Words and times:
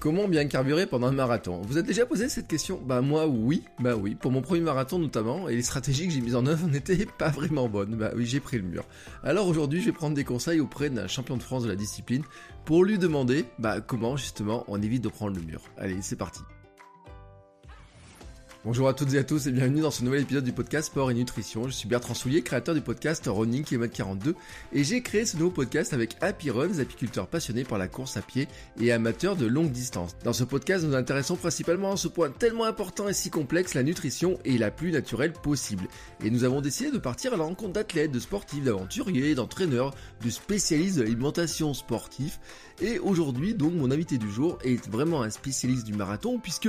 Comment 0.00 0.28
bien 0.28 0.46
carburer 0.46 0.86
pendant 0.86 1.08
un 1.08 1.12
marathon. 1.12 1.60
Vous 1.62 1.76
êtes 1.76 1.86
déjà 1.86 2.06
posé 2.06 2.28
cette 2.28 2.46
question? 2.46 2.80
Bah 2.86 3.00
moi 3.00 3.26
oui, 3.26 3.64
bah 3.80 3.96
oui, 3.96 4.14
pour 4.14 4.30
mon 4.30 4.42
premier 4.42 4.60
marathon 4.60 5.00
notamment, 5.00 5.48
et 5.48 5.56
les 5.56 5.62
stratégies 5.62 6.06
que 6.06 6.12
j'ai 6.12 6.20
mises 6.20 6.36
en 6.36 6.46
œuvre 6.46 6.68
n'étaient 6.70 7.04
pas 7.18 7.30
vraiment 7.30 7.68
bonnes, 7.68 7.96
bah 7.96 8.12
oui 8.14 8.24
j'ai 8.24 8.38
pris 8.38 8.58
le 8.58 8.62
mur. 8.62 8.84
Alors 9.24 9.48
aujourd'hui 9.48 9.80
je 9.80 9.86
vais 9.86 9.92
prendre 9.92 10.14
des 10.14 10.22
conseils 10.22 10.60
auprès 10.60 10.88
d'un 10.88 11.08
champion 11.08 11.36
de 11.36 11.42
France 11.42 11.64
de 11.64 11.68
la 11.68 11.74
discipline 11.74 12.22
pour 12.64 12.84
lui 12.84 12.96
demander 12.96 13.44
bah 13.58 13.80
comment 13.80 14.16
justement 14.16 14.64
on 14.68 14.80
évite 14.80 15.02
de 15.02 15.08
prendre 15.08 15.34
le 15.34 15.42
mur. 15.42 15.62
Allez 15.76 15.98
c'est 16.00 16.16
parti 16.16 16.42
Bonjour 18.68 18.86
à 18.86 18.92
toutes 18.92 19.14
et 19.14 19.18
à 19.18 19.24
tous 19.24 19.46
et 19.46 19.50
bienvenue 19.50 19.80
dans 19.80 19.90
ce 19.90 20.04
nouvel 20.04 20.20
épisode 20.20 20.44
du 20.44 20.52
podcast 20.52 20.88
Sport 20.88 21.10
et 21.10 21.14
Nutrition. 21.14 21.68
Je 21.68 21.72
suis 21.72 21.88
Bertrand 21.88 22.12
Soulier, 22.12 22.42
créateur 22.42 22.74
du 22.74 22.82
podcast 22.82 23.24
Running 23.26 23.64
km 23.64 23.90
42 23.94 24.34
et 24.74 24.84
j'ai 24.84 25.00
créé 25.00 25.24
ce 25.24 25.38
nouveau 25.38 25.50
podcast 25.50 25.94
avec 25.94 26.18
Happy 26.20 26.50
Runs, 26.50 26.78
apiculteurs 26.78 27.28
passionnés 27.28 27.64
par 27.64 27.78
la 27.78 27.88
course 27.88 28.18
à 28.18 28.20
pied 28.20 28.46
et 28.78 28.92
amateurs 28.92 29.36
de 29.36 29.46
longue 29.46 29.70
distance. 29.70 30.14
Dans 30.22 30.34
ce 30.34 30.44
podcast, 30.44 30.84
nous 30.84 30.90
nous 30.90 30.96
intéressons 30.96 31.36
principalement 31.36 31.92
à 31.92 31.96
ce 31.96 32.08
point 32.08 32.28
tellement 32.28 32.64
important 32.64 33.08
et 33.08 33.14
si 33.14 33.30
complexe, 33.30 33.72
la 33.72 33.82
nutrition 33.82 34.38
est 34.44 34.58
la 34.58 34.70
plus 34.70 34.92
naturelle 34.92 35.32
possible. 35.32 35.88
Et 36.22 36.30
nous 36.30 36.44
avons 36.44 36.60
décidé 36.60 36.90
de 36.90 36.98
partir 36.98 37.32
à 37.32 37.38
la 37.38 37.44
rencontre 37.44 37.72
d'athlètes, 37.72 38.12
de 38.12 38.20
sportifs, 38.20 38.64
d'aventuriers, 38.64 39.34
d'entraîneurs, 39.34 39.94
de 40.22 40.28
spécialistes 40.28 40.98
de 40.98 41.04
l'alimentation 41.04 41.72
sportive. 41.72 42.36
Et 42.82 42.98
aujourd'hui, 42.98 43.54
donc, 43.54 43.72
mon 43.72 43.90
invité 43.90 44.18
du 44.18 44.30
jour 44.30 44.58
est 44.62 44.86
vraiment 44.90 45.22
un 45.22 45.30
spécialiste 45.30 45.86
du 45.86 45.94
marathon 45.94 46.38
puisque 46.38 46.68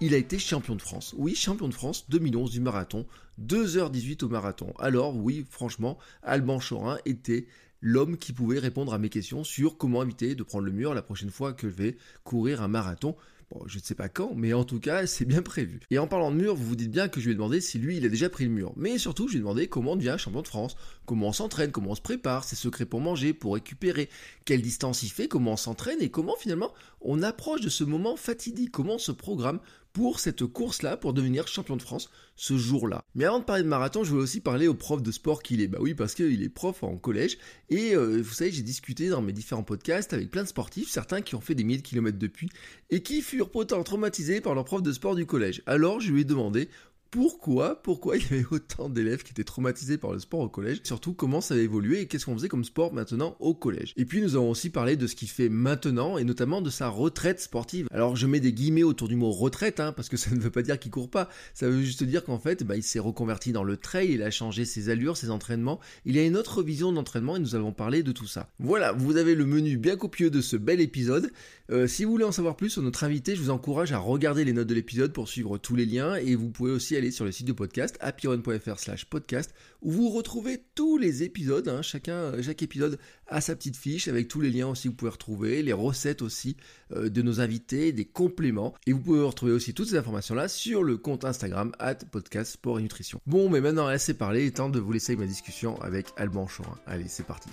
il 0.00 0.14
a 0.14 0.16
été 0.16 0.38
champion 0.38 0.76
de 0.76 0.82
France. 0.82 1.14
Oui, 1.16 1.34
champion 1.34 1.68
de 1.68 1.74
France 1.74 2.06
2011 2.08 2.50
du 2.50 2.60
marathon, 2.60 3.06
2h18 3.40 4.24
au 4.24 4.28
marathon. 4.28 4.72
Alors 4.78 5.16
oui, 5.16 5.44
franchement, 5.50 5.98
Alban 6.22 6.58
Chorin 6.58 6.98
était 7.04 7.46
l'homme 7.82 8.16
qui 8.16 8.32
pouvait 8.32 8.58
répondre 8.58 8.94
à 8.94 8.98
mes 8.98 9.10
questions 9.10 9.44
sur 9.44 9.76
comment 9.76 10.02
éviter 10.02 10.34
de 10.34 10.42
prendre 10.42 10.64
le 10.64 10.72
mur 10.72 10.94
la 10.94 11.02
prochaine 11.02 11.30
fois 11.30 11.52
que 11.52 11.68
je 11.68 11.74
vais 11.74 11.96
courir 12.24 12.62
un 12.62 12.68
marathon. 12.68 13.14
Bon, 13.50 13.64
je 13.66 13.78
ne 13.78 13.82
sais 13.82 13.96
pas 13.96 14.08
quand, 14.08 14.32
mais 14.36 14.52
en 14.52 14.62
tout 14.62 14.78
cas, 14.78 15.06
c'est 15.08 15.24
bien 15.24 15.42
prévu. 15.42 15.80
Et 15.90 15.98
en 15.98 16.06
parlant 16.06 16.30
de 16.30 16.36
mur, 16.36 16.54
vous 16.54 16.64
vous 16.64 16.76
dites 16.76 16.92
bien 16.92 17.08
que 17.08 17.20
je 17.20 17.26
lui 17.26 17.32
ai 17.32 17.34
demandé 17.34 17.60
si 17.60 17.78
lui, 17.78 17.96
il 17.96 18.06
a 18.06 18.08
déjà 18.08 18.28
pris 18.28 18.44
le 18.44 18.50
mur. 18.50 18.72
Mais 18.76 18.96
surtout, 18.96 19.26
je 19.26 19.32
lui 19.32 19.38
ai 19.38 19.40
demandé 19.40 19.66
comment 19.66 19.92
on 19.92 19.96
devient 19.96 20.14
champion 20.18 20.42
de 20.42 20.46
France, 20.46 20.76
comment 21.04 21.28
on 21.28 21.32
s'entraîne, 21.32 21.72
comment 21.72 21.90
on 21.90 21.94
se 21.96 22.00
prépare, 22.00 22.44
ses 22.44 22.54
secrets 22.54 22.86
pour 22.86 23.00
manger, 23.00 23.32
pour 23.32 23.54
récupérer, 23.54 24.08
quelle 24.44 24.62
distance 24.62 25.02
il 25.02 25.10
fait, 25.10 25.26
comment 25.26 25.52
on 25.52 25.56
s'entraîne 25.56 26.00
et 26.00 26.10
comment 26.10 26.36
finalement 26.36 26.72
on 27.00 27.22
approche 27.22 27.60
de 27.60 27.68
ce 27.68 27.82
moment 27.82 28.16
fatidique, 28.16 28.70
comment 28.70 28.94
on 28.94 28.98
se 28.98 29.12
programme 29.12 29.58
pour 29.92 30.20
cette 30.20 30.44
course-là, 30.46 30.96
pour 30.96 31.12
devenir 31.12 31.48
champion 31.48 31.76
de 31.76 31.82
France 31.82 32.10
ce 32.36 32.56
jour-là. 32.56 33.04
Mais 33.14 33.24
avant 33.24 33.40
de 33.40 33.44
parler 33.44 33.62
de 33.62 33.68
marathon, 33.68 34.04
je 34.04 34.10
voulais 34.10 34.22
aussi 34.22 34.40
parler 34.40 34.66
au 34.66 34.74
prof 34.74 35.02
de 35.02 35.12
sport 35.12 35.42
qu'il 35.42 35.60
est. 35.60 35.68
Bah 35.68 35.78
oui, 35.80 35.94
parce 35.94 36.14
qu'il 36.14 36.42
est 36.42 36.48
prof 36.48 36.82
en 36.82 36.96
collège. 36.96 37.38
Et 37.68 37.94
euh, 37.94 38.22
vous 38.22 38.32
savez, 38.32 38.50
j'ai 38.50 38.62
discuté 38.62 39.08
dans 39.08 39.20
mes 39.20 39.32
différents 39.32 39.62
podcasts 39.62 40.12
avec 40.12 40.30
plein 40.30 40.42
de 40.42 40.48
sportifs, 40.48 40.88
certains 40.88 41.20
qui 41.20 41.34
ont 41.34 41.40
fait 41.40 41.54
des 41.54 41.64
milliers 41.64 41.82
de 41.82 41.86
kilomètres 41.86 42.18
depuis, 42.18 42.48
et 42.90 43.02
qui 43.02 43.20
furent 43.20 43.50
pourtant 43.50 43.82
traumatisés 43.82 44.40
par 44.40 44.54
leur 44.54 44.64
prof 44.64 44.82
de 44.82 44.92
sport 44.92 45.16
du 45.16 45.26
collège. 45.26 45.62
Alors 45.66 46.00
je 46.00 46.12
lui 46.12 46.22
ai 46.22 46.24
demandé 46.24 46.68
pourquoi, 47.10 47.82
pourquoi 47.82 48.16
il 48.16 48.22
y 48.22 48.26
avait 48.26 48.46
autant 48.50 48.88
d'élèves 48.88 49.24
qui 49.24 49.32
étaient 49.32 49.42
traumatisés 49.42 49.98
par 49.98 50.12
le 50.12 50.20
sport 50.20 50.40
au 50.40 50.48
collège, 50.48 50.80
surtout 50.84 51.12
comment 51.12 51.40
ça 51.40 51.54
a 51.54 51.58
évolué 51.58 52.00
et 52.00 52.06
qu'est-ce 52.06 52.24
qu'on 52.24 52.34
faisait 52.34 52.48
comme 52.48 52.64
sport 52.64 52.92
maintenant 52.92 53.36
au 53.40 53.52
collège? 53.52 53.94
Et 53.96 54.04
puis 54.04 54.22
nous 54.22 54.36
avons 54.36 54.50
aussi 54.50 54.70
parlé 54.70 54.96
de 54.96 55.08
ce 55.08 55.16
qu'il 55.16 55.28
fait 55.28 55.48
maintenant 55.48 56.18
et 56.18 56.24
notamment 56.24 56.62
de 56.62 56.70
sa 56.70 56.88
retraite 56.88 57.40
sportive. 57.40 57.88
Alors 57.90 58.14
je 58.14 58.28
mets 58.28 58.38
des 58.38 58.52
guillemets 58.52 58.84
autour 58.84 59.08
du 59.08 59.16
mot 59.16 59.32
retraite, 59.32 59.80
hein, 59.80 59.92
parce 59.92 60.08
que 60.08 60.16
ça 60.16 60.30
ne 60.30 60.38
veut 60.38 60.50
pas 60.50 60.62
dire 60.62 60.78
qu'il 60.78 60.92
court 60.92 61.10
pas, 61.10 61.28
ça 61.52 61.68
veut 61.68 61.82
juste 61.82 62.04
dire 62.04 62.24
qu'en 62.24 62.38
fait 62.38 62.62
bah, 62.62 62.76
il 62.76 62.84
s'est 62.84 63.00
reconverti 63.00 63.50
dans 63.50 63.64
le 63.64 63.76
trail, 63.76 64.12
il 64.12 64.22
a 64.22 64.30
changé 64.30 64.64
ses 64.64 64.88
allures, 64.88 65.16
ses 65.16 65.30
entraînements, 65.30 65.80
il 66.04 66.16
a 66.16 66.24
une 66.24 66.36
autre 66.36 66.62
vision 66.62 66.92
d'entraînement 66.92 67.36
et 67.36 67.40
nous 67.40 67.56
allons 67.56 67.72
parler 67.72 68.04
de 68.04 68.12
tout 68.12 68.28
ça. 68.28 68.48
Voilà, 68.60 68.92
vous 68.92 69.16
avez 69.16 69.34
le 69.34 69.46
menu 69.46 69.76
bien 69.76 69.96
copieux 69.96 70.30
de 70.30 70.40
ce 70.40 70.56
bel 70.56 70.80
épisode. 70.80 71.32
Euh, 71.70 71.86
si 71.86 72.04
vous 72.04 72.10
voulez 72.10 72.24
en 72.24 72.32
savoir 72.32 72.56
plus 72.56 72.70
sur 72.70 72.82
notre 72.82 73.04
invité, 73.04 73.36
je 73.36 73.42
vous 73.42 73.50
encourage 73.50 73.92
à 73.92 73.98
regarder 73.98 74.44
les 74.44 74.52
notes 74.52 74.66
de 74.66 74.74
l'épisode 74.74 75.12
pour 75.12 75.28
suivre 75.28 75.56
tous 75.56 75.76
les 75.76 75.86
liens 75.86 76.16
et 76.16 76.34
vous 76.34 76.50
pouvez 76.50 76.72
aussi 76.72 76.96
aller 76.96 77.12
sur 77.12 77.24
le 77.24 77.30
site 77.30 77.46
du 77.46 77.54
podcast 77.54 77.96
happyrun.fr 78.00 78.78
slash 78.78 79.04
podcast 79.04 79.54
où 79.80 79.92
vous 79.92 80.08
retrouvez 80.08 80.64
tous 80.74 80.98
les 80.98 81.22
épisodes. 81.22 81.68
Hein. 81.68 81.82
chacun, 81.82 82.32
chaque 82.42 82.64
épisode 82.64 82.98
a 83.28 83.40
sa 83.40 83.54
petite 83.54 83.76
fiche 83.76 84.08
avec 84.08 84.26
tous 84.26 84.40
les 84.40 84.50
liens 84.50 84.66
aussi 84.66 84.88
que 84.88 84.88
vous 84.88 84.96
pouvez 84.96 85.12
retrouver, 85.12 85.62
les 85.62 85.72
recettes 85.72 86.22
aussi 86.22 86.56
euh, 86.92 87.08
de 87.08 87.22
nos 87.22 87.40
invités, 87.40 87.92
des 87.92 88.04
compléments. 88.04 88.74
Et 88.88 88.92
vous 88.92 89.00
pouvez 89.00 89.22
retrouver 89.22 89.52
aussi 89.52 89.72
toutes 89.72 89.90
ces 89.90 89.96
informations-là 89.96 90.48
sur 90.48 90.82
le 90.82 90.96
compte 90.96 91.24
Instagram 91.24 91.70
at 91.78 91.94
podcast 92.10 92.54
sport 92.54 92.80
et 92.80 92.82
nutrition. 92.82 93.20
Bon, 93.26 93.48
mais 93.48 93.60
maintenant 93.60 93.86
assez 93.86 94.14
parlé, 94.14 94.42
il 94.42 94.46
est 94.48 94.56
temps 94.56 94.70
de 94.70 94.80
vous 94.80 94.90
laisser 94.90 95.14
ma 95.14 95.26
discussion 95.26 95.80
avec 95.82 96.08
Alban 96.16 96.46
Chorin. 96.46 96.76
Allez, 96.86 97.06
c'est 97.06 97.26
parti. 97.26 97.48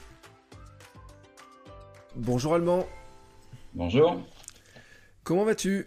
Bonjour 2.16 2.56
Alban. 2.56 2.88
Bonjour. 3.74 4.22
Comment 5.24 5.46
vas-tu? 5.46 5.86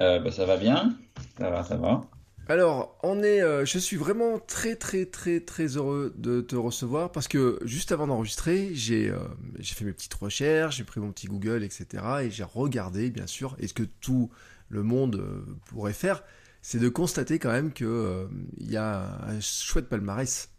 Euh, 0.00 0.18
bah, 0.18 0.30
Ça 0.30 0.46
va 0.46 0.56
bien, 0.56 0.96
ça 1.38 1.50
va, 1.50 1.62
ça 1.64 1.76
va. 1.76 2.04
Alors, 2.48 2.98
on 3.04 3.22
est, 3.22 3.40
euh, 3.40 3.64
je 3.64 3.78
suis 3.78 3.96
vraiment 3.96 4.38
très 4.40 4.74
très 4.74 5.06
très 5.06 5.40
très 5.40 5.76
heureux 5.76 6.12
de 6.16 6.40
te 6.40 6.56
recevoir 6.56 7.12
parce 7.12 7.28
que 7.28 7.60
juste 7.64 7.92
avant 7.92 8.08
d'enregistrer, 8.08 8.74
j'ai 8.74 9.08
euh, 9.08 9.18
j'ai 9.60 9.74
fait 9.74 9.84
mes 9.84 9.92
petites 9.92 10.14
recherches, 10.14 10.76
j'ai 10.76 10.84
pris 10.84 11.00
mon 11.00 11.12
petit 11.12 11.28
Google, 11.28 11.62
etc. 11.62 12.04
et 12.22 12.30
j'ai 12.30 12.42
regardé, 12.42 13.10
bien 13.10 13.28
sûr, 13.28 13.56
et 13.60 13.68
ce 13.68 13.74
que 13.74 13.84
tout 13.84 14.30
le 14.68 14.82
monde 14.82 15.24
pourrait 15.66 15.92
faire, 15.92 16.24
c'est 16.62 16.80
de 16.80 16.88
constater 16.88 17.38
quand 17.38 17.52
même 17.52 17.72
que 17.72 18.28
il 18.58 18.70
y 18.70 18.76
a 18.76 19.20
un 19.24 19.40
chouette 19.40 19.88
palmarès. 19.88 20.50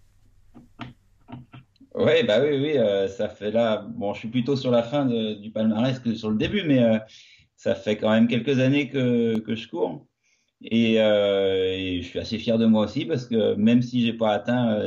Ouais, 1.95 2.23
bah 2.23 2.39
oui, 2.41 2.57
oui, 2.59 2.77
euh, 2.77 3.07
ça 3.07 3.29
fait 3.29 3.51
là. 3.51 3.85
Bon, 3.95 4.13
je 4.13 4.19
suis 4.19 4.27
plutôt 4.27 4.55
sur 4.55 4.71
la 4.71 4.81
fin 4.81 5.05
du 5.05 5.51
palmarès 5.51 5.99
que 5.99 6.15
sur 6.15 6.31
le 6.31 6.37
début, 6.37 6.63
mais 6.63 6.83
euh, 6.83 6.97
ça 7.55 7.75
fait 7.75 7.97
quand 7.97 8.09
même 8.09 8.27
quelques 8.27 8.59
années 8.59 8.89
que, 8.89 9.37
que 9.39 9.55
je 9.55 9.67
cours. 9.67 10.07
Et, 10.63 10.99
euh, 11.01 11.73
et, 11.75 12.01
je 12.01 12.07
suis 12.07 12.19
assez 12.19 12.39
fier 12.39 12.57
de 12.57 12.65
moi 12.65 12.85
aussi 12.85 13.05
parce 13.05 13.25
que 13.25 13.53
même 13.55 13.81
si 13.81 14.03
j'ai 14.05 14.13
pas 14.13 14.31
atteint 14.31 14.79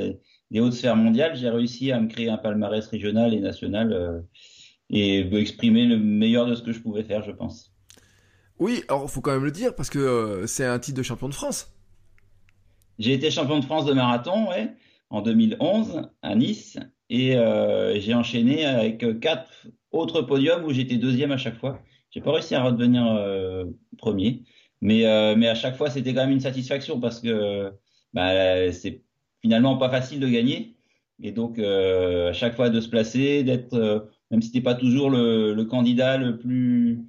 les 0.50 0.60
hautes 0.60 0.72
sphères 0.72 0.96
mondiales, 0.96 1.36
j'ai 1.36 1.50
réussi 1.50 1.92
à 1.92 2.00
me 2.00 2.08
créer 2.08 2.28
un 2.30 2.38
palmarès 2.38 2.84
régional 2.86 3.34
et 3.34 3.40
national 3.40 4.24
et 4.90 5.20
exprimer 5.38 5.84
le 5.84 5.98
meilleur 5.98 6.46
de 6.46 6.54
ce 6.54 6.62
que 6.62 6.72
je 6.72 6.80
pouvais 6.80 7.04
faire, 7.04 7.22
je 7.22 7.32
pense. 7.32 7.72
Oui, 8.58 8.82
alors 8.88 9.04
il 9.04 9.10
faut 9.10 9.20
quand 9.20 9.32
même 9.32 9.44
le 9.44 9.50
dire 9.50 9.74
parce 9.74 9.90
que 9.90 10.44
c'est 10.46 10.64
un 10.64 10.78
titre 10.78 10.96
de 10.96 11.02
champion 11.02 11.28
de 11.28 11.34
France. 11.34 11.72
J'ai 12.98 13.12
été 13.12 13.30
champion 13.30 13.58
de 13.58 13.64
France 13.64 13.84
de 13.84 13.92
marathon, 13.92 14.48
ouais, 14.48 14.74
en 15.10 15.20
2011 15.20 16.08
à 16.22 16.34
Nice 16.34 16.78
et 17.10 17.36
euh, 17.36 17.98
j'ai 18.00 18.14
enchaîné 18.14 18.64
avec 18.64 19.20
quatre 19.20 19.68
autres 19.92 20.22
podiums 20.22 20.64
où 20.64 20.72
j'étais 20.72 20.96
deuxième 20.96 21.32
à 21.32 21.36
chaque 21.36 21.58
fois. 21.58 21.80
J'ai 22.10 22.20
pas 22.20 22.32
réussi 22.32 22.54
à 22.54 22.62
redevenir 22.62 23.06
euh, 23.06 23.64
premier, 23.98 24.42
mais 24.80 25.06
euh, 25.06 25.34
mais 25.36 25.48
à 25.48 25.54
chaque 25.54 25.76
fois 25.76 25.90
c'était 25.90 26.14
quand 26.14 26.22
même 26.22 26.32
une 26.32 26.40
satisfaction 26.40 27.00
parce 27.00 27.20
que 27.20 27.72
bah, 28.14 28.72
c'est 28.72 29.02
finalement 29.42 29.76
pas 29.76 29.90
facile 29.90 30.20
de 30.20 30.28
gagner 30.28 30.76
et 31.22 31.32
donc 31.32 31.58
à 31.58 32.32
chaque 32.32 32.54
fois 32.56 32.70
de 32.70 32.80
se 32.80 32.88
placer, 32.88 33.44
d'être 33.44 34.08
même 34.30 34.42
si 34.42 34.50
t'es 34.50 34.60
pas 34.60 34.74
toujours 34.74 35.10
le, 35.10 35.54
le, 35.54 35.64
candidat 35.64 36.16
le 36.18 36.38
plus 36.38 37.00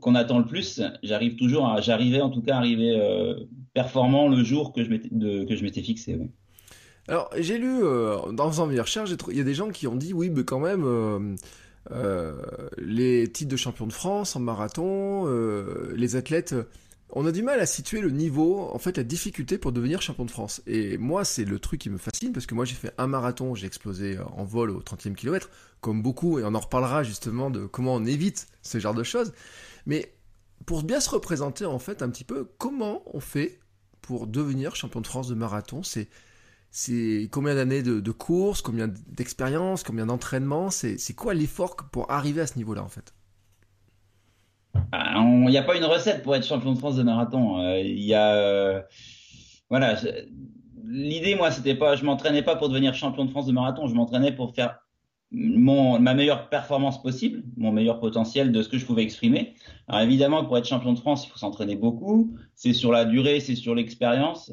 qu'on 0.00 0.14
attend 0.14 0.38
le 0.38 0.46
plus, 0.46 0.82
j'arrive 1.02 1.36
toujours, 1.36 1.80
j'arrivais 1.80 2.20
en 2.20 2.30
tout 2.30 2.42
cas 2.42 2.54
à 2.54 2.58
arriver 2.58 2.98
performant 3.74 4.28
le 4.28 4.42
jour 4.42 4.72
que 4.72 4.82
je 4.84 4.90
m'étais 4.90 5.08
que 5.10 5.56
je 5.56 5.62
m'étais 5.62 5.82
fixé. 5.82 6.18
Alors, 7.08 7.30
j'ai 7.36 7.58
lu, 7.58 7.84
euh, 7.84 8.32
dans 8.32 8.50
faisant 8.50 8.66
mes 8.66 8.80
recherches, 8.80 9.10
il 9.28 9.36
y 9.36 9.40
a 9.40 9.44
des 9.44 9.54
gens 9.54 9.70
qui 9.70 9.86
ont 9.86 9.94
dit, 9.94 10.12
oui, 10.12 10.30
mais 10.30 10.44
quand 10.44 10.58
même, 10.58 10.84
euh, 10.84 11.36
euh, 11.92 12.34
les 12.78 13.30
titres 13.30 13.50
de 13.50 13.56
champion 13.56 13.86
de 13.86 13.92
France 13.92 14.34
en 14.34 14.40
marathon, 14.40 15.26
les 15.94 16.16
athlètes, 16.16 16.54
on 17.10 17.24
a 17.24 17.30
du 17.30 17.42
mal 17.42 17.60
à 17.60 17.66
situer 17.66 18.00
le 18.00 18.10
niveau, 18.10 18.68
en 18.72 18.78
fait, 18.78 18.96
la 18.96 19.04
difficulté 19.04 19.58
pour 19.58 19.70
devenir 19.70 20.02
champion 20.02 20.24
de 20.24 20.30
France. 20.30 20.62
Et 20.66 20.98
moi, 20.98 21.24
c'est 21.24 21.44
le 21.44 21.60
truc 21.60 21.80
qui 21.80 21.90
me 21.90 21.98
fascine, 21.98 22.32
parce 22.32 22.46
que 22.46 22.54
moi, 22.56 22.64
j'ai 22.64 22.74
fait 22.74 22.92
un 22.98 23.06
marathon, 23.06 23.54
j'ai 23.54 23.68
explosé 23.68 24.18
en 24.36 24.44
vol 24.44 24.70
au 24.70 24.80
30e 24.80 25.14
kilomètre, 25.14 25.50
comme 25.80 26.02
beaucoup, 26.02 26.40
et 26.40 26.44
on 26.44 26.54
en 26.54 26.60
reparlera 26.60 27.04
justement 27.04 27.50
de 27.50 27.66
comment 27.66 27.94
on 27.94 28.04
évite 28.04 28.48
ce 28.62 28.80
genre 28.80 28.94
de 28.94 29.04
choses. 29.04 29.32
Mais 29.86 30.12
pour 30.66 30.82
bien 30.82 30.98
se 30.98 31.10
représenter, 31.10 31.64
en 31.66 31.78
fait, 31.78 32.02
un 32.02 32.10
petit 32.10 32.24
peu, 32.24 32.48
comment 32.58 33.02
on 33.14 33.20
fait 33.20 33.60
pour 34.02 34.26
devenir 34.26 34.74
champion 34.74 35.00
de 35.00 35.06
France 35.06 35.28
de 35.28 35.34
marathon 35.36 35.84
C'est 35.84 36.08
c'est 36.78 37.30
combien 37.32 37.54
d'années 37.54 37.82
de, 37.82 38.10
course, 38.10 38.60
combien 38.60 38.86
d'expérience, 38.86 39.82
combien 39.82 40.04
d'entraînement 40.04 40.68
C'est 40.68 41.14
quoi 41.14 41.32
l'effort 41.32 41.74
pour 41.90 42.10
arriver 42.10 42.42
à 42.42 42.46
ce 42.46 42.58
niveau-là 42.58 42.82
en 42.82 42.88
fait? 42.90 43.14
Ah, 44.92 45.14
Il 45.24 45.46
n'y 45.48 45.56
a 45.56 45.62
pas 45.62 45.74
une 45.78 45.86
recette 45.86 46.22
pour 46.22 46.36
être 46.36 46.44
champion 46.44 46.74
de 46.74 46.78
France 46.78 46.96
de 46.96 47.02
marathon. 47.02 47.62
Euh, 47.62 47.78
il 47.78 48.04
y 48.04 48.12
a 48.12 48.34
euh, 48.34 48.82
voilà. 49.70 49.96
L'idée, 50.84 51.34
moi, 51.34 51.50
c'était 51.50 51.74
pas, 51.74 51.96
je 51.96 52.04
m'entraînais 52.04 52.42
pas 52.42 52.56
pour 52.56 52.68
devenir 52.68 52.92
champion 52.92 53.24
de 53.24 53.30
France 53.30 53.46
de 53.46 53.52
marathon. 53.52 53.86
Je 53.86 53.94
m'entraînais 53.94 54.32
pour 54.32 54.54
faire 54.54 54.78
mon, 55.30 55.98
ma 55.98 56.12
meilleure 56.12 56.50
performance 56.50 57.00
possible, 57.00 57.42
mon 57.56 57.72
meilleur 57.72 58.00
potentiel 58.00 58.52
de 58.52 58.60
ce 58.60 58.68
que 58.68 58.76
je 58.76 58.84
pouvais 58.84 59.02
exprimer. 59.02 59.54
Alors 59.88 60.02
évidemment, 60.02 60.44
pour 60.44 60.58
être 60.58 60.68
champion 60.68 60.92
de 60.92 60.98
France, 60.98 61.24
il 61.26 61.30
faut 61.30 61.38
s'entraîner 61.38 61.74
beaucoup. 61.74 62.36
C'est 62.54 62.74
sur 62.74 62.92
la 62.92 63.06
durée, 63.06 63.40
c'est 63.40 63.56
sur 63.56 63.74
l'expérience, 63.74 64.52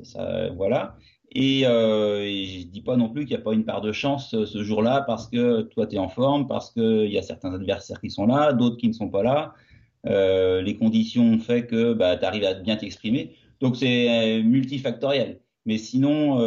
voilà. 0.56 0.96
Et, 1.36 1.64
euh, 1.66 2.22
et 2.24 2.46
je 2.46 2.68
dis 2.68 2.82
pas 2.82 2.96
non 2.96 3.10
plus 3.10 3.26
qu'il 3.26 3.36
n'y 3.36 3.42
a 3.42 3.44
pas 3.44 3.54
une 3.54 3.66
part 3.66 3.82
de 3.82 3.92
chance 3.92 4.34
euh, 4.36 4.46
ce 4.46 4.64
jour-là 4.64 5.02
parce 5.08 5.28
que 5.28 5.64
toi 5.64 5.88
tu 5.88 5.96
es 5.96 6.00
en 6.00 6.10
forme, 6.10 6.48
parce 6.48 6.72
qu'il 6.72 7.10
y 7.12 7.18
a 7.18 7.24
certains 7.24 7.54
adversaires 7.54 8.00
qui 8.00 8.12
sont 8.12 8.28
là, 8.28 8.54
d'autres 8.54 8.78
qui 8.78 8.88
ne 8.88 8.94
sont 8.94 9.10
pas 9.10 9.24
là. 9.24 9.54
les 10.06 10.78
conditions 10.78 11.24
ont 11.34 11.40
fait 11.40 11.66
que 11.66 11.94
bah, 11.94 12.18
tu 12.18 12.26
arrives 12.26 12.44
à 12.44 12.54
bien 12.54 12.76
t'exprimer. 12.76 13.36
Donc 13.62 13.76
c'est 13.78 14.42
multifactoriel. 14.44 15.40
Mais 15.66 15.78
sinon, 15.78 16.38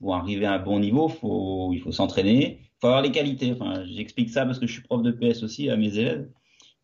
pour 0.00 0.14
arriver 0.14 0.46
à 0.46 0.52
un 0.52 0.58
bon 0.58 0.78
niveau, 0.78 1.10
il 1.72 1.80
faut 1.80 1.92
s'entraîner, 1.92 2.60
il 2.60 2.80
faut 2.80 2.88
avoir 2.88 3.02
les 3.02 3.10
qualités. 3.10 3.52
Enfin, 3.52 3.84
j'explique 3.86 4.30
ça 4.30 4.44
parce 4.44 4.58
que 4.58 4.66
je 4.66 4.72
suis 4.72 4.82
prof 4.82 5.02
de 5.02 5.10
PS 5.10 5.42
aussi 5.42 5.70
à 5.70 5.76
mes 5.76 5.98
élèves, 5.98 6.28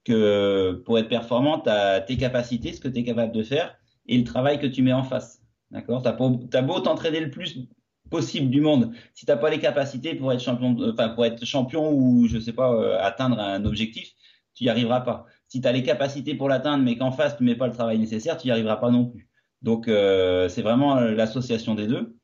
que 0.04 0.82
pour 0.86 0.98
être 0.98 1.08
performant, 1.08 1.60
tu 1.60 1.68
as 1.68 2.00
tes 2.00 2.16
capacités, 2.16 2.72
ce 2.72 2.80
que 2.80 2.88
tu 2.88 3.00
es 3.00 3.04
capable 3.04 3.32
de 3.32 3.42
faire, 3.42 3.76
et 4.06 4.16
le 4.16 4.24
travail 4.24 4.58
que 4.58 4.66
tu 4.66 4.82
mets 4.82 4.94
en 4.94 5.04
face. 5.04 5.39
D'accord 5.70 6.02
Tu 6.02 6.56
as 6.56 6.62
beau 6.62 6.80
t'entraîner 6.80 7.20
le 7.20 7.30
plus 7.30 7.68
possible 8.10 8.50
du 8.50 8.60
monde. 8.60 8.92
Si 9.14 9.24
tu 9.24 9.30
n'as 9.30 9.38
pas 9.38 9.50
les 9.50 9.60
capacités 9.60 10.14
pour 10.14 10.32
être 10.32 10.40
champion, 10.40 10.76
enfin 10.92 11.10
pour 11.10 11.24
être 11.24 11.44
champion 11.46 11.92
ou 11.92 12.26
je 12.26 12.38
sais 12.38 12.52
pas 12.52 12.72
euh, 12.74 12.98
atteindre 13.00 13.38
un 13.38 13.64
objectif, 13.64 14.10
tu 14.54 14.64
n'y 14.64 14.70
arriveras 14.70 15.00
pas. 15.00 15.26
Si 15.46 15.60
tu 15.60 15.68
as 15.68 15.72
les 15.72 15.82
capacités 15.82 16.34
pour 16.34 16.48
l'atteindre, 16.48 16.84
mais 16.84 16.98
qu'en 16.98 17.12
face 17.12 17.36
tu 17.36 17.44
mets 17.44 17.54
pas 17.54 17.68
le 17.68 17.72
travail 17.72 17.98
nécessaire, 17.98 18.36
tu 18.36 18.48
n'y 18.48 18.50
arriveras 18.52 18.76
pas 18.76 18.90
non 18.90 19.06
plus. 19.06 19.28
Donc 19.62 19.88
euh, 19.88 20.48
c'est 20.48 20.62
vraiment 20.62 20.96
euh, 20.96 21.12
l'association 21.12 21.74
des 21.74 21.86
deux 21.86 22.16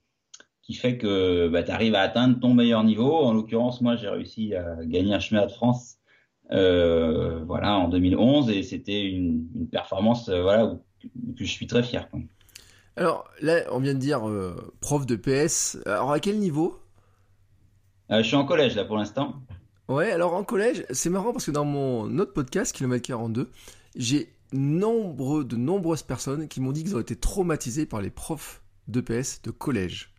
qui 0.63 0.75
fait 0.75 0.99
que 0.99 1.49
bah, 1.49 1.63
tu 1.63 1.71
arrives 1.71 1.95
à 1.95 2.01
atteindre 2.01 2.41
ton 2.41 2.53
meilleur 2.53 2.83
niveau. 2.83 3.15
En 3.15 3.33
l'occurrence, 3.33 3.81
moi 3.81 3.95
j'ai 3.95 4.09
réussi 4.09 4.55
à 4.55 4.77
gagner 4.85 5.15
un 5.15 5.21
chemin 5.21 5.47
de 5.47 5.53
France, 5.53 5.99
voilà, 6.51 7.77
en 7.79 7.89
2011 7.89 8.51
et 8.51 8.65
c'était 8.65 9.05
une, 9.05 9.47
performance, 9.71 10.29
voilà, 10.29 10.77
je 11.37 11.45
suis 11.45 11.69
très 11.69 11.85
fier. 11.85 12.09
Alors 12.97 13.31
là, 13.43 13.63
on 13.71 13.79
vient 13.79 13.95
de 13.95 13.99
dire 13.99 14.29
euh, 14.29 14.75
prof 14.81 15.07
de 15.07 15.17
PS. 15.17 15.79
Alors 15.87 16.13
à 16.13 16.21
quel 16.21 16.39
niveau? 16.39 16.81
Euh, 18.11 18.23
Je 18.23 18.27
suis 18.27 18.37
en 18.37 18.47
collège 18.47 18.75
là 18.75 18.85
pour 18.85 18.97
l'instant. 18.97 19.35
Ouais, 19.89 20.11
alors 20.11 20.35
en 20.35 20.45
collège, 20.45 20.85
c'est 20.91 21.11
marrant 21.11 21.33
parce 21.33 21.47
que 21.47 21.51
dans 21.51 21.65
mon 21.65 22.19
autre 22.19 22.33
podcast, 22.33 22.75
Kilomètre 22.75 23.07
42, 23.07 23.51
j'ai 23.95 24.33
nombreux, 24.53 25.45
de 25.45 25.57
nombreuses 25.57 26.03
personnes 26.03 26.49
qui 26.49 26.61
m'ont 26.61 26.73
dit 26.73 26.83
qu'ils 26.83 26.97
ont 26.97 27.01
été 27.01 27.17
traumatisés 27.17 27.87
par 27.87 28.01
les 28.01 28.11
profs 28.11 28.63
de 28.89 29.01
PS 29.01 29.43
de 29.43 29.51
collège, 29.51 30.15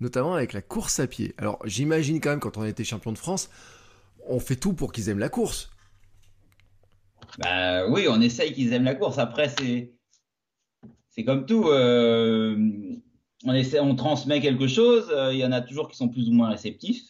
notamment 0.00 0.34
avec 0.34 0.52
la 0.52 0.62
course 0.62 1.00
à 1.00 1.06
pied. 1.06 1.34
Alors 1.38 1.58
j'imagine 1.64 2.20
quand 2.20 2.30
même 2.30 2.40
quand 2.40 2.58
on 2.58 2.62
a 2.62 2.68
été 2.68 2.84
champion 2.84 3.12
de 3.12 3.18
France, 3.18 3.50
on 4.28 4.38
fait 4.38 4.56
tout 4.56 4.74
pour 4.74 4.92
qu'ils 4.92 5.08
aiment 5.08 5.18
la 5.18 5.28
course. 5.28 5.70
Bah 7.38 7.86
oui, 7.88 8.06
on 8.08 8.20
essaye 8.20 8.52
qu'ils 8.52 8.72
aiment 8.72 8.84
la 8.84 8.94
course. 8.94 9.18
Après, 9.18 9.48
c'est 9.58 9.92
c'est 11.18 11.24
comme 11.24 11.46
tout. 11.46 11.64
Euh, 11.68 12.56
on, 13.44 13.94
transmet 13.96 14.40
quelque 14.40 14.68
chose. 14.68 15.10
Euh, 15.12 15.34
il 15.34 15.40
y 15.40 15.44
en 15.44 15.50
a 15.50 15.60
toujours 15.60 15.88
qui 15.88 15.96
sont 15.96 16.08
plus 16.08 16.28
ou 16.28 16.32
moins 16.32 16.48
réceptifs. 16.48 17.02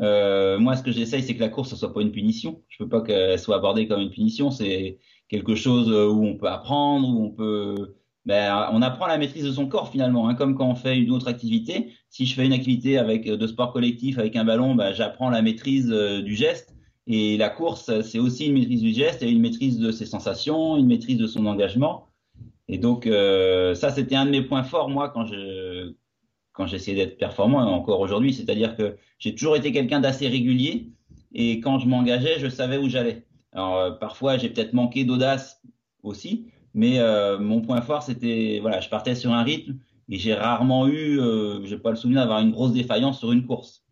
Euh, 0.00 0.58
moi, 0.58 0.76
ce 0.76 0.82
que 0.82 0.92
j'essaye, 0.92 1.22
c'est 1.22 1.34
que 1.34 1.40
la 1.40 1.48
course, 1.48 1.72
ne 1.72 1.76
soit 1.78 1.94
pas 1.94 2.02
une 2.02 2.12
punition. 2.12 2.62
Je 2.68 2.82
veux 2.82 2.90
pas 2.90 3.00
qu'elle 3.00 3.38
soit 3.38 3.56
abordée 3.56 3.88
comme 3.88 4.02
une 4.02 4.10
punition. 4.10 4.50
C'est 4.50 4.98
quelque 5.28 5.54
chose 5.54 5.90
où 5.90 6.26
on 6.26 6.36
peut 6.36 6.48
apprendre, 6.48 7.08
où 7.08 7.24
on 7.24 7.30
peut. 7.30 7.96
Ben, 8.26 8.68
on 8.72 8.82
apprend 8.82 9.06
la 9.06 9.16
maîtrise 9.16 9.44
de 9.44 9.52
son 9.52 9.66
corps 9.66 9.90
finalement, 9.90 10.28
hein, 10.28 10.34
comme 10.34 10.54
quand 10.54 10.68
on 10.68 10.74
fait 10.74 10.98
une 10.98 11.10
autre 11.10 11.28
activité. 11.28 11.92
Si 12.10 12.26
je 12.26 12.34
fais 12.34 12.44
une 12.44 12.52
activité 12.52 12.98
avec 12.98 13.24
de 13.24 13.46
sport 13.46 13.72
collectif 13.72 14.18
avec 14.18 14.36
un 14.36 14.44
ballon, 14.44 14.74
ben, 14.74 14.92
j'apprends 14.92 15.30
la 15.30 15.40
maîtrise 15.40 15.88
du 15.88 16.34
geste. 16.34 16.74
Et 17.06 17.38
la 17.38 17.48
course, 17.48 17.90
c'est 18.02 18.18
aussi 18.18 18.46
une 18.46 18.54
maîtrise 18.58 18.82
du 18.82 18.92
geste 18.92 19.22
et 19.22 19.30
une 19.30 19.40
maîtrise 19.40 19.78
de 19.78 19.90
ses 19.90 20.06
sensations, 20.06 20.76
une 20.76 20.86
maîtrise 20.86 21.16
de 21.16 21.26
son 21.26 21.46
engagement. 21.46 22.08
Et 22.68 22.78
donc, 22.78 23.06
euh, 23.06 23.74
ça, 23.74 23.90
c'était 23.90 24.16
un 24.16 24.26
de 24.26 24.30
mes 24.30 24.42
points 24.42 24.62
forts, 24.62 24.88
moi, 24.88 25.10
quand 25.10 25.26
je 25.26 25.92
quand 26.52 26.66
j'essayais 26.68 26.96
d'être 27.04 27.18
performant, 27.18 27.58
encore 27.58 27.98
aujourd'hui. 27.98 28.32
C'est-à-dire 28.32 28.76
que 28.76 28.96
j'ai 29.18 29.34
toujours 29.34 29.56
été 29.56 29.72
quelqu'un 29.72 29.98
d'assez 29.98 30.28
régulier, 30.28 30.92
et 31.32 31.58
quand 31.58 31.80
je 31.80 31.88
m'engageais, 31.88 32.38
je 32.38 32.48
savais 32.48 32.78
où 32.78 32.88
j'allais. 32.88 33.26
Alors, 33.52 33.76
euh, 33.76 33.90
parfois, 33.90 34.38
j'ai 34.38 34.50
peut-être 34.50 34.72
manqué 34.72 35.04
d'audace 35.04 35.60
aussi, 36.04 36.46
mais 36.72 37.00
euh, 37.00 37.40
mon 37.40 37.60
point 37.60 37.80
fort, 37.80 38.04
c'était, 38.04 38.60
voilà, 38.60 38.80
je 38.80 38.88
partais 38.88 39.16
sur 39.16 39.32
un 39.32 39.42
rythme, 39.42 39.78
et 40.08 40.16
j'ai 40.16 40.32
rarement 40.32 40.86
eu, 40.86 41.18
j'ai 41.64 41.78
pas 41.78 41.90
le 41.90 41.96
souvenir 41.96 42.20
d'avoir 42.20 42.40
une 42.40 42.52
grosse 42.52 42.72
défaillance 42.72 43.18
sur 43.18 43.32
une 43.32 43.46
course. 43.46 43.84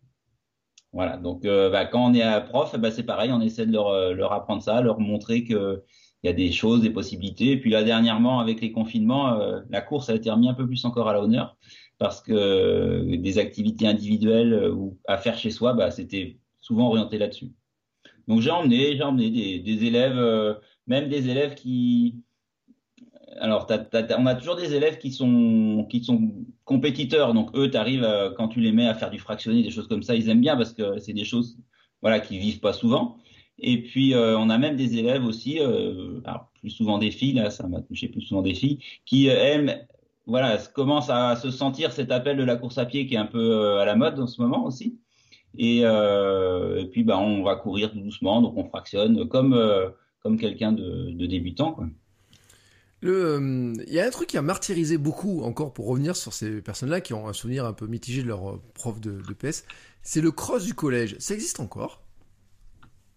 Voilà, 0.93 1.17
donc 1.17 1.43
bah, 1.43 1.85
quand 1.85 2.05
on 2.05 2.13
est 2.13 2.21
à 2.21 2.39
prof, 2.39 2.77
bah, 2.79 2.91
c'est 2.91 3.03
pareil, 3.03 3.31
on 3.33 3.41
essaie 3.41 3.65
de 3.65 3.73
leur, 3.73 4.13
leur 4.13 4.31
apprendre 4.31 4.61
ça, 4.61 4.79
leur 4.81 4.99
montrer 4.99 5.43
que 5.43 5.83
il 6.23 6.27
y 6.27 6.29
a 6.29 6.33
des 6.33 6.51
choses, 6.51 6.81
des 6.81 6.89
possibilités. 6.89 7.51
Et 7.51 7.59
puis 7.59 7.69
là, 7.69 7.83
dernièrement, 7.83 8.39
avec 8.39 8.61
les 8.61 8.71
confinements, 8.71 9.39
euh, 9.39 9.59
la 9.69 9.81
course 9.81 10.09
a 10.09 10.15
été 10.15 10.31
remise 10.31 10.49
un 10.49 10.53
peu 10.53 10.65
plus 10.65 10.83
encore 10.85 11.09
à 11.09 11.13
l'honneur 11.13 11.57
parce 11.99 12.21
que 12.21 12.33
euh, 12.33 13.17
des 13.17 13.37
activités 13.37 13.87
individuelles 13.87 14.53
euh, 14.53 14.71
ou 14.71 14.97
à 15.07 15.17
faire 15.17 15.37
chez 15.37 15.51
soi, 15.51 15.73
bah, 15.73 15.91
c'était 15.91 16.37
souvent 16.61 16.87
orienté 16.87 17.17
là-dessus. 17.17 17.51
Donc 18.27 18.39
j'ai 18.39 18.51
emmené, 18.51 18.95
j'ai 18.95 19.03
emmené 19.03 19.29
des, 19.29 19.85
élèves, 19.85 20.57
même 20.87 21.09
des 21.09 21.27
élèves 21.29 21.55
qui, 21.55 22.21
alors, 23.37 23.67
on 23.69 24.25
a 24.25 24.35
toujours 24.35 24.55
des 24.55 24.73
élèves 24.73 24.97
qui 24.97 25.11
sont, 25.11 25.85
qui 25.89 26.01
sont 26.05 26.31
compétiteurs. 26.63 27.33
Donc, 27.33 27.49
eux, 27.53 27.69
tu 27.69 27.75
arrives, 27.75 28.07
quand 28.37 28.47
tu 28.47 28.61
les 28.61 28.71
mets 28.71 28.87
à 28.87 28.93
faire 28.93 29.09
du 29.09 29.19
fractionné, 29.19 29.61
des 29.61 29.71
choses 29.71 29.89
comme 29.89 30.03
ça, 30.03 30.15
ils 30.15 30.29
aiment 30.29 30.39
bien 30.39 30.55
parce 30.55 30.71
que 30.71 30.99
c'est 30.99 31.11
des 31.11 31.25
choses 31.25 31.57
voilà, 32.01 32.21
qui 32.21 32.37
vivent 32.37 32.61
pas 32.61 32.71
souvent. 32.71 33.17
Et 33.59 33.83
puis, 33.83 34.13
euh, 34.13 34.37
on 34.37 34.49
a 34.49 34.57
même 34.57 34.75
des 34.75 34.97
élèves 34.97 35.23
aussi, 35.23 35.59
euh, 35.59 36.19
plus 36.59 36.71
souvent 36.71 36.97
des 36.97 37.11
filles, 37.11 37.33
là, 37.33 37.49
ça 37.49 37.67
m'a 37.67 37.81
touché 37.81 38.07
plus 38.07 38.21
souvent 38.21 38.41
des 38.41 38.55
filles, 38.55 38.79
qui 39.05 39.29
euh, 39.29 39.35
aiment, 39.35 39.75
voilà, 40.25 40.57
commencent 40.73 41.09
à 41.09 41.35
se 41.35 41.51
sentir 41.51 41.91
cet 41.91 42.11
appel 42.11 42.37
de 42.37 42.43
la 42.43 42.55
course 42.55 42.77
à 42.77 42.85
pied 42.85 43.05
qui 43.05 43.15
est 43.15 43.17
un 43.17 43.25
peu 43.25 43.79
à 43.79 43.85
la 43.85 43.95
mode 43.95 44.19
en 44.19 44.27
ce 44.27 44.41
moment 44.41 44.65
aussi. 44.65 44.97
Et, 45.57 45.83
puis, 46.91 47.03
bah, 47.03 47.19
on 47.19 47.43
va 47.43 47.55
courir 47.55 47.91
tout 47.91 47.99
doucement, 47.99 48.41
donc 48.41 48.57
on 48.57 48.65
fractionne 48.65 49.27
comme, 49.27 49.59
comme 50.21 50.37
quelqu'un 50.37 50.71
de, 50.71 51.25
débutant, 51.25 51.73
quoi. 51.73 51.87
Il 53.05 53.83
y 53.87 53.99
a 53.99 54.05
un 54.05 54.09
truc 54.11 54.29
qui 54.29 54.37
a 54.37 54.41
martyrisé 54.41 54.97
beaucoup, 54.97 55.43
encore 55.43 55.73
pour 55.73 55.87
revenir 55.87 56.15
sur 56.15 56.31
ces 56.31 56.61
personnes-là 56.61 57.01
qui 57.01 57.13
ont 57.13 57.27
un 57.27 57.33
souvenir 57.33 57.65
un 57.65 57.73
peu 57.73 57.85
mitigé 57.85 58.23
de 58.23 58.29
leur 58.29 58.61
prof 58.73 59.01
de 59.01 59.21
PS, 59.33 59.65
c'est 60.03 60.21
le 60.21 60.31
cross 60.31 60.63
du 60.63 60.73
collège. 60.73 61.17
Ça 61.19 61.33
existe 61.33 61.59
encore? 61.59 62.02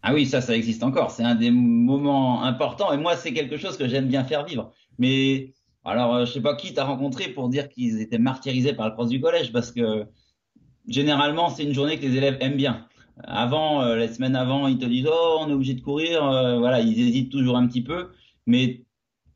Ah 0.09 0.15
oui, 0.15 0.25
ça, 0.25 0.41
ça 0.41 0.55
existe 0.55 0.85
encore. 0.85 1.11
C'est 1.11 1.25
un 1.25 1.35
des 1.35 1.51
moments 1.51 2.45
importants. 2.45 2.93
Et 2.93 2.97
moi, 2.97 3.17
c'est 3.17 3.33
quelque 3.33 3.57
chose 3.57 3.77
que 3.77 3.89
j'aime 3.89 4.07
bien 4.07 4.23
faire 4.23 4.45
vivre. 4.45 4.71
Mais 5.01 5.53
alors, 5.85 6.15
euh, 6.15 6.25
je 6.25 6.33
sais 6.33 6.41
pas 6.41 6.55
qui 6.55 6.73
t'as 6.73 6.85
rencontré 6.85 7.27
pour 7.27 7.49
dire 7.49 7.69
qu'ils 7.69 8.01
étaient 8.01 8.19
martyrisés 8.19 8.73
par 8.73 8.87
le 8.87 8.93
cross 8.93 9.09
du 9.09 9.21
collège, 9.21 9.53
parce 9.53 9.73
que 9.73 10.07
généralement, 10.87 11.51
c'est 11.51 11.65
une 11.65 11.75
journée 11.75 11.99
que 11.99 12.07
les 12.07 12.17
élèves 12.17 12.37
aiment 12.39 12.57
bien. 12.57 12.87
Avant, 13.25 13.83
euh, 13.83 13.97
les 13.97 14.07
semaines 14.07 14.37
avant, 14.37 14.69
ils 14.69 14.79
te 14.79 14.85
disent 14.85 15.09
oh, 15.11 15.39
on 15.41 15.51
est 15.51 15.53
obligé 15.53 15.75
de 15.75 15.81
courir. 15.81 16.25
Euh, 16.25 16.61
voilà, 16.61 16.81
ils 16.81 17.01
hésitent 17.01 17.33
toujours 17.33 17.57
un 17.57 17.67
petit 17.67 17.83
peu. 17.83 18.11
Mais 18.47 18.85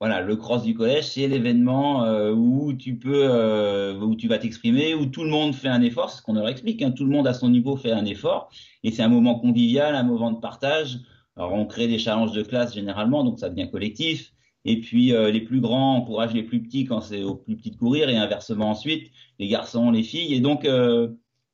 voilà, 0.00 0.22
le 0.22 0.34
cross 0.34 0.62
du 0.62 0.72
collège, 0.74 1.08
c'est 1.08 1.28
l'événement 1.28 2.04
euh, 2.04 2.32
où 2.32 2.72
tu 2.72 2.96
peux, 2.96 3.28
euh, 3.30 4.00
où 4.00 4.16
tu 4.16 4.28
vas 4.28 4.38
t'exprimer, 4.38 4.94
où 4.94 5.04
tout 5.04 5.24
le 5.24 5.28
monde 5.28 5.54
fait 5.54 5.68
un 5.68 5.82
effort, 5.82 6.08
c'est 6.08 6.18
ce 6.18 6.22
qu'on 6.22 6.32
leur 6.32 6.48
explique. 6.48 6.80
Hein, 6.80 6.92
tout 6.92 7.04
le 7.04 7.10
monde 7.10 7.26
à 7.26 7.34
son 7.34 7.50
niveau 7.50 7.76
fait 7.76 7.92
un 7.92 8.06
effort, 8.06 8.48
et 8.82 8.92
c'est 8.92 9.02
un 9.02 9.08
moment 9.08 9.38
convivial, 9.38 9.94
un 9.94 10.02
moment 10.02 10.30
de 10.30 10.40
partage. 10.40 11.00
Alors 11.36 11.52
on 11.52 11.66
crée 11.66 11.86
des 11.86 11.98
challenges 11.98 12.32
de 12.32 12.42
classe 12.42 12.74
généralement, 12.74 13.24
donc 13.24 13.38
ça 13.38 13.50
devient 13.50 13.70
collectif. 13.70 14.32
Et 14.64 14.80
puis 14.80 15.12
euh, 15.12 15.30
les 15.30 15.42
plus 15.42 15.60
grands 15.60 15.96
encouragent 15.96 16.34
les 16.34 16.44
plus 16.44 16.62
petits 16.62 16.86
quand 16.86 17.02
c'est 17.02 17.22
aux 17.22 17.34
plus 17.34 17.56
petits 17.56 17.70
de 17.70 17.76
courir, 17.76 18.08
et 18.08 18.16
inversement 18.16 18.70
ensuite 18.70 19.10
les 19.38 19.48
garçons, 19.48 19.90
les 19.90 20.02
filles. 20.02 20.34
Et 20.34 20.40
donc 20.40 20.66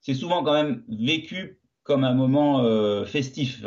c'est 0.00 0.14
souvent 0.14 0.44
quand 0.44 0.54
même 0.54 0.84
vécu 0.88 1.58
comme 1.82 2.04
un 2.04 2.14
moment 2.14 2.64
festif 3.06 3.64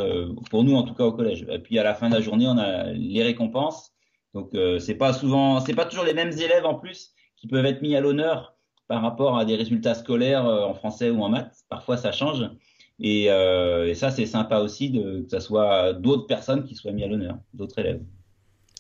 pour 0.50 0.64
nous 0.64 0.76
en 0.76 0.84
tout 0.84 0.94
cas 0.94 1.06
au 1.06 1.12
collège. 1.14 1.46
Et 1.50 1.60
puis 1.60 1.80
à 1.80 1.84
la 1.84 1.94
fin 1.94 2.10
de 2.10 2.16
la 2.16 2.22
journée, 2.22 2.48
on 2.48 2.58
a 2.58 2.92
les 2.94 3.24
récompenses. 3.24 3.94
Donc 4.34 4.54
euh, 4.54 4.80
c'est 4.80 4.96
pas 4.96 5.14
souvent, 5.14 5.60
c'est 5.60 5.74
pas 5.74 5.86
toujours 5.86 6.06
les 6.06 6.14
mêmes 6.14 6.32
élèves 6.32 6.66
en 6.66 6.76
plus 6.76 7.14
qui 7.36 7.48
peuvent 7.48 7.66
être 7.66 7.82
mis 7.82 7.96
à 7.96 8.02
l'honneur 8.02 8.56
par 8.88 9.02
rapport 9.02 9.38
à 9.38 9.46
des 9.46 9.56
résultats 9.56 9.96
scolaires 9.96 10.46
euh, 10.46 10.66
en 10.66 10.74
français 10.74 11.10
ou 11.10 11.22
en 11.22 11.30
maths. 11.30 11.64
Parfois 11.70 11.98
ça 11.98 12.12
change. 12.12 12.50
Et, 13.00 13.32
euh, 13.32 13.88
et 13.88 13.96
ça 13.96 14.12
c'est 14.12 14.26
sympa 14.26 14.60
aussi 14.60 14.90
de, 14.90 15.22
que 15.22 15.30
ce 15.30 15.40
soit 15.40 15.94
d'autres 15.94 16.28
personnes 16.28 16.64
qui 16.64 16.76
soient 16.76 16.92
mis 16.92 17.04
à 17.04 17.08
l'honneur, 17.08 17.38
d'autres 17.54 17.80
élèves. 17.80 18.02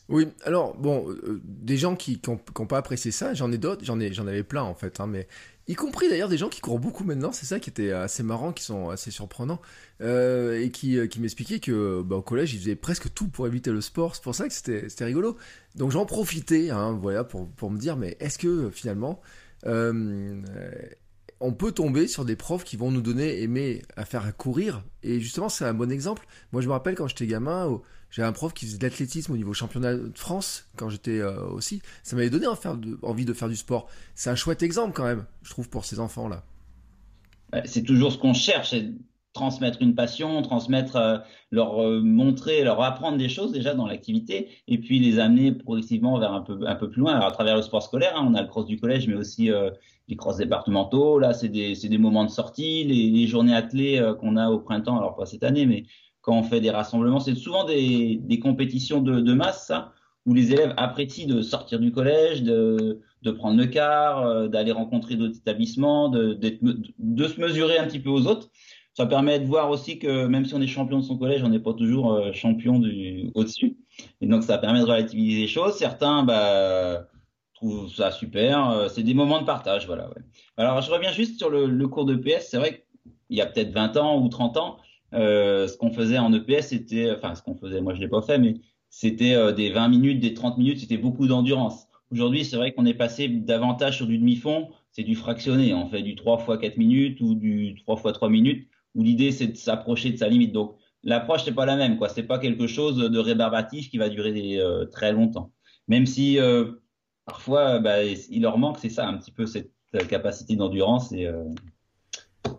Oui, 0.09 0.27
alors 0.43 0.75
bon, 0.75 1.05
des 1.43 1.77
gens 1.77 1.95
qui 1.95 2.19
n'ont 2.27 2.65
pas 2.65 2.79
apprécié 2.79 3.11
ça, 3.11 3.35
j'en 3.35 3.51
ai 3.51 3.59
d'autres, 3.59 3.85
j'en 3.85 4.27
avais 4.27 4.43
plein 4.43 4.63
en 4.63 4.73
fait, 4.73 4.99
hein, 4.99 5.05
mais 5.05 5.27
y 5.69 5.75
compris 5.75 6.09
d'ailleurs 6.09 6.29
des 6.29 6.37
gens 6.37 6.49
qui 6.49 6.61
courent 6.61 6.79
beaucoup 6.79 7.03
maintenant, 7.03 7.31
c'est 7.31 7.45
ça 7.45 7.59
qui 7.59 7.69
était 7.69 7.91
assez 7.91 8.23
marrant, 8.23 8.51
qui 8.51 8.63
sont 8.63 8.89
assez 8.89 9.11
surprenants, 9.11 9.61
euh, 10.01 10.59
et 10.59 10.71
qui, 10.71 10.97
euh, 10.97 11.05
qui 11.05 11.21
m'expliquaient 11.21 11.59
que 11.59 12.01
bah, 12.01 12.15
au 12.15 12.21
collège 12.23 12.55
ils 12.55 12.59
faisaient 12.59 12.75
presque 12.75 13.13
tout 13.13 13.27
pour 13.27 13.45
éviter 13.45 13.71
le 13.71 13.79
sport, 13.79 14.15
c'est 14.15 14.23
pour 14.23 14.33
ça 14.33 14.47
que 14.47 14.53
c'était 14.53 15.05
rigolo. 15.05 15.37
Donc 15.75 15.91
j'en 15.91 16.07
profitais, 16.07 16.71
hein, 16.71 16.97
voilà, 16.99 17.23
pour, 17.23 17.47
pour 17.49 17.69
me 17.69 17.77
dire, 17.77 17.97
mais 17.97 18.17
est-ce 18.19 18.39
que 18.39 18.71
finalement 18.71 19.21
euh, 19.67 20.41
on 21.39 21.53
peut 21.53 21.71
tomber 21.71 22.07
sur 22.07 22.25
des 22.25 22.35
profs 22.35 22.63
qui 22.63 22.75
vont 22.75 22.91
nous 22.91 23.01
donner 23.01 23.41
aimer 23.43 23.83
à 23.95 24.05
faire 24.05 24.35
courir, 24.35 24.83
et 25.03 25.19
justement 25.19 25.49
c'est 25.49 25.65
un 25.65 25.75
bon 25.75 25.91
exemple. 25.91 26.25
Moi 26.51 26.63
je 26.63 26.67
me 26.67 26.73
rappelle 26.73 26.95
quand 26.95 27.07
j'étais 27.07 27.27
gamin, 27.27 27.79
j'avais 28.09 28.27
un 28.27 28.33
prof 28.33 28.53
qui 28.53 28.65
faisait 28.65 28.77
de 28.77 28.83
l'athlétisme 28.83 29.33
au 29.33 29.37
niveau 29.37 29.53
championnat 29.53 29.93
de 29.95 30.11
France 30.15 30.65
quand 30.75 30.89
j'étais 30.89 31.19
euh, 31.19 31.45
aussi. 31.47 31.81
Ça 32.03 32.15
m'avait 32.15 32.29
donné 32.29 32.47
envie 33.03 33.25
de 33.25 33.33
faire 33.33 33.49
du 33.49 33.55
sport. 33.55 33.87
C'est 34.15 34.29
un 34.29 34.35
chouette 34.35 34.63
exemple 34.63 34.93
quand 34.93 35.03
même, 35.03 35.25
je 35.43 35.51
trouve, 35.51 35.69
pour 35.69 35.85
ces 35.85 35.99
enfants-là. 35.99 36.43
C'est 37.65 37.83
toujours 37.83 38.11
ce 38.11 38.17
qu'on 38.17 38.33
cherche. 38.33 38.75
transmettre 39.33 39.81
une 39.81 39.93
passion, 39.93 40.41
transmettre, 40.41 40.95
euh, 40.95 41.17
leur 41.51 41.83
euh, 41.83 42.01
montrer, 42.01 42.63
leur 42.63 42.81
apprendre 42.81 43.17
des 43.17 43.29
choses 43.29 43.51
déjà 43.51 43.75
dans 43.75 43.85
l'activité, 43.85 44.49
et 44.67 44.79
puis 44.79 44.99
les 44.99 45.19
amener 45.19 45.51
progressivement 45.51 46.19
vers 46.19 46.33
un 46.33 46.41
peu, 46.41 46.89
plus 46.89 47.01
loin. 47.01 47.13
Alors, 47.13 47.27
à 47.27 47.31
travers 47.31 47.55
le 47.55 47.61
sport 47.61 47.83
scolaire, 47.83 48.13
hein, 48.15 48.27
on 48.27 48.33
a 48.33 48.41
le 48.41 48.47
cross 48.47 48.65
du 48.65 48.79
collège, 48.79 49.07
mais 49.07 49.15
aussi 49.15 49.51
les 50.07 50.15
cross 50.15 50.37
départementaux. 50.37 51.19
Là, 51.19 51.33
c'est 51.33 51.49
des, 51.49 51.75
des, 51.75 51.97
moments 51.99 52.25
de 52.25 52.31
sortie, 52.31 52.83
les, 52.83 53.11
les 53.11 53.27
journées 53.27 53.55
athlées 53.55 54.03
qu'on 54.19 54.35
a 54.35 54.49
au 54.49 54.59
printemps, 54.59 54.97
alors 54.97 55.15
pas 55.15 55.27
cette 55.27 55.43
année, 55.43 55.67
mais 55.67 55.85
quand 56.29 56.37
on 56.37 56.43
fait 56.43 56.61
des 56.61 56.69
rassemblements, 56.69 57.19
c'est 57.19 57.33
souvent 57.33 57.63
des, 57.63 58.39
compétitions 58.39 59.01
de, 59.01 59.19
de, 59.19 59.33
masse, 59.33 59.65
ça, 59.65 59.93
où 60.27 60.35
les 60.35 60.53
élèves 60.53 60.75
apprécient 60.77 61.27
de 61.27 61.41
sortir 61.41 61.79
du 61.79 61.91
collège, 61.91 62.43
de, 62.43 63.01
prendre 63.35 63.57
le 63.57 63.65
car, 63.65 64.47
d'aller 64.47 64.71
rencontrer 64.71 65.15
d'autres 65.15 65.37
établissements, 65.37 66.07
de, 66.07 66.37
se 66.39 67.41
mesurer 67.41 67.79
un 67.79 67.87
petit 67.87 67.99
peu 67.99 68.11
aux 68.11 68.27
autres 68.27 68.51
ça 68.93 69.05
permet 69.05 69.39
de 69.39 69.45
voir 69.45 69.69
aussi 69.69 69.97
que 69.97 70.25
même 70.25 70.43
si 70.45 70.53
on 70.55 70.61
est 70.61 70.67
champion 70.67 70.99
de 70.99 71.03
son 71.05 71.17
collège, 71.17 71.41
on 71.41 71.47
n'est 71.47 71.61
pas 71.61 71.73
toujours 71.73 72.11
euh, 72.11 72.33
champion 72.33 72.79
du 72.79 73.31
au-dessus. 73.33 73.77
Et 74.19 74.27
donc 74.27 74.43
ça 74.43 74.57
permet 74.57 74.79
de 74.79 74.85
relativiser 74.85 75.39
les 75.39 75.47
choses. 75.47 75.77
Certains 75.77 76.23
bah, 76.23 77.07
trouvent 77.53 77.89
ça 77.89 78.11
super. 78.11 78.69
Euh, 78.69 78.89
c'est 78.89 79.03
des 79.03 79.13
moments 79.13 79.39
de 79.39 79.45
partage, 79.45 79.87
voilà. 79.87 80.09
Alors 80.57 80.81
je 80.81 80.91
reviens 80.91 81.13
juste 81.13 81.37
sur 81.37 81.49
le, 81.49 81.65
le 81.67 81.87
cours 81.87 82.03
de 82.03 82.15
PS. 82.15 82.49
C'est 82.49 82.57
vrai 82.57 82.85
qu'il 83.29 83.37
y 83.37 83.41
a 83.41 83.45
peut-être 83.45 83.71
20 83.71 83.95
ans 83.95 84.19
ou 84.21 84.27
30 84.27 84.57
ans, 84.57 84.79
euh, 85.13 85.67
ce 85.67 85.77
qu'on 85.77 85.91
faisait 85.91 86.17
en 86.17 86.33
EPS, 86.33 86.67
c'était, 86.67 87.11
enfin 87.11 87.35
ce 87.35 87.41
qu'on 87.41 87.55
faisait, 87.55 87.81
moi 87.81 87.93
je 87.93 87.99
l'ai 87.99 88.07
pas 88.07 88.21
fait, 88.21 88.37
mais 88.37 88.55
c'était 88.89 89.33
euh, 89.33 89.51
des 89.51 89.69
20 89.69 89.87
minutes, 89.89 90.19
des 90.19 90.33
30 90.33 90.57
minutes, 90.57 90.79
c'était 90.79 90.97
beaucoup 90.97 91.27
d'endurance. 91.27 91.87
Aujourd'hui, 92.11 92.43
c'est 92.43 92.55
vrai 92.55 92.73
qu'on 92.73 92.85
est 92.85 92.95
passé 92.95 93.27
davantage 93.27 93.97
sur 93.97 94.07
du 94.07 94.17
demi-fond, 94.17 94.69
c'est 94.91 95.03
du 95.03 95.15
fractionné, 95.15 95.73
on 95.73 95.87
fait 95.87 96.01
du 96.01 96.15
3 96.15 96.39
fois 96.39 96.57
4 96.57 96.77
minutes 96.77 97.21
ou 97.21 97.35
du 97.35 97.75
3 97.75 97.97
fois 97.97 98.13
3 98.13 98.29
minutes 98.29 98.67
où 98.95 99.03
l'idée 99.03 99.31
c'est 99.31 99.47
de 99.47 99.55
s'approcher 99.55 100.11
de 100.11 100.17
sa 100.17 100.27
limite. 100.27 100.51
Donc 100.51 100.75
l'approche 101.03 101.45
n'est 101.45 101.53
pas 101.53 101.65
la 101.65 101.75
même, 101.75 101.97
quoi. 101.97 102.09
C'est 102.09 102.23
pas 102.23 102.39
quelque 102.39 102.67
chose 102.67 102.97
de 102.97 103.19
rébarbatif 103.19 103.89
qui 103.89 103.97
va 103.97 104.09
durer 104.09 104.57
euh, 104.59 104.85
très 104.85 105.11
longtemps. 105.13 105.51
Même 105.87 106.05
si 106.05 106.39
euh, 106.39 106.71
parfois 107.25 107.79
bah, 107.79 108.03
il 108.03 108.41
leur 108.41 108.57
manque, 108.57 108.79
c'est 108.79 108.89
ça 108.89 109.07
un 109.07 109.17
petit 109.17 109.31
peu 109.31 109.45
cette 109.45 109.71
capacité 110.07 110.55
d'endurance 110.55 111.11
et 111.11 111.25
euh, 111.25 111.43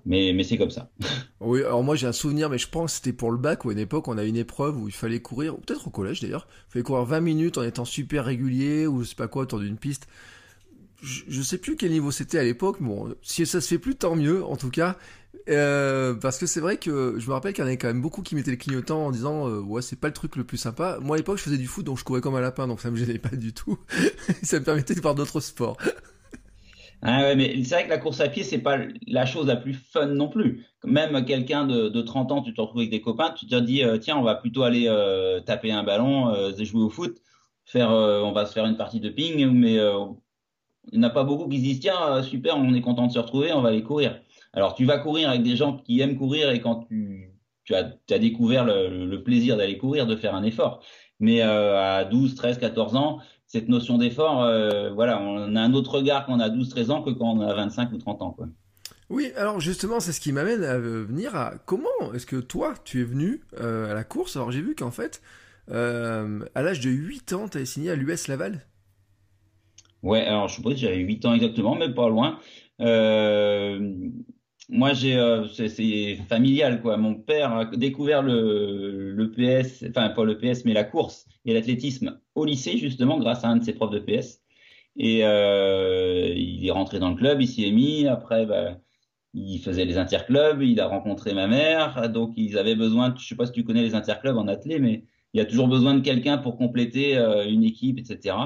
mais, 0.04 0.32
mais 0.32 0.44
c'est 0.44 0.56
comme 0.56 0.70
ça. 0.70 0.90
Oui, 1.40 1.60
alors 1.60 1.82
moi 1.82 1.96
j'ai 1.96 2.06
un 2.06 2.12
souvenir, 2.12 2.50
mais 2.50 2.58
je 2.58 2.68
pense 2.68 2.92
que 2.92 2.96
c'était 2.96 3.12
pour 3.14 3.30
le 3.30 3.38
bac 3.38 3.64
ou 3.64 3.70
à 3.70 3.72
une 3.72 3.78
époque 3.78 4.08
on 4.08 4.18
a 4.18 4.24
une 4.24 4.36
épreuve 4.36 4.76
où 4.78 4.88
il 4.88 4.94
fallait 4.94 5.20
courir, 5.20 5.54
ou 5.54 5.58
peut-être 5.58 5.86
au 5.86 5.90
collège 5.90 6.20
d'ailleurs, 6.20 6.46
il 6.68 6.72
fallait 6.72 6.82
courir 6.82 7.04
20 7.04 7.20
minutes 7.20 7.56
en 7.56 7.62
étant 7.62 7.86
super 7.86 8.26
régulier 8.26 8.86
ou 8.86 9.02
je 9.02 9.08
sais 9.08 9.14
pas 9.14 9.28
quoi 9.28 9.42
autour 9.42 9.60
d'une 9.60 9.78
piste. 9.78 10.06
Je, 11.02 11.22
je 11.28 11.42
sais 11.42 11.56
plus 11.56 11.76
quel 11.76 11.92
niveau 11.92 12.10
c'était 12.10 12.38
à 12.38 12.44
l'époque, 12.44 12.76
bon, 12.82 13.14
si 13.22 13.46
ça 13.46 13.62
se 13.62 13.68
fait 13.68 13.78
plus, 13.78 13.96
tant 13.96 14.16
mieux 14.16 14.44
en 14.44 14.56
tout 14.56 14.70
cas. 14.70 14.98
Euh, 15.48 16.14
parce 16.14 16.38
que 16.38 16.46
c'est 16.46 16.60
vrai 16.60 16.76
que 16.76 17.16
je 17.18 17.26
me 17.28 17.32
rappelle 17.32 17.54
qu'il 17.54 17.62
y 17.62 17.64
en 17.64 17.68
avait 17.68 17.78
quand 17.78 17.86
même 17.88 18.02
beaucoup 18.02 18.22
qui 18.22 18.34
mettaient 18.34 18.50
le 18.50 18.56
clignotant 18.56 19.06
en 19.06 19.10
disant 19.10 19.48
euh, 19.48 19.60
ouais 19.60 19.80
c'est 19.80 19.96
pas 19.98 20.08
le 20.08 20.12
truc 20.14 20.36
le 20.36 20.44
plus 20.44 20.58
sympa. 20.58 20.98
Moi 21.00 21.16
à 21.16 21.18
l'époque 21.18 21.38
je 21.38 21.44
faisais 21.44 21.56
du 21.56 21.66
foot 21.66 21.84
donc 21.86 21.98
je 21.98 22.04
courais 22.04 22.20
comme 22.20 22.34
un 22.34 22.40
lapin 22.40 22.66
donc 22.68 22.80
ça 22.80 22.90
me 22.90 22.96
gênait 22.96 23.18
pas 23.18 23.34
du 23.34 23.52
tout. 23.54 23.78
ça 24.42 24.58
me 24.58 24.64
permettait 24.64 24.94
de 24.94 25.00
voir 25.00 25.14
d'autres 25.14 25.40
sports. 25.40 25.78
Ah 27.02 27.22
ouais, 27.22 27.36
mais 27.36 27.64
c'est 27.64 27.74
vrai 27.76 27.84
que 27.84 27.90
la 27.90 27.98
course 27.98 28.20
à 28.20 28.28
pied, 28.28 28.42
c'est 28.42 28.58
pas 28.58 28.78
la 29.06 29.24
chose 29.24 29.46
la 29.46 29.56
plus 29.56 29.72
fun 29.72 30.06
non 30.06 30.28
plus. 30.28 30.66
Même 30.84 31.24
quelqu'un 31.24 31.66
de, 31.66 31.88
de 31.88 32.02
30 32.02 32.30
ans, 32.32 32.42
tu 32.42 32.52
te 32.52 32.60
retrouves 32.60 32.80
avec 32.80 32.90
des 32.90 33.00
copains, 33.00 33.30
tu 33.30 33.46
te 33.46 33.56
dis, 33.56 33.82
euh, 33.82 33.96
tiens, 33.96 34.18
on 34.18 34.22
va 34.22 34.34
plutôt 34.34 34.64
aller 34.64 34.86
euh, 34.86 35.40
taper 35.40 35.72
un 35.72 35.82
ballon, 35.82 36.28
euh, 36.28 36.52
jouer 36.62 36.82
au 36.82 36.90
foot, 36.90 37.16
faire, 37.64 37.90
on 37.90 38.32
va 38.32 38.44
se 38.44 38.52
faire 38.52 38.66
une 38.66 38.76
partie 38.76 39.00
de 39.00 39.08
ping, 39.08 39.46
mais 39.50 39.76
il 40.92 40.98
n'y 40.98 41.04
en 41.04 41.08
a 41.08 41.10
pas 41.10 41.24
beaucoup 41.24 41.48
qui 41.48 41.58
se 41.58 41.62
disent, 41.62 41.80
tiens, 41.80 42.22
super, 42.22 42.56
on 42.58 42.74
est 42.74 42.80
content 42.82 43.06
de 43.06 43.12
se 43.12 43.18
retrouver, 43.18 43.52
on 43.52 43.62
va 43.62 43.70
aller 43.70 43.82
courir. 43.82 44.20
Alors, 44.52 44.74
tu 44.74 44.84
vas 44.84 44.98
courir 44.98 45.30
avec 45.30 45.42
des 45.42 45.56
gens 45.56 45.78
qui 45.78 46.00
aiment 46.00 46.18
courir 46.18 46.50
et 46.50 46.60
quand 46.60 46.86
tu, 46.88 47.32
tu 47.64 47.74
as, 47.74 48.18
découvert 48.18 48.64
le, 48.64 49.22
plaisir 49.22 49.56
d'aller 49.56 49.78
courir, 49.78 50.06
de 50.06 50.16
faire 50.16 50.34
un 50.34 50.42
effort. 50.42 50.82
Mais 51.18 51.40
à 51.40 52.04
12, 52.04 52.34
13, 52.34 52.58
14 52.58 52.96
ans, 52.96 53.20
cette 53.50 53.68
notion 53.68 53.98
d'effort, 53.98 54.44
euh, 54.44 54.90
voilà, 54.92 55.20
on 55.20 55.56
a 55.56 55.60
un 55.60 55.74
autre 55.74 55.96
regard 55.96 56.24
quand 56.24 56.36
on 56.36 56.40
a 56.40 56.48
12, 56.48 56.68
13 56.68 56.90
ans 56.92 57.02
que 57.02 57.10
quand 57.10 57.32
on 57.32 57.40
a 57.40 57.52
25 57.52 57.90
ou 57.92 57.98
30 57.98 58.22
ans. 58.22 58.30
Quoi. 58.30 58.46
Oui, 59.08 59.32
alors 59.36 59.58
justement, 59.58 59.98
c'est 59.98 60.12
ce 60.12 60.20
qui 60.20 60.30
m'amène 60.30 60.62
à 60.62 60.78
venir 60.78 61.34
à 61.34 61.54
comment 61.66 61.88
est-ce 62.14 62.26
que 62.26 62.36
toi, 62.36 62.74
tu 62.84 63.00
es 63.00 63.04
venu 63.04 63.40
euh, 63.58 63.90
à 63.90 63.94
la 63.94 64.04
course? 64.04 64.36
Alors 64.36 64.52
j'ai 64.52 64.60
vu 64.60 64.76
qu'en 64.76 64.92
fait, 64.92 65.20
euh, 65.68 66.44
à 66.54 66.62
l'âge 66.62 66.78
de 66.78 66.90
8 66.90 67.32
ans, 67.32 67.48
tu 67.48 67.56
avais 67.56 67.66
signé 67.66 67.90
à 67.90 67.96
l'US 67.96 68.28
Laval 68.28 68.64
Ouais, 70.04 70.24
alors 70.24 70.46
je 70.46 70.54
suppose 70.54 70.74
que 70.74 70.80
j'avais 70.80 70.98
8 70.98 71.24
ans 71.24 71.34
exactement, 71.34 71.74
mais 71.74 71.92
pas 71.92 72.08
loin. 72.08 72.38
Moi, 74.72 74.92
j'ai, 74.92 75.16
euh, 75.16 75.48
c'est 75.48 76.16
familial, 76.28 76.80
quoi. 76.80 76.96
Mon 76.96 77.16
père 77.16 77.52
a 77.52 77.64
découvert 77.64 78.22
le, 78.22 79.10
le 79.10 79.30
PS, 79.32 79.84
enfin 79.88 80.10
pas 80.10 80.24
le 80.24 80.38
PS, 80.38 80.64
mais 80.64 80.72
la 80.72 80.84
course 80.84 81.26
et 81.44 81.52
l'athlétisme 81.54 82.20
au 82.36 82.44
lycée, 82.44 82.78
justement, 82.78 83.18
grâce 83.18 83.44
à 83.44 83.48
un 83.48 83.56
de 83.56 83.64
ses 83.64 83.72
profs 83.74 83.90
de 83.90 83.98
PS. 83.98 84.40
Et 84.96 85.24
euh, 85.24 86.32
il 86.36 86.64
est 86.66 86.70
rentré 86.70 87.00
dans 87.00 87.10
le 87.10 87.16
club, 87.16 87.40
il 87.42 87.48
s'y 87.48 87.66
est 87.66 87.72
mis. 87.72 88.06
Après, 88.06 88.46
bah, 88.46 88.78
il 89.34 89.58
faisait 89.58 89.84
les 89.84 89.98
interclubs, 89.98 90.62
il 90.62 90.80
a 90.80 90.86
rencontré 90.86 91.34
ma 91.34 91.48
mère. 91.48 92.08
Donc, 92.10 92.34
ils 92.36 92.56
avaient 92.58 92.76
besoin, 92.76 93.14
je 93.18 93.26
sais 93.26 93.36
pas 93.36 93.46
si 93.46 93.52
tu 93.52 93.64
connais 93.64 93.82
les 93.82 93.94
interclubs 93.96 94.36
en 94.36 94.46
athlé, 94.48 94.78
mais 94.78 95.04
il 95.34 95.38
y 95.38 95.40
a 95.40 95.46
toujours 95.46 95.68
besoin 95.68 95.94
de 95.94 96.00
quelqu'un 96.00 96.38
pour 96.38 96.56
compléter 96.56 97.16
euh, 97.18 97.48
une 97.48 97.64
équipe, 97.64 97.98
etc. 97.98 98.36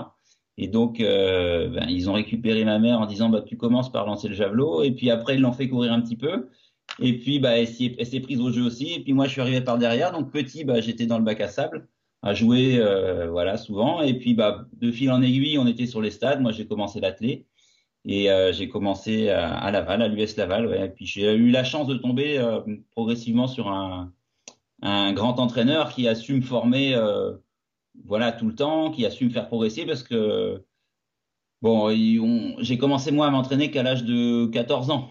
Et 0.58 0.68
donc, 0.68 1.00
euh, 1.00 1.68
ben, 1.68 1.86
ils 1.88 2.08
ont 2.08 2.12
récupéré 2.14 2.64
ma 2.64 2.78
mère 2.78 3.00
en 3.00 3.06
disant, 3.06 3.28
bah, 3.28 3.42
tu 3.42 3.56
commences 3.56 3.90
par 3.90 4.06
lancer 4.06 4.28
le 4.28 4.34
javelot. 4.34 4.82
Et 4.82 4.92
puis 4.92 5.10
après, 5.10 5.34
ils 5.36 5.40
l'ont 5.40 5.52
fait 5.52 5.68
courir 5.68 5.92
un 5.92 6.00
petit 6.00 6.16
peu. 6.16 6.48
Et 7.00 7.18
puis, 7.18 7.40
bah, 7.40 7.58
elle 7.58 7.66
s'est 7.68 8.20
prise 8.20 8.40
au 8.40 8.52
jeu 8.52 8.62
aussi. 8.62 8.92
Et 8.94 9.00
puis 9.00 9.12
moi, 9.12 9.26
je 9.26 9.32
suis 9.32 9.40
arrivé 9.40 9.60
par 9.60 9.78
derrière. 9.78 10.12
Donc 10.12 10.30
petit, 10.32 10.64
bah, 10.64 10.80
j'étais 10.80 11.06
dans 11.06 11.18
le 11.18 11.24
bac 11.24 11.40
à 11.40 11.48
sable, 11.48 11.88
à 12.22 12.34
jouer, 12.34 12.78
euh, 12.78 13.28
voilà, 13.30 13.56
souvent. 13.56 14.02
Et 14.02 14.14
puis, 14.18 14.34
bah, 14.34 14.66
de 14.72 14.92
fil 14.92 15.10
en 15.10 15.22
aiguille, 15.22 15.58
on 15.58 15.66
était 15.66 15.86
sur 15.86 16.00
les 16.00 16.10
stades. 16.10 16.40
Moi, 16.40 16.52
j'ai 16.52 16.66
commencé 16.66 17.00
l'athlé. 17.00 17.46
Et 18.06 18.30
euh, 18.30 18.52
j'ai 18.52 18.68
commencé 18.68 19.30
à, 19.30 19.70
Laval, 19.70 20.02
à 20.02 20.08
l'US 20.08 20.36
Laval. 20.36 20.74
Et 20.74 20.88
puis 20.90 21.06
j'ai 21.06 21.34
eu 21.34 21.50
la 21.50 21.64
chance 21.64 21.86
de 21.86 21.94
tomber 21.96 22.38
euh, 22.38 22.60
progressivement 22.90 23.46
sur 23.46 23.68
un, 23.68 24.12
un, 24.82 25.12
grand 25.14 25.38
entraîneur 25.40 25.90
qui 25.90 26.06
a 26.08 26.14
su 26.14 26.34
me 26.34 26.42
former 26.42 26.94
euh, 26.94 27.32
voilà, 28.04 28.32
tout 28.32 28.46
le 28.46 28.54
temps, 28.54 28.90
qui 28.90 29.06
a 29.06 29.10
su 29.10 29.24
me 29.26 29.30
faire 29.30 29.46
progresser 29.48 29.86
parce 29.86 30.02
que, 30.02 30.64
bon, 31.62 31.90
j'ai 32.58 32.78
commencé 32.78 33.12
moi 33.12 33.26
à 33.26 33.30
m'entraîner 33.30 33.70
qu'à 33.70 33.82
l'âge 33.82 34.04
de 34.04 34.46
14 34.46 34.90
ans, 34.90 35.10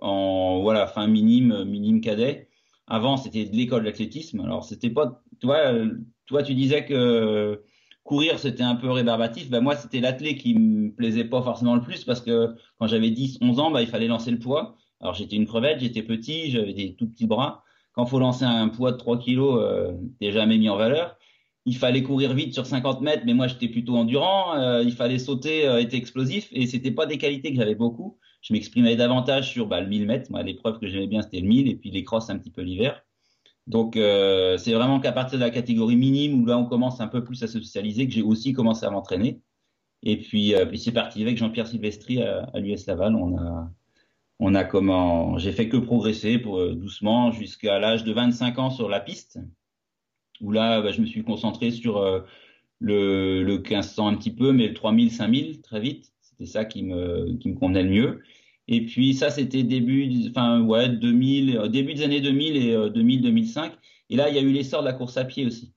en, 0.00 0.60
voilà, 0.62 0.86
fin 0.86 1.06
minime, 1.06 1.64
minime 1.64 2.00
cadet. 2.00 2.48
Avant, 2.86 3.16
c'était 3.16 3.46
de 3.46 3.56
l'école 3.56 3.84
d'athlétisme. 3.84 4.40
Alors, 4.40 4.64
c'était 4.64 4.90
pas, 4.90 5.22
toi, 5.40 5.72
toi, 6.26 6.42
tu 6.42 6.54
disais 6.54 6.84
que 6.84 7.62
courir, 8.04 8.38
c'était 8.38 8.62
un 8.62 8.76
peu 8.76 8.90
rébarbatif. 8.90 9.50
Ben, 9.50 9.60
moi, 9.60 9.74
c'était 9.76 10.00
l'athlé 10.00 10.36
qui 10.36 10.54
me 10.54 10.94
plaisait 10.94 11.24
pas 11.24 11.42
forcément 11.42 11.74
le 11.74 11.80
plus 11.80 12.04
parce 12.04 12.20
que 12.20 12.54
quand 12.78 12.86
j'avais 12.86 13.10
10, 13.10 13.38
11 13.42 13.58
ans, 13.60 13.70
ben, 13.72 13.80
il 13.80 13.88
fallait 13.88 14.06
lancer 14.06 14.30
le 14.30 14.38
poids. 14.38 14.76
Alors, 15.00 15.14
j'étais 15.14 15.36
une 15.36 15.46
crevette, 15.46 15.80
j'étais 15.80 16.02
petit, 16.02 16.50
j'avais 16.50 16.72
des 16.72 16.94
tout 16.94 17.08
petits 17.08 17.26
bras. 17.26 17.64
Quand 17.92 18.06
faut 18.06 18.18
lancer 18.20 18.44
un 18.44 18.68
poids 18.68 18.92
de 18.92 18.98
3 18.98 19.18
kilos, 19.18 19.58
euh, 19.60 19.92
jamais 20.20 20.58
mis 20.58 20.68
en 20.68 20.76
valeur 20.76 21.16
il 21.66 21.76
fallait 21.76 22.02
courir 22.02 22.32
vite 22.32 22.54
sur 22.54 22.64
50 22.64 23.00
mètres, 23.00 23.24
mais 23.26 23.34
moi 23.34 23.48
j'étais 23.48 23.68
plutôt 23.68 23.96
endurant. 23.96 24.56
Euh, 24.56 24.82
il 24.82 24.92
fallait 24.92 25.18
sauter, 25.18 25.68
euh, 25.68 25.80
être 25.80 25.94
explosif, 25.94 26.48
et 26.52 26.66
c'était 26.66 26.92
pas 26.92 27.06
des 27.06 27.18
qualités 27.18 27.50
que 27.50 27.56
j'avais 27.56 27.74
beaucoup. 27.74 28.18
Je 28.40 28.54
m'exprimais 28.54 28.94
davantage 28.94 29.50
sur 29.50 29.66
bah, 29.66 29.80
le 29.80 29.88
1000 29.88 30.06
mètres. 30.06 30.30
Moi, 30.30 30.42
l'épreuve 30.44 30.78
que 30.78 30.86
j'aimais 30.86 31.08
bien, 31.08 31.22
c'était 31.22 31.40
le 31.40 31.48
1000, 31.48 31.68
et 31.68 31.74
puis 31.74 31.90
les 31.90 32.04
crosses 32.04 32.30
un 32.30 32.38
petit 32.38 32.52
peu 32.52 32.62
l'hiver. 32.62 33.02
Donc 33.66 33.96
euh, 33.96 34.56
c'est 34.58 34.72
vraiment 34.72 35.00
qu'à 35.00 35.10
partir 35.10 35.40
de 35.40 35.44
la 35.44 35.50
catégorie 35.50 35.96
minime 35.96 36.40
où 36.40 36.46
là 36.46 36.56
on 36.56 36.66
commence 36.66 37.00
un 37.00 37.08
peu 37.08 37.24
plus 37.24 37.42
à 37.42 37.48
se 37.48 37.60
socialiser 37.60 38.06
que 38.06 38.14
j'ai 38.14 38.22
aussi 38.22 38.52
commencé 38.52 38.86
à 38.86 38.90
m'entraîner. 38.90 39.40
Et 40.04 40.18
puis, 40.18 40.54
euh, 40.54 40.66
c'est 40.76 40.92
parti 40.92 41.20
avec 41.22 41.36
Jean-Pierre 41.36 41.66
Silvestri 41.66 42.22
à, 42.22 42.48
l'US 42.54 42.86
Laval. 42.86 43.16
On 44.38 44.54
a, 44.54 44.64
comment, 44.64 45.36
j'ai 45.38 45.50
fait 45.50 45.68
que 45.68 45.78
progresser 45.78 46.38
doucement 46.38 47.32
jusqu'à 47.32 47.80
l'âge 47.80 48.04
de 48.04 48.12
25 48.12 48.58
ans 48.58 48.70
sur 48.70 48.88
la 48.88 49.00
piste 49.00 49.40
où 50.40 50.52
là, 50.52 50.80
bah, 50.82 50.92
je 50.92 51.00
me 51.00 51.06
suis 51.06 51.22
concentré 51.22 51.70
sur 51.70 51.98
euh, 51.98 52.20
le, 52.80 53.42
le 53.42 53.58
1500 53.58 54.08
un 54.08 54.14
petit 54.16 54.30
peu, 54.30 54.52
mais 54.52 54.68
le 54.68 54.74
3000, 54.74 55.10
5000 55.12 55.62
très 55.62 55.80
vite. 55.80 56.12
C'était 56.20 56.46
ça 56.46 56.64
qui 56.64 56.82
me, 56.82 57.36
qui 57.38 57.48
me 57.48 57.54
convenait 57.54 57.82
le 57.82 57.90
mieux. 57.90 58.22
Et 58.68 58.84
puis 58.84 59.14
ça, 59.14 59.30
c'était 59.30 59.62
début, 59.62 60.10
enfin 60.30 60.60
ouais, 60.62 60.88
2000, 60.88 61.56
euh, 61.56 61.68
début 61.68 61.94
des 61.94 62.02
années 62.02 62.20
2000 62.20 62.56
et 62.56 62.72
2000, 62.90 63.18
euh, 63.20 63.22
2005. 63.22 63.72
Et 64.10 64.16
là, 64.16 64.28
il 64.28 64.34
y 64.34 64.38
a 64.38 64.42
eu 64.42 64.50
l'essor 64.50 64.82
de 64.82 64.86
la 64.86 64.92
course 64.92 65.16
à 65.16 65.24
pied 65.24 65.46
aussi, 65.46 65.72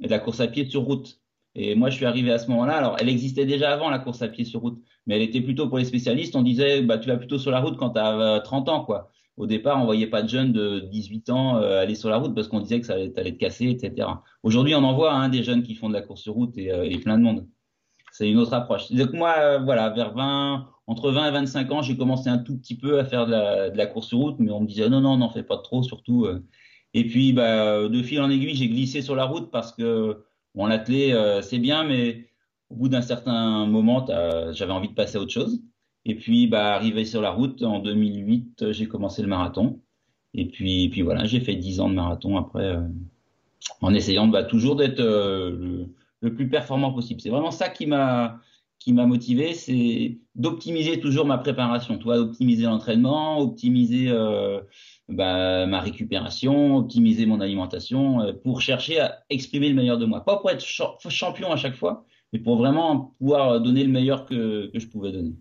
et 0.00 0.06
de 0.06 0.10
la 0.10 0.18
course 0.18 0.40
à 0.40 0.48
pied 0.48 0.68
sur 0.68 0.82
route. 0.82 1.20
Et 1.54 1.74
moi, 1.74 1.90
je 1.90 1.96
suis 1.96 2.06
arrivé 2.06 2.30
à 2.30 2.38
ce 2.38 2.48
moment-là. 2.50 2.74
Alors, 2.76 2.96
elle 3.00 3.08
existait 3.08 3.46
déjà 3.46 3.72
avant 3.72 3.90
la 3.90 3.98
course 3.98 4.22
à 4.22 4.28
pied 4.28 4.44
sur 4.44 4.60
route, 4.60 4.80
mais 5.06 5.16
elle 5.16 5.22
était 5.22 5.40
plutôt 5.40 5.68
pour 5.68 5.78
les 5.78 5.84
spécialistes. 5.84 6.36
On 6.36 6.42
disait, 6.42 6.82
bah, 6.82 6.98
tu 6.98 7.08
vas 7.08 7.16
plutôt 7.16 7.38
sur 7.38 7.50
la 7.50 7.60
route 7.60 7.76
quand 7.76 7.90
tu 7.90 7.98
as 7.98 8.40
30 8.44 8.68
ans, 8.68 8.84
quoi 8.84 9.10
au 9.40 9.46
départ, 9.46 9.80
on 9.80 9.86
voyait 9.86 10.06
pas 10.06 10.22
de 10.22 10.28
jeunes 10.28 10.52
de 10.52 10.80
18 10.80 11.30
ans 11.30 11.56
euh, 11.56 11.80
aller 11.80 11.94
sur 11.94 12.10
la 12.10 12.18
route 12.18 12.34
parce 12.34 12.46
qu'on 12.46 12.60
disait 12.60 12.78
que 12.78 12.86
ça 12.86 12.92
allait, 12.92 13.10
te 13.10 13.38
casser, 13.38 13.70
etc. 13.70 14.06
Aujourd'hui, 14.42 14.74
on 14.74 14.84
en 14.84 14.94
voit 14.94 15.14
hein, 15.14 15.30
des 15.30 15.42
jeunes 15.42 15.62
qui 15.62 15.74
font 15.74 15.88
de 15.88 15.94
la 15.94 16.02
course 16.02 16.20
sur 16.20 16.34
route 16.34 16.58
et, 16.58 16.70
euh, 16.70 16.98
plein 16.98 17.16
de 17.16 17.22
monde. 17.22 17.46
C'est 18.12 18.28
une 18.30 18.36
autre 18.36 18.52
approche. 18.52 18.92
Donc 18.92 19.14
moi, 19.14 19.34
euh, 19.38 19.58
voilà, 19.58 19.88
vers 19.88 20.12
20, 20.12 20.68
entre 20.86 21.10
20 21.10 21.28
et 21.28 21.30
25 21.30 21.72
ans, 21.72 21.80
j'ai 21.80 21.96
commencé 21.96 22.28
un 22.28 22.36
tout 22.36 22.58
petit 22.58 22.76
peu 22.76 22.98
à 22.98 23.04
faire 23.06 23.26
de 23.26 23.74
la, 23.74 23.86
course 23.86 24.08
sur 24.08 24.18
route, 24.18 24.36
mais 24.40 24.50
on 24.50 24.60
me 24.60 24.66
disait 24.66 24.90
non, 24.90 25.00
non, 25.00 25.16
n'en 25.16 25.30
fais 25.30 25.42
pas 25.42 25.56
trop, 25.56 25.82
surtout. 25.82 26.26
Et 26.92 27.06
puis, 27.06 27.32
bah, 27.32 27.88
de 27.88 28.02
fil 28.02 28.20
en 28.20 28.28
aiguille, 28.28 28.54
j'ai 28.54 28.68
glissé 28.68 29.00
sur 29.00 29.16
la 29.16 29.24
route 29.24 29.50
parce 29.50 29.72
que 29.72 30.22
bon, 30.54 30.66
l'athlé, 30.66 31.18
c'est 31.40 31.58
bien, 31.58 31.84
mais 31.84 32.28
au 32.68 32.74
bout 32.74 32.88
d'un 32.90 33.00
certain 33.00 33.64
moment, 33.64 34.04
j'avais 34.52 34.72
envie 34.72 34.88
de 34.88 34.94
passer 34.94 35.16
à 35.16 35.20
autre 35.22 35.32
chose. 35.32 35.62
Et 36.04 36.14
puis, 36.16 36.46
bah, 36.46 36.74
arrivé 36.74 37.04
sur 37.04 37.20
la 37.20 37.30
route, 37.30 37.62
en 37.62 37.78
2008, 37.80 38.72
j'ai 38.72 38.88
commencé 38.88 39.22
le 39.22 39.28
marathon. 39.28 39.80
Et 40.34 40.46
puis, 40.46 40.88
puis 40.88 41.02
voilà, 41.02 41.24
j'ai 41.24 41.40
fait 41.40 41.56
10 41.56 41.80
ans 41.80 41.88
de 41.88 41.94
marathon 41.94 42.38
après, 42.38 42.64
euh, 42.64 42.88
en 43.80 43.94
essayant 43.94 44.28
bah, 44.28 44.44
toujours 44.44 44.76
d'être 44.76 45.00
le, 45.00 45.88
le, 46.20 46.34
plus 46.34 46.48
performant 46.48 46.92
possible. 46.92 47.20
C'est 47.20 47.30
vraiment 47.30 47.50
ça 47.50 47.68
qui 47.68 47.86
m'a 47.86 48.40
qui 48.80 48.94
m'a 48.94 49.06
motivé, 49.06 49.52
c'est 49.52 50.18
d'optimiser 50.34 51.00
toujours 51.00 51.26
ma 51.26 51.38
préparation. 51.38 51.98
Toi, 51.98 52.18
optimiser 52.18 52.64
l'entraînement, 52.64 53.38
optimiser 53.38 54.08
euh, 54.08 54.60
bah, 55.08 55.66
ma 55.66 55.80
récupération, 55.80 56.76
optimiser 56.78 57.26
mon 57.26 57.40
alimentation, 57.40 58.22
euh, 58.22 58.32
pour 58.32 58.62
chercher 58.62 58.98
à 59.00 59.18
exprimer 59.28 59.68
le 59.68 59.74
meilleur 59.74 59.98
de 59.98 60.06
moi. 60.06 60.24
Pas 60.24 60.38
pour 60.38 60.50
être 60.50 60.64
champion 60.64 61.52
à 61.52 61.56
chaque 61.56 61.76
fois, 61.76 62.06
mais 62.32 62.38
pour 62.38 62.56
vraiment 62.56 63.14
pouvoir 63.18 63.60
donner 63.60 63.84
le 63.84 63.92
meilleur 63.92 64.24
que, 64.24 64.70
je 64.72 64.86
pouvais 64.86 65.12
donner. 65.12 65.34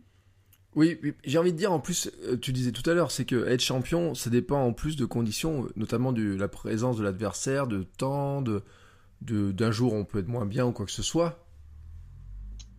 Oui, 0.76 1.00
j'ai 1.26 1.38
envie 1.40 1.52
de 1.52 1.58
dire 1.58 1.72
en 1.72 1.80
plus, 1.80 2.12
euh, 2.26 2.38
tu 2.38 2.54
disais 2.54 2.72
tout 2.72 2.88
à 2.88 2.94
l'heure, 2.94 3.12
c'est 3.12 3.26
que 3.26 3.48
être 3.48 3.62
champion, 3.62 4.14
ça 4.14 4.30
dépend 4.30 4.62
en 4.62 4.72
plus 4.72 4.96
de 4.96 5.06
conditions, 5.06 5.68
notamment 5.76 6.14
de 6.14 6.36
la 6.36 6.48
présence 6.48 6.98
de 6.98 7.04
l'adversaire, 7.04 7.68
de 7.68 7.84
temps, 7.84 8.42
de 8.42 8.64
d'un 9.22 9.72
jour 9.72 9.94
on 9.94 10.06
peut 10.06 10.20
être 10.20 10.30
moins 10.30 10.46
bien 10.46 10.66
ou 10.66 10.72
quoi 10.72 10.86
que 10.86 10.94
ce 10.94 11.04
soit. 11.04 11.46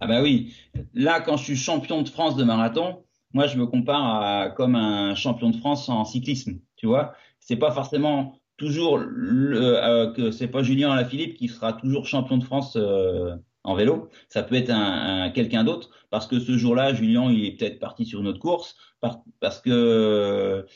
Ah 0.01 0.07
bah 0.07 0.23
oui, 0.23 0.55
là 0.95 1.21
quand 1.21 1.37
je 1.37 1.45
suis 1.45 1.57
champion 1.57 2.01
de 2.01 2.09
France 2.09 2.37
de 2.37 2.45
marathon, 2.45 3.05
moi 3.35 3.47
je 3.47 3.59
me 3.59 3.67
compare 3.67 4.23
à 4.23 4.51
comme 4.51 4.75
un 4.75 5.15
champion 5.15 5.51
de 5.51 5.57
France 5.57 5.91
en 5.91 6.07
cyclisme, 6.07 6.59
tu 6.77 6.87
vois. 6.87 7.13
C'est 7.41 7.57
pas 7.57 7.73
forcément 7.73 8.41
toujours 8.57 8.99
euh, 8.99 10.13
que 10.13 10.31
c'est 10.31 10.49
pas 10.49 10.63
Julien 10.63 10.93
Alaphilippe 10.93 11.37
qui 11.37 11.49
sera 11.49 11.75
toujours 11.75 12.07
champion 12.07 12.39
de 12.39 12.45
France 12.45 12.77
euh, 12.77 13.35
en 13.65 13.75
vélo. 13.75 14.09
Ça 14.29 14.43
peut 14.43 14.55
être 14.55 14.71
un, 14.71 15.31
quelqu'un 15.31 15.65
d'autre 15.65 15.91
parce 16.11 16.27
que 16.27 16.41
ce 16.41 16.57
jour-là, 16.57 16.95
Julien 16.95 17.31
il 17.31 17.45
est 17.45 17.53
peut-être 17.53 17.79
parti 17.79 18.05
sur 18.05 18.21
une 18.21 18.29
autre 18.29 18.41
course 18.41 18.77
parce 19.41 19.61
que 19.61 20.67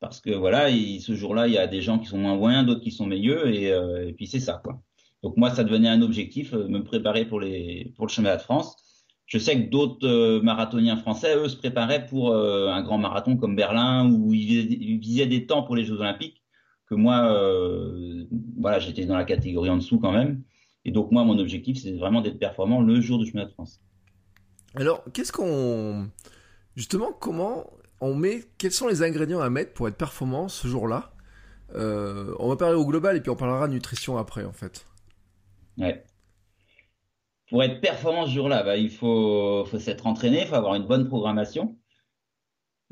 parce 0.00 0.20
que 0.20 0.30
voilà, 0.30 0.68
ce 0.70 1.14
jour-là 1.14 1.48
il 1.48 1.54
y 1.54 1.58
a 1.58 1.66
des 1.66 1.80
gens 1.80 1.98
qui 1.98 2.06
sont 2.06 2.18
moins 2.18 2.36
moyens, 2.36 2.66
d'autres 2.66 2.82
qui 2.82 2.90
sont 2.90 3.06
meilleurs 3.06 3.46
et, 3.46 3.72
euh, 3.72 4.12
puis 4.16 4.26
c'est 4.26 4.40
ça 4.40 4.60
quoi. 4.62 4.80
Donc 5.22 5.38
moi, 5.38 5.48
ça 5.48 5.64
devenait 5.64 5.88
un 5.88 6.02
objectif, 6.02 6.52
euh, 6.52 6.68
me 6.68 6.84
préparer 6.84 7.24
pour, 7.24 7.40
les, 7.40 7.94
pour 7.96 8.06
le 8.06 8.10
chemin 8.10 8.36
de 8.36 8.42
France. 8.42 8.76
Je 9.24 9.38
sais 9.38 9.56
que 9.56 9.70
d'autres 9.70 10.06
euh, 10.06 10.42
marathoniens 10.42 10.98
français, 10.98 11.34
eux, 11.34 11.48
se 11.48 11.56
préparaient 11.56 12.04
pour 12.04 12.36
un 12.36 12.82
grand 12.82 12.98
marathon 12.98 13.38
comme 13.38 13.56
Berlin, 13.56 14.10
où 14.10 14.34
ils 14.34 14.98
visaient, 14.98 15.26
des 15.26 15.46
temps 15.46 15.62
pour 15.62 15.76
les 15.76 15.84
Jeux 15.84 15.98
Olympiques, 15.98 16.42
que 16.86 16.94
moi, 16.94 17.22
voilà, 18.58 18.80
j'étais 18.80 19.06
dans 19.06 19.16
la 19.16 19.24
catégorie 19.24 19.70
en 19.70 19.78
dessous 19.78 19.98
quand 19.98 20.12
même. 20.12 20.42
Et 20.84 20.92
donc 20.92 21.10
moi, 21.10 21.24
mon 21.24 21.38
objectif, 21.38 21.80
c'est 21.80 21.92
vraiment 21.92 22.20
d'être 22.20 22.38
performant 22.38 22.82
le 22.82 23.00
jour 23.00 23.18
du 23.18 23.26
chemin 23.26 23.44
de 23.44 23.50
France. 23.50 23.80
Alors, 24.74 25.04
qu'est-ce 25.12 25.32
qu'on... 25.32 26.10
Justement, 26.76 27.12
comment 27.12 27.70
on 28.00 28.14
met... 28.14 28.44
Quels 28.58 28.72
sont 28.72 28.88
les 28.88 29.02
ingrédients 29.02 29.40
à 29.40 29.48
mettre 29.50 29.72
pour 29.72 29.88
être 29.88 29.96
performant 29.96 30.48
ce 30.48 30.68
jour-là? 30.68 31.12
On 31.74 32.48
va 32.48 32.56
parler 32.56 32.76
au 32.76 32.86
global 32.86 33.16
et 33.16 33.20
puis 33.20 33.30
on 33.30 33.36
parlera 33.36 33.66
de 33.66 33.72
nutrition 33.72 34.18
après, 34.18 34.44
en 34.44 34.52
fait. 34.52 34.86
Ouais. 35.78 36.04
Pour 37.48 37.62
être 37.62 37.80
performant 37.80 38.26
ce 38.26 38.32
jour-là, 38.32 38.62
bah, 38.62 38.76
il 38.76 38.90
faut, 38.90 39.64
faut 39.66 39.78
s'être 39.78 40.06
entraîné, 40.06 40.42
il 40.42 40.46
faut 40.46 40.54
avoir 40.54 40.74
une 40.74 40.86
bonne 40.86 41.08
programmation. 41.08 41.76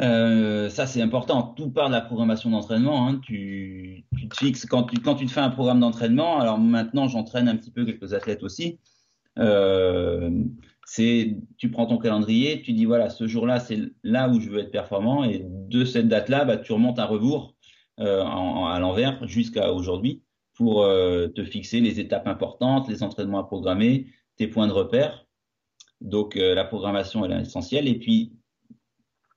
Euh, 0.00 0.68
ça, 0.70 0.86
c'est 0.86 1.02
important. 1.02 1.42
Tout 1.42 1.70
part 1.70 1.88
de 1.88 1.94
la 1.94 2.00
programmation 2.00 2.50
d'entraînement. 2.50 3.08
Hein. 3.08 3.20
Tu, 3.22 4.04
te 4.30 4.36
fixes 4.36 4.66
quand 4.66 4.84
tu, 4.84 4.96
te 4.98 5.30
fais 5.30 5.40
un 5.40 5.50
programme 5.50 5.80
d'entraînement. 5.80 6.40
Alors 6.40 6.58
maintenant, 6.58 7.08
j'entraîne 7.08 7.48
un 7.48 7.56
petit 7.56 7.70
peu 7.70 7.84
quelques 7.84 8.14
athlètes 8.14 8.42
aussi. 8.42 8.78
Euh, 9.38 10.30
c'est, 10.86 11.36
tu 11.56 11.70
prends 11.70 11.86
ton 11.86 11.98
calendrier, 11.98 12.60
tu 12.62 12.72
dis 12.72 12.84
voilà, 12.84 13.08
ce 13.08 13.26
jour-là, 13.26 13.60
c'est 13.60 13.78
là 14.02 14.28
où 14.28 14.40
je 14.40 14.50
veux 14.50 14.58
être 14.58 14.70
performant, 14.70 15.24
et 15.24 15.46
de 15.48 15.84
cette 15.86 16.08
date-là, 16.08 16.44
bah, 16.44 16.58
tu 16.58 16.72
remontes 16.72 16.98
un 16.98 17.06
rebours 17.06 17.54
euh, 18.00 18.22
à 18.22 18.78
l'envers 18.78 19.26
jusqu'à 19.26 19.72
aujourd'hui 19.72 20.22
pour 20.54 20.82
te 20.84 21.44
fixer 21.44 21.80
les 21.80 21.98
étapes 21.98 22.26
importantes, 22.26 22.88
les 22.88 23.02
entraînements 23.02 23.38
à 23.38 23.44
programmer, 23.44 24.06
tes 24.36 24.46
points 24.46 24.66
de 24.68 24.72
repère. 24.72 25.26
Donc 26.00 26.34
la 26.34 26.64
programmation 26.64 27.24
elle 27.24 27.32
est 27.32 27.40
essentielle. 27.40 27.88
Et 27.88 27.98
puis, 27.98 28.32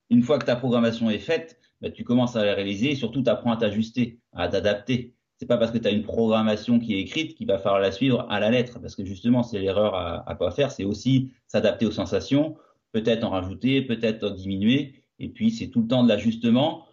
une 0.10 0.22
fois 0.22 0.40
que 0.40 0.46
ta 0.46 0.56
programmation 0.56 1.10
est 1.10 1.20
faite, 1.20 1.60
bah, 1.82 1.90
tu 1.90 2.04
commences 2.04 2.36
à 2.36 2.46
la 2.46 2.54
réaliser 2.54 2.92
et 2.92 2.96
surtout 2.96 3.24
tu 3.24 3.30
apprends 3.30 3.52
à 3.52 3.58
t'ajuster, 3.58 4.20
à 4.34 4.48
t'adapter. 4.48 5.14
C'est 5.38 5.46
pas 5.46 5.58
parce 5.58 5.72
que 5.72 5.78
tu 5.78 5.88
as 5.88 5.92
une 5.92 6.04
programmation 6.04 6.80
qui 6.80 6.96
est 6.96 7.00
écrite 7.00 7.36
qu'il 7.36 7.48
va 7.48 7.58
falloir 7.58 7.82
la 7.82 7.92
suivre 7.92 8.26
à 8.30 8.40
la 8.40 8.50
lettre, 8.50 8.80
parce 8.80 8.96
que 8.96 9.04
justement 9.04 9.44
c'est 9.44 9.60
l'erreur 9.60 9.96
à, 9.96 10.30
à 10.30 10.36
pas 10.36 10.52
faire, 10.52 10.72
c'est 10.72 10.86
aussi 10.86 11.32
s'adapter 11.48 11.86
aux 11.86 11.92
sensations, 11.92 12.56
peut-être 12.94 13.24
en 13.26 13.32
rajouter, 13.32 13.82
peut-être 13.82 14.24
en 14.24 14.32
diminuer, 14.32 15.04
et 15.20 15.30
puis 15.30 15.52
c'est 15.52 15.68
tout 15.68 15.82
le 15.82 15.88
temps 15.88 16.04
de 16.04 16.10
l'ajustement 16.10 16.86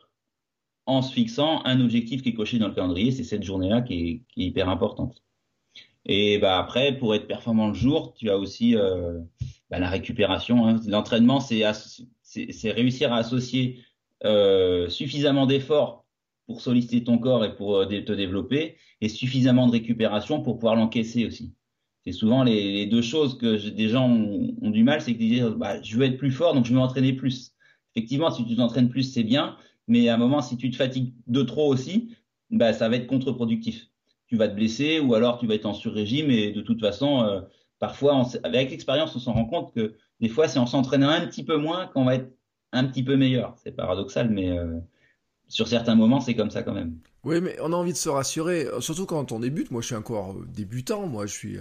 en 0.87 1.03
se 1.03 1.12
fixant 1.12 1.62
un 1.64 1.81
objectif 1.81 2.22
qui 2.22 2.31
est 2.31 2.35
coché 2.35 2.59
dans 2.59 2.68
le 2.68 2.75
calendrier, 2.75 3.12
c'est 3.12 3.25
cette 3.25 3.42
journée-là 3.42 3.83
qui 3.83 4.25
est, 4.37 4.42
hyper 4.42 4.68
importante. 4.68 5.22
Et 6.05 6.38
bah 6.38 6.59
après, 6.59 6.96
pour 6.98 7.14
être 7.14 7.29
performant 7.29 7.68
le 7.68 7.75
jour, 7.75 8.14
tu 8.14 8.29
as 8.29 8.37
aussi 8.37 8.75
euh, 8.75 9.20
bah, 9.70 9.79
la 9.79 9.88
récupération. 9.88 10.66
Hein. 10.66 10.81
L'entraînement, 10.88 11.38
c'est 11.38 11.62
réussir 12.64 13.12
à 13.12 13.18
associer 13.18 13.81
euh, 14.25 14.88
suffisamment 14.88 15.47
d'efforts 15.47 16.05
pour 16.47 16.61
solliciter 16.61 17.03
ton 17.03 17.18
corps 17.18 17.45
et 17.45 17.57
pour 17.57 17.77
euh, 17.77 17.87
te 17.87 18.12
développer, 18.12 18.77
et 19.01 19.09
suffisamment 19.09 19.66
de 19.66 19.73
récupération 19.73 20.42
pour 20.42 20.57
pouvoir 20.57 20.77
l'encaisser 20.77 21.27
aussi. 21.27 21.55
C'est 22.05 22.12
souvent 22.12 22.42
les, 22.42 22.87
deux 22.87 23.03
choses 23.03 23.38
que 23.38 23.68
des 23.68 23.88
gens 23.88 24.09
ont, 24.09 24.71
du 24.71 24.83
mal, 24.83 25.01
c'est 25.01 25.16
qu'ils 25.16 25.31
disent 25.31 25.55
bah, 25.57 25.81
je 25.83 25.97
veux 25.97 26.05
être 26.05 26.18
plus 26.18 26.33
fort, 26.33 26.55
donc 26.55 26.64
je 26.64 26.73
veux 26.73 26.79
m'entraîner 26.79 27.12
plus. 27.12 27.53
Effectivement, 27.95 28.31
si 28.31 28.45
tu 28.45 28.57
t'entraînes 28.57 28.88
plus, 28.88 29.05
c'est 29.05 29.23
bien, 29.23 29.57
mais 29.87 30.09
à 30.09 30.14
un 30.14 30.18
moment, 30.18 30.42
si 30.42 30.57
tu 30.57 30.71
te 30.71 30.77
fatigues 30.77 31.14
de 31.27 31.42
trop 31.42 31.73
aussi, 31.73 32.16
bah, 32.51 32.73
ça 32.73 32.88
va 32.88 32.97
être 32.97 33.07
contre-productif. 33.07 33.88
Tu 34.27 34.37
vas 34.37 34.49
te 34.49 34.55
blesser 34.55 34.99
ou 34.99 35.14
alors 35.14 35.38
tu 35.38 35.47
vas 35.47 35.55
être 35.55 35.66
en 35.66 35.75
sur-régime 35.75 36.31
et 36.31 36.53
de 36.53 36.61
toute 36.61 36.81
façon, 36.81 37.23
euh, 37.23 37.40
parfois, 37.79 38.25
avec 38.42 38.71
l'expérience, 38.71 39.14
on 39.14 39.21
s'en 39.21 39.33
rend 39.33 39.47
compte 39.47 39.75
que 39.75 39.97
des 40.23 40.31
fois, 40.31 40.49
c'est 40.49 40.59
en 40.59 40.67
s'entraînant 40.67 41.11
un 41.11 41.27
petit 41.27 41.45
peu 41.45 41.59
moins 41.59 41.89
qu'on 41.89 42.07
va 42.07 42.15
être 42.15 42.33
un 42.73 42.85
petit 42.85 43.03
peu 43.03 43.17
meilleur. 43.17 43.55
C'est 43.63 43.73
paradoxal, 43.73 44.31
mais 44.31 44.57
euh, 44.57 44.79
sur 45.49 45.69
certains 45.69 45.95
moments, 45.95 46.21
c'est 46.21 46.35
comme 46.35 46.51
ça 46.51 46.63
quand 46.63 46.73
même. 46.73 46.97
Oui, 47.25 47.43
mais 47.43 47.57
on 47.61 47.75
a 47.75 47.77
envie 47.77 47.93
de 47.93 47.99
se 47.99 48.09
rassurer, 48.09 48.67
surtout 48.81 49.05
quand 49.05 49.33
on 49.33 49.41
débute. 49.41 49.71
Moi, 49.71 49.83
je 49.83 49.89
suis 49.89 49.95
encore 49.95 50.37
débutant. 50.47 51.07
Moi, 51.07 51.27
je 51.27 51.33
suis 51.33 51.59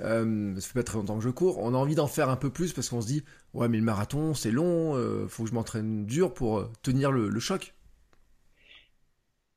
euh, 0.00 0.54
ça 0.60 0.68
fait 0.68 0.78
pas 0.78 0.82
très 0.84 0.96
longtemps 0.98 1.18
que 1.18 1.24
je 1.24 1.28
cours, 1.28 1.58
on 1.58 1.74
a 1.74 1.76
envie 1.76 1.96
d'en 1.96 2.06
faire 2.06 2.28
un 2.28 2.36
peu 2.36 2.50
plus 2.50 2.72
parce 2.72 2.88
qu'on 2.88 3.00
se 3.00 3.08
dit 3.08 3.24
ouais 3.52 3.68
mais 3.68 3.78
le 3.78 3.82
marathon 3.82 4.32
c'est 4.32 4.52
long, 4.52 4.94
euh, 4.94 5.26
faut 5.26 5.42
que 5.42 5.48
je 5.48 5.54
m'entraîne 5.54 6.06
dur 6.06 6.32
pour 6.34 6.58
euh, 6.58 6.70
tenir 6.82 7.10
le, 7.10 7.28
le 7.28 7.40
choc. 7.40 7.74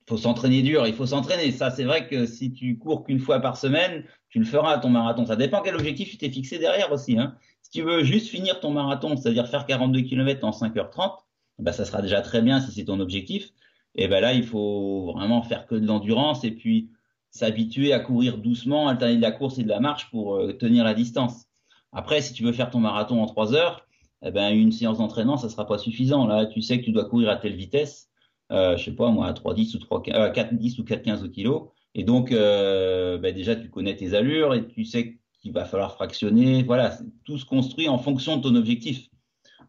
Faut 0.10 0.18
s'entraîner 0.18 0.64
dur, 0.64 0.88
il 0.88 0.96
faut 0.96 1.06
s'entraîner. 1.06 1.52
Ça 1.52 1.70
c'est 1.70 1.84
vrai 1.84 2.08
que 2.08 2.26
si 2.26 2.52
tu 2.52 2.80
cours 2.80 3.04
qu'une 3.04 3.20
fois 3.20 3.40
par 3.40 3.56
semaine, 3.56 4.04
tu 4.30 4.40
le 4.40 4.46
feras 4.46 4.74
à 4.74 4.78
ton 4.80 4.90
marathon. 4.90 5.28
Ça 5.28 5.36
dépend 5.36 5.62
quel 5.62 5.76
objectif 5.76 6.10
tu 6.10 6.18
t'es 6.18 6.32
fixé 6.32 6.58
derrière 6.58 6.92
aussi. 6.92 7.20
Hein. 7.20 7.38
Tu 7.72 7.82
veux 7.84 8.04
juste 8.04 8.28
finir 8.28 8.60
ton 8.60 8.72
marathon, 8.72 9.16
c'est-à-dire 9.16 9.48
faire 9.48 9.66
42 9.66 10.02
km 10.02 10.46
en 10.46 10.52
5h30, 10.52 11.18
bah 11.60 11.72
ça 11.74 11.86
sera 11.86 12.02
déjà 12.02 12.22
très 12.22 12.42
bien 12.42 12.60
si 12.60 12.72
c'est 12.72 12.86
ton 12.86 13.00
objectif. 13.00 13.50
Et 13.96 14.08
ben 14.08 14.22
là 14.22 14.34
il 14.34 14.46
faut 14.46 15.14
vraiment 15.14 15.42
faire 15.44 15.66
que 15.68 15.76
de 15.76 15.86
l'endurance 15.86 16.44
et 16.44 16.52
puis 16.52 16.90
s'habituer 17.30 17.94
à 17.94 18.00
courir 18.00 18.38
doucement, 18.38 18.88
alterner 18.88 19.18
de 19.18 19.22
la 19.22 19.32
course 19.32 19.58
et 19.58 19.64
de 19.64 19.70
la 19.70 19.80
marche 19.80 20.10
pour 20.12 20.36
euh, 20.36 20.54
tenir 20.54 20.84
la 20.84 20.94
distance. 20.94 21.46
Après, 21.94 22.22
si 22.22 22.34
tu 22.34 22.44
veux 22.44 22.54
faire 22.54 22.70
ton 22.70 22.80
marathon 22.80 23.22
en 23.22 23.26
3 23.26 23.54
heures, 23.54 23.88
eh 24.24 24.32
ben, 24.32 24.52
une 24.52 24.72
séance 24.72 25.00
d'entraînement, 25.00 25.38
ça 25.38 25.50
sera 25.50 25.66
pas 25.66 25.78
suffisant. 25.78 26.28
Là, 26.28 26.46
tu 26.46 26.62
sais 26.62 26.80
que 26.80 26.86
tu 26.86 26.92
dois 26.92 27.06
courir 27.06 27.30
à 27.30 27.38
telle 27.38 27.56
vitesse, 27.56 28.10
euh, 28.52 28.78
je 28.78 28.86
sais 28.86 28.96
pas, 28.96 29.10
moi, 29.10 29.28
à 29.28 29.34
3,10 29.34 29.76
ou 29.76 29.80
3, 29.80 30.04
euh, 30.10 30.32
4,10 30.32 30.80
ou 30.80 30.84
4,15 30.84 31.24
au 31.24 31.30
kilo. 31.30 31.72
Et 31.96 32.04
donc, 32.04 32.32
euh, 32.32 33.18
ben 33.18 33.34
déjà, 33.34 33.56
tu 33.56 33.70
connais 33.70 33.96
tes 33.96 34.14
allures 34.14 34.54
et 34.54 34.68
tu 34.68 34.86
sais 34.86 35.20
qu'il 35.42 35.52
va 35.52 35.66
falloir 35.66 35.94
fractionner. 35.94 36.64
Voilà, 36.64 36.98
tout 37.26 37.38
se 37.38 37.46
construit 37.46 37.90
en 37.90 37.98
fonction 37.98 38.38
de 38.38 38.44
ton 38.44 38.56
objectif. 38.56 39.08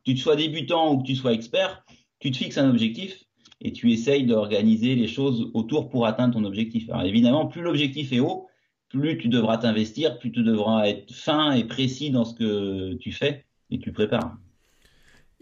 Tu 0.05 0.17
sois 0.17 0.37
débutant 0.37 0.93
ou 0.93 0.99
que 0.99 1.07
tu 1.07 1.17
sois 1.17 1.33
expert, 1.33 1.85
tu 2.19 2.31
te 2.31 2.37
fixes 2.37 2.59
un 2.59 2.69
objectif 2.69 3.25
et 3.61 3.73
tu 3.73 3.93
essayes 3.93 4.27
d'organiser 4.27 4.95
les 4.95 5.07
choses 5.07 5.51
autour 5.55 5.89
pour 5.89 6.07
atteindre 6.07 6.35
ton 6.35 6.45
objectif. 6.45 6.89
Alors 6.91 7.05
évidemment, 7.05 7.47
plus 7.47 7.63
l'objectif 7.63 8.13
est 8.13 8.21
haut, 8.21 8.49
plus 8.89 9.17
tu 9.19 9.29
devras 9.29 9.59
t'investir, 9.59 10.19
plus 10.19 10.33
tu 10.33 10.43
devras 10.43 10.87
être 10.87 11.13
fin 11.15 11.53
et 11.53 11.65
précis 11.65 12.11
dans 12.11 12.25
ce 12.25 12.35
que 12.35 12.95
tu 12.95 13.13
fais 13.13 13.47
et 13.71 13.79
tu 13.79 13.93
prépares. 13.93 14.37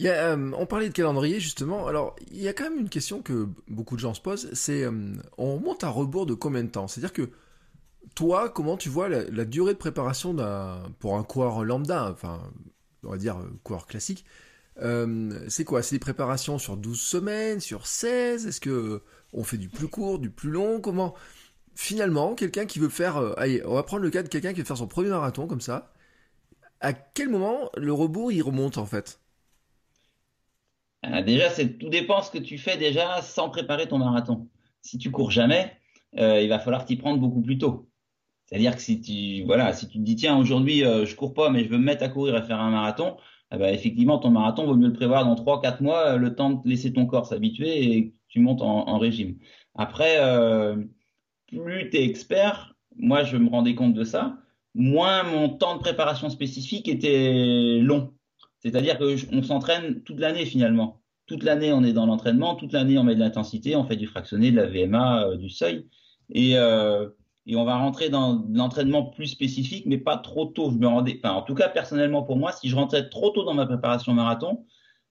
Euh, 0.02 0.52
on 0.56 0.66
parlait 0.66 0.88
de 0.88 0.94
calendrier 0.94 1.40
justement. 1.40 1.86
Alors, 1.86 2.16
il 2.30 2.40
y 2.40 2.48
a 2.48 2.52
quand 2.52 2.64
même 2.64 2.78
une 2.78 2.88
question 2.88 3.20
que 3.22 3.48
beaucoup 3.68 3.96
de 3.96 4.00
gens 4.00 4.14
se 4.14 4.20
posent. 4.20 4.50
C'est, 4.54 4.84
euh, 4.84 5.12
on 5.36 5.58
monte 5.58 5.84
à 5.84 5.88
rebours 5.88 6.26
de 6.26 6.34
combien 6.34 6.64
de 6.64 6.70
temps? 6.70 6.88
C'est-à-dire 6.88 7.12
que 7.12 7.30
toi, 8.14 8.48
comment 8.48 8.76
tu 8.76 8.88
vois 8.88 9.08
la, 9.08 9.44
durée 9.44 9.72
de 9.72 9.78
préparation 9.78 10.36
pour 10.98 11.16
un 11.16 11.22
coureur 11.22 11.64
lambda, 11.64 12.10
enfin, 12.10 12.40
on 13.02 13.10
va 13.10 13.16
dire 13.16 13.38
euh, 13.38 13.50
coureur 13.62 13.86
classique 13.86 14.24
c'est 15.48 15.64
quoi? 15.64 15.82
C'est 15.82 15.96
des 15.96 16.00
préparations 16.00 16.58
sur 16.58 16.78
12 16.78 16.98
semaines, 16.98 17.60
sur 17.60 17.86
16 17.86 18.46
Est-ce 18.46 18.62
que 18.62 19.02
on 19.34 19.44
fait 19.44 19.58
du 19.58 19.68
plus 19.68 19.88
court, 19.88 20.18
du 20.18 20.30
plus 20.30 20.48
long? 20.48 20.80
Comment 20.80 21.14
Finalement, 21.74 22.34
quelqu'un 22.34 22.64
qui 22.64 22.78
veut 22.78 22.88
faire... 22.88 23.18
allez, 23.38 23.62
on 23.66 23.74
va 23.74 23.82
prendre 23.82 24.02
le 24.02 24.10
cas 24.10 24.22
de 24.22 24.28
quelqu'un 24.28 24.54
qui 24.54 24.60
veut 24.60 24.66
faire 24.66 24.78
son 24.78 24.86
premier 24.86 25.10
marathon 25.10 25.46
comme 25.46 25.60
ça. 25.60 25.92
À 26.80 26.94
quel 26.94 27.28
moment 27.28 27.70
le 27.76 27.92
rebours 27.92 28.32
il 28.32 28.40
remonte 28.40 28.78
en 28.78 28.86
fait? 28.86 29.20
Déjà, 31.26 31.50
c'est 31.50 31.78
tout 31.78 31.90
dépend 31.90 32.22
ce 32.22 32.30
que 32.30 32.38
tu 32.38 32.56
fais 32.56 32.78
déjà 32.78 33.20
sans 33.20 33.50
préparer 33.50 33.86
ton 33.86 33.98
marathon. 33.98 34.48
Si 34.80 34.96
tu 34.96 35.10
cours 35.10 35.30
jamais, 35.30 35.76
il 36.14 36.48
va 36.48 36.58
falloir 36.58 36.86
t'y 36.86 36.96
prendre 36.96 37.18
beaucoup 37.18 37.42
plus 37.42 37.58
tôt. 37.58 37.89
C'est-à-dire 38.50 38.74
que 38.74 38.82
si 38.82 39.00
tu, 39.00 39.44
voilà, 39.44 39.72
si 39.72 39.86
tu 39.86 39.98
te 39.98 40.02
dis, 40.02 40.16
tiens, 40.16 40.36
aujourd'hui, 40.36 40.84
euh, 40.84 41.06
je 41.06 41.14
cours 41.14 41.34
pas, 41.34 41.50
mais 41.50 41.64
je 41.64 41.68
veux 41.68 41.78
me 41.78 41.84
mettre 41.84 42.02
à 42.02 42.08
courir 42.08 42.36
et 42.36 42.42
faire 42.42 42.60
un 42.60 42.70
marathon, 42.70 43.16
eh 43.52 43.58
ben, 43.58 43.72
effectivement, 43.72 44.18
ton 44.18 44.30
marathon, 44.30 44.66
vaut 44.66 44.74
mieux 44.74 44.88
le 44.88 44.92
prévoir 44.92 45.24
dans 45.24 45.36
3-4 45.36 45.82
mois, 45.82 46.14
euh, 46.14 46.16
le 46.16 46.34
temps 46.34 46.50
de 46.50 46.68
laisser 46.68 46.92
ton 46.92 47.06
corps 47.06 47.26
s'habituer 47.26 47.96
et 47.96 48.14
tu 48.28 48.40
montes 48.40 48.60
en, 48.60 48.98
régime. 48.98 49.38
Après, 49.76 50.16
euh, 50.18 50.76
plus 51.46 51.90
tu 51.90 51.96
es 51.98 52.04
expert, 52.04 52.74
moi, 52.96 53.22
je 53.22 53.36
me 53.36 53.48
rendais 53.48 53.76
compte 53.76 53.94
de 53.94 54.02
ça, 54.02 54.38
moins 54.74 55.22
mon 55.22 55.48
temps 55.48 55.76
de 55.76 55.80
préparation 55.80 56.28
spécifique 56.28 56.88
était 56.88 57.78
long. 57.80 58.14
C'est-à-dire 58.58 58.98
qu'on 58.98 59.42
s'entraîne 59.42 60.02
toute 60.02 60.18
l'année 60.18 60.44
finalement. 60.44 61.00
Toute 61.26 61.44
l'année, 61.44 61.72
on 61.72 61.84
est 61.84 61.92
dans 61.92 62.06
l'entraînement, 62.06 62.56
toute 62.56 62.72
l'année, 62.72 62.98
on 62.98 63.04
met 63.04 63.14
de 63.14 63.20
l'intensité, 63.20 63.76
on 63.76 63.84
fait 63.84 63.96
du 63.96 64.06
fractionné, 64.06 64.50
de 64.50 64.56
la 64.56 64.66
VMA, 64.66 65.36
du 65.36 65.48
seuil. 65.48 65.86
Et, 66.32 66.56
et 67.50 67.56
on 67.56 67.64
va 67.64 67.76
rentrer 67.76 68.10
dans 68.10 68.46
l'entraînement 68.52 69.02
plus 69.02 69.26
spécifique, 69.26 69.84
mais 69.84 69.98
pas 69.98 70.16
trop 70.16 70.46
tôt. 70.46 70.70
Je 70.70 70.76
me 70.76 70.86
rendais, 70.86 71.20
en 71.24 71.42
tout 71.42 71.56
cas, 71.56 71.68
personnellement 71.68 72.22
pour 72.22 72.36
moi, 72.36 72.52
si 72.52 72.68
je 72.68 72.76
rentrais 72.76 73.08
trop 73.08 73.30
tôt 73.30 73.42
dans 73.42 73.54
ma 73.54 73.66
préparation 73.66 74.14
marathon, 74.14 74.64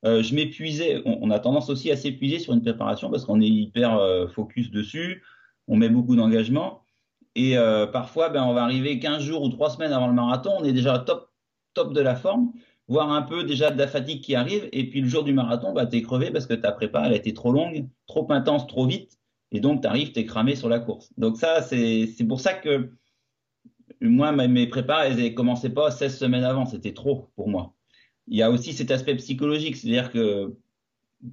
euh, 0.06 0.24
je 0.24 0.34
m'épuisais. 0.34 1.02
On, 1.04 1.32
a 1.32 1.40
tendance 1.40 1.70
aussi 1.70 1.92
à 1.92 1.98
s'épuiser 1.98 2.40
sur 2.40 2.54
une 2.54 2.62
préparation 2.62 3.12
parce 3.12 3.26
qu'on 3.26 3.42
est 3.42 3.50
hyper 3.50 3.98
euh, 3.98 4.30
focus 4.30 4.72
dessus, 4.72 5.22
on 5.68 5.76
met 5.76 5.90
beaucoup 5.90 6.16
d'engagement. 6.16 6.86
Et 7.36 7.58
euh, 7.58 7.86
parfois, 7.86 8.30
ben, 8.30 8.44
on 8.46 8.54
va 8.54 8.64
arriver 8.64 9.00
15 9.00 9.22
jours 9.22 9.44
ou 9.44 9.50
3 9.50 9.72
semaines 9.72 9.92
avant 9.92 10.08
le 10.08 10.14
marathon, 10.14 10.52
on 10.60 10.64
est 10.64 10.72
déjà 10.72 10.98
top, 10.98 11.34
top 11.74 11.94
de 11.94 12.00
la 12.00 12.16
forme, 12.16 12.54
voire 12.88 13.12
un 13.12 13.22
peu 13.22 13.44
déjà 13.44 13.70
de 13.70 13.78
la 13.78 13.88
fatigue 13.88 14.22
qui 14.22 14.36
arrive. 14.36 14.70
Et 14.72 14.90
puis 14.90 15.02
le 15.02 15.10
jour 15.10 15.26
du 15.26 15.34
marathon, 15.34 15.74
bah, 15.74 15.86
tu 15.86 15.98
es 15.98 16.02
crevé 16.02 16.32
parce 16.32 16.46
que 16.46 16.54
ta 16.54 16.72
prépa, 16.72 17.02
a 17.02 17.14
été 17.14 17.34
trop 17.34 17.52
longue, 17.52 17.90
trop 18.08 18.26
intense, 18.32 18.66
trop 18.66 18.88
vite. 18.88 19.19
Et 19.52 19.60
donc, 19.60 19.82
tu 19.82 19.88
arrives, 19.88 20.12
tu 20.12 20.20
es 20.20 20.26
cramé 20.26 20.56
sur 20.56 20.70
la 20.70 20.80
course. 20.80 21.12
Donc 21.18 21.38
ça, 21.38 21.62
c'est 21.62 22.28
pour 22.28 22.40
ça 22.40 22.54
que 22.54 22.92
moi, 24.02 24.32
mes 24.32 24.68
prépas, 24.68 25.06
elles 25.06 25.18
ne 25.18 25.30
commençaient 25.30 25.72
pas 25.72 25.92
16 25.92 26.18
semaines 26.18 26.44
avant. 26.44 26.66
C'était 26.66 26.94
trop 26.94 27.30
pour 27.36 27.50
moi. 27.50 27.74
Il 28.28 28.38
y 28.38 28.44
a 28.44 28.52
aussi 28.52 28.74
cet 28.74 28.92
aspect 28.92 29.16
psychologique. 29.16 29.76
C'est-à-dire 29.76 30.12
que 30.12 30.56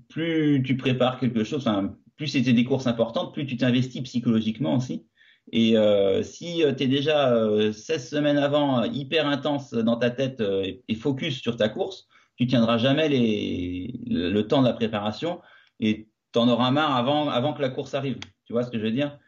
plus 0.09 0.63
tu 0.65 0.77
prépares 0.77 1.21
quelque 1.21 1.45
chose, 1.45 1.67
enfin, 1.67 1.97
plus 2.17 2.29
c'était 2.29 2.53
des 2.53 2.65
courses 2.65 2.87
importantes, 2.87 3.35
plus 3.35 3.47
tu 3.47 3.57
t'investis 3.57 4.03
psychologiquement 4.03 4.77
aussi. 4.77 5.07
Et 5.53 5.77
euh, 5.77 6.23
si 6.23 6.63
tu 6.77 6.83
es 6.83 6.89
déjà 6.89 7.31
16 7.73 7.91
euh, 7.91 7.99
semaines 7.99 8.39
avant 8.39 8.83
hyper 8.85 9.27
intense 9.29 9.73
dans 9.73 9.97
ta 9.97 10.11
tête 10.11 10.41
euh, 10.41 10.73
et 10.89 10.95
focus 10.95 11.41
sur 11.41 11.57
ta 11.57 11.69
course, 11.69 12.09
tu 12.37 12.47
tiendras 12.47 12.79
jamais 12.79 13.09
le 13.09 14.41
temps 14.43 14.61
de 14.61 14.67
la 14.67 14.73
préparation 14.73 15.41
et 15.79 16.09
tu 16.37 16.41
en 16.41 16.49
auras 16.49 16.71
marre 16.71 16.95
avant, 16.95 17.55
que 17.55 17.63
la 17.63 17.71
course 17.71 17.95
arrive. 17.95 18.19
Tu 18.45 18.53
vois 18.53 18.63
ce 18.63 18.71
que 18.71 18.79
je 18.79 18.83
veux 18.83 18.91
dire? 18.91 19.19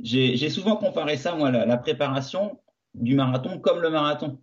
J'ai 0.00 0.48
souvent 0.48 0.76
comparé 0.76 1.16
ça, 1.16 1.34
moi, 1.34 1.50
la, 1.50 1.76
préparation 1.76 2.60
du 2.94 3.16
marathon 3.16 3.58
comme 3.58 3.80
le 3.80 3.90
marathon. 3.90 4.38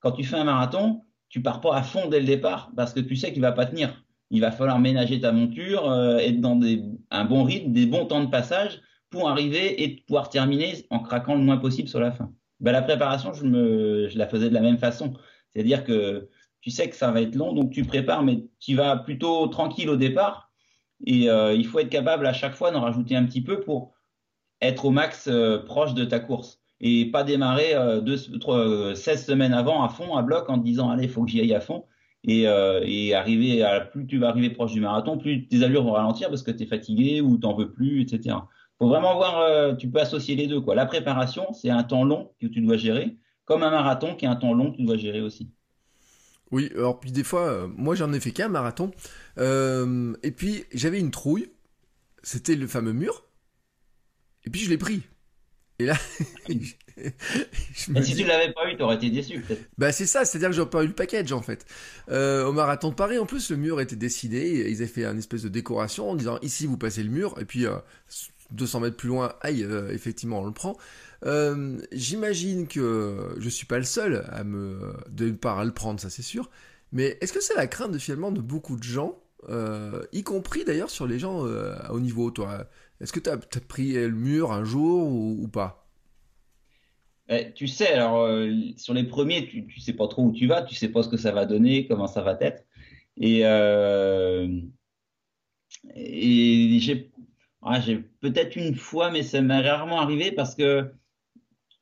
Quand 0.00 0.10
tu 0.10 0.24
fais 0.24 0.36
un 0.36 0.44
marathon, 0.44 1.02
tu 1.28 1.40
pars 1.40 1.60
pas 1.60 1.76
à 1.76 1.82
fond 1.84 2.08
dès 2.08 2.18
le 2.18 2.26
départ 2.26 2.72
parce 2.76 2.92
que 2.92 2.98
tu 2.98 3.14
sais 3.14 3.32
qu'il 3.32 3.42
va 3.42 3.52
pas 3.52 3.66
tenir. 3.66 4.04
Il 4.30 4.40
va 4.40 4.50
falloir 4.50 4.80
ménager 4.80 5.20
ta 5.20 5.30
monture, 5.30 5.88
euh, 5.88 6.18
être 6.18 6.40
dans 6.40 6.56
des, 6.56 6.82
un 7.10 7.24
bon 7.24 7.44
rythme, 7.44 7.72
des 7.72 7.86
bons 7.86 8.06
temps 8.06 8.24
de 8.24 8.30
passage 8.30 8.80
pour 9.10 9.28
arriver 9.28 9.84
et 9.84 10.02
pouvoir 10.06 10.30
terminer 10.30 10.84
en 10.90 10.98
craquant 10.98 11.34
le 11.34 11.42
moins 11.42 11.58
possible 11.58 11.88
sur 11.88 12.00
la 12.00 12.10
fin. 12.10 12.32
Ben, 12.58 12.72
la 12.72 12.82
préparation, 12.82 13.32
je, 13.34 13.44
me, 13.44 14.08
je 14.08 14.18
la 14.18 14.26
faisais 14.26 14.48
de 14.48 14.54
la 14.54 14.62
même 14.62 14.78
façon. 14.78 15.12
C'est-à-dire 15.50 15.84
que 15.84 16.28
tu 16.60 16.70
sais 16.70 16.88
que 16.88 16.96
ça 16.96 17.12
va 17.12 17.20
être 17.20 17.36
long, 17.36 17.52
donc 17.52 17.70
tu 17.70 17.84
prépares, 17.84 18.24
mais 18.24 18.46
tu 18.58 18.74
vas 18.74 18.96
plutôt 18.96 19.46
tranquille 19.46 19.90
au 19.90 19.96
départ 19.96 20.51
et 21.04 21.28
euh, 21.28 21.54
il 21.54 21.66
faut 21.66 21.78
être 21.78 21.88
capable 21.88 22.26
à 22.26 22.32
chaque 22.32 22.54
fois 22.54 22.70
d'en 22.70 22.80
rajouter 22.80 23.16
un 23.16 23.24
petit 23.24 23.42
peu 23.42 23.60
pour 23.60 23.94
être 24.60 24.84
au 24.84 24.90
max 24.90 25.28
euh, 25.28 25.58
proche 25.58 25.94
de 25.94 26.04
ta 26.04 26.20
course. 26.20 26.60
Et 26.80 27.06
pas 27.06 27.22
démarrer 27.22 27.74
euh, 27.74 28.00
deux, 28.00 28.16
16 28.16 29.24
semaines 29.24 29.52
avant 29.52 29.82
à 29.82 29.88
fond, 29.88 30.16
à 30.16 30.22
bloc, 30.22 30.48
en 30.50 30.58
te 30.58 30.64
disant 30.64 30.90
allez, 30.90 31.04
il 31.04 31.10
faut 31.10 31.24
que 31.24 31.30
j'y 31.30 31.40
aille 31.40 31.54
à 31.54 31.60
fond. 31.60 31.84
Et, 32.24 32.46
arriver 33.14 33.66
plus 33.90 34.06
tu 34.06 34.18
vas 34.18 34.28
arriver 34.28 34.50
proche 34.50 34.72
du 34.72 34.80
marathon, 34.80 35.18
plus 35.18 35.48
tes 35.48 35.64
allures 35.64 35.82
vont 35.82 35.92
ralentir 35.92 36.28
parce 36.28 36.42
que 36.42 36.52
tu 36.52 36.62
es 36.62 36.66
fatigué 36.66 37.20
ou 37.20 37.36
t'en 37.36 37.54
veux 37.54 37.72
plus, 37.72 38.00
etc. 38.00 38.36
Faut 38.78 38.88
vraiment 38.88 39.16
voir, 39.16 39.76
tu 39.76 39.90
peux 39.90 39.98
associer 40.00 40.36
les 40.36 40.46
deux. 40.46 40.60
Quoi. 40.60 40.76
La 40.76 40.86
préparation, 40.86 41.52
c'est 41.52 41.70
un 41.70 41.82
temps 41.82 42.04
long 42.04 42.30
que 42.40 42.46
tu 42.46 42.60
dois 42.60 42.76
gérer, 42.76 43.16
comme 43.44 43.64
un 43.64 43.70
marathon 43.70 44.14
qui 44.14 44.24
est 44.24 44.28
un 44.28 44.36
temps 44.36 44.54
long 44.54 44.70
que 44.70 44.76
tu 44.76 44.84
dois 44.84 44.96
gérer 44.96 45.20
aussi. 45.20 45.50
Oui, 46.52 46.70
alors 46.74 47.00
puis 47.00 47.10
des 47.10 47.24
fois, 47.24 47.48
euh, 47.48 47.68
moi 47.76 47.94
j'en 47.94 48.12
ai 48.12 48.20
fait 48.20 48.30
qu'un 48.30 48.48
marathon, 48.48 48.92
euh, 49.38 50.14
et 50.22 50.30
puis 50.30 50.64
j'avais 50.72 51.00
une 51.00 51.10
trouille, 51.10 51.50
c'était 52.22 52.54
le 52.54 52.66
fameux 52.66 52.92
mur, 52.92 53.24
et 54.44 54.50
puis 54.50 54.60
je 54.60 54.68
l'ai 54.68 54.78
pris. 54.78 55.02
Et 55.78 55.86
là, 55.86 55.96
et 56.50 56.60
si 57.74 58.14
tu 58.14 58.24
l'avais 58.24 58.52
pas 58.52 58.70
eu, 58.70 58.76
t'aurais 58.76 58.96
été 58.96 59.08
déçu 59.08 59.40
peut-être. 59.40 59.62
Bah 59.78 59.92
c'est 59.92 60.06
ça, 60.06 60.26
c'est-à-dire 60.26 60.50
que 60.50 60.54
j'aurais 60.54 60.70
pas 60.70 60.84
eu 60.84 60.88
le 60.88 60.92
package 60.92 61.32
en 61.32 61.40
fait. 61.40 61.64
Euh, 62.10 62.44
au 62.44 62.52
marathon 62.52 62.90
de 62.90 62.94
Paris, 62.94 63.18
en 63.18 63.24
plus, 63.24 63.50
le 63.50 63.56
mur 63.56 63.80
était 63.80 63.96
dessiné, 63.96 64.68
ils 64.68 64.76
avaient 64.76 64.86
fait 64.86 65.06
un 65.06 65.16
espèce 65.16 65.42
de 65.42 65.48
décoration 65.48 66.10
en 66.10 66.14
disant 66.14 66.38
ici 66.42 66.66
vous 66.66 66.76
passez 66.76 67.02
le 67.02 67.10
mur, 67.10 67.34
et 67.40 67.46
puis 67.46 67.64
200 68.52 68.80
mètres 68.80 68.96
plus 68.96 69.08
loin, 69.08 69.34
aïe, 69.40 69.66
effectivement 69.90 70.40
on 70.40 70.46
le 70.46 70.52
prend. 70.52 70.76
Euh, 71.24 71.78
j'imagine 71.92 72.66
que 72.66 73.36
je 73.38 73.48
suis 73.48 73.66
pas 73.66 73.78
le 73.78 73.84
seul 73.84 74.24
à 74.30 74.42
me 74.44 74.94
de 75.10 75.30
part 75.30 75.58
à 75.58 75.64
le 75.64 75.72
prendre, 75.72 76.00
ça 76.00 76.10
c'est 76.10 76.22
sûr. 76.22 76.50
Mais 76.90 77.16
est-ce 77.20 77.32
que 77.32 77.40
c'est 77.40 77.54
la 77.54 77.66
crainte 77.66 77.92
de, 77.92 77.98
finalement 77.98 78.32
de 78.32 78.40
beaucoup 78.40 78.76
de 78.76 78.82
gens, 78.82 79.18
euh, 79.48 80.04
y 80.12 80.22
compris 80.22 80.64
d'ailleurs 80.64 80.90
sur 80.90 81.06
les 81.06 81.18
gens 81.18 81.46
euh, 81.46 81.74
au 81.90 82.00
niveau 82.00 82.30
toi? 82.30 82.66
Est-ce 83.00 83.12
que 83.12 83.20
tu 83.20 83.30
as, 83.30 83.36
pris 83.36 83.94
le 83.94 84.10
mur 84.10 84.52
un 84.52 84.64
jour 84.64 85.08
ou, 85.08 85.48
pas? 85.48 85.86
Eh, 87.28 87.52
Tu 87.54 87.66
sais, 87.66 87.92
alors 87.92 88.28
sur 88.76 88.94
les 88.94 89.04
premiers, 89.04 89.46
tu, 89.46 89.66
tu 89.66 89.80
sais 89.80 89.92
pas 89.92 90.08
trop 90.08 90.24
où 90.24 90.32
tu 90.32 90.46
vas, 90.46 90.62
tu 90.62 90.74
sais 90.74 90.88
pas 90.88 91.02
ce 91.02 91.08
que 91.08 91.16
ça 91.16 91.32
va 91.32 91.46
donner, 91.46 91.86
comment 91.86 92.06
ça 92.06 92.22
va 92.22 92.36
être. 92.40 92.64
Et, 93.16 93.40
et 95.94 96.78
j'ai 96.80 97.11
ah, 97.62 97.80
peut-être 98.20 98.56
une 98.56 98.74
fois, 98.74 99.10
mais 99.10 99.22
ça 99.22 99.40
m'est 99.40 99.60
rarement 99.60 100.00
arrivé 100.00 100.32
parce 100.32 100.54
que 100.54 100.90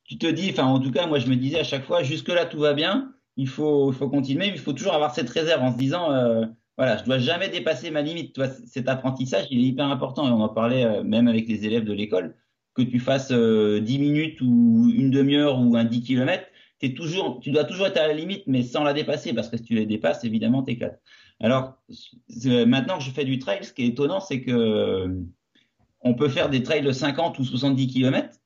tu 0.05 0.19
te 0.19 0.27
dis, 0.27 0.51
enfin 0.51 0.65
en 0.65 0.81
tout 0.81 0.91
cas, 0.91 1.07
moi 1.07 1.19
je 1.19 1.29
me 1.29 1.37
disais 1.37 1.61
à 1.61 1.65
chaque 1.65 1.85
fois, 1.85 2.03
jusque-là 2.03 2.45
tout 2.45 2.59
va 2.59 2.75
bien, 2.75 3.15
il 3.37 3.49
faut, 3.49 3.91
faut 3.93 4.09
continuer, 4.11 4.49
mais 4.49 4.57
il 4.57 4.59
faut 4.59 4.73
toujours 4.73 4.95
avoir 4.95 5.15
cette 5.15 5.31
réserve 5.31 5.63
en 5.63 5.73
se 5.73 5.79
disant, 5.79 6.13
euh, 6.13 6.45
voilà, 6.77 6.99
je 6.99 7.05
dois 7.05 7.19
jamais 7.19 7.49
dépasser 7.49 7.91
ma 7.91 8.03
limite. 8.03 8.35
Toi, 8.35 8.49
cet 8.49 8.89
apprentissage, 8.89 9.47
il 9.51 9.61
est 9.61 9.69
hyper 9.69 9.87
important 9.87 10.29
et 10.29 10.31
on 10.31 10.43
en 10.43 10.49
parlait 10.49 10.85
euh, 10.85 11.03
même 11.03 11.29
avec 11.29 11.49
les 11.49 11.65
élèves 11.65 11.85
de 11.85 11.93
l'école, 11.93 12.37
que 12.75 12.83
tu 12.83 12.99
fasses 12.99 13.31
euh, 13.31 13.81
10 13.81 13.99
minutes 13.99 14.41
ou 14.43 14.91
une 14.95 15.11
demi-heure 15.11 15.61
ou 15.61 15.77
un 15.77 15.85
10 15.85 16.03
km, 16.03 16.45
es 16.83 16.95
toujours, 16.95 17.41
tu 17.41 17.51
dois 17.51 17.65
toujours 17.65 17.87
être 17.87 17.99
à 17.99 18.07
la 18.07 18.15
limite, 18.15 18.45
mais 18.47 18.63
sans 18.63 18.85
la 18.85 18.93
dépasser, 18.93 19.33
parce 19.33 19.49
que 19.49 19.57
si 19.57 19.65
tu 19.65 19.75
les 19.75 19.87
dépasses, 19.87 20.25
évidemment, 20.25 20.63
t'éclates. 20.63 21.01
Alors, 21.39 21.75
maintenant 22.67 22.99
que 22.99 23.05
je 23.05 23.11
fais 23.11 23.25
du 23.25 23.39
trail, 23.39 23.65
ce 23.65 23.73
qui 23.73 23.83
est 23.83 23.89
étonnant, 23.89 24.21
c'est 24.21 24.43
que 24.43 25.15
on 26.03 26.15
peut 26.15 26.29
faire 26.29 26.51
des 26.51 26.63
trails 26.63 26.83
de 26.83 26.93
50 26.93 27.39
ou 27.39 27.45
70 27.45 27.87
km 27.89 28.41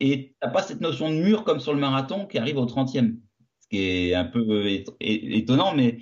et 0.00 0.28
tu 0.28 0.34
n'as 0.42 0.50
pas 0.50 0.62
cette 0.62 0.80
notion 0.80 1.10
de 1.10 1.16
mur 1.16 1.44
comme 1.44 1.60
sur 1.60 1.72
le 1.72 1.80
marathon 1.80 2.26
qui 2.26 2.38
arrive 2.38 2.58
au 2.58 2.66
30e. 2.66 3.16
Ce 3.60 3.68
qui 3.68 3.78
est 3.78 4.14
un 4.14 4.24
peu 4.24 4.68
étonnant, 5.00 5.74
mais 5.74 5.98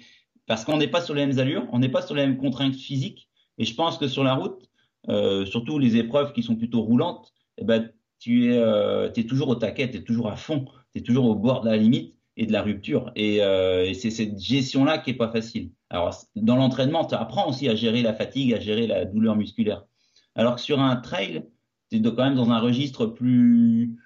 parce 0.47 0.65
qu'on 0.65 0.79
n'est 0.79 0.89
pas 0.89 1.01
sur 1.01 1.15
les 1.15 1.27
mêmes 1.27 1.39
allures, 1.39 1.67
on 1.73 1.79
n'est 1.79 1.89
pas 1.89 2.03
sur 2.03 2.15
les 2.15 2.27
mêmes 2.27 2.39
contraintes 2.39 2.75
physiques. 2.75 3.29
Et 3.59 3.65
je 3.65 3.75
pense 3.75 3.99
que 3.99 4.09
sur 4.09 4.25
la 4.25 4.35
route, 4.35 4.69
euh, 5.09 5.47
surtout 5.47 5.79
les 5.79 5.97
épreuves 5.97 6.33
qui 6.33 6.43
sont 6.43 6.57
plutôt 6.57 6.83
roulantes, 6.83 7.33
eh 7.59 7.65
ben, 7.65 7.91
tu 8.19 8.53
es, 8.53 8.59
euh, 8.59 9.11
toujours 9.29 9.49
au 9.49 9.55
taquet, 9.55 9.91
tu 9.91 9.99
es 9.99 10.03
toujours 10.03 10.29
à 10.29 10.37
fond, 10.37 10.65
tu 10.95 11.01
es 11.01 11.03
toujours 11.03 11.27
au 11.27 11.35
bord 11.35 11.61
de 11.61 11.69
la 11.69 11.77
limite 11.77 12.19
et 12.37 12.47
de 12.47 12.53
la 12.53 12.63
rupture. 12.63 13.13
Et, 13.15 13.43
euh, 13.43 13.85
et 13.85 13.95
c'est 13.95 14.11
cette 14.11 14.39
gestion-là 14.39 14.99
qui 14.99 15.11
est 15.11 15.15
pas 15.15 15.31
facile. 15.31 15.71
Alors, 15.91 16.15
dans 16.35 16.57
l'entraînement, 16.57 17.05
tu 17.05 17.15
apprends 17.15 17.49
aussi 17.49 17.69
à 17.69 17.75
gérer 17.75 18.03
la 18.03 18.15
fatigue, 18.15 18.55
à 18.55 18.61
gérer 18.61 18.87
la 18.87 19.05
douleur 19.05 19.37
musculaire. 19.37 19.85
Alors 20.35 20.57
que 20.57 20.61
sur 20.61 20.81
un 20.81 20.97
trail, 20.97 21.45
tu 21.90 21.99
es 21.99 22.03
quand 22.03 22.25
même 22.25 22.35
dans 22.35 22.51
un 22.51 22.61
registre 22.61 23.07
plus 23.07 23.97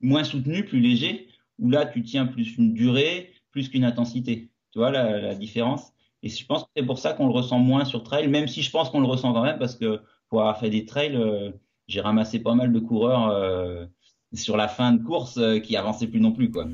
moins 0.00 0.24
soutenu, 0.24 0.64
plus 0.64 0.80
léger, 0.80 1.28
où 1.58 1.70
là 1.70 1.86
tu 1.86 2.02
tiens 2.02 2.26
plus 2.26 2.56
une 2.56 2.74
durée, 2.74 3.32
plus 3.50 3.68
qu'une 3.68 3.84
intensité. 3.84 4.50
Tu 4.72 4.78
vois 4.78 4.90
la, 4.90 5.34
différence? 5.34 5.92
Et 6.22 6.28
je 6.28 6.44
pense 6.44 6.64
que 6.64 6.68
c'est 6.76 6.84
pour 6.84 6.98
ça 6.98 7.12
qu'on 7.12 7.26
le 7.26 7.32
ressent 7.32 7.58
moins 7.58 7.84
sur 7.84 8.02
trail, 8.02 8.28
même 8.28 8.48
si 8.48 8.62
je 8.62 8.70
pense 8.70 8.90
qu'on 8.90 9.00
le 9.00 9.06
ressent 9.06 9.32
quand 9.32 9.42
même, 9.42 9.58
parce 9.58 9.76
que 9.76 10.00
pour 10.28 10.40
avoir 10.40 10.58
fait 10.58 10.70
des 10.70 10.84
trails, 10.84 11.16
euh, 11.16 11.50
j'ai 11.86 12.00
ramassé 12.00 12.40
pas 12.40 12.54
mal 12.54 12.72
de 12.72 12.80
coureurs 12.80 13.28
euh, 13.28 13.86
sur 14.32 14.56
la 14.56 14.68
fin 14.68 14.92
de 14.92 15.02
course 15.02 15.38
euh, 15.38 15.60
qui 15.60 15.76
avançaient 15.76 16.08
plus 16.08 16.20
non 16.20 16.32
plus. 16.32 16.50
quoi. 16.50 16.66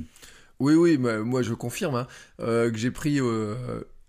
Oui, 0.59 0.75
oui, 0.75 0.97
moi 0.97 1.43
je 1.43 1.55
confirme 1.55 1.97
hein, 1.97 2.07
que 2.39 2.77
j'ai 2.77 2.93
pris 2.93 3.19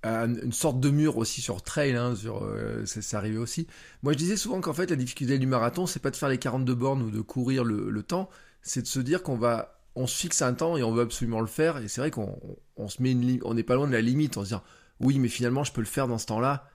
une 0.03 0.51
sorte 0.51 0.79
de 0.79 0.89
mur 0.89 1.17
aussi 1.17 1.41
sur 1.41 1.61
trail, 1.61 1.95
hein, 1.95 2.15
sur, 2.15 2.43
euh, 2.43 2.83
c'est 2.85 3.15
arrivé 3.15 3.37
aussi. 3.37 3.67
Moi, 4.01 4.13
je 4.13 4.17
disais 4.17 4.37
souvent 4.37 4.59
qu'en 4.61 4.73
fait, 4.73 4.89
la 4.89 4.95
difficulté 4.95 5.39
du 5.39 5.47
marathon, 5.47 5.85
c'est 5.85 6.01
pas 6.01 6.11
de 6.11 6.15
faire 6.15 6.29
les 6.29 6.37
42 6.37 6.75
bornes 6.75 7.01
ou 7.01 7.11
de 7.11 7.21
courir 7.21 7.63
le, 7.63 8.03
temps, 8.03 8.29
c'est 8.61 8.81
de 8.81 8.87
se 8.87 8.99
dire 8.99 9.23
qu'on 9.23 9.37
va, 9.37 9.79
on 9.95 10.07
se 10.07 10.17
fixe 10.17 10.41
un 10.41 10.53
temps 10.53 10.77
et 10.77 10.83
on 10.83 10.91
veut 10.91 11.03
absolument 11.03 11.39
le 11.39 11.47
faire. 11.47 11.77
Et 11.77 11.87
c'est 11.87 12.01
vrai 12.01 12.11
qu'on 12.11 12.37
on 12.75 12.89
se 12.89 13.01
met 13.01 13.11
une, 13.11 13.39
on 13.43 13.53
n'est 13.53 13.63
pas 13.63 13.75
loin 13.75 13.87
de 13.87 13.93
la 13.93 14.01
limite 14.01 14.37
en 14.37 14.41
se 14.41 14.47
disant, 14.47 14.63
oui, 14.99 15.19
mais 15.19 15.29
finalement, 15.29 15.63
je 15.63 15.71
peux 15.71 15.81
le 15.81 15.87
faire 15.87 16.07
dans 16.07 16.17
ce 16.17 16.25
temps-là. 16.25 16.67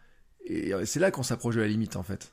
Et 0.47 0.73
c'est 0.87 1.01
là 1.01 1.11
qu'on 1.11 1.23
s'approche 1.23 1.57
de 1.57 1.61
la 1.61 1.69
limite, 1.69 1.97
en 1.97 2.03
fait. 2.03 2.33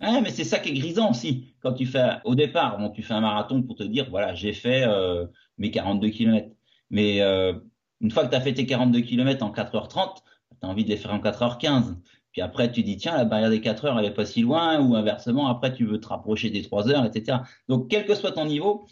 Ah, 0.00 0.20
mais 0.20 0.30
c'est 0.30 0.44
ça 0.44 0.58
qui 0.58 0.70
est 0.70 0.74
grisant 0.74 1.10
aussi. 1.10 1.54
Quand 1.60 1.72
tu 1.72 1.86
fais, 1.86 2.18
au 2.24 2.34
départ, 2.34 2.78
bon, 2.78 2.90
tu 2.90 3.02
fais 3.02 3.14
un 3.14 3.22
marathon 3.22 3.62
pour 3.62 3.76
te 3.76 3.82
dire, 3.82 4.08
voilà, 4.10 4.34
j'ai 4.34 4.52
fait 4.52 4.84
euh, 4.86 5.24
mes 5.56 5.70
42 5.70 6.10
km. 6.10 6.48
Mais 6.90 7.22
euh, 7.22 7.54
une 8.00 8.10
fois 8.10 8.26
que 8.26 8.30
tu 8.30 8.36
as 8.36 8.40
fait 8.40 8.52
tes 8.52 8.66
42 8.66 9.00
km 9.00 9.42
en 9.42 9.50
4h30, 9.50 10.18
envie 10.64 10.84
de 10.84 10.90
les 10.90 10.96
faire 10.96 11.12
en 11.12 11.18
4h15. 11.18 11.96
Puis 12.32 12.42
après, 12.42 12.70
tu 12.72 12.82
dis, 12.82 12.96
tiens, 12.96 13.16
la 13.16 13.24
barrière 13.24 13.50
des 13.50 13.60
4 13.60 13.84
heures, 13.84 13.98
elle 13.98 14.06
est 14.06 14.10
pas 14.14 14.26
si 14.26 14.42
loin, 14.42 14.80
ou 14.80 14.96
inversement, 14.96 15.46
après, 15.46 15.72
tu 15.72 15.86
veux 15.86 16.00
te 16.00 16.08
rapprocher 16.08 16.50
des 16.50 16.62
3 16.62 16.88
heures, 16.90 17.04
etc. 17.04 17.38
Donc, 17.68 17.88
quel 17.88 18.04
que 18.06 18.14
soit 18.14 18.32
ton 18.32 18.46
niveau, 18.46 18.86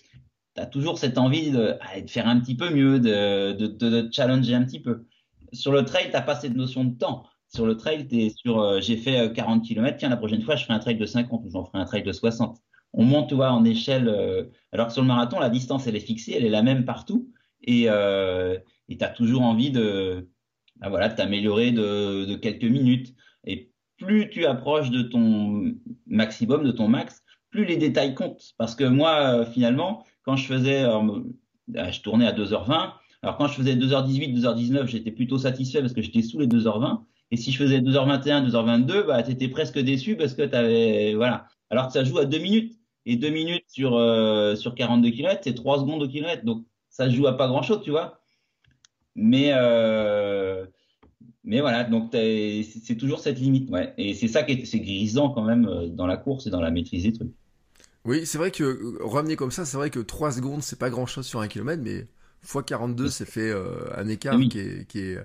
tu 0.54 0.62
as 0.62 0.66
toujours 0.66 0.98
cette 0.98 1.18
envie 1.18 1.50
de, 1.50 1.76
de, 2.00 2.10
faire 2.10 2.28
un 2.28 2.38
petit 2.38 2.54
peu 2.54 2.70
mieux, 2.70 3.00
de, 3.00 3.52
de 3.52 4.08
challenger 4.12 4.54
un 4.54 4.64
petit 4.64 4.80
peu. 4.80 5.06
Sur 5.52 5.72
le 5.72 5.84
trail, 5.84 6.06
tu 6.06 6.12
n'as 6.12 6.22
pas 6.22 6.36
cette 6.36 6.54
notion 6.54 6.84
de 6.84 6.96
temps. 6.96 7.24
Sur 7.54 7.66
le 7.66 7.76
trail, 7.76 8.08
tu 8.08 8.18
es 8.18 8.30
sur, 8.30 8.60
euh, 8.60 8.80
j'ai 8.80 8.96
fait 8.96 9.32
40 9.32 9.62
euh, 9.62 9.66
km, 9.66 9.96
tiens, 9.98 10.08
la 10.08 10.16
prochaine 10.16 10.40
fois, 10.42 10.56
je 10.56 10.64
ferai 10.64 10.74
un 10.74 10.78
trail 10.78 10.96
de 10.96 11.04
50 11.04 11.44
ou 11.44 11.50
j'en 11.50 11.64
ferai 11.64 11.78
un 11.78 11.84
trail 11.84 12.02
de 12.02 12.12
60. 12.12 12.58
On 12.94 13.04
monte, 13.04 13.28
tu 13.28 13.34
vois, 13.34 13.50
en 13.52 13.64
échelle. 13.64 14.08
Euh, 14.08 14.44
alors 14.72 14.86
que 14.86 14.92
sur 14.92 15.02
le 15.02 15.08
marathon, 15.08 15.38
la 15.38 15.50
distance, 15.50 15.86
elle 15.86 15.96
est 15.96 16.00
fixée, 16.00 16.34
elle 16.36 16.46
est 16.46 16.50
la 16.50 16.62
même 16.62 16.84
partout. 16.84 17.30
Et 17.64 17.82
tu 17.84 19.04
as 19.04 19.08
toujours 19.10 19.42
envie 19.42 19.70
de, 19.70 20.28
bah 20.82 20.88
voilà, 20.90 21.08
t'améliorer 21.08 21.72
de, 21.72 22.24
de 22.24 22.34
quelques 22.36 22.64
minutes. 22.64 23.14
Et 23.46 23.70
plus 23.98 24.28
tu 24.30 24.46
approches 24.46 24.90
de 24.90 25.02
ton 25.02 25.74
maximum, 26.06 26.64
de 26.64 26.72
ton 26.72 26.88
max, 26.88 27.22
plus 27.50 27.64
les 27.64 27.76
détails 27.76 28.14
comptent. 28.14 28.54
Parce 28.58 28.74
que 28.74 28.84
moi, 28.84 29.46
finalement, 29.46 30.04
quand 30.24 30.36
je 30.36 30.46
faisais, 30.46 30.84
bah, 31.68 31.90
je 31.90 32.00
tournais 32.00 32.26
à 32.26 32.32
2h20. 32.32 32.92
Alors 33.22 33.36
quand 33.36 33.46
je 33.46 33.54
faisais 33.54 33.76
2h18, 33.76 34.40
2h19, 34.40 34.86
j'étais 34.86 35.12
plutôt 35.12 35.38
satisfait 35.38 35.80
parce 35.80 35.92
que 35.92 36.02
j'étais 36.02 36.22
sous 36.22 36.40
les 36.40 36.48
2h20. 36.48 37.02
Et 37.30 37.36
si 37.36 37.52
je 37.52 37.58
faisais 37.58 37.80
2h21, 37.80 38.48
2h22, 38.48 39.06
bah, 39.06 39.22
tu 39.22 39.30
étais 39.30 39.48
presque 39.48 39.78
déçu 39.78 40.16
parce 40.16 40.34
que 40.34 40.42
tu 40.42 40.54
avais. 40.54 41.14
Voilà. 41.14 41.46
Alors 41.70 41.86
que 41.86 41.92
ça 41.92 42.04
joue 42.04 42.18
à 42.18 42.24
2 42.24 42.38
minutes. 42.38 42.78
Et 43.04 43.16
2 43.16 43.30
minutes 43.30 43.64
sur, 43.66 43.96
euh, 43.96 44.54
sur 44.54 44.76
42 44.76 45.10
km, 45.10 45.40
c'est 45.42 45.54
3 45.54 45.80
secondes 45.80 46.02
au 46.02 46.08
kilomètre. 46.08 46.44
Donc 46.44 46.64
ça 46.88 47.08
joue 47.08 47.26
à 47.26 47.36
pas 47.36 47.48
grand 47.48 47.62
chose, 47.62 47.80
tu 47.82 47.90
vois. 47.90 48.21
Mais, 49.14 49.52
euh, 49.54 50.64
mais 51.44 51.60
voilà, 51.60 51.84
donc 51.84 52.10
c'est 52.12 52.96
toujours 52.98 53.20
cette 53.20 53.38
limite. 53.38 53.70
Ouais. 53.70 53.92
Et 53.98 54.14
c'est 54.14 54.28
ça 54.28 54.42
qui 54.42 54.52
est, 54.52 54.80
grisant 54.80 55.30
quand 55.30 55.44
même 55.44 55.66
euh, 55.66 55.88
dans 55.88 56.06
la 56.06 56.16
course 56.16 56.46
et 56.46 56.50
dans 56.50 56.60
la 56.60 56.70
maîtrise 56.70 57.04
des 57.04 57.12
trucs. 57.12 57.32
Oui, 58.04 58.26
c'est 58.26 58.38
vrai 58.38 58.50
que 58.50 58.98
ramener 59.02 59.36
comme 59.36 59.52
ça, 59.52 59.64
c'est 59.64 59.76
vrai 59.76 59.90
que 59.90 60.00
3 60.00 60.32
secondes, 60.32 60.62
c'est 60.62 60.78
pas 60.78 60.90
grand 60.90 61.06
chose 61.06 61.26
sur 61.26 61.40
un 61.40 61.46
kilomètre, 61.46 61.82
mais 61.84 62.06
x 62.42 62.56
42, 62.66 63.08
c'est 63.08 63.24
fait 63.24 63.52
un 63.96 64.08
écart 64.08 64.40
qui 64.50 64.58
est, 64.58 64.88
qui 64.88 64.98
est, 64.98 65.18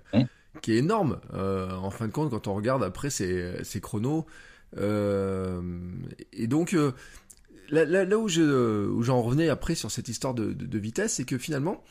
qui 0.61 0.73
est 0.73 0.77
énorme. 0.77 1.19
Euh, 1.33 1.71
en 1.71 1.89
fin 1.89 2.07
de 2.07 2.11
compte, 2.11 2.29
quand 2.29 2.47
on 2.47 2.53
regarde 2.53 2.83
après 2.83 3.09
ces, 3.09 3.63
ces 3.63 3.81
chronos. 3.81 4.25
Euh, 4.77 5.61
et 6.33 6.47
donc, 6.47 6.73
euh, 6.73 6.91
là, 7.69 7.85
là, 7.85 8.17
où, 8.17 8.27
je, 8.27 8.87
où 8.87 9.03
j'en 9.03 9.21
revenais 9.21 9.49
après 9.49 9.75
sur 9.75 9.91
cette 9.91 10.09
histoire 10.09 10.33
de, 10.33 10.53
de, 10.53 10.79
vitesse, 10.79 11.13
c'est 11.15 11.25
que 11.25 11.37
finalement, 11.37 11.83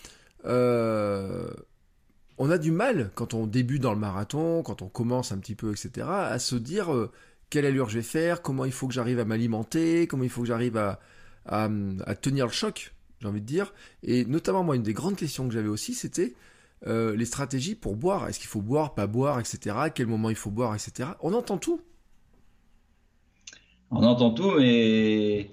on 2.38 2.50
a 2.50 2.58
du 2.58 2.70
mal, 2.70 3.10
quand 3.14 3.34
on 3.34 3.46
débute 3.46 3.82
dans 3.82 3.92
le 3.92 3.98
marathon, 3.98 4.62
quand 4.62 4.82
on 4.82 4.88
commence 4.88 5.32
un 5.32 5.38
petit 5.38 5.54
peu, 5.54 5.70
etc., 5.70 6.06
à 6.08 6.38
se 6.38 6.56
dire 6.56 6.90
quelle 7.50 7.66
allure 7.66 7.88
je 7.88 7.96
vais 7.96 8.02
faire, 8.02 8.42
comment 8.42 8.64
il 8.64 8.72
faut 8.72 8.88
que 8.88 8.94
j'arrive 8.94 9.18
à 9.18 9.24
m'alimenter, 9.24 10.06
comment 10.06 10.24
il 10.24 10.30
faut 10.30 10.42
que 10.42 10.48
j'arrive 10.48 10.76
à, 10.76 10.98
tenir 12.20 12.46
le 12.46 12.52
choc, 12.52 12.94
j'ai 13.20 13.28
envie 13.28 13.40
de 13.40 13.46
dire. 13.46 13.72
Et 14.02 14.24
notamment, 14.24 14.64
moi, 14.64 14.76
une 14.76 14.82
des 14.82 14.94
grandes 14.94 15.16
questions 15.16 15.46
que 15.46 15.54
j'avais 15.54 15.68
aussi, 15.68 15.94
c'était 15.94 16.34
euh, 16.86 17.16
les 17.16 17.24
stratégies 17.24 17.74
pour 17.74 17.96
boire. 17.96 18.28
Est-ce 18.28 18.38
qu'il 18.38 18.48
faut 18.48 18.60
boire, 18.60 18.94
pas 18.94 19.06
boire, 19.06 19.40
etc. 19.40 19.76
Quel 19.94 20.06
moment 20.06 20.30
il 20.30 20.36
faut 20.36 20.50
boire, 20.50 20.74
etc. 20.74 21.10
On 21.20 21.32
entend 21.32 21.58
tout. 21.58 21.80
On 23.90 24.02
entend 24.02 24.32
tout, 24.32 24.58
mais 24.58 25.50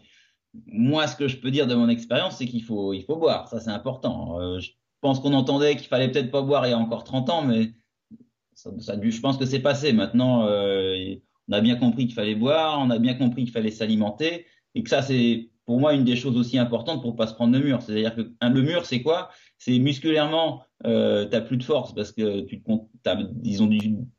moi, 0.65 1.07
ce 1.07 1.15
que 1.15 1.27
je 1.27 1.37
peux 1.37 1.51
dire 1.51 1.67
de 1.67 1.75
mon 1.75 1.87
expérience, 1.87 2.37
c'est 2.37 2.47
qu'il 2.47 2.63
faut, 2.63 2.93
boire. 3.07 3.47
Ça, 3.47 3.59
c'est 3.59 3.69
important. 3.69 4.41
Euh, 4.41 4.59
pense 5.03 5.19
qu'on 5.19 5.33
entendait 5.33 5.75
qu'il 5.75 5.87
fallait 5.87 6.09
peut-être 6.09 6.31
pas 6.31 6.41
boire 6.41 6.65
il 6.65 6.69
y 6.71 6.73
a 6.73 6.79
encore 6.79 7.03
30 7.03 7.29
ans, 7.29 7.43
mais 7.43 7.73
ça, 8.55 8.71
je 9.01 9.19
pense 9.19 9.37
que 9.37 9.45
c'est 9.45 9.59
passé. 9.59 9.91
Maintenant, 9.91 10.47
euh, 10.47 11.15
on 11.49 11.53
a 11.53 11.61
bien 11.61 11.75
compris 11.75 12.05
qu'il 12.05 12.15
fallait 12.15 12.35
boire, 12.35 12.79
on 12.79 12.89
a 12.89 12.97
bien 12.97 13.13
compris 13.13 13.43
qu'il 13.43 13.51
fallait 13.51 13.69
s'alimenter, 13.69 14.45
et 14.75 14.81
que 14.81 14.89
ça, 14.89 15.01
c'est 15.01 15.49
pour 15.65 15.79
moi 15.79 15.93
une 15.93 16.05
des 16.05 16.15
choses 16.15 16.37
aussi 16.37 16.57
importantes 16.57 17.01
pour 17.01 17.15
pas 17.15 17.27
se 17.27 17.33
prendre 17.33 17.57
le 17.57 17.63
mur. 17.63 17.81
C'est-à-dire 17.81 18.15
que 18.15 18.21
le 18.21 18.61
mur, 18.61 18.85
c'est 18.85 19.01
quoi? 19.01 19.29
C'est 19.57 19.77
musculairement, 19.77 20.63
euh, 20.85 21.27
tu 21.29 21.41
plus 21.43 21.57
de 21.57 21.63
force 21.63 21.93
parce 21.93 22.11
que 22.11 22.41
tu 22.41 22.63
disons, 23.33 23.69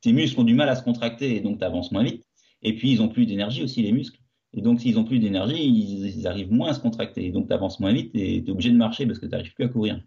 tes 0.01 0.13
muscles 0.13 0.41
ont 0.41 0.45
du 0.45 0.55
mal 0.55 0.69
à 0.69 0.77
se 0.77 0.83
contracter 0.83 1.37
et 1.37 1.41
donc 1.41 1.59
tu 1.59 1.65
avances 1.65 1.93
moins 1.93 2.05
vite. 2.05 2.25
Et 2.63 2.75
puis 2.75 2.93
ils 2.93 3.03
ont 3.03 3.09
plus 3.09 3.27
d'énergie 3.27 3.63
aussi 3.63 3.83
les 3.83 3.93
muscles. 3.93 4.19
Et 4.55 4.63
donc 4.63 4.81
s'ils 4.81 4.99
ont 4.99 5.05
plus 5.05 5.19
d'énergie, 5.19 5.63
ils, 5.67 6.27
arrivent 6.27 6.53
moins 6.53 6.71
à 6.71 6.75
se 6.75 6.81
contracter. 6.81 7.27
Et 7.27 7.31
donc 7.31 7.49
tu 7.49 7.53
avances 7.53 7.81
moins 7.81 7.93
vite 7.93 8.11
et 8.15 8.43
tu 8.43 8.49
es 8.49 8.51
obligé 8.51 8.71
de 8.71 8.77
marcher 8.77 9.07
parce 9.07 9.19
que 9.19 9.27
tu 9.27 9.33
n'arrives 9.33 9.55
plus 9.55 9.65
à 9.65 9.69
courir. 9.69 10.01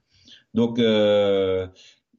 Donc 0.58 0.80
euh, 0.80 1.68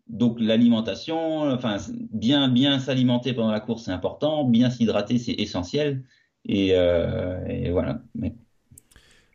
donc 0.06 0.38
l'alimentation, 0.38 1.40
enfin 1.50 1.78
bien 2.12 2.48
bien 2.48 2.78
s'alimenter 2.78 3.34
pendant 3.34 3.50
la 3.50 3.58
course 3.58 3.86
c'est 3.86 3.90
important, 3.90 4.44
bien 4.44 4.70
s'hydrater 4.70 5.18
c'est 5.18 5.32
essentiel. 5.32 6.04
Et, 6.44 6.70
euh, 6.72 7.68
voilà. 7.72 8.00
Mais... 8.14 8.36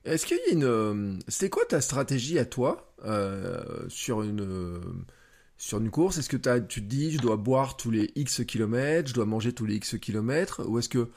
Est-ce 0.05 0.25
qu'il 0.25 0.37
y 0.37 0.49
a 0.49 0.53
une. 0.53 0.63
Euh, 0.63 1.19
c'est 1.27 1.49
quoi 1.49 1.65
ta 1.65 1.81
stratégie 1.81 2.39
à 2.39 2.45
toi 2.45 2.95
sur 3.89 4.21
une. 4.23 4.79
sur 5.57 5.79
une 5.79 5.91
course, 5.91 6.17
est-ce 6.17 6.29
que 6.29 6.37
tu 6.37 6.81
te 6.81 6.87
dis 6.87 7.11
je 7.11 7.19
dois 7.19 7.35
boire 7.35 7.75
tous 7.75 7.91
les 7.91 8.09
X 8.15 8.45
kilomètres, 8.45 9.09
je 9.09 9.13
dois 9.13 9.25
manger 9.25 9.51
tous 9.51 9.65
les 9.65 9.75
X 9.75 9.97
kilomètres, 9.99 10.61
ou 10.65 10.79
est-ce 10.79 10.87
que 10.87 11.09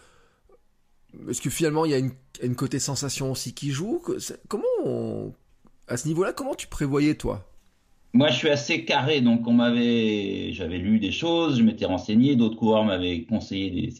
est-ce 1.30 1.40
que 1.40 1.50
finalement 1.50 1.84
il 1.84 1.92
y 1.92 1.94
a 1.94 1.98
une, 1.98 2.56
côté 2.56 2.80
sensation 2.80 3.30
aussi 3.30 3.54
qui 3.54 3.70
joue? 3.70 4.02
Comment 4.48 5.32
à 5.86 5.96
ce 5.96 6.08
niveau-là, 6.08 6.32
comment 6.32 6.56
tu 6.56 6.66
prévoyais 6.66 7.14
toi? 7.14 7.48
Moi, 8.16 8.28
je 8.28 8.36
suis 8.36 8.48
assez 8.48 8.86
carré, 8.86 9.20
donc 9.20 9.46
on 9.46 9.52
m'avait, 9.52 10.50
j'avais 10.52 10.78
lu 10.78 10.98
des 10.98 11.12
choses, 11.12 11.58
je 11.58 11.62
m'étais 11.62 11.84
renseigné, 11.84 12.34
d'autres 12.34 12.56
coureurs 12.56 12.82
m'avaient 12.82 13.24
conseillé 13.24 13.70
des 13.70 13.94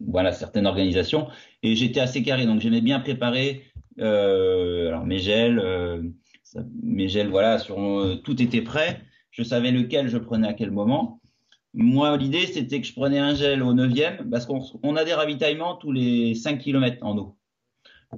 voilà, 0.00 0.32
certaines 0.32 0.66
organisations, 0.66 1.28
et 1.62 1.76
j'étais 1.76 2.00
assez 2.00 2.24
carré, 2.24 2.44
donc 2.44 2.60
j'aimais 2.60 2.80
bien 2.80 2.98
préparer 2.98 3.62
euh, 4.00 4.88
alors 4.88 5.06
mes 5.06 5.18
gels, 5.18 5.60
euh, 5.60 6.02
mes 6.82 7.08
gels, 7.08 7.28
voilà, 7.28 7.58
euh, 7.70 8.16
tout 8.16 8.42
était 8.42 8.62
prêt. 8.62 9.00
Je 9.30 9.44
savais 9.44 9.70
lequel 9.70 10.08
je 10.08 10.18
prenais 10.18 10.48
à 10.48 10.52
quel 10.52 10.72
moment. 10.72 11.20
Moi, 11.72 12.16
l'idée, 12.16 12.48
c'était 12.48 12.80
que 12.80 12.86
je 12.88 12.94
prenais 12.94 13.20
un 13.20 13.36
gel 13.36 13.62
au 13.62 13.74
9e, 13.74 14.28
parce 14.28 14.44
qu'on 14.44 14.96
a 14.96 15.04
des 15.04 15.14
ravitaillements 15.14 15.76
tous 15.76 15.92
les 15.92 16.34
5 16.34 16.58
km 16.58 16.98
en 17.02 17.16
eau. 17.16 17.36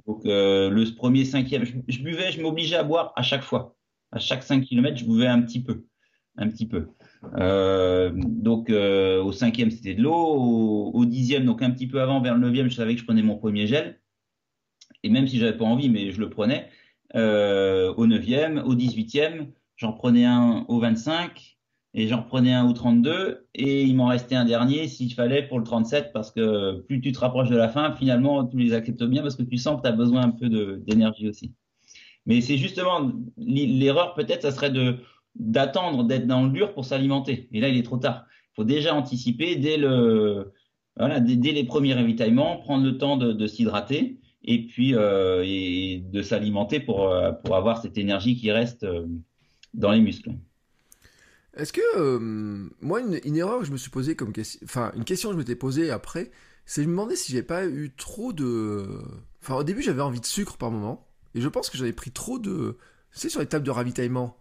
Donc, 0.07 0.21
le 0.25 0.95
premier 0.95 1.23
cinquième, 1.23 1.65
je, 1.65 1.73
je 1.87 1.99
buvais, 1.99 2.31
je 2.31 2.41
m'obligeais 2.41 2.77
à 2.77 2.83
boire 2.83 3.13
à 3.15 3.21
chaque 3.21 3.43
fois. 3.43 3.77
À 4.11 4.19
chaque 4.19 4.43
5 4.43 4.63
km, 4.63 4.97
je 4.97 5.05
buvais 5.05 5.27
un 5.27 5.41
petit 5.41 5.61
peu. 5.61 5.85
Un 6.37 6.49
petit 6.49 6.67
peu. 6.67 6.87
Euh, 7.37 8.11
donc, 8.15 8.69
au 8.69 9.31
cinquième, 9.31 9.71
c'était 9.71 9.95
de 9.95 10.03
l'eau. 10.03 10.13
Au, 10.93 11.05
dixième, 11.05 11.45
donc 11.45 11.61
un 11.61 11.71
petit 11.71 11.87
peu 11.87 12.01
avant, 12.01 12.21
vers 12.21 12.35
le 12.35 12.41
neuvième, 12.41 12.69
je 12.69 12.75
savais 12.75 12.93
que 12.93 13.01
je 13.01 13.05
prenais 13.05 13.23
mon 13.23 13.37
premier 13.37 13.67
gel 13.67 13.99
et 15.03 15.09
même 15.09 15.27
si 15.27 15.37
j'avais 15.37 15.57
pas 15.57 15.65
envie, 15.65 15.89
mais 15.89 16.11
je 16.11 16.19
le 16.19 16.29
prenais, 16.29 16.69
euh, 17.15 17.93
au 17.95 18.07
9e, 18.07 18.61
au 18.63 18.75
18e, 18.75 19.47
j'en 19.75 19.93
prenais 19.93 20.25
un 20.25 20.65
au 20.67 20.79
25, 20.79 21.57
et 21.93 22.07
j'en 22.07 22.21
prenais 22.21 22.53
un 22.53 22.67
au 22.67 22.73
32, 22.73 23.47
et 23.55 23.83
il 23.83 23.95
m'en 23.95 24.07
restait 24.07 24.35
un 24.35 24.45
dernier 24.45 24.87
s'il 24.87 25.13
fallait 25.13 25.47
pour 25.47 25.59
le 25.59 25.65
37, 25.65 26.11
parce 26.13 26.31
que 26.31 26.81
plus 26.81 27.01
tu 27.01 27.11
te 27.11 27.19
rapproches 27.19 27.49
de 27.49 27.57
la 27.57 27.69
fin, 27.69 27.95
finalement, 27.95 28.45
tu 28.45 28.57
les 28.57 28.73
acceptes 28.73 29.03
bien, 29.03 29.21
parce 29.21 29.35
que 29.35 29.43
tu 29.43 29.57
sens 29.57 29.77
que 29.77 29.81
tu 29.83 29.87
as 29.87 29.95
besoin 29.95 30.23
un 30.23 30.31
peu 30.31 30.49
d'énergie 30.79 31.29
aussi. 31.29 31.53
Mais 32.27 32.41
c'est 32.41 32.57
justement, 32.57 33.11
l'erreur 33.37 34.13
peut-être, 34.13 34.43
ça 34.43 34.51
serait 34.51 34.69
de 34.69 34.97
d'attendre 35.39 36.03
d'être 36.03 36.27
dans 36.27 36.43
le 36.43 36.49
dur 36.49 36.73
pour 36.73 36.85
s'alimenter. 36.85 37.47
Et 37.51 37.61
là, 37.61 37.69
il 37.69 37.77
est 37.77 37.83
trop 37.83 37.97
tard. 37.97 38.25
Il 38.51 38.55
faut 38.55 38.63
déjà 38.63 38.95
anticiper 38.95 39.55
dès 39.55 39.77
le, 39.77 40.51
dès, 40.97 41.51
les 41.51 41.63
premiers 41.63 41.93
ravitaillements, 41.93 42.57
prendre 42.57 42.83
le 42.83 42.97
temps 42.97 43.17
de, 43.17 43.47
s'hydrater 43.47 44.19
et 44.43 44.65
puis 44.65 44.95
euh, 44.95 45.99
de 46.01 46.21
s'alimenter 46.21 46.79
pour, 46.79 47.11
euh, 47.11 47.31
pour 47.31 47.55
avoir 47.55 47.81
cette 47.81 47.97
énergie 47.97 48.35
qui 48.35 48.51
reste 48.51 48.83
euh, 48.83 49.05
dans 49.73 49.91
les 49.91 50.01
muscles. 50.01 50.31
Est-ce 51.55 51.73
que 51.73 52.19
moi 52.81 53.01
une, 53.01 53.35
erreur 53.35 53.59
que 53.59 53.65
je 53.65 53.71
me 53.71 53.77
suis 53.77 53.89
posée 53.89 54.15
comme 54.15 54.31
question, 54.31 54.59
enfin 54.63 54.91
une 54.95 55.05
question 55.05 55.29
que 55.29 55.33
je 55.33 55.39
m'étais 55.39 55.55
posée 55.55 55.89
après, 55.91 56.31
c'est 56.65 56.81
de 56.81 56.87
me 56.87 56.91
demander 56.91 57.15
si 57.15 57.31
j'ai 57.31 57.41
pas 57.41 57.65
eu 57.65 57.91
trop 57.95 58.31
de, 58.31 58.85
enfin 59.41 59.55
au 59.55 59.63
début 59.63 59.81
j'avais 59.81 60.03
envie 60.03 60.19
de 60.19 60.25
sucre 60.25 60.57
par 60.57 60.69
moment 60.69 61.06
et 61.37 61.41
je 61.41 61.47
pense 61.47 61.69
que 61.69 61.77
j'avais 61.77 61.93
pris 61.93 62.11
trop 62.11 62.39
de, 62.39 62.77
sais 63.11 63.29
sur 63.29 63.39
les 63.39 63.45
tables 63.45 63.65
de 63.65 63.71
ravitaillement, 63.71 64.37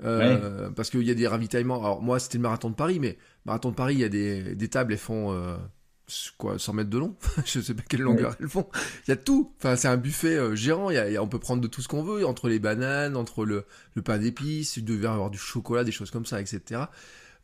Parce 0.00 0.90
qu'il 0.90 1.02
y 1.02 1.10
a 1.10 1.14
des 1.14 1.26
ravitaillements. 1.26 1.78
Alors 1.78 2.02
moi, 2.02 2.18
c'était 2.18 2.38
le 2.38 2.42
marathon 2.42 2.68
de 2.68 2.74
Paris, 2.74 2.98
mais 3.00 3.16
marathon 3.46 3.70
de 3.70 3.76
Paris, 3.76 3.94
il 3.94 4.00
y 4.00 4.04
a 4.04 4.08
des, 4.08 4.54
des 4.54 4.68
tables, 4.68 4.92
elles 4.92 4.98
font 4.98 5.58
quoi 6.36 6.58
100 6.58 6.72
mètres 6.74 6.90
de 6.90 6.98
long. 6.98 7.16
Je 7.44 7.60
sais 7.60 7.74
pas 7.74 7.82
quelle 7.88 8.02
longueur 8.02 8.36
elles 8.40 8.48
font. 8.48 8.68
Il 9.06 9.10
y 9.10 9.12
a 9.12 9.16
tout. 9.16 9.52
Enfin 9.58 9.76
c'est 9.76 9.88
un 9.88 9.96
buffet 9.96 10.36
euh, 10.36 10.54
géant 10.54 10.90
il 10.90 10.96
y 10.96 11.16
a, 11.16 11.22
on 11.22 11.28
peut 11.28 11.38
prendre 11.38 11.62
de 11.62 11.68
tout 11.68 11.82
ce 11.82 11.88
qu'on 11.88 12.02
veut 12.02 12.26
entre 12.26 12.48
les 12.48 12.58
bananes 12.58 13.16
entre 13.16 13.44
le, 13.44 13.64
le 13.94 14.02
pain 14.02 14.18
d'épices 14.18 14.76
il 14.76 14.84
devait 14.84 15.08
avoir 15.08 15.30
du 15.30 15.38
chocolat 15.38 15.84
des 15.84 15.92
choses 15.92 16.10
comme 16.10 16.26
ça 16.26 16.40
etc 16.40 16.82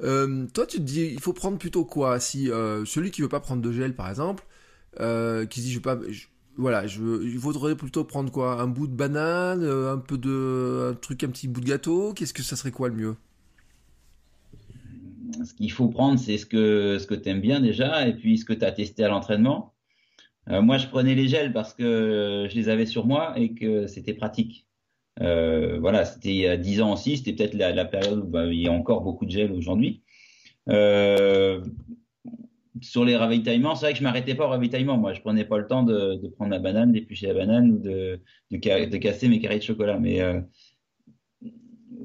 euh, 0.02 0.46
toi 0.52 0.66
tu 0.66 0.78
te 0.78 0.82
dis 0.82 1.06
il 1.06 1.20
faut 1.20 1.32
prendre 1.32 1.58
plutôt 1.58 1.84
quoi? 1.84 2.20
Si 2.20 2.50
euh, 2.50 2.84
celui 2.84 3.10
qui 3.10 3.22
veut 3.22 3.28
pas 3.28 3.40
prendre 3.40 3.62
de 3.62 3.72
gel 3.72 3.94
par 3.94 4.08
exemple 4.08 4.44
euh, 5.00 5.46
qui 5.46 5.60
se 5.60 5.66
dit 5.66 5.72
je 5.72 5.76
veux 5.76 5.82
pas 5.82 5.98
voilà 6.56 6.86
je 6.86 7.24
il 7.24 7.38
faudrait 7.38 7.76
plutôt 7.76 8.04
prendre 8.04 8.30
quoi 8.30 8.60
un 8.60 8.66
bout 8.66 8.86
de 8.86 8.94
banane 8.94 9.64
un 9.64 9.98
peu 9.98 10.18
de 10.18 10.94
truc 11.00 11.24
un 11.24 11.28
petit 11.28 11.48
bout 11.48 11.60
de 11.60 11.66
gâteau 11.66 12.12
qu'est-ce 12.12 12.34
que 12.34 12.42
ça 12.42 12.56
serait 12.56 12.70
quoi 12.70 12.88
le 12.88 12.94
mieux? 12.94 13.16
Ce 15.44 15.54
qu'il 15.54 15.72
faut 15.72 15.88
prendre, 15.88 16.18
c'est 16.18 16.38
ce 16.38 16.46
que, 16.46 16.98
ce 16.98 17.06
que 17.06 17.14
tu 17.14 17.28
aimes 17.28 17.40
bien 17.40 17.60
déjà, 17.60 18.06
et 18.06 18.14
puis 18.14 18.38
ce 18.38 18.44
que 18.44 18.52
tu 18.52 18.64
as 18.64 18.72
testé 18.72 19.04
à 19.04 19.08
l'entraînement. 19.08 19.74
Euh, 20.48 20.62
moi, 20.62 20.78
je 20.78 20.86
prenais 20.86 21.14
les 21.14 21.28
gels 21.28 21.52
parce 21.52 21.74
que 21.74 22.46
je 22.50 22.54
les 22.54 22.68
avais 22.68 22.86
sur 22.86 23.06
moi 23.06 23.38
et 23.38 23.54
que 23.54 23.86
c'était 23.86 24.14
pratique. 24.14 24.66
Euh, 25.20 25.78
voilà, 25.80 26.04
c'était 26.04 26.30
il 26.30 26.36
y 26.36 26.46
a 26.46 26.56
10 26.56 26.80
ans 26.82 26.92
aussi, 26.92 27.16
c'était 27.18 27.32
peut-être 27.32 27.54
la, 27.54 27.84
période 27.84 28.20
où 28.20 28.26
bah, 28.26 28.46
il 28.46 28.60
y 28.60 28.68
a 28.68 28.72
encore 28.72 29.02
beaucoup 29.02 29.26
de 29.26 29.30
gel 29.30 29.52
aujourd'hui. 29.52 30.02
Euh, 30.68 31.62
sur 32.80 33.04
les 33.04 33.16
ravitaillements, 33.16 33.74
c'est 33.74 33.86
vrai 33.86 33.92
que 33.92 33.98
je 33.98 34.04
m'arrêtais 34.04 34.34
pas 34.34 34.46
au 34.46 34.48
ravitaillement. 34.48 34.96
Moi, 34.96 35.12
je 35.12 35.20
prenais 35.20 35.44
pas 35.44 35.58
le 35.58 35.66
temps 35.66 35.82
de, 35.82 36.28
prendre 36.36 36.50
ma 36.50 36.58
banane, 36.58 36.92
d'éplucher 36.92 37.26
la 37.28 37.34
banane 37.34 37.72
ou 37.72 37.78
de, 37.78 38.20
de, 38.50 38.96
casser 38.98 39.28
mes 39.28 39.40
carrés 39.40 39.58
de 39.58 39.64
chocolat. 39.64 39.98
Mais 39.98 40.20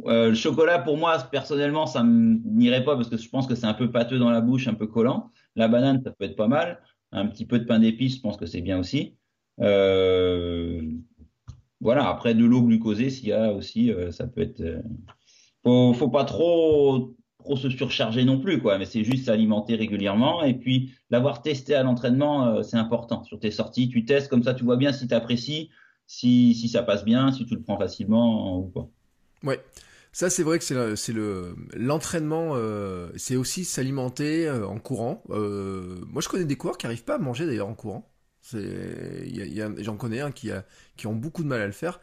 euh, 0.05 0.29
le 0.29 0.35
chocolat, 0.35 0.79
pour 0.79 0.97
moi, 0.97 1.17
personnellement, 1.31 1.85
ça 1.85 2.03
n'irait 2.03 2.83
pas 2.83 2.95
parce 2.95 3.09
que 3.09 3.17
je 3.17 3.29
pense 3.29 3.47
que 3.47 3.55
c'est 3.55 3.65
un 3.65 3.73
peu 3.73 3.91
pâteux 3.91 4.19
dans 4.19 4.29
la 4.29 4.41
bouche, 4.41 4.67
un 4.67 4.73
peu 4.73 4.87
collant. 4.87 5.31
La 5.55 5.67
banane, 5.67 6.01
ça 6.03 6.11
peut 6.11 6.25
être 6.25 6.35
pas 6.35 6.47
mal. 6.47 6.81
Un 7.11 7.27
petit 7.27 7.45
peu 7.45 7.59
de 7.59 7.65
pain 7.65 7.79
d'épices, 7.79 8.17
je 8.17 8.21
pense 8.21 8.37
que 8.37 8.45
c'est 8.45 8.61
bien 8.61 8.79
aussi. 8.79 9.15
Euh, 9.61 10.81
voilà, 11.79 12.09
après 12.09 12.33
de 12.33 12.43
l'eau 12.43 12.61
glucosée, 12.63 13.09
s'il 13.09 13.29
y 13.29 13.33
a 13.33 13.53
aussi, 13.53 13.91
euh, 13.91 14.11
ça 14.11 14.27
peut 14.27 14.41
être. 14.41 14.63
Faut, 15.63 15.93
faut 15.93 16.09
pas 16.09 16.25
trop, 16.25 17.15
trop 17.45 17.55
se 17.55 17.69
surcharger 17.69 18.25
non 18.25 18.39
plus, 18.39 18.61
quoi. 18.61 18.77
Mais 18.77 18.85
c'est 18.85 19.03
juste 19.03 19.25
s'alimenter 19.25 19.75
régulièrement. 19.75 20.43
Et 20.43 20.53
puis, 20.53 20.93
l'avoir 21.09 21.41
testé 21.41 21.75
à 21.75 21.83
l'entraînement, 21.83 22.61
c'est 22.63 22.77
important. 22.77 23.23
Sur 23.23 23.39
tes 23.39 23.51
sorties, 23.51 23.87
tu 23.87 24.03
testes 24.03 24.27
comme 24.27 24.43
ça, 24.43 24.53
tu 24.53 24.65
vois 24.65 24.77
bien 24.77 24.91
si 24.91 25.07
tu 25.07 25.13
apprécies, 25.13 25.69
si, 26.07 26.69
ça 26.69 26.83
passe 26.83 27.05
bien, 27.05 27.31
si 27.31 27.45
tu 27.45 27.55
le 27.55 27.61
prends 27.61 27.77
facilement 27.77 28.59
ou 28.59 28.67
pas. 28.67 28.89
Ouais. 29.43 29.59
Ça, 30.11 30.29
c'est 30.29 30.43
vrai 30.43 30.59
que 30.59 30.95
c'est 30.95 31.13
le 31.13 31.55
l'entraînement, 31.73 32.51
euh, 32.53 33.09
c'est 33.17 33.35
aussi 33.35 33.65
s'alimenter 33.65 34.47
euh, 34.47 34.65
en 34.65 34.79
courant. 34.79 35.23
Euh, 35.29 35.99
moi, 36.07 36.21
je 36.21 36.29
connais 36.29 36.45
des 36.45 36.55
coureurs 36.55 36.77
qui 36.77 36.85
n'arrivent 36.85 37.03
pas 37.03 37.15
à 37.15 37.17
manger 37.17 37.45
d'ailleurs 37.45 37.67
en 37.67 37.75
courant. 37.75 38.09
J'en 38.53 39.97
connais 39.97 40.21
un 40.21 40.31
qui, 40.31 40.51
a, 40.51 40.65
qui 40.95 41.07
ont 41.07 41.15
beaucoup 41.15 41.43
de 41.43 41.47
mal 41.47 41.61
à 41.61 41.65
le 41.65 41.73
faire. 41.73 41.99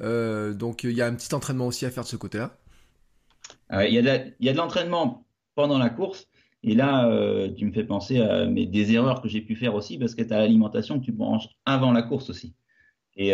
donc, 0.00 0.84
il 0.84 0.90
y 0.90 1.02
a 1.02 1.06
un 1.06 1.14
petit 1.14 1.34
entraînement 1.34 1.66
aussi 1.66 1.86
à 1.86 1.90
faire 1.90 2.02
de 2.02 2.08
ce 2.08 2.16
côté-là. 2.16 2.58
Ah 3.68 3.86
il 3.86 3.94
y 3.94 3.98
a 3.98 4.52
de 4.52 4.56
l'entraînement 4.56 5.26
pendant 5.54 5.78
la 5.78 5.90
course. 5.90 6.28
Et 6.62 6.74
là, 6.74 7.08
tu 7.56 7.66
me 7.66 7.72
fais 7.72 7.84
penser 7.84 8.20
à 8.20 8.46
mais 8.46 8.66
des 8.66 8.94
erreurs 8.94 9.20
que 9.20 9.28
j'ai 9.28 9.42
pu 9.42 9.54
faire 9.54 9.74
aussi 9.74 9.98
parce 9.98 10.14
que 10.14 10.22
tu 10.22 10.32
as 10.32 10.38
l'alimentation 10.38 10.98
que 10.98 11.04
tu 11.04 11.12
manges 11.12 11.48
avant 11.66 11.92
la 11.92 12.02
course 12.02 12.30
aussi. 12.30 12.54
Et 13.16 13.32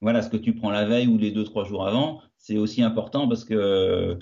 voilà, 0.00 0.22
ce 0.22 0.30
que 0.30 0.36
tu 0.36 0.54
prends 0.54 0.70
la 0.70 0.86
veille 0.86 1.06
ou 1.08 1.18
les 1.18 1.30
deux, 1.30 1.44
trois 1.44 1.64
jours 1.64 1.86
avant, 1.86 2.22
c'est 2.38 2.56
aussi 2.58 2.82
important 2.82 3.28
parce 3.28 3.44
que 3.44 4.18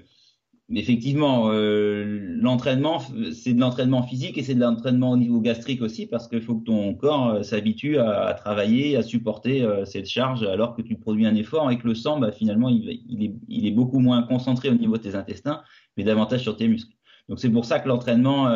effectivement, 0.78 1.50
euh, 1.50 2.37
l'entraînement, 2.40 3.00
c'est 3.33 3.52
de 3.52 3.61
l'entraînement 3.61 4.02
physique 4.02 4.38
et 4.38 4.42
c'est 4.42 4.54
de 4.54 4.61
l'entraînement 4.61 5.11
au 5.11 5.16
niveau 5.16 5.40
gastrique 5.40 5.83
aussi 5.83 6.06
parce 6.06 6.28
qu'il 6.28 6.42
faut 6.42 6.54
que 6.54 6.64
ton 6.64 6.94
corps 6.94 7.28
euh, 7.28 7.42
s'habitue 7.42 7.98
à, 7.98 8.35
travailler, 8.35 8.96
à 8.96 9.02
supporter 9.02 9.62
euh, 9.62 9.85
cette 9.85 10.06
charge 10.06 10.44
alors 10.44 10.76
que 10.76 10.83
tu 10.83 10.96
produis 10.96 11.26
un 11.26 11.35
effort 11.35 11.70
et 11.70 11.78
que 11.78 11.88
le 11.88 11.94
sang, 11.94 12.20
bah, 12.20 12.30
finalement, 12.30 12.68
il, 12.68 12.88
est, 12.88 13.70
beaucoup 13.70 13.98
moins 13.98 14.22
concentré 14.22 14.68
au 14.68 14.74
niveau 14.74 14.96
de 14.96 15.02
tes 15.02 15.14
intestins, 15.16 15.62
mais 15.96 16.04
davantage 16.04 16.42
sur 16.42 16.56
tes 16.56 16.68
muscles. 16.68 16.94
Donc 17.28 17.40
c'est 17.40 17.50
pour 17.50 17.64
ça 17.64 17.78
que 17.78 17.88
l'entraînement 17.88 18.52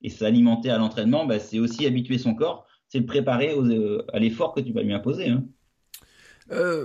et 0.00 0.08
s'alimenter 0.08 0.70
à 0.70 0.78
l'entraînement, 0.78 1.26
bah, 1.26 1.38
c'est 1.38 1.58
aussi 1.58 1.86
habituer 1.86 2.16
son 2.16 2.34
corps, 2.34 2.66
c'est 2.88 2.98
le 2.98 3.04
préparer 3.04 3.54
à 4.14 4.18
l'effort 4.18 4.54
que 4.54 4.60
tu 4.60 4.72
vas 4.72 4.82
lui 4.82 4.94
imposer. 4.94 5.28
Hein. 5.28 5.44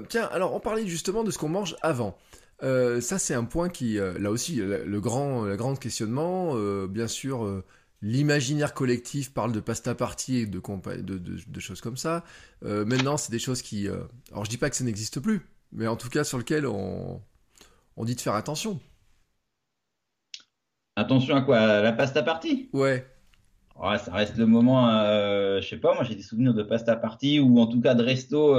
Tiens, 0.10 0.28
alors 0.34 0.54
on 0.54 0.60
parlait 0.60 0.86
justement 0.86 1.24
de 1.24 1.32
ce 1.32 1.38
qu'on 1.38 1.48
mange 1.48 1.78
avant. 1.82 2.18
Euh, 2.64 3.02
ça, 3.02 3.20
c'est 3.20 3.34
un 3.34 3.44
point 3.44 3.70
qui, 3.70 4.00
euh, 4.00 4.18
là 4.20 4.32
aussi, 4.32 4.56
le, 4.56 5.02
grand, 5.02 5.44
le 5.44 5.56
grand 5.58 5.76
questionnement. 5.76 6.56
bien 6.88 7.08
sûr, 7.08 7.64
l'imaginaire 8.02 8.74
collectif 8.74 9.34
parle 9.34 9.52
de 9.52 9.60
pasta 9.60 9.96
party 9.96 10.38
et 10.38 10.46
de, 10.46 10.60
de, 10.60 11.18
de, 11.18 11.60
choses 11.60 11.82
comme 11.82 11.98
ça. 11.98 12.24
maintenant, 12.62 13.18
c'est 13.18 13.32
des 13.32 13.40
choses 13.40 13.62
qui. 13.62 13.88
alors, 14.32 14.46
je 14.46 14.50
dis 14.50 14.58
pas 14.58 14.70
que 14.70 14.76
ça 14.76 14.84
n'existe 14.84 15.20
plus, 15.20 15.42
mais 15.72 15.88
en 15.88 15.98
tout 15.98 16.10
cas, 16.10 16.24
sur 16.24 16.38
lequel 16.38 16.66
on, 16.66 17.22
on 17.98 18.06
dit 18.06 18.16
de 18.16 18.22
faire 18.22 18.36
attention. 18.36 18.80
Attention 20.96 21.36
à 21.36 21.42
quoi? 21.42 21.82
La 21.82 21.92
pasta 21.92 22.24
party? 22.24 22.70
Ouais. 22.72 23.08
Ouais, 23.76 23.98
ça 23.98 24.14
reste 24.14 24.38
le 24.38 24.46
moment, 24.46 24.88
je 25.60 25.68
sais 25.68 25.78
pas, 25.78 25.96
moi 25.96 26.04
j'ai 26.04 26.16
des 26.16 26.22
souvenirs 26.22 26.54
de 26.54 26.62
pasta 26.64 26.96
party 26.96 27.40
ou 27.40 27.60
en 27.60 27.66
tout 27.66 27.82
cas 27.82 27.96
de 27.96 28.04
resto 28.04 28.56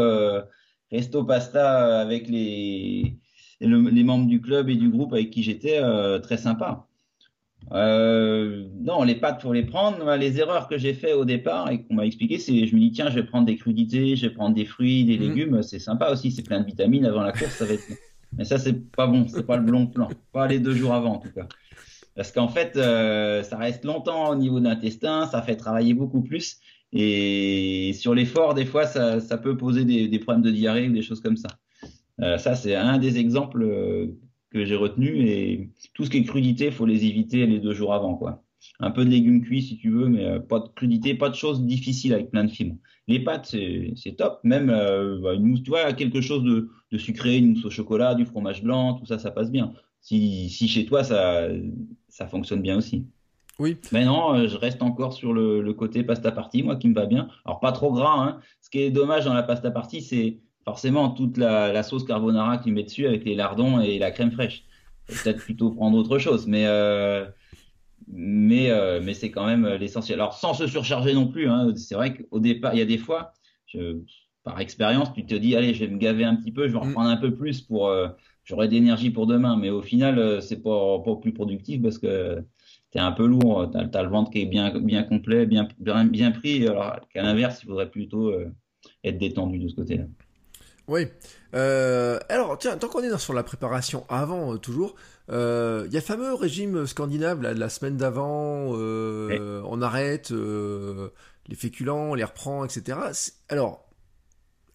resto 0.90 1.24
pasta 1.24 2.00
avec 2.00 2.28
les, 2.28 3.16
les 3.66 4.05
membres 4.05 4.27
du 4.27 4.40
club 4.40 4.68
et 4.68 4.77
du 4.77 4.88
groupe 4.88 5.12
avec 5.12 5.31
qui 5.31 5.42
j'étais, 5.42 5.79
euh, 5.79 6.18
très 6.18 6.37
sympa. 6.37 6.87
Euh, 7.72 8.66
non, 8.81 9.03
les 9.05 9.14
pâtes 9.14 9.40
pour 9.40 9.55
les 9.55 9.64
prendre. 9.64 10.14
Les 10.16 10.38
erreurs 10.38 10.68
que 10.68 10.77
j'ai 10.77 10.94
fait 10.94 11.12
au 11.12 11.24
départ 11.24 11.70
et 11.70 11.83
qu'on 11.83 11.94
m'a 11.94 12.07
expliqué, 12.07 12.38
c'est 12.38 12.66
je 12.66 12.74
me 12.74 12.81
dis 12.81 12.92
tiens, 12.92 13.09
je 13.11 13.14
vais 13.14 13.24
prendre 13.24 13.46
des 13.46 13.57
crudités, 13.57 14.16
je 14.16 14.27
vais 14.27 14.35
prendre 14.35 14.55
des 14.55 14.66
fruits, 14.66 15.05
des 15.05 15.16
mmh. 15.16 15.20
légumes, 15.20 15.62
c'est 15.62 15.79
sympa 15.79 16.11
aussi, 16.11 16.31
c'est 16.31 16.42
plein 16.42 16.61
de 16.61 16.66
vitamines 16.66 17.07
avant 17.07 17.22
la 17.22 17.33
course, 17.33 17.53
ça 17.53 17.64
va 17.64 17.74
être. 17.74 17.85
Mais 18.37 18.44
ça 18.44 18.59
c'est 18.59 18.90
pas 18.90 19.07
bon, 19.07 19.27
c'est 19.29 19.46
pas 19.46 19.57
le 19.57 19.70
bon 19.70 19.87
plan, 19.87 20.09
pas 20.33 20.46
les 20.46 20.59
deux 20.59 20.74
jours 20.74 20.92
avant 20.92 21.14
en 21.14 21.18
tout 21.18 21.33
cas. 21.33 21.46
Parce 22.14 22.31
qu'en 22.31 22.48
fait, 22.48 22.77
euh, 22.77 23.42
ça 23.42 23.57
reste 23.57 23.85
longtemps 23.85 24.31
au 24.31 24.37
niveau 24.37 24.61
de 24.61 24.64
l'intestin, 24.64 25.27
ça 25.27 25.42
fait 25.42 25.57
travailler 25.57 25.94
beaucoup 25.94 26.22
plus. 26.22 26.59
Et 26.92 27.92
sur 27.94 28.14
l'effort, 28.14 28.55
des 28.55 28.66
fois, 28.66 28.87
ça, 28.87 29.20
ça 29.20 29.37
peut 29.37 29.57
poser 29.57 29.85
des, 29.85 30.07
des, 30.07 30.18
problèmes 30.20 30.42
de 30.42 30.50
diarrhée 30.53 30.88
ou 30.88 30.92
des 30.92 31.03
choses 31.03 31.20
comme 31.20 31.37
ça. 31.37 31.48
Euh, 32.20 32.38
ça, 32.38 32.55
c'est 32.55 32.74
un 32.74 32.98
des 32.98 33.18
exemples 33.18 33.62
euh, 33.62 34.18
que 34.50 34.64
j'ai 34.64 34.77
retenu. 34.77 35.29
Et 35.29 35.70
tout 35.94 36.05
ce 36.05 36.11
qui 36.11 36.18
est 36.18 36.24
crudité, 36.24 36.70
faut 36.70 36.87
les 36.87 37.05
éviter 37.05 37.46
les 37.46 37.59
deux 37.59 37.74
jours 37.74 37.94
avant, 37.94 38.14
quoi. 38.14 38.42
Un 38.81 38.90
peu 38.90 39.05
de 39.05 39.11
légumes 39.11 39.42
cuits 39.42 39.62
si 39.62 39.77
tu 39.77 39.90
veux, 39.90 40.09
mais 40.09 40.24
euh, 40.24 40.40
pas 40.40 40.61
de 40.61 40.68
crudité, 40.68 41.14
pas 41.14 41.29
de 41.29 41.35
choses 41.35 41.62
difficiles 41.64 42.14
avec 42.14 42.31
plein 42.31 42.44
de 42.44 42.50
fibres. 42.50 42.77
Les 43.09 43.20
pâtes, 43.20 43.55
c'est 43.96 44.16
top. 44.16 44.40
Même 44.42 44.70
euh, 44.70 45.18
bah, 45.20 45.35
une 45.35 45.44
mousse, 45.44 45.62
tu 45.62 45.70
vois, 45.70 45.92
quelque 45.92 46.20
chose 46.20 46.42
de, 46.42 46.70
de, 46.90 46.98
sucré, 46.98 47.37
une 47.37 47.50
mousse 47.50 47.64
au 47.66 47.70
chocolat, 47.70 48.14
du 48.14 48.24
fromage 48.24 48.62
blanc, 48.62 48.94
tout 48.94 49.05
ça, 49.05 49.18
ça 49.18 49.31
passe 49.31 49.50
bien. 49.50 49.72
Si, 50.00 50.48
si 50.48 50.68
chez 50.68 50.87
toi, 50.87 51.05
ça, 51.05 51.48
ça 52.09 52.27
fonctionne 52.27 52.62
bien 52.62 52.77
aussi. 52.79 53.07
Oui. 53.59 53.77
Mais 53.92 54.05
non, 54.05 54.46
je 54.46 54.57
reste 54.57 54.83
encore 54.83 55.12
sur 55.12 55.33
le, 55.33 55.72
côté 55.74 56.03
pasta 56.03 56.33
party, 56.33 56.62
moi 56.62 56.77
qui 56.77 56.88
me 56.88 56.94
va 56.94 57.07
bien. 57.07 57.29
Alors 57.44 57.61
pas 57.61 57.72
trop 57.72 57.92
gras, 57.92 58.20
hein. 58.20 58.40
Ce 58.61 58.70
qui 58.70 58.81
est 58.81 58.90
dommage 58.90 59.24
dans 59.27 59.35
la 59.35 59.42
pasta 59.42 59.70
party, 59.70 60.03
c'est 60.03 60.38
forcément 60.64 61.11
toute 61.11 61.37
la, 61.37 61.83
sauce 61.83 62.05
carbonara 62.05 62.59
qui 62.59 62.72
met 62.72 62.83
dessus 62.85 63.07
avec 63.07 63.24
les 63.24 63.35
lardons 63.35 63.81
et 63.81 63.98
la 63.98 64.11
crème 64.11 64.33
fraîche. 64.33 64.64
Peut-être 65.07 65.38
plutôt 65.38 65.70
prendre 65.70 65.98
autre 65.98 66.18
chose, 66.18 66.46
mais 66.46 66.64
euh, 66.66 67.27
mais 68.09 68.70
euh, 68.70 69.00
mais 69.03 69.12
c'est 69.12 69.31
quand 69.31 69.44
même 69.44 69.66
l'essentiel. 69.74 70.18
Alors 70.18 70.35
sans 70.35 70.55
se 70.55 70.66
surcharger 70.66 71.12
non 71.12 71.29
plus. 71.29 71.48
Hein. 71.48 71.74
C'est 71.77 71.94
vrai 71.94 72.14
qu'au 72.14 72.40
départ, 72.40 72.74
il 72.74 72.79
y 72.79 72.83
a 72.83 72.87
des 72.87 72.96
fois, 72.96 73.33
je, 73.66 73.98
par 74.44 74.61
expérience, 74.61 75.12
tu 75.12 75.27
te 75.27 75.35
dis 75.35 75.57
allez, 75.57 75.74
je 75.74 75.85
vais 75.85 75.90
me 75.90 75.98
gaver 75.98 76.24
un 76.24 76.37
petit 76.37 76.53
peu, 76.53 76.68
je 76.68 76.72
vais 76.72 76.79
en 76.79 76.87
mm. 76.87 76.92
prendre 76.92 77.11
un 77.11 77.18
peu 77.18 77.35
plus 77.35 77.61
pour 77.61 77.92
j'aurai 78.44 78.68
d'énergie 78.68 79.11
pour 79.11 79.27
demain. 79.27 79.57
Mais 79.59 79.68
au 79.68 79.83
final, 79.83 80.40
c'est 80.40 80.62
pas 80.62 80.98
pas 81.05 81.16
plus 81.16 81.35
productif 81.35 81.83
parce 81.83 81.98
que 81.98 82.42
c'est 82.94 83.00
un 83.00 83.12
peu 83.12 83.27
lourd. 83.27 83.70
Tu 83.72 83.79
as, 83.98 84.03
le 84.03 84.09
ventre 84.09 84.31
qui 84.31 84.42
est 84.42 84.46
bien, 84.46 84.79
bien 84.79 85.03
complet, 85.03 85.46
bien, 85.46 85.66
bien, 85.79 86.31
pris. 86.31 86.66
Alors 86.68 87.00
qu'à 87.12 87.22
l'inverse, 87.22 87.61
il 87.62 87.66
faudrait 87.66 87.90
plutôt 87.90 88.29
euh, 88.29 88.53
être 89.03 89.18
détendu 89.18 89.59
de 89.59 89.68
ce 89.68 89.75
côté-là. 89.75 90.04
Oui. 90.88 91.06
Euh, 91.54 92.18
alors, 92.28 92.58
tiens, 92.58 92.76
tant 92.76 92.88
qu'on 92.88 93.02
est 93.02 93.18
sur 93.18 93.32
la 93.32 93.42
préparation 93.42 94.04
avant, 94.08 94.54
euh, 94.54 94.58
toujours, 94.58 94.94
il 95.28 95.35
y 95.35 95.96
a 95.96 96.00
le 96.00 96.00
fameux 96.00 96.35
régime 96.35 96.87
scandinave 96.87 97.40
là, 97.40 97.54
de 97.54 97.60
la 97.60 97.68
semaine 97.68 97.96
d'avant, 97.96 98.66
on 98.74 99.82
arrête 99.82 100.30
les 100.30 101.56
féculents, 101.56 102.10
on 102.10 102.14
les 102.14 102.24
reprend, 102.24 102.64
etc. 102.64 102.98
Alors, 103.48 103.88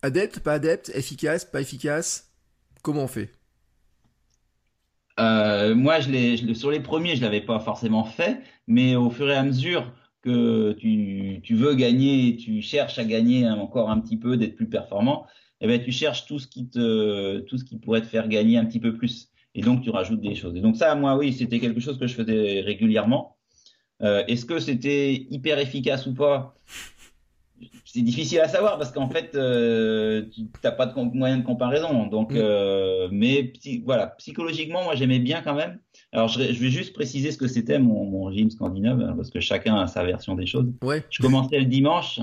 adepte, 0.01 0.39
pas 0.39 0.53
adepte, 0.53 0.91
efficace, 0.95 1.45
pas 1.45 1.61
efficace, 1.61 2.31
comment 2.81 3.03
on 3.03 3.07
fait? 3.07 3.31
Euh, 5.19 5.75
moi, 5.75 5.99
je 5.99 6.09
l'ai, 6.09 6.55
sur 6.55 6.71
les 6.71 6.79
premiers, 6.79 7.15
je 7.15 7.21
l'avais 7.21 7.41
pas 7.41 7.59
forcément 7.59 8.05
fait, 8.05 8.41
mais 8.67 8.95
au 8.95 9.09
fur 9.09 9.29
et 9.29 9.35
à 9.35 9.43
mesure 9.43 9.91
que 10.21 10.73
tu, 10.73 11.39
tu 11.43 11.55
veux 11.55 11.75
gagner, 11.75 12.37
tu 12.37 12.61
cherches 12.61 12.99
à 12.99 13.05
gagner 13.05 13.47
encore 13.49 13.89
un 13.89 13.99
petit 13.99 14.17
peu, 14.17 14.37
d'être 14.37 14.55
plus 14.55 14.69
performant, 14.69 15.27
eh 15.61 15.67
ben, 15.67 15.81
tu 15.81 15.91
cherches 15.91 16.25
tout 16.25 16.39
ce 16.39 16.47
qui 16.47 16.69
te, 16.69 17.39
tout 17.39 17.57
ce 17.57 17.63
qui 17.63 17.77
pourrait 17.77 18.01
te 18.01 18.07
faire 18.07 18.27
gagner 18.27 18.57
un 18.57 18.65
petit 18.65 18.79
peu 18.79 18.93
plus. 18.95 19.29
et 19.55 19.61
donc 19.61 19.81
tu 19.81 19.89
rajoutes 19.89 20.21
des 20.21 20.35
choses. 20.35 20.55
Et 20.55 20.61
donc 20.61 20.77
ça, 20.77 20.95
moi, 20.95 21.17
oui, 21.17 21.33
c'était 21.33 21.59
quelque 21.59 21.79
chose 21.79 21.97
que 21.99 22.07
je 22.07 22.15
faisais 22.15 22.61
régulièrement. 22.61 23.37
Euh, 24.01 24.23
Est-ce 24.27 24.45
que 24.45 24.59
c'était 24.59 25.27
hyper 25.29 25.59
efficace 25.59 26.05
ou 26.07 26.13
pas? 26.13 26.55
C'est 27.83 28.01
difficile 28.01 28.39
à 28.39 28.47
savoir 28.47 28.77
parce 28.77 28.91
qu'en 28.91 29.09
fait, 29.09 29.35
euh, 29.35 30.23
tu 30.31 30.43
n'as 30.63 30.71
pas 30.71 30.85
de 30.85 30.93
moyen 31.17 31.39
de 31.39 31.43
comparaison. 31.43 32.05
Donc, 32.05 32.31
mm. 32.31 32.37
euh, 32.37 33.09
mais 33.11 33.51
voilà, 33.83 34.07
psychologiquement, 34.19 34.83
moi, 34.83 34.95
j'aimais 34.95 35.19
bien 35.19 35.41
quand 35.41 35.55
même. 35.55 35.79
Alors, 36.11 36.27
je, 36.27 36.41
je, 36.41 36.59
vais 36.59 36.69
juste 36.69 36.93
préciser 36.93 37.31
ce 37.31 37.37
que 37.37 37.47
c'était 37.47 37.79
mon, 37.79 38.05
mon, 38.05 38.25
régime 38.25 38.49
scandinave 38.49 39.01
hein, 39.01 39.13
parce 39.15 39.29
que 39.29 39.39
chacun 39.39 39.75
a 39.75 39.87
sa 39.87 40.03
version 40.03 40.35
des 40.35 40.45
choses. 40.45 40.71
Ouais. 40.83 41.03
Je 41.09 41.21
commençais 41.21 41.59
le 41.59 41.65
dimanche 41.65 42.21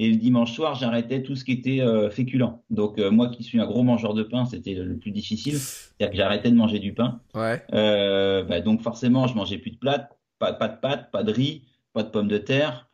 et 0.00 0.10
le 0.10 0.16
dimanche 0.16 0.52
soir, 0.52 0.76
j'arrêtais 0.76 1.24
tout 1.24 1.34
ce 1.34 1.44
qui 1.44 1.50
était 1.50 1.80
euh, 1.80 2.08
féculent. 2.08 2.52
Donc, 2.70 3.00
euh, 3.00 3.10
moi 3.10 3.28
qui 3.28 3.42
suis 3.42 3.60
un 3.60 3.66
gros 3.66 3.82
mangeur 3.82 4.14
de 4.14 4.22
pain, 4.22 4.44
c'était 4.44 4.74
le, 4.74 4.96
plus 4.96 5.10
difficile. 5.10 5.58
C'est-à-dire 5.58 6.10
que 6.12 6.16
j'arrêtais 6.16 6.50
de 6.52 6.56
manger 6.56 6.78
du 6.78 6.94
pain. 6.94 7.20
Ouais. 7.34 7.60
Euh, 7.74 8.44
bah, 8.44 8.60
donc, 8.60 8.80
forcément, 8.80 9.26
je 9.26 9.34
mangeais 9.34 9.58
plus 9.58 9.72
de 9.72 9.78
pâtes, 9.78 10.16
pas, 10.38 10.52
pas 10.52 10.68
de 10.68 10.78
pâtes, 10.78 11.10
pas 11.10 11.24
de 11.24 11.32
riz, 11.32 11.64
pas 11.94 12.04
de 12.04 12.10
pommes 12.10 12.28
de 12.28 12.38
terre. 12.38 12.88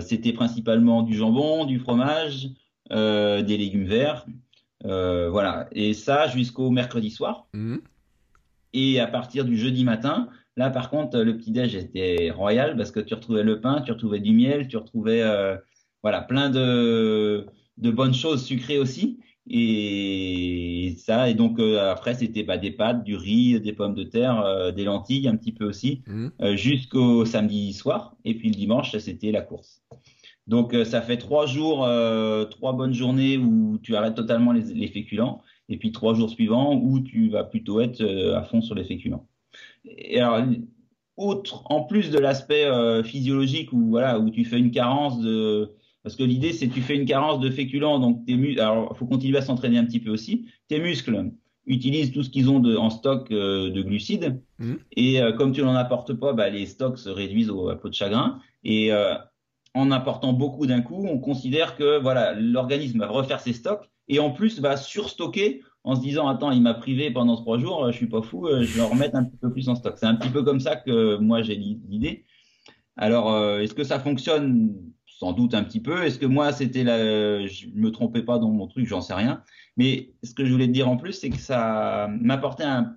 C'était 0.00 0.32
principalement 0.32 1.02
du 1.02 1.14
jambon, 1.14 1.66
du 1.66 1.78
fromage, 1.78 2.48
des 2.90 3.56
légumes 3.56 3.84
verts. 3.84 4.26
Voilà. 4.82 5.68
Et 5.70 5.94
ça 5.94 6.26
jusqu'au 6.26 6.70
mercredi 6.70 7.10
soir. 7.10 7.46
Mmh. 7.52 7.76
Et 8.72 8.98
à 8.98 9.06
partir 9.06 9.44
du 9.44 9.56
jeudi 9.56 9.84
matin, 9.84 10.30
là 10.56 10.70
par 10.70 10.90
contre, 10.90 11.20
le 11.20 11.36
petit-déj 11.36 11.76
était 11.76 12.32
royal 12.32 12.76
parce 12.76 12.90
que 12.90 12.98
tu 12.98 13.14
retrouvais 13.14 13.44
le 13.44 13.60
pain, 13.60 13.82
tu 13.82 13.92
retrouvais 13.92 14.18
du 14.18 14.32
miel, 14.32 14.66
tu 14.66 14.78
retrouvais 14.78 15.22
voilà, 16.02 16.20
plein 16.20 16.50
de, 16.50 17.46
de 17.78 17.90
bonnes 17.90 18.14
choses 18.14 18.44
sucrées 18.44 18.78
aussi. 18.78 19.18
Et 19.50 20.94
ça, 20.98 21.28
et 21.28 21.34
donc 21.34 21.58
euh, 21.58 21.90
après, 21.90 22.14
c'était 22.14 22.44
bah, 22.44 22.58
des 22.58 22.70
pâtes, 22.70 23.02
du 23.02 23.16
riz, 23.16 23.60
des 23.60 23.72
pommes 23.72 23.94
de 23.94 24.04
terre, 24.04 24.40
euh, 24.40 24.70
des 24.70 24.84
lentilles 24.84 25.26
un 25.26 25.36
petit 25.36 25.50
peu 25.52 25.64
aussi, 25.64 26.02
Mmh. 26.06 26.28
euh, 26.42 26.56
jusqu'au 26.56 27.24
samedi 27.24 27.72
soir. 27.72 28.14
Et 28.24 28.34
puis 28.34 28.50
le 28.50 28.54
dimanche, 28.54 28.96
c'était 28.98 29.32
la 29.32 29.42
course. 29.42 29.82
Donc 30.46 30.74
ça 30.84 31.02
fait 31.02 31.18
trois 31.18 31.46
jours, 31.46 31.88
trois 32.50 32.72
bonnes 32.72 32.92
journées 32.92 33.38
où 33.38 33.78
tu 33.80 33.94
arrêtes 33.94 34.16
totalement 34.16 34.50
les, 34.50 34.74
les 34.74 34.88
féculents, 34.88 35.40
et 35.68 35.76
puis 35.76 35.92
trois 35.92 36.14
jours 36.14 36.30
suivants 36.30 36.74
où 36.74 36.98
tu 36.98 37.28
vas 37.30 37.44
plutôt 37.44 37.80
être 37.80 38.04
à 38.34 38.42
fond 38.42 38.60
sur 38.60 38.74
les 38.74 38.82
féculents. 38.82 39.28
Et 39.84 40.18
alors, 40.18 40.44
autre, 41.16 41.62
en 41.70 41.84
plus 41.84 42.10
de 42.10 42.18
l'aspect 42.18 42.66
physiologique 43.04 43.72
où 43.72 43.90
voilà, 43.90 44.18
où 44.18 44.30
tu 44.30 44.44
fais 44.44 44.58
une 44.58 44.72
carence 44.72 45.20
de 45.20 45.70
parce 46.02 46.16
que 46.16 46.24
l'idée, 46.24 46.52
c'est 46.52 46.68
que 46.68 46.74
tu 46.74 46.80
fais 46.82 46.96
une 46.96 47.06
carence 47.06 47.40
de 47.40 47.50
féculents, 47.50 47.98
donc 48.00 48.24
tes 48.26 48.36
muscles, 48.36 48.60
alors 48.60 48.92
il 48.94 48.98
faut 48.98 49.06
continuer 49.06 49.38
à 49.38 49.42
s'entraîner 49.42 49.78
un 49.78 49.84
petit 49.84 50.00
peu 50.00 50.10
aussi. 50.10 50.46
Tes 50.68 50.80
muscles 50.80 51.30
utilisent 51.66 52.10
tout 52.10 52.24
ce 52.24 52.30
qu'ils 52.30 52.50
ont 52.50 52.58
de, 52.58 52.76
en 52.76 52.90
stock 52.90 53.30
euh, 53.30 53.70
de 53.70 53.82
glucides, 53.82 54.42
Mhm. 54.58 54.78
et 54.96 55.22
euh, 55.22 55.32
comme 55.32 55.52
tu 55.52 55.62
n'en 55.62 55.74
apportes 55.74 56.12
pas, 56.12 56.32
bah, 56.32 56.48
les 56.50 56.66
stocks 56.66 56.98
se 56.98 57.08
réduisent 57.08 57.50
au, 57.50 57.68
à 57.68 57.76
peau 57.76 57.88
de 57.88 57.94
chagrin. 57.94 58.40
Et 58.64 58.92
euh, 58.92 59.14
en 59.74 59.90
apportant 59.92 60.32
beaucoup 60.32 60.66
d'un 60.66 60.82
coup, 60.82 61.06
on 61.08 61.18
considère 61.18 61.76
que 61.76 62.00
voilà, 62.00 62.34
l'organisme 62.34 62.98
va 62.98 63.06
refaire 63.08 63.40
ses 63.40 63.52
stocks 63.52 63.88
et 64.08 64.18
en 64.18 64.30
plus 64.30 64.60
va 64.60 64.76
surstocker 64.76 65.62
en 65.84 65.94
se 65.96 66.00
disant 66.00 66.26
attends, 66.28 66.50
il 66.50 66.62
m'a 66.62 66.74
privé 66.74 67.10
pendant 67.10 67.36
trois 67.36 67.58
jours, 67.58 67.90
je 67.90 67.96
suis 67.96 68.08
pas 68.08 68.22
fou, 68.22 68.48
je 68.50 68.74
vais 68.76 68.82
en 68.82 68.88
remettre 68.88 69.16
un 69.16 69.24
petit 69.24 69.36
peu 69.36 69.50
plus 69.50 69.68
en 69.68 69.74
stock. 69.74 69.94
C'est 69.96 70.06
un 70.06 70.14
petit 70.14 70.28
peu 70.28 70.42
comme 70.42 70.60
ça 70.60 70.76
que 70.76 71.16
moi 71.16 71.42
j'ai 71.42 71.56
l'idée. 71.56 72.24
Alors, 72.96 73.36
est-ce 73.58 73.74
que 73.74 73.82
ça 73.84 73.98
fonctionne? 73.98 74.74
Sans 75.22 75.32
doute 75.32 75.54
un 75.54 75.62
petit 75.62 75.78
peu. 75.80 76.02
Est-ce 76.02 76.18
que 76.18 76.26
moi, 76.26 76.50
c'était 76.50 76.82
la... 76.82 77.46
je 77.46 77.66
me 77.74 77.92
trompais 77.92 78.22
pas 78.24 78.40
dans 78.40 78.50
mon 78.50 78.66
truc, 78.66 78.86
j'en 78.88 79.00
sais 79.00 79.14
rien. 79.14 79.44
Mais 79.76 80.10
ce 80.24 80.34
que 80.34 80.44
je 80.44 80.50
voulais 80.50 80.66
te 80.66 80.72
dire 80.72 80.88
en 80.88 80.96
plus, 80.96 81.12
c'est 81.12 81.30
que 81.30 81.38
ça 81.38 82.08
m'apportait 82.20 82.64
un, 82.64 82.96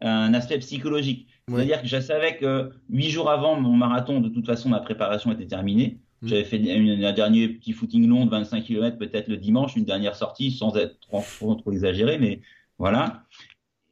un 0.00 0.34
aspect 0.34 0.58
psychologique. 0.58 1.28
Ouais. 1.48 1.58
C'est-à-dire 1.58 1.82
que 1.82 1.86
je 1.86 2.00
savais 2.00 2.36
que 2.36 2.72
huit 2.90 3.10
jours 3.10 3.30
avant 3.30 3.60
mon 3.60 3.76
marathon, 3.76 4.20
de 4.20 4.28
toute 4.28 4.44
façon, 4.44 4.68
ma 4.70 4.80
préparation 4.80 5.30
était 5.30 5.46
terminée. 5.46 6.00
Mm. 6.22 6.26
J'avais 6.26 6.44
fait 6.44 6.56
une- 6.58 7.04
un 7.04 7.12
dernier 7.12 7.46
petit 7.48 7.72
footing 7.72 8.08
long 8.08 8.26
de 8.26 8.30
25 8.30 8.64
km, 8.64 8.98
peut-être 8.98 9.28
le 9.28 9.36
dimanche, 9.36 9.76
une 9.76 9.84
dernière 9.84 10.16
sortie, 10.16 10.50
sans 10.50 10.76
être 10.76 10.98
trop, 10.98 11.54
trop, 11.54 11.70
exagéré, 11.70 12.18
mais 12.18 12.40
voilà. 12.78 13.22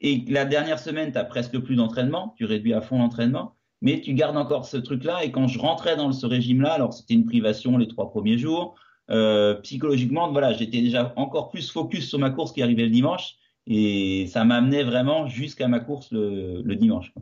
Et 0.01 0.25
la 0.27 0.45
dernière 0.45 0.81
semaine, 0.81 1.13
tu 1.13 1.19
as 1.19 1.25
presque 1.25 1.57
plus 1.61 1.77
d'entraînement, 1.77 2.35
tu 2.37 2.47
réduis 2.47 2.75
à 2.75 2.81
fond 2.81 2.99
l'entraînement, 2.99 3.55
mais 3.85 4.01
tu 4.01 4.15
gardes 4.15 4.39
encore 4.39 4.65
ce 4.65 4.79
truc-là. 4.79 5.25
Et 5.25 5.31
quand 5.31 5.47
je 5.47 5.59
rentrais 5.59 5.95
dans 5.95 6.11
ce 6.11 6.25
régime-là, 6.25 6.73
alors 6.73 6.95
c'était 6.95 7.13
une 7.13 7.27
privation 7.27 7.77
les 7.77 7.87
trois 7.87 8.11
premiers 8.11 8.39
jours, 8.39 8.77
euh, 9.11 9.57
psychologiquement, 9.57 10.33
voilà, 10.33 10.55
j'étais 10.55 10.81
déjà 10.81 11.13
encore 11.17 11.51
plus 11.51 11.71
focus 11.71 12.09
sur 12.09 12.19
ma 12.19 12.31
course 12.31 12.53
qui 12.53 12.63
arrivait 12.63 12.85
le 12.85 12.91
dimanche, 12.91 13.37
et 13.67 14.27
ça 14.27 14.45
m'amenait 14.45 14.85
vraiment 14.85 15.29
jusqu'à 15.29 15.69
ma 15.69 15.81
course 15.81 16.11
le, 16.13 16.75
dimanche. 16.77 17.13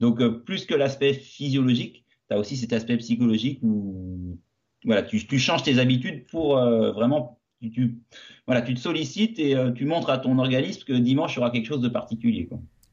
Donc, 0.00 0.22
euh, 0.22 0.30
plus 0.30 0.64
que 0.64 0.74
l'aspect 0.74 1.12
physiologique, 1.12 2.06
tu 2.30 2.34
as 2.34 2.38
aussi 2.38 2.56
cet 2.56 2.72
aspect 2.72 2.96
psychologique 2.96 3.58
où 3.62 4.38
voilà, 4.86 5.02
tu, 5.02 5.38
changes 5.38 5.64
tes 5.64 5.78
habitudes 5.78 6.26
pour 6.28 6.56
euh, 6.56 6.92
vraiment, 6.92 7.38
tu, 7.60 7.98
voilà, 8.46 8.62
tu 8.62 8.72
te 8.72 8.80
sollicites 8.80 9.38
et 9.38 9.54
tu 9.74 9.84
montres 9.84 10.08
à 10.08 10.16
ton 10.16 10.38
organisme 10.38 10.82
que 10.84 10.94
dimanche, 10.94 11.34
il 11.34 11.36
y 11.36 11.38
aura 11.40 11.50
quelque 11.50 11.66
chose 11.66 11.82
de 11.82 11.88
particulier. 11.88 12.48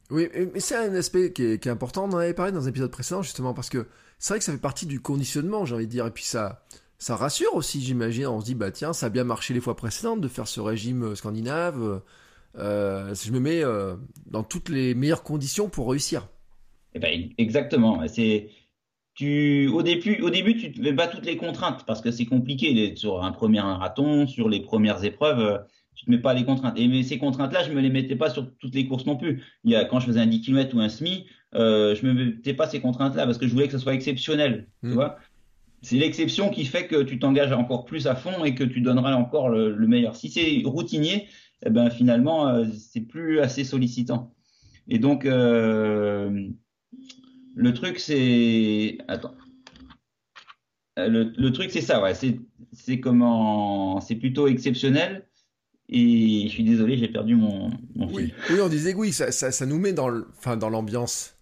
Oui, 0.09 0.29
mais 0.53 0.59
c'est 0.59 0.75
un 0.75 0.93
aspect 0.95 1.31
qui 1.31 1.43
est, 1.43 1.67
important. 1.67 2.05
On 2.05 2.13
en 2.13 2.17
avait 2.17 2.33
parlé 2.33 2.51
dans 2.51 2.65
un 2.65 2.69
épisode 2.69 2.91
précédent, 2.91 3.21
justement, 3.21 3.53
parce 3.53 3.69
que 3.69 3.87
c'est 4.19 4.33
vrai 4.33 4.39
que 4.39 4.45
ça 4.45 4.51
fait 4.51 4.57
partie 4.57 4.85
du 4.85 4.99
conditionnement, 4.99 5.65
j'ai 5.65 5.75
envie 5.75 5.87
de 5.87 5.91
dire. 5.91 6.05
Et 6.05 6.11
puis 6.11 6.23
ça, 6.23 6.63
ça 6.97 7.15
rassure 7.15 7.55
aussi, 7.55 7.81
j'imagine. 7.81 8.27
On 8.27 8.39
se 8.39 8.45
dit, 8.45 8.55
bah 8.55 8.71
tiens, 8.71 8.93
ça 8.93 9.07
a 9.07 9.09
bien 9.09 9.23
marché 9.23 9.53
les 9.53 9.59
fois 9.59 9.75
précédentes 9.75 10.21
de 10.21 10.27
faire 10.27 10.47
ce 10.47 10.61
régime 10.61 11.03
euh, 11.03 11.15
scandinave. 11.15 12.01
Euh, 12.57 13.15
je 13.15 13.31
me 13.31 13.39
mets 13.39 13.63
euh, 13.63 13.95
dans 14.25 14.43
toutes 14.43 14.69
les 14.69 14.93
meilleures 14.93 15.23
conditions 15.23 15.69
pour 15.69 15.89
réussir. 15.89 16.27
Eh 16.93 16.99
ben, 16.99 17.29
exactement. 17.37 18.07
C'est, 18.07 18.49
au 19.21 19.81
début, 19.81 20.21
au 20.21 20.29
début, 20.29 20.57
tu 20.57 20.71
te 20.71 20.79
mets 20.79 20.93
pas 20.93 21.07
toutes 21.07 21.25
les 21.25 21.37
contraintes 21.37 21.85
parce 21.85 22.01
que 22.01 22.11
c'est 22.11 22.25
compliqué 22.25 22.95
sur 22.95 23.23
un 23.23 23.31
premier 23.31 23.61
marathon, 23.61 24.27
sur 24.27 24.47
les 24.47 24.61
premières 24.61 25.03
épreuves. 25.03 25.65
Tu 25.95 26.05
te 26.05 26.11
mets 26.11 26.17
pas 26.19 26.33
les 26.33 26.43
contraintes. 26.45 26.77
Et 26.77 26.87
mais 26.87 27.03
ces 27.03 27.17
contraintes-là, 27.17 27.63
je 27.63 27.71
me 27.71 27.81
les 27.81 27.89
mettais 27.89 28.15
pas 28.15 28.29
sur 28.29 28.51
toutes 28.57 28.73
les 28.75 28.87
courses 28.87 29.05
non 29.05 29.15
plus. 29.17 29.41
Il 29.63 29.71
y 29.71 29.75
a, 29.75 29.85
quand 29.85 29.99
je 29.99 30.07
faisais 30.07 30.19
un 30.19 30.27
10 30.27 30.41
km 30.41 30.75
ou 30.75 30.79
un 30.79 30.89
semi, 30.89 31.25
euh, 31.55 31.95
je 31.95 32.05
me 32.05 32.13
mettais 32.13 32.53
pas 32.53 32.67
ces 32.67 32.79
contraintes-là 32.81 33.25
parce 33.25 33.37
que 33.37 33.47
je 33.47 33.53
voulais 33.53 33.67
que 33.67 33.73
ce 33.73 33.77
soit 33.79 33.93
exceptionnel. 33.93 34.67
Tu 34.83 34.89
Mm. 34.89 34.93
vois? 34.93 35.17
C'est 35.81 35.97
l'exception 35.97 36.49
qui 36.49 36.63
fait 36.65 36.87
que 36.87 37.03
tu 37.03 37.19
t'engages 37.19 37.51
encore 37.51 37.83
plus 37.85 38.07
à 38.07 38.15
fond 38.15 38.45
et 38.45 38.55
que 38.55 38.63
tu 38.63 38.79
donneras 38.81 39.13
encore 39.15 39.49
le, 39.49 39.75
le 39.75 39.87
meilleur. 39.87 40.15
Si 40.15 40.29
c'est 40.29 40.61
routinier, 40.65 41.27
eh 41.65 41.69
ben 41.69 41.89
finalement, 41.89 42.47
euh, 42.47 42.65
c'est 42.77 43.01
plus 43.01 43.39
assez 43.41 43.63
sollicitant. 43.65 44.33
Et 44.87 44.97
donc, 44.99 45.25
euh, 45.25 46.47
le 47.55 47.73
truc, 47.73 47.99
c'est. 47.99 48.97
Attends. 49.07 49.35
Euh, 50.99 51.07
Le, 51.07 51.33
le 51.37 51.51
truc, 51.51 51.71
c'est 51.71 51.81
ça, 51.81 52.01
ouais. 52.01 52.13
C'est 52.71 52.99
comment. 52.99 53.99
C'est 54.01 54.15
plutôt 54.15 54.47
exceptionnel. 54.47 55.27
Et 55.93 56.47
je 56.47 56.51
suis 56.53 56.63
désolé, 56.63 56.97
j'ai 56.97 57.07
perdu 57.07 57.35
mon, 57.35 57.69
mon 57.95 58.07
fil. 58.09 58.17
Oui, 58.17 58.33
oui 58.49 58.61
on 58.61 58.67
disait 58.69 58.93
oui, 58.95 59.13
ça, 59.13 59.31
ça, 59.31 59.51
ça 59.51 59.65
nous 59.65 59.77
met 59.79 59.93
dans 59.93 60.09
le- 60.09 60.27
enfin, 60.37 60.57
dans 60.57 60.69
l'ambiance. 60.69 61.37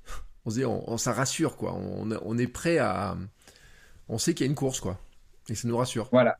On 0.45 0.49
se 0.49 0.55
dit, 0.59 0.65
on, 0.65 0.89
on- 0.91 0.97
ça 0.97 1.13
rassure, 1.13 1.55
quoi. 1.55 1.73
On, 1.75 2.09
on 2.23 2.37
est 2.37 2.47
prêt 2.47 2.77
à. 2.77 3.17
On 4.09 4.17
sait 4.17 4.33
qu'il 4.33 4.45
y 4.45 4.49
a 4.49 4.51
une 4.51 4.55
course, 4.55 4.79
quoi. 4.81 4.99
Et 5.49 5.55
ça 5.55 5.67
nous 5.67 5.77
rassure. 5.77 6.09
Voilà. 6.11 6.37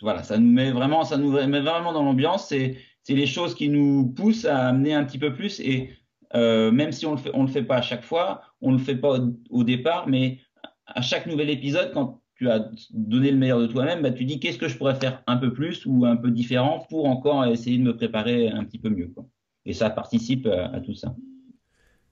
Voilà, 0.00 0.22
ça 0.22 0.38
nous 0.38 0.50
met 0.52 0.70
vraiment, 0.72 1.04
ça 1.04 1.16
nous 1.16 1.32
met 1.32 1.60
vraiment 1.60 1.92
dans 1.92 2.04
l'ambiance. 2.04 2.48
C'est, 2.48 2.76
c'est 3.02 3.14
les 3.14 3.26
choses 3.26 3.54
qui 3.54 3.68
nous 3.68 4.06
poussent 4.06 4.44
à 4.44 4.68
amener 4.68 4.94
un 4.94 5.04
petit 5.04 5.18
peu 5.18 5.34
plus. 5.34 5.58
Et 5.60 5.90
euh, 6.34 6.70
même 6.70 6.92
si 6.92 7.06
on 7.06 7.12
le 7.12 7.16
fait, 7.18 7.30
on 7.34 7.42
le 7.42 7.48
fait 7.48 7.62
pas 7.64 7.76
à 7.78 7.82
chaque 7.82 8.04
fois, 8.04 8.42
on 8.60 8.72
le 8.72 8.78
fait 8.78 8.96
pas 8.96 9.18
au, 9.18 9.36
au 9.50 9.64
départ, 9.64 10.06
mais 10.08 10.40
à 10.86 11.00
chaque 11.00 11.26
nouvel 11.26 11.50
épisode, 11.50 11.92
quand 11.94 12.20
tu 12.36 12.48
as 12.50 12.70
donné 12.92 13.30
le 13.30 13.36
meilleur 13.36 13.60
de 13.60 13.66
toi-même, 13.66 14.02
bah, 14.02 14.10
tu 14.10 14.24
dis 14.24 14.38
qu'est-ce 14.40 14.58
que 14.58 14.68
je 14.68 14.76
pourrais 14.76 14.94
faire 14.94 15.22
un 15.26 15.36
peu 15.36 15.52
plus 15.52 15.84
ou 15.86 16.04
un 16.04 16.16
peu 16.16 16.30
différent 16.30 16.86
pour 16.88 17.06
encore 17.06 17.44
essayer 17.46 17.78
de 17.78 17.82
me 17.82 17.96
préparer 17.96 18.48
un 18.48 18.64
petit 18.64 18.78
peu 18.78 18.90
mieux. 18.90 19.12
Et 19.64 19.72
ça 19.72 19.90
participe 19.90 20.46
à, 20.46 20.66
à 20.66 20.80
tout 20.80 20.94
ça. 20.94 21.14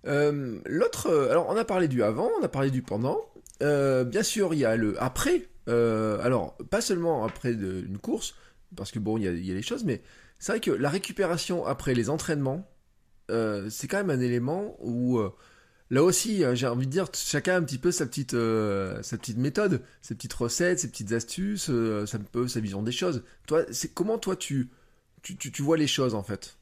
Euh, 0.06 0.58
L'autre, 0.66 1.06
euh, 1.08 1.30
alors 1.30 1.46
on 1.48 1.56
a 1.56 1.64
parlé 1.64 1.88
du 1.88 2.02
avant, 2.02 2.30
on 2.40 2.44
a 2.44 2.48
parlé 2.48 2.70
du 2.70 2.82
pendant. 2.82 3.18
Euh, 3.62 4.04
bien 4.04 4.22
sûr, 4.22 4.52
il 4.54 4.60
y 4.60 4.64
a 4.64 4.76
le 4.76 5.00
après. 5.02 5.48
Euh, 5.68 6.18
alors, 6.22 6.56
pas 6.70 6.80
seulement 6.80 7.24
après 7.24 7.52
une 7.52 7.98
course, 7.98 8.34
parce 8.76 8.90
que 8.90 8.98
bon, 8.98 9.16
il 9.16 9.24
y 9.24 9.28
a, 9.28 9.32
il 9.32 9.46
y 9.46 9.50
a 9.50 9.54
les 9.54 9.62
choses, 9.62 9.84
mais 9.84 10.02
c'est 10.38 10.52
vrai 10.52 10.60
que 10.60 10.70
la 10.70 10.90
récupération 10.90 11.64
après 11.64 11.94
les 11.94 12.10
entraînements, 12.10 12.68
euh, 13.30 13.68
c'est 13.70 13.88
quand 13.88 13.96
même 13.96 14.10
un 14.10 14.20
élément 14.20 14.76
où, 14.80 15.18
euh, 15.18 15.32
là 15.94 16.02
aussi, 16.02 16.44
euh, 16.44 16.54
j'ai 16.54 16.66
envie 16.66 16.86
de 16.86 16.90
dire, 16.92 17.06
chacun 17.14 17.54
a 17.54 17.58
un 17.58 17.62
petit 17.62 17.78
peu 17.78 17.90
sa 17.92 18.06
petite, 18.06 18.34
euh, 18.34 19.02
sa 19.02 19.16
petite 19.18 19.38
méthode, 19.38 19.82
ses 20.02 20.14
petites 20.14 20.34
recettes, 20.34 20.80
ses 20.80 20.90
petites 20.90 21.12
astuces, 21.12 21.70
euh, 21.70 22.04
ça 22.06 22.18
peut, 22.18 22.48
sa 22.48 22.60
vision 22.60 22.82
des 22.82 22.92
choses. 22.92 23.24
Toi, 23.46 23.62
c'est 23.70 23.92
comment 23.94 24.18
toi 24.18 24.36
tu, 24.36 24.70
tu, 25.22 25.36
tu, 25.36 25.50
tu 25.52 25.62
vois 25.62 25.76
les 25.76 25.86
choses 25.86 26.14
en 26.14 26.22
fait? 26.22 26.58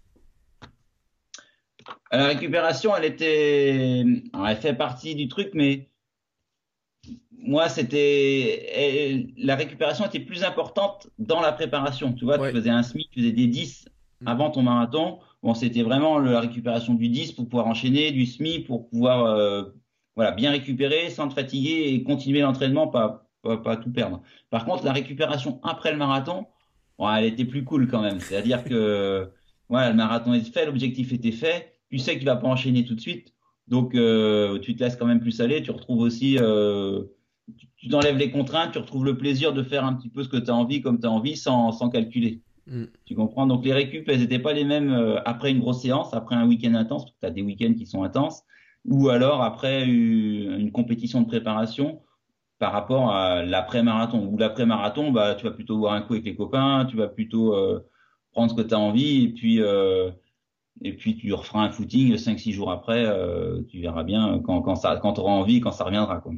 La 2.13 2.27
récupération, 2.27 2.97
elle 2.97 3.05
était, 3.07 4.05
elle 4.47 4.57
fait 4.61 4.75
partie 4.75 5.15
du 5.15 5.29
truc, 5.29 5.51
mais 5.55 5.89
moi, 7.39 7.69
c'était, 7.69 9.27
la 9.37 9.57
récupération 9.57 10.07
était 10.07 10.21
plus 10.21 10.45
importante 10.45 11.09
dans 11.19 11.41
la 11.41 11.53
préparation. 11.53 12.13
Tu 12.13 12.25
vois, 12.25 12.39
Ouais. 12.39 12.51
tu 12.53 12.57
faisais 12.57 12.71
un 12.71 12.83
SMI, 12.83 13.09
tu 13.11 13.21
faisais 13.21 13.33
des 13.33 13.47
10 13.49 13.87
Mm. 14.21 14.29
avant 14.29 14.51
ton 14.53 14.63
marathon. 14.63 15.19
Bon, 15.43 15.55
c'était 15.55 15.83
vraiment 15.83 16.19
la 16.19 16.41
récupération 16.41 16.95
du 16.95 17.09
10 17.09 17.33
pour 17.33 17.49
pouvoir 17.49 17.67
enchaîner, 17.67 18.13
du 18.13 18.27
semi 18.27 18.61
pour 18.61 18.89
pouvoir 18.89 19.25
euh, 19.25 19.65
voilà, 20.15 20.31
bien 20.33 20.53
récupérer 20.53 21.11
sans 21.11 21.29
te 21.29 21.35
fatiguer 21.35 21.93
et 21.93 22.03
continuer 22.05 22.41
l'entraînement, 22.41 22.87
pas, 22.87 23.29
pas, 23.43 23.77
tout 23.77 23.91
perdre. 23.91 24.23
Par 24.51 24.65
contre, 24.65 24.85
la 24.85 24.93
récupération 24.93 25.61
après 25.65 25.91
le 25.91 25.99
marathon, 25.99 26.47
elle 27.01 27.25
était 27.25 27.45
plus 27.45 27.65
cool 27.65 27.89
quand 27.89 28.03
même. 28.03 28.21
C'est-à-dire 28.21 28.63
que 28.63 29.31
voilà, 29.69 29.91
le 29.91 29.97
marathon 29.97 30.33
est 30.33 30.53
fait, 30.53 30.67
l'objectif 30.67 31.13
était 31.13 31.33
fait, 31.33 31.73
tu 31.91 31.99
sais 31.99 32.15
que 32.15 32.21
tu 32.21 32.27
vas 32.27 32.37
pas 32.37 32.47
enchaîner 32.47 32.85
tout 32.85 32.95
de 32.95 33.01
suite, 33.01 33.35
donc 33.67 33.95
euh, 33.97 34.61
tu 34.61 34.77
te 34.77 34.85
laisses 34.85 34.97
quand 34.97 35.07
même 35.07 35.21
plus 35.21 35.41
aller, 35.41 35.63
tu 35.63 35.73
retrouves 35.73 36.01
aussi, 36.01 36.39
euh, 36.39 37.03
tu 37.77 37.89
t'enlèves 37.89 38.17
les 38.17 38.31
contraintes, 38.31 38.73
tu 38.73 38.79
retrouves 38.79 39.05
le 39.05 39.17
plaisir 39.17 39.53
de 39.53 39.63
faire 39.65 39.85
un 39.85 39.95
petit 39.95 40.09
peu 40.09 40.23
ce 40.23 40.29
que 40.29 40.37
tu 40.37 40.51
as 40.51 40.55
envie 40.55 40.83
comme 40.83 41.01
tu 41.01 41.07
as 41.07 41.11
envie 41.11 41.37
sans, 41.37 41.73
sans 41.73 41.89
calculer. 41.89 42.43
Mm. 42.67 42.85
Tu 43.05 43.15
comprends? 43.15 43.47
Donc 43.47 43.65
les 43.65 43.73
récup, 43.73 44.09
elles 44.09 44.21
n'étaient 44.21 44.39
pas 44.39 44.53
les 44.53 44.65
mêmes 44.65 44.93
euh, 44.93 45.21
après 45.25 45.51
une 45.51 45.61
grosse 45.61 45.83
séance, 45.83 46.15
après 46.15 46.35
un 46.35 46.47
week-end 46.47 46.75
intense, 46.75 47.05
parce 47.05 47.15
que 47.15 47.21
tu 47.21 47.27
as 47.27 47.31
des 47.31 47.43
week-ends 47.43 47.75
qui 47.75 47.87
sont 47.87 48.03
intenses, 48.03 48.43
ou 48.85 49.09
alors 49.09 49.43
après 49.43 49.85
une 49.85 50.73
compétition 50.73 51.23
de 51.23 51.27
préparation 51.27 52.01
par 52.59 52.73
rapport 52.73 53.11
à 53.11 53.43
l'après-marathon. 53.43 54.27
Ou 54.27 54.39
l'après-marathon, 54.39 55.11
bah, 55.11 55.35
tu 55.35 55.45
vas 55.45 55.51
plutôt 55.51 55.79
voir 55.79 55.95
un 55.95 56.03
coup 56.03 56.15
avec 56.15 56.25
les 56.25 56.37
copains, 56.37 56.87
tu 56.89 56.97
vas 56.97 57.09
plutôt 57.09 57.55
euh, 57.55 57.81
prendre 58.33 58.51
ce 58.53 58.57
que 58.57 58.67
tu 58.67 58.75
as 58.75 58.79
envie, 58.79 59.25
et 59.25 59.29
puis, 59.29 59.61
euh, 59.61 60.11
et 60.83 60.93
puis 60.95 61.17
tu 61.17 61.33
referas 61.33 61.65
un 61.65 61.71
footing 61.71 62.15
5-6 62.15 62.53
jours 62.53 62.71
après, 62.71 63.05
tu 63.69 63.81
verras 63.81 64.05
bien 64.05 64.41
quand, 64.45 64.63
quand, 64.63 64.75
quand 65.01 65.13
tu 65.13 65.21
auras 65.21 65.33
envie, 65.33 65.61
quand 65.61 65.73
ça 65.73 65.85
reviendra. 65.85 66.21
Quoi. 66.21 66.33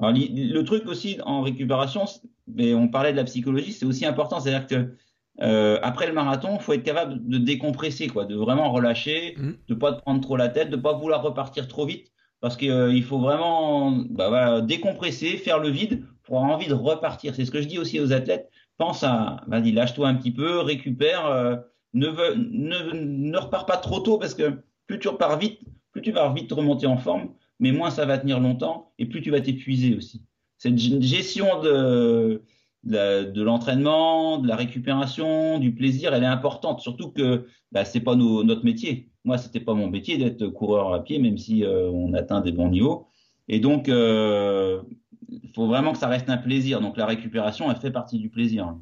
Le 0.00 0.60
truc 0.62 0.86
aussi 0.86 1.18
en 1.24 1.42
récupération, 1.42 2.04
mais 2.46 2.74
on 2.74 2.88
parlait 2.88 3.12
de 3.12 3.16
la 3.16 3.24
psychologie, 3.24 3.72
c'est 3.72 3.86
aussi 3.86 4.06
important, 4.06 4.40
c'est-à-dire 4.40 4.66
que 4.66 4.96
euh, 5.42 5.78
après 5.82 6.06
le 6.06 6.12
marathon, 6.12 6.56
il 6.56 6.62
faut 6.62 6.72
être 6.72 6.82
capable 6.82 7.26
de 7.28 7.38
décompresser, 7.38 8.06
quoi, 8.08 8.24
de 8.24 8.34
vraiment 8.34 8.72
relâcher, 8.72 9.34
mmh. 9.36 9.50
de 9.68 9.74
pas 9.74 9.92
te 9.92 10.00
prendre 10.00 10.20
trop 10.20 10.36
la 10.36 10.48
tête, 10.48 10.70
de 10.70 10.76
pas 10.76 10.94
vouloir 10.94 11.22
repartir 11.22 11.68
trop 11.68 11.84
vite, 11.84 12.12
parce 12.40 12.56
qu'il 12.56 12.70
euh, 12.70 13.02
faut 13.02 13.18
vraiment 13.18 13.92
bah, 14.10 14.60
décompresser, 14.60 15.36
faire 15.36 15.58
le 15.58 15.68
vide 15.68 16.04
pour 16.22 16.38
avoir 16.38 16.56
envie 16.56 16.68
de 16.68 16.74
repartir. 16.74 17.34
C'est 17.34 17.44
ce 17.44 17.50
que 17.50 17.60
je 17.60 17.68
dis 17.68 17.78
aussi 17.78 18.00
aux 18.00 18.12
athlètes. 18.12 18.48
Pense 18.78 19.02
à, 19.04 19.42
vas-y, 19.46 19.72
lâche-toi 19.72 20.08
un 20.08 20.14
petit 20.14 20.32
peu, 20.32 20.60
récupère, 20.60 21.26
euh, 21.26 21.56
ne, 21.94 22.08
ne, 22.34 22.92
ne 22.94 23.38
repars 23.38 23.66
pas 23.66 23.76
trop 23.76 24.00
tôt, 24.00 24.18
parce 24.18 24.34
que 24.34 24.62
plus 24.86 24.98
tu 24.98 25.08
repars 25.08 25.38
vite, 25.38 25.60
plus 25.92 26.02
tu 26.02 26.12
vas 26.12 26.32
vite 26.32 26.52
remonter 26.52 26.86
en 26.86 26.96
forme, 26.96 27.30
mais 27.58 27.72
moins 27.72 27.90
ça 27.90 28.04
va 28.04 28.18
tenir 28.18 28.38
longtemps, 28.38 28.92
et 28.98 29.06
plus 29.06 29.22
tu 29.22 29.30
vas 29.30 29.40
t'épuiser 29.40 29.96
aussi. 29.96 30.22
Cette 30.58 30.78
gestion 30.78 31.60
de 31.60 32.42
de 32.86 33.42
l'entraînement, 33.42 34.38
de 34.38 34.48
la 34.48 34.56
récupération, 34.56 35.58
du 35.58 35.74
plaisir, 35.74 36.14
elle 36.14 36.22
est 36.22 36.26
importante. 36.26 36.80
Surtout 36.80 37.10
que 37.10 37.46
bah, 37.72 37.84
c'est 37.84 38.00
pas 38.00 38.14
notre 38.14 38.64
métier. 38.64 39.10
Moi, 39.24 39.38
c'était 39.38 39.60
pas 39.60 39.74
mon 39.74 39.90
métier 39.90 40.18
d'être 40.18 40.46
coureur 40.46 40.94
à 40.94 41.02
pied, 41.02 41.18
même 41.18 41.36
si 41.36 41.64
euh, 41.64 41.90
on 41.90 42.14
atteint 42.14 42.40
des 42.40 42.52
bons 42.52 42.68
niveaux. 42.68 43.08
Et 43.48 43.58
donc, 43.58 43.88
il 43.88 43.94
euh, 43.94 44.80
faut 45.54 45.66
vraiment 45.66 45.92
que 45.92 45.98
ça 45.98 46.08
reste 46.08 46.30
un 46.30 46.36
plaisir. 46.36 46.80
Donc, 46.80 46.96
la 46.96 47.06
récupération, 47.06 47.70
elle 47.70 47.76
fait 47.78 47.90
partie 47.90 48.18
du 48.18 48.30
plaisir. 48.30 48.76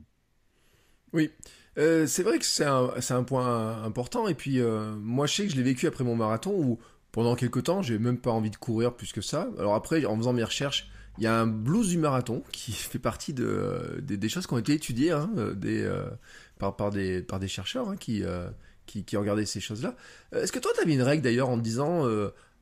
Oui. 1.12 1.30
Euh, 1.78 2.06
c'est 2.06 2.22
vrai 2.22 2.38
que 2.38 2.44
c'est 2.44 2.64
un, 2.64 3.24
point 3.24 3.82
important. 3.82 4.28
Et 4.28 4.34
puis, 4.34 4.60
moi, 5.00 5.26
je 5.26 5.34
sais 5.34 5.46
que 5.46 5.50
je 5.50 5.56
l'ai 5.56 5.62
vécu 5.62 5.86
après 5.86 6.04
mon 6.04 6.14
marathon 6.14 6.52
où 6.52 6.78
pendant 7.10 7.36
quelques 7.36 7.64
temps, 7.64 7.80
j'ai 7.80 7.98
même 7.98 8.18
pas 8.18 8.32
envie 8.32 8.50
de 8.50 8.56
courir 8.56 8.94
plus 8.94 9.12
que 9.12 9.20
ça. 9.20 9.48
Alors 9.58 9.74
après, 9.74 10.04
en 10.04 10.16
faisant 10.16 10.32
mes 10.32 10.44
recherches, 10.44 10.88
il 11.18 11.24
y 11.24 11.26
a 11.26 11.40
un 11.40 11.46
blues 11.46 11.88
du 11.88 11.98
marathon 11.98 12.42
qui 12.52 12.72
fait 12.72 12.98
partie 12.98 13.32
de, 13.32 14.00
des, 14.02 14.28
choses 14.28 14.46
qui 14.46 14.54
ont 14.54 14.58
été 14.58 14.72
étudiées 14.74 15.12
hein, 15.12 15.30
des, 15.54 15.82
euh, 15.82 16.06
par, 16.58 16.76
par, 16.76 16.90
des, 16.90 17.22
par 17.22 17.38
des 17.38 17.48
chercheurs 17.48 17.88
hein, 17.88 17.96
qui, 17.96 18.22
euh, 18.22 18.48
qui, 18.86 19.04
qui, 19.04 19.16
regardé 19.16 19.46
ces 19.46 19.60
choses-là. 19.60 19.94
Euh, 20.34 20.42
est-ce 20.42 20.52
que 20.52 20.58
toi, 20.58 20.72
tu 20.74 20.80
avais 20.80 20.94
une 20.94 21.02
règle 21.02 21.22
d'ailleurs 21.22 21.48
en 21.48 21.56
te 21.56 21.62
disant, 21.62 22.06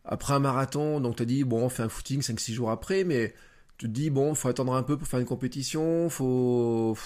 après 0.05 0.34
un 0.34 0.40
marathon, 0.40 1.00
donc 1.00 1.16
tu 1.16 1.22
as 1.22 1.26
dit, 1.26 1.44
bon, 1.44 1.64
on 1.64 1.68
fait 1.68 1.82
un 1.82 1.88
footing 1.88 2.20
5-6 2.20 2.53
jours 2.53 2.70
après, 2.70 3.05
mais 3.05 3.34
tu 3.78 3.86
te 3.86 3.92
dis, 3.92 4.11
bon, 4.11 4.34
faut 4.34 4.48
attendre 4.48 4.74
un 4.74 4.82
peu 4.82 4.96
pour 4.96 5.09
faire 5.09 5.20
une 5.20 5.26
compétition, 5.26 6.09
faut... 6.09 6.96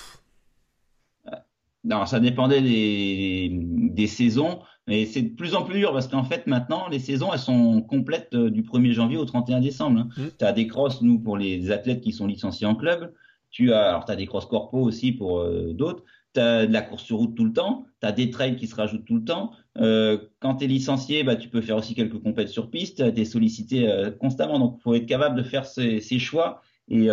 Non, 1.85 2.05
ça 2.05 2.19
dépendait 2.19 2.63
des, 2.63 3.49
des 3.53 4.07
saisons. 4.09 4.59
Mais 4.87 5.05
c'est 5.05 5.23
de 5.23 5.35
plus 5.35 5.55
en 5.55 5.65
plus 5.65 5.79
dur 5.79 5.93
parce 5.93 6.07
qu'en 6.07 6.23
fait, 6.23 6.47
maintenant, 6.47 6.89
les 6.89 7.01
saisons, 7.01 7.33
elles 7.33 7.41
sont 7.41 7.83
complètes 7.83 8.35
euh, 8.35 8.51
du 8.51 8.63
1er 8.63 8.93
janvier 8.93 9.17
au 9.17 9.25
31 9.25 9.61
décembre. 9.61 10.01
Hein. 10.01 10.09
Mm. 10.17 10.27
Tu 10.39 10.45
as 10.45 10.53
des 10.53 10.67
crosses, 10.69 11.03
nous, 11.03 11.19
pour 11.19 11.37
les 11.37 11.73
athlètes 11.73 12.01
qui 12.01 12.13
sont 12.13 12.27
licenciés 12.27 12.67
en 12.67 12.77
club. 12.77 13.13
Tu 13.51 13.73
as, 13.73 13.89
alors, 13.89 14.05
tu 14.05 14.13
as 14.13 14.17
des 14.17 14.27
crosses 14.27 14.47
corpo 14.47 14.79
aussi 14.79 15.13
pour 15.13 15.41
euh, 15.41 15.73
d'autres. 15.73 16.05
Tu 16.35 16.41
as 16.41 16.67
de 16.67 16.73
la 16.73 16.83
course 16.83 17.03
sur 17.03 17.17
route 17.17 17.35
tout 17.35 17.45
le 17.45 17.53
temps. 17.53 17.87
Tu 18.01 18.07
as 18.07 18.13
des 18.13 18.31
trails 18.31 18.57
qui 18.57 18.69
se 18.69 18.77
rajoutent 18.77 19.05
tout 19.05 19.17
le 19.17 19.25
temps. 19.25 19.51
Euh, 19.79 20.19
quand 20.39 20.57
tu 20.57 20.65
es 20.65 20.69
licencié, 20.69 21.25
bah, 21.25 21.35
tu 21.35 21.49
peux 21.49 21.63
faire 21.63 21.77
aussi 21.77 21.95
quelques 21.95 22.23
compètes 22.23 22.49
sur 22.49 22.71
piste. 22.71 23.13
Tu 23.13 23.21
es 23.21 23.25
sollicité 23.25 23.89
euh, 23.89 24.13
constamment. 24.13 24.61
Donc, 24.61 24.77
il 24.79 24.83
faut 24.83 24.95
être 24.95 25.07
capable 25.07 25.37
de 25.37 25.43
faire 25.43 25.67
ces, 25.67 26.01
ces 26.01 26.21
choix 26.21 26.63
et, 26.89 27.09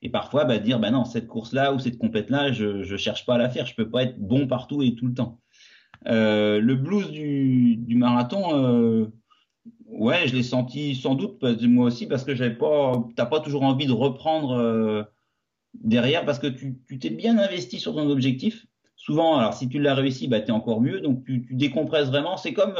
et 0.00 0.08
parfois 0.08 0.46
bah, 0.46 0.58
dire 0.58 0.78
bah 0.78 0.90
non, 0.90 1.04
cette 1.04 1.26
course-là 1.26 1.74
ou 1.74 1.78
cette 1.78 1.98
compète-là, 1.98 2.52
je 2.52 2.90
ne 2.90 2.96
cherche 2.96 3.26
pas 3.26 3.34
à 3.34 3.38
la 3.38 3.50
faire. 3.50 3.66
Je 3.66 3.74
peux 3.74 3.90
pas 3.90 4.04
être 4.04 4.18
bon 4.18 4.46
partout 4.46 4.82
et 4.82 4.94
tout 4.94 5.06
le 5.06 5.12
temps. 5.12 5.38
Euh, 6.06 6.60
le 6.60 6.74
blues 6.74 7.10
du, 7.10 7.76
du 7.76 7.96
marathon, 7.96 8.54
euh, 8.54 9.06
ouais, 9.86 10.28
je 10.28 10.34
l'ai 10.34 10.42
senti 10.42 10.94
sans 10.94 11.14
doute 11.14 11.42
moi 11.62 11.86
aussi 11.86 12.06
parce 12.06 12.24
que 12.24 12.34
j'avais 12.34 12.54
pas, 12.54 13.04
t'as 13.16 13.26
pas 13.26 13.40
toujours 13.40 13.62
envie 13.62 13.86
de 13.86 13.92
reprendre 13.92 14.52
euh, 14.52 15.02
derrière 15.74 16.24
parce 16.24 16.38
que 16.38 16.46
tu 16.46 16.98
t'es 16.98 17.10
bien 17.10 17.38
investi 17.38 17.78
sur 17.78 17.94
ton 17.94 18.08
objectif. 18.10 18.66
Souvent, 18.96 19.36
alors 19.38 19.54
si 19.54 19.68
tu 19.68 19.78
l'as 19.78 19.94
réussi, 19.94 20.28
bah 20.28 20.40
t'es 20.40 20.52
encore 20.52 20.80
mieux. 20.80 21.00
Donc 21.00 21.24
tu, 21.24 21.44
tu 21.46 21.54
décompresses 21.54 22.08
vraiment. 22.08 22.36
C'est 22.36 22.52
comme, 22.52 22.74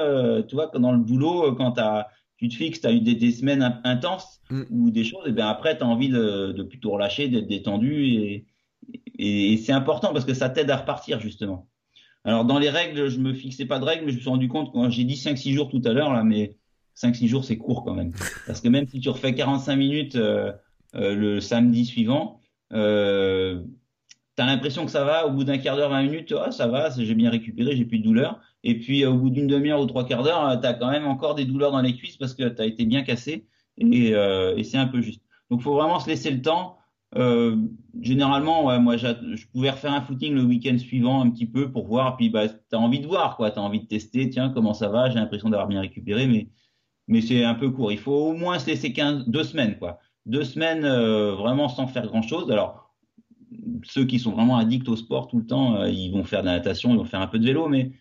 tu 0.47 0.55
vois, 0.55 0.67
dans 0.67 0.93
le 0.93 0.99
boulot, 0.99 1.55
quand 1.55 1.73
t'as 1.73 2.09
tu 2.39 2.49
te 2.49 2.55
fixes, 2.55 2.81
tu 2.81 2.87
as 2.87 2.93
eu 2.93 3.01
des, 3.01 3.15
des 3.15 3.33
semaines 3.33 3.81
intenses 3.85 4.41
mm. 4.51 4.63
ou 4.71 4.91
des 4.91 5.05
choses, 5.05 5.27
et 5.27 5.33
bien 5.33 5.49
après, 5.49 5.77
tu 5.77 5.85
as 5.85 5.87
envie 5.87 6.09
de, 6.09 6.53
de, 6.53 6.63
plutôt 6.63 6.93
relâcher, 6.93 7.29
d'être 7.29 7.49
détendu. 7.49 8.05
Et, 8.05 8.47
et 9.19 9.57
c'est 9.59 9.73
important 9.73 10.13
parce 10.13 10.25
que 10.25 10.35
ça 10.35 10.49
t'aide 10.49 10.71
à 10.71 10.77
repartir, 10.77 11.21
justement. 11.21 11.69
Alors, 12.29 12.45
dans 12.45 12.59
les 12.59 12.69
règles, 12.69 13.09
je 13.09 13.19
me 13.21 13.33
fixais 13.33 13.65
pas 13.65 13.79
de 13.79 13.87
règles, 13.87 14.05
mais 14.05 14.11
je 14.11 14.17
me 14.17 14.21
suis 14.21 14.29
rendu 14.29 14.49
compte 14.49 14.71
quand 14.71 14.91
j'ai 14.91 15.05
dit 15.05 15.15
5-6 15.15 15.55
jours 15.55 15.71
tout 15.71 15.81
à 15.87 15.95
l'heure, 15.95 16.13
là, 16.13 16.25
mais 16.25 16.59
5-6 16.95 17.27
jours, 17.27 17.43
c'est 17.43 17.57
court 17.57 17.87
quand 17.87 17.95
même. 17.95 18.13
Parce 18.47 18.61
que 18.61 18.69
même 18.69 18.87
si 18.87 19.01
tu 19.01 19.09
refais 19.09 19.35
45 19.35 19.77
minutes 19.77 20.17
euh, 20.17 20.53
euh, 20.95 21.15
le 21.15 21.41
samedi 21.41 21.87
suivant, 21.87 22.39
euh, 22.75 23.63
tu 24.37 24.43
as 24.43 24.45
l'impression 24.47 24.85
que 24.85 24.91
ça 24.91 25.05
va. 25.05 25.27
Au 25.27 25.31
bout 25.31 25.45
d'un 25.45 25.57
quart 25.57 25.77
d'heure, 25.77 25.89
20 25.89 26.03
minutes, 26.03 26.35
oh, 26.37 26.51
ça 26.51 26.67
va, 26.67 26.91
j'ai 26.91 27.15
bien 27.15 27.31
récupéré, 27.31 27.75
j'ai 27.75 27.87
plus 27.87 27.99
de 27.99 28.05
douleur. 28.05 28.39
Et 28.63 28.79
puis, 28.79 29.07
au 29.07 29.15
bout 29.15 29.31
d'une 29.31 29.47
demi-heure 29.47 29.81
ou 29.81 29.87
trois 29.87 30.05
quarts 30.05 30.23
d'heure, 30.23 30.61
tu 30.61 30.67
as 30.67 30.75
quand 30.75 30.91
même 30.91 31.07
encore 31.07 31.35
des 31.35 31.47
douleurs 31.47 31.73
dans 31.73 31.81
les 31.81 31.97
cuisses 31.97 32.19
parce 32.19 32.35
que 32.35 32.47
tu 32.47 32.61
as 32.61 32.67
été 32.67 32.85
bien 32.85 33.05
cassé. 33.05 33.47
Et, 33.79 34.11
et 34.11 34.65
c'est 34.65 34.77
un 34.77 34.87
peu 34.87 35.01
juste. 35.01 35.23
Donc, 35.51 35.61
il 35.61 35.63
faut 35.63 35.73
vraiment 35.77 35.99
se 35.99 36.09
laisser 36.11 36.31
le 36.31 36.43
temps 36.43 36.77
euh, 37.17 37.57
généralement, 38.01 38.79
moi, 38.81 38.97
je 38.97 39.47
pouvais 39.53 39.71
refaire 39.71 39.93
un 39.93 40.03
footing 40.03 40.35
le 40.35 40.43
week-end 40.43 40.77
suivant 40.79 41.23
un 41.23 41.31
petit 41.31 41.47
peu 41.47 41.71
pour 41.73 41.87
voir. 41.87 42.17
Puis, 42.17 42.31
bah, 42.31 42.49
t'as 42.71 42.77
envie 42.77 43.01
de 43.01 43.07
voir, 43.07 43.37
quoi. 43.37 43.51
T'as 43.51 43.61
envie 43.61 43.81
de 43.81 43.87
tester. 43.87 44.29
Tiens, 44.29 44.51
comment 44.51 44.75
ça 44.75 44.89
va? 44.89 45.09
J'ai 45.09 45.17
l'impression 45.17 45.49
d'avoir 45.49 45.69
bien 45.69 45.81
récupéré, 45.81 46.49
mais 47.07 47.21
c'est 47.21 47.45
un 47.45 47.55
peu 47.55 47.71
court. 47.71 47.93
Il 47.93 47.99
faut 47.99 48.13
au 48.13 48.35
moins 48.35 48.59
se 48.59 48.67
laisser 48.67 48.93
15, 48.93 49.27
deux 49.29 49.45
semaines, 49.45 49.79
quoi. 49.79 49.99
Deux 50.27 50.45
semaines 50.45 50.85
euh, 50.85 51.35
vraiment 51.35 51.69
sans 51.69 51.87
faire 51.87 52.07
grand-chose. 52.07 52.51
Alors, 52.51 52.95
ceux 53.85 54.05
qui 54.05 54.19
sont 54.19 54.33
vraiment 54.33 54.59
addicts 54.59 54.89
au 54.89 54.97
sport 54.97 55.29
tout 55.29 55.39
le 55.39 55.47
temps, 55.47 55.77
euh, 55.77 55.89
ils 55.89 56.13
vont 56.13 56.25
faire 56.25 56.43
de 56.43 56.47
la 56.47 56.53
natation, 56.53 56.91
ils 56.91 56.99
vont 56.99 57.05
faire 57.05 57.23
un 57.23 57.27
peu 57.27 57.39
de 57.39 57.45
vélo, 57.45 57.69
mais 57.69 57.93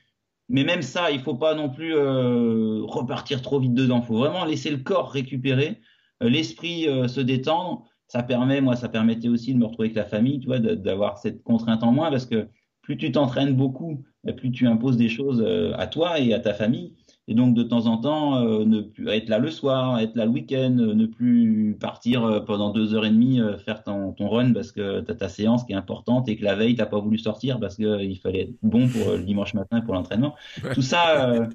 mais 0.49 0.64
même 0.64 0.82
ça, 0.82 1.12
il 1.12 1.20
faut 1.20 1.36
pas 1.36 1.55
non 1.55 1.70
plus 1.70 1.93
repartir 1.93 3.41
trop 3.41 3.60
vite 3.60 3.74
dedans. 3.74 3.99
Il 4.01 4.08
faut 4.08 4.18
vraiment 4.18 4.45
laisser 4.45 4.72
le 4.72 4.78
corps 4.78 5.12
récupérer, 5.12 5.82
l'esprit 6.22 6.84
se 7.10 7.20
détendre 7.20 7.86
ça 8.08 8.24
permet, 8.24 8.62
moi, 8.62 8.76
ça 8.76 8.89
permettait 8.89 9.28
aussi 9.28 9.53
de 9.53 9.60
me 9.60 9.66
retrouver 9.66 9.88
avec 9.88 9.97
la 9.97 10.05
famille, 10.05 10.39
tu 10.39 10.47
vois, 10.47 10.60
d'avoir 10.60 11.18
cette 11.18 11.43
contrainte 11.43 11.84
en 11.84 11.91
moins 11.91 12.10
parce 12.10 12.26
que 12.26 12.47
plus 12.82 12.97
tu 12.97 13.12
t'entraînes 13.12 13.53
beaucoup, 13.53 14.03
plus 14.38 14.51
tu 14.51 14.66
imposes 14.68 14.97
des 14.97 15.10
choses 15.10 15.43
euh, 15.45 15.74
à 15.78 15.88
toi 15.88 16.20
et 16.20 16.34
à 16.34 16.39
ta 16.39 16.53
famille. 16.53 16.93
Et 17.28 17.34
donc, 17.34 17.53
de 17.53 17.64
temps 17.64 17.88
en 17.88 17.97
temps, 17.97 18.38
euh, 18.38 18.64
ne 18.64 18.80
plus 18.80 19.10
être 19.10 19.28
là 19.28 19.39
le 19.39 19.51
soir, 19.51 19.99
être 19.99 20.16
là 20.16 20.24
le 20.24 20.32
week-end, 20.32 20.78
euh, 20.80 20.93
ne 20.93 21.05
plus 21.05 21.76
partir 21.80 22.45
pendant 22.45 22.72
deux 22.72 22.93
heures 22.93 23.05
et 23.05 23.10
demie 23.10 23.41
faire 23.66 23.84
ton, 23.84 24.14
ton 24.14 24.30
run 24.30 24.53
parce 24.53 24.72
que 24.72 25.01
tu 25.01 25.12
as 25.12 25.16
ta 25.16 25.28
séance 25.28 25.66
qui 25.66 25.74
est 25.74 25.76
importante 25.76 26.30
et 26.30 26.38
que 26.38 26.45
la 26.45 26.55
veille, 26.55 26.76
tu 26.76 26.86
pas 26.86 26.99
voulu 26.99 27.18
sortir 27.18 27.60
parce 27.60 27.76
qu'il 27.76 28.18
fallait 28.20 28.43
être 28.43 28.53
bon 28.64 28.88
pour 28.88 29.12
le 29.12 29.24
dimanche 29.24 29.53
matin 29.53 29.82
pour 29.82 29.93
l'entraînement. 29.93 30.36
Tout 30.74 30.82
ça, 30.82 31.49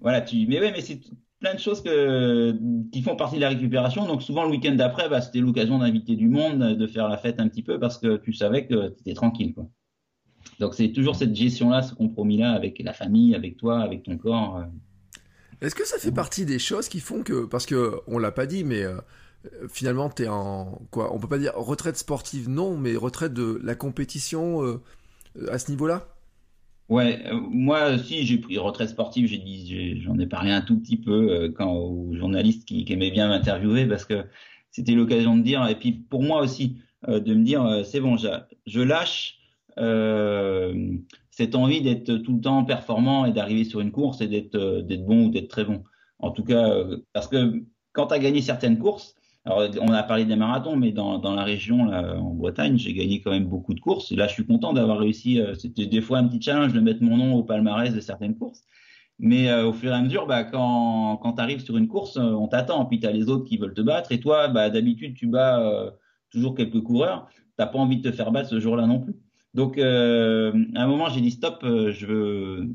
voilà, 0.00 0.22
tu. 0.22 0.46
Mais 0.46 0.60
oui, 0.60 0.68
mais 0.72 0.80
c'est 0.80 1.00
plein 1.44 1.54
de 1.54 1.60
choses 1.60 1.82
que, 1.82 2.56
qui 2.90 3.02
font 3.02 3.16
partie 3.16 3.36
de 3.36 3.42
la 3.42 3.50
récupération. 3.50 4.06
Donc 4.06 4.22
souvent 4.22 4.44
le 4.44 4.50
week-end 4.50 4.74
d'après, 4.74 5.10
bah, 5.10 5.20
c'était 5.20 5.40
l'occasion 5.40 5.78
d'inviter 5.78 6.16
du 6.16 6.26
monde, 6.26 6.74
de 6.74 6.86
faire 6.86 7.06
la 7.06 7.18
fête 7.18 7.38
un 7.38 7.48
petit 7.48 7.62
peu 7.62 7.78
parce 7.78 7.98
que 7.98 8.16
tu 8.16 8.32
savais 8.32 8.66
que 8.66 8.88
tu 8.88 9.00
étais 9.00 9.12
tranquille. 9.12 9.52
Quoi. 9.52 9.68
Donc 10.58 10.74
c'est 10.74 10.90
toujours 10.92 11.16
cette 11.16 11.34
gestion-là, 11.34 11.82
ce 11.82 11.94
compromis-là 11.94 12.52
avec 12.52 12.80
la 12.82 12.94
famille, 12.94 13.34
avec 13.34 13.58
toi, 13.58 13.80
avec 13.80 14.04
ton 14.04 14.16
corps. 14.16 14.56
Euh. 14.56 14.64
Est-ce 15.60 15.74
que 15.74 15.86
ça 15.86 15.98
fait 15.98 16.12
partie 16.12 16.46
des 16.46 16.58
choses 16.58 16.88
qui 16.88 17.00
font 17.00 17.22
que, 17.22 17.44
parce 17.44 17.66
que 17.66 18.00
on 18.06 18.18
l'a 18.18 18.32
pas 18.32 18.46
dit, 18.46 18.64
mais 18.64 18.82
euh, 18.82 18.96
finalement 19.68 20.08
tu 20.08 20.22
es 20.22 20.28
en 20.28 20.80
quoi 20.90 21.14
On 21.14 21.18
peut 21.18 21.28
pas 21.28 21.38
dire 21.38 21.52
retraite 21.56 21.98
sportive, 21.98 22.48
non, 22.48 22.78
mais 22.78 22.96
retraite 22.96 23.34
de 23.34 23.60
la 23.62 23.74
compétition 23.74 24.64
euh, 24.64 24.80
à 25.50 25.58
ce 25.58 25.70
niveau-là? 25.70 26.08
Ouais, 26.90 27.24
euh, 27.26 27.40
moi 27.50 27.94
aussi 27.94 28.26
j'ai 28.26 28.36
pris 28.38 28.58
retraite 28.58 28.90
sportive, 28.90 29.26
j'ai 29.26 29.38
dit 29.38 30.00
j'en 30.02 30.18
ai 30.18 30.26
parlé 30.26 30.50
un 30.50 30.60
tout 30.60 30.78
petit 30.78 30.98
peu 30.98 31.30
euh, 31.32 31.50
quand 31.50 31.72
aux 31.72 32.14
journalistes 32.14 32.66
qui, 32.68 32.84
aimaient 32.90 33.10
bien 33.10 33.28
m'interviewer 33.28 33.86
parce 33.86 34.04
que 34.04 34.26
c'était 34.70 34.92
l'occasion 34.92 35.34
de 35.36 35.42
dire 35.42 35.66
et 35.66 35.76
puis 35.78 35.92
pour 35.92 36.22
moi 36.22 36.42
aussi 36.42 36.76
euh, 37.08 37.20
de 37.20 37.34
me 37.34 37.42
dire 37.42 37.82
c'est 37.86 38.00
bon, 38.00 38.18
je, 38.18 38.28
je 38.66 38.80
lâche 38.80 39.38
cette 41.30 41.54
envie 41.54 41.80
d'être 41.80 42.18
tout 42.18 42.34
le 42.34 42.40
temps 42.40 42.64
performant 42.64 43.24
et 43.24 43.32
d'arriver 43.32 43.64
sur 43.64 43.80
une 43.80 43.90
course 43.90 44.20
et 44.20 44.28
d'être 44.28 44.82
d'être 44.82 45.04
bon 45.04 45.26
ou 45.26 45.30
d'être 45.30 45.48
très 45.48 45.64
bon. 45.64 45.84
En 46.18 46.30
tout 46.32 46.44
cas 46.44 46.70
parce 47.14 47.28
que 47.28 47.64
quand 47.92 48.08
tu 48.08 48.14
as 48.14 48.18
gagné 48.18 48.42
certaines 48.42 48.78
courses, 48.78 49.14
alors, 49.46 49.68
on 49.82 49.92
a 49.92 50.02
parlé 50.02 50.24
des 50.24 50.36
marathons, 50.36 50.76
mais 50.76 50.90
dans, 50.90 51.18
dans 51.18 51.34
la 51.34 51.44
région, 51.44 51.84
là, 51.84 52.16
en 52.16 52.30
Bretagne, 52.30 52.78
j'ai 52.78 52.94
gagné 52.94 53.20
quand 53.20 53.30
même 53.30 53.44
beaucoup 53.44 53.74
de 53.74 53.80
courses. 53.80 54.10
Et 54.10 54.16
là, 54.16 54.26
je 54.26 54.32
suis 54.32 54.46
content 54.46 54.72
d'avoir 54.72 54.98
réussi. 54.98 55.38
Euh, 55.38 55.54
c'était 55.54 55.86
des 55.86 56.00
fois 56.00 56.18
un 56.18 56.26
petit 56.26 56.40
challenge 56.40 56.72
de 56.72 56.80
mettre 56.80 57.02
mon 57.02 57.18
nom 57.18 57.34
au 57.34 57.42
palmarès 57.44 57.92
de 57.94 58.00
certaines 58.00 58.38
courses. 58.38 58.62
Mais 59.18 59.50
euh, 59.50 59.66
au 59.66 59.74
fur 59.74 59.92
et 59.92 59.94
à 59.94 60.00
mesure, 60.00 60.26
bah, 60.26 60.44
quand, 60.44 61.18
quand 61.18 61.34
tu 61.34 61.42
arrives 61.42 61.60
sur 61.60 61.76
une 61.76 61.88
course, 61.88 62.16
euh, 62.16 62.22
on 62.22 62.48
t'attend. 62.48 62.86
Puis 62.86 63.00
tu 63.00 63.06
as 63.06 63.12
les 63.12 63.28
autres 63.28 63.44
qui 63.44 63.58
veulent 63.58 63.74
te 63.74 63.82
battre. 63.82 64.12
Et 64.12 64.20
toi, 64.20 64.48
bah, 64.48 64.70
d'habitude, 64.70 65.14
tu 65.14 65.26
bats 65.26 65.92
toujours 66.30 66.54
quelques 66.54 66.80
coureurs. 66.82 67.28
Tu 67.58 67.66
pas 67.66 67.70
envie 67.74 67.98
de 68.00 68.10
te 68.10 68.16
faire 68.16 68.32
battre 68.32 68.48
ce 68.48 68.60
jour-là 68.60 68.86
non 68.86 69.00
plus. 69.00 69.14
Donc, 69.52 69.78
à 69.78 69.82
un 69.84 70.86
moment, 70.86 71.08
j'ai 71.10 71.20
dit 71.20 71.30
stop, 71.30 71.58
je, 71.62 72.06
veux, 72.06 72.68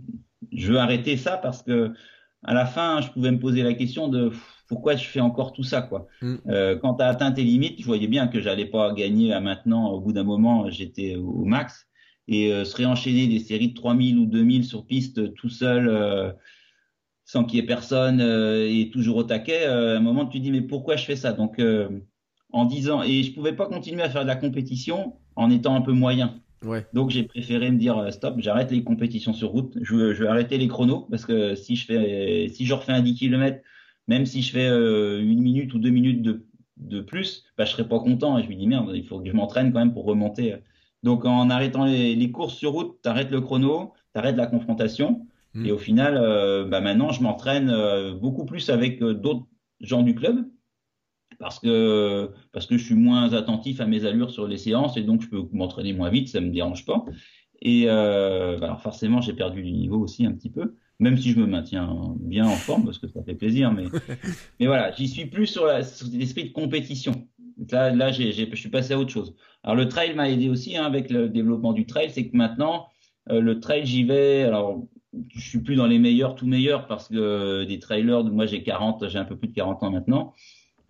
je 0.51 0.71
veux 0.71 0.77
arrêter 0.79 1.17
ça 1.17 1.37
parce 1.37 1.63
que 1.63 1.93
à 2.43 2.53
la 2.53 2.65
fin, 2.65 3.01
je 3.01 3.09
pouvais 3.09 3.31
me 3.31 3.39
poser 3.39 3.63
la 3.63 3.73
question 3.73 4.07
de 4.07 4.31
pourquoi 4.69 4.95
je 4.95 5.03
fais 5.03 5.19
encore 5.19 5.51
tout 5.51 5.63
ça 5.63 5.81
quoi. 5.81 6.07
Mm. 6.21 6.35
Euh, 6.47 6.77
quand 6.77 6.93
tu 6.93 7.03
as 7.03 7.07
atteint 7.07 7.31
tes 7.31 7.43
limites, 7.43 7.81
je 7.81 7.85
voyais 7.85 8.07
bien 8.07 8.27
que 8.27 8.39
j'allais 8.39 8.67
pas 8.67 8.93
gagner 8.93 9.33
à 9.33 9.41
maintenant. 9.41 9.89
Au 9.89 9.99
bout 9.99 10.13
d'un 10.13 10.23
moment, 10.23 10.69
j'étais 10.69 11.15
au 11.15 11.43
max 11.43 11.87
et 12.27 12.53
euh, 12.53 12.63
se 12.63 12.77
réenchaîner 12.77 13.27
des 13.27 13.39
séries 13.39 13.69
de 13.69 13.73
3000 13.73 14.17
ou 14.17 14.25
2000 14.25 14.63
sur 14.63 14.85
piste 14.85 15.33
tout 15.33 15.49
seul. 15.49 15.89
Euh, 15.89 16.31
sans 17.25 17.43
qu'il 17.43 17.59
y 17.59 17.61
ait 17.61 17.65
personne 17.65 18.21
et 18.21 18.89
toujours 18.91 19.17
au 19.17 19.23
taquet, 19.23 19.65
à 19.65 19.97
un 19.97 19.99
moment 19.99 20.25
tu 20.25 20.39
te 20.39 20.43
dis 20.43 20.49
mais 20.49 20.63
pourquoi 20.63 20.95
je 20.95 21.05
fais 21.05 21.15
ça? 21.15 21.31
Donc 21.31 21.61
en 22.51 22.65
disant 22.65 23.03
et 23.03 23.21
je 23.21 23.31
pouvais 23.35 23.53
pas 23.53 23.67
continuer 23.67 24.01
à 24.01 24.09
faire 24.09 24.23
de 24.23 24.27
la 24.27 24.35
compétition 24.35 25.13
en 25.35 25.51
étant 25.51 25.75
un 25.75 25.81
peu 25.81 25.91
moyen. 25.91 26.41
Ouais. 26.65 26.87
Donc 26.91 27.11
j'ai 27.11 27.21
préféré 27.21 27.69
me 27.69 27.77
dire 27.77 28.11
stop, 28.11 28.39
j'arrête 28.39 28.71
les 28.71 28.83
compétitions 28.83 29.33
sur 29.33 29.49
route, 29.49 29.77
je, 29.79 30.11
je, 30.15 30.23
vais 30.23 30.27
arrêter 30.27 30.57
les 30.57 30.67
chronos 30.67 31.05
parce 31.11 31.23
que 31.23 31.53
si 31.53 31.75
je 31.75 31.85
fais 31.85 32.47
si 32.51 32.65
je 32.65 32.73
refais 32.73 32.93
un 32.93 33.01
10 33.03 33.13
km 33.13 33.61
même 34.09 34.25
si 34.25 34.41
je 34.41 34.51
fais 34.51 34.67
euh, 34.67 35.21
une 35.21 35.41
minute 35.41 35.71
ou 35.75 35.79
deux 35.79 35.91
minutes 35.91 36.23
de, 36.23 36.43
de 36.77 36.99
plus, 36.99 37.45
bah, 37.57 37.65
je 37.65 37.71
serais 37.71 37.87
pas 37.87 37.99
content 37.99 38.39
et 38.39 38.43
je 38.43 38.49
me 38.49 38.55
dis 38.55 38.65
merde, 38.65 38.91
il 38.95 39.05
faut 39.05 39.21
que 39.21 39.29
je 39.29 39.35
m'entraîne 39.35 39.71
quand 39.71 39.77
même 39.79 39.93
pour 39.93 40.05
remonter. 40.05 40.55
Donc 41.03 41.25
en 41.25 41.49
arrêtant 41.51 41.85
les, 41.85 42.31
courses 42.31 42.55
sur 42.55 42.71
route, 42.71 42.97
tu 43.03 43.07
arrêtes 43.07 43.29
le 43.29 43.39
chrono, 43.39 43.93
tu 44.13 44.19
arrêtes 44.19 44.35
la 44.35 44.47
confrontation. 44.47 45.27
Hmm. 45.53 45.65
Et 45.65 45.71
au 45.71 45.77
final, 45.77 46.17
euh, 46.17 46.65
bah, 46.65 46.81
maintenant, 46.81 47.11
je 47.11 47.21
m'entraîne 47.21 47.69
euh, 47.69 48.15
beaucoup 48.15 48.45
plus 48.45 48.71
avec 48.71 48.99
d'autres 48.99 49.45
gens 49.79 50.01
du 50.01 50.15
club 50.15 50.43
parce 51.37 51.59
que, 51.59 52.31
parce 52.51 52.65
que 52.65 52.79
je 52.79 52.83
suis 52.83 52.95
moins 52.95 53.33
attentif 53.33 53.79
à 53.79 53.85
mes 53.85 54.05
allures 54.05 54.31
sur 54.31 54.47
les 54.47 54.57
séances 54.57 54.97
et 54.97 55.03
donc 55.03 55.21
je 55.21 55.29
peux 55.29 55.43
m'entraîner 55.53 55.93
moins 55.93 56.09
vite, 56.09 56.29
ça 56.29 56.41
me 56.41 56.49
dérange 56.49 56.83
pas. 56.83 57.05
Et 57.61 57.85
bah, 57.85 58.57
alors 58.63 58.81
forcément, 58.81 59.21
j'ai 59.21 59.33
perdu 59.33 59.61
du 59.61 59.71
niveau 59.71 59.99
aussi 59.99 60.25
un 60.25 60.31
petit 60.31 60.49
peu 60.49 60.73
même 60.99 61.17
si 61.17 61.31
je 61.31 61.39
me 61.39 61.45
maintiens 61.45 62.15
bien 62.19 62.45
en 62.45 62.55
forme 62.55 62.85
parce 62.85 62.97
que 62.97 63.07
ça 63.07 63.23
fait 63.23 63.35
plaisir. 63.35 63.71
Mais, 63.71 63.85
mais 64.59 64.67
voilà, 64.67 64.91
j'y 64.91 65.07
suis 65.07 65.25
plus 65.25 65.47
sur 65.47 65.65
l'esprit 65.65 66.45
de 66.45 66.53
compétition. 66.53 67.27
Là, 67.71 67.91
là 67.91 68.11
je 68.11 68.55
suis 68.55 68.69
passé 68.69 68.93
à 68.93 68.99
autre 68.99 69.11
chose. 69.11 69.35
Alors 69.63 69.75
le 69.75 69.87
trail 69.87 70.15
m'a 70.15 70.29
aidé 70.29 70.49
aussi 70.49 70.77
hein, 70.77 70.85
avec 70.85 71.09
le 71.09 71.29
développement 71.29 71.73
du 71.73 71.85
trail, 71.85 72.09
c'est 72.09 72.27
que 72.27 72.35
maintenant 72.35 72.87
euh, 73.29 73.41
le 73.41 73.59
trail 73.59 73.85
j'y 73.85 74.03
vais. 74.03 74.43
Alors 74.43 74.83
je 75.35 75.41
suis 75.41 75.59
plus 75.59 75.75
dans 75.75 75.87
les 75.87 75.99
meilleurs, 75.99 76.35
tout 76.35 76.45
meilleurs 76.45 76.87
parce 76.87 77.07
que 77.07 77.15
euh, 77.15 77.65
des 77.65 77.79
trailers, 77.79 78.23
moi 78.25 78.45
j'ai 78.45 78.63
40, 78.63 79.09
j'ai 79.09 79.17
un 79.17 79.25
peu 79.25 79.37
plus 79.37 79.47
de 79.47 79.53
40 79.53 79.83
ans 79.83 79.91
maintenant. 79.91 80.33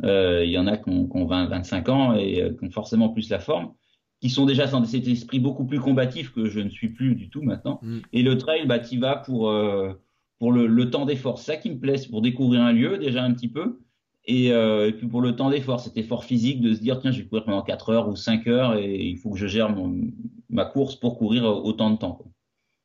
Euh, 0.04 0.44
il 0.46 0.52
y 0.52 0.58
en 0.58 0.68
a 0.68 0.78
qui 0.78 0.90
ont, 0.90 1.08
qui 1.08 1.18
ont 1.18 1.26
20, 1.26 1.48
25 1.48 1.90
ans 1.90 2.16
et 2.16 2.42
euh, 2.42 2.54
qui 2.58 2.66
ont 2.66 2.72
forcément 2.72 3.10
plus 3.10 3.30
la 3.30 3.40
forme 3.40 3.74
qui 4.22 4.30
sont 4.30 4.46
déjà 4.46 4.68
dans 4.68 4.84
cet 4.84 5.08
esprit 5.08 5.40
beaucoup 5.40 5.66
plus 5.66 5.80
combatif 5.80 6.34
que 6.34 6.46
je 6.46 6.60
ne 6.60 6.70
suis 6.70 6.90
plus 6.90 7.16
du 7.16 7.30
tout 7.30 7.42
maintenant. 7.42 7.80
Mm. 7.82 8.00
Et 8.14 8.24
le 8.24 8.38
trail, 8.38 8.66
bah, 8.68 8.80
tu 8.80 9.00
vas 9.00 9.16
pour, 9.16 9.50
euh, 9.50 9.94
pour 10.40 10.52
le, 10.52 10.68
le 10.68 10.90
temps 10.90 11.06
d'effort. 11.06 11.40
C'est 11.40 11.54
ça 11.54 11.58
qui 11.58 11.70
me 11.70 11.80
plaît, 11.80 11.98
c'est 11.98 12.10
pour 12.10 12.22
découvrir 12.22 12.62
un 12.62 12.74
lieu 12.74 12.98
déjà 12.98 13.24
un 13.24 13.34
petit 13.34 13.48
peu. 13.48 13.80
Et, 14.26 14.52
euh, 14.52 14.90
et 14.90 14.92
puis 14.92 15.08
pour 15.08 15.22
le 15.22 15.36
temps 15.36 15.50
d'effort, 15.50 15.80
cet 15.80 15.98
effort 15.98 16.24
physique 16.24 16.62
de 16.62 16.74
se 16.74 16.82
dire, 16.82 17.00
tiens, 17.00 17.12
je 17.12 17.22
vais 17.22 17.28
courir 17.28 17.46
pendant 17.46 17.62
4 17.62 17.90
heures 17.90 18.10
ou 18.10 18.16
5 18.16 18.48
heures 18.48 18.76
et 18.76 19.02
il 19.02 19.18
faut 19.18 19.32
que 19.32 19.38
je 19.38 19.48
gère 19.48 19.70
mon, 19.70 20.02
ma 20.50 20.66
course 20.66 20.96
pour 20.96 21.18
courir 21.18 21.46
autant 21.46 21.90
de 21.90 21.98
temps. 21.98 22.14
Quoi. 22.14 22.28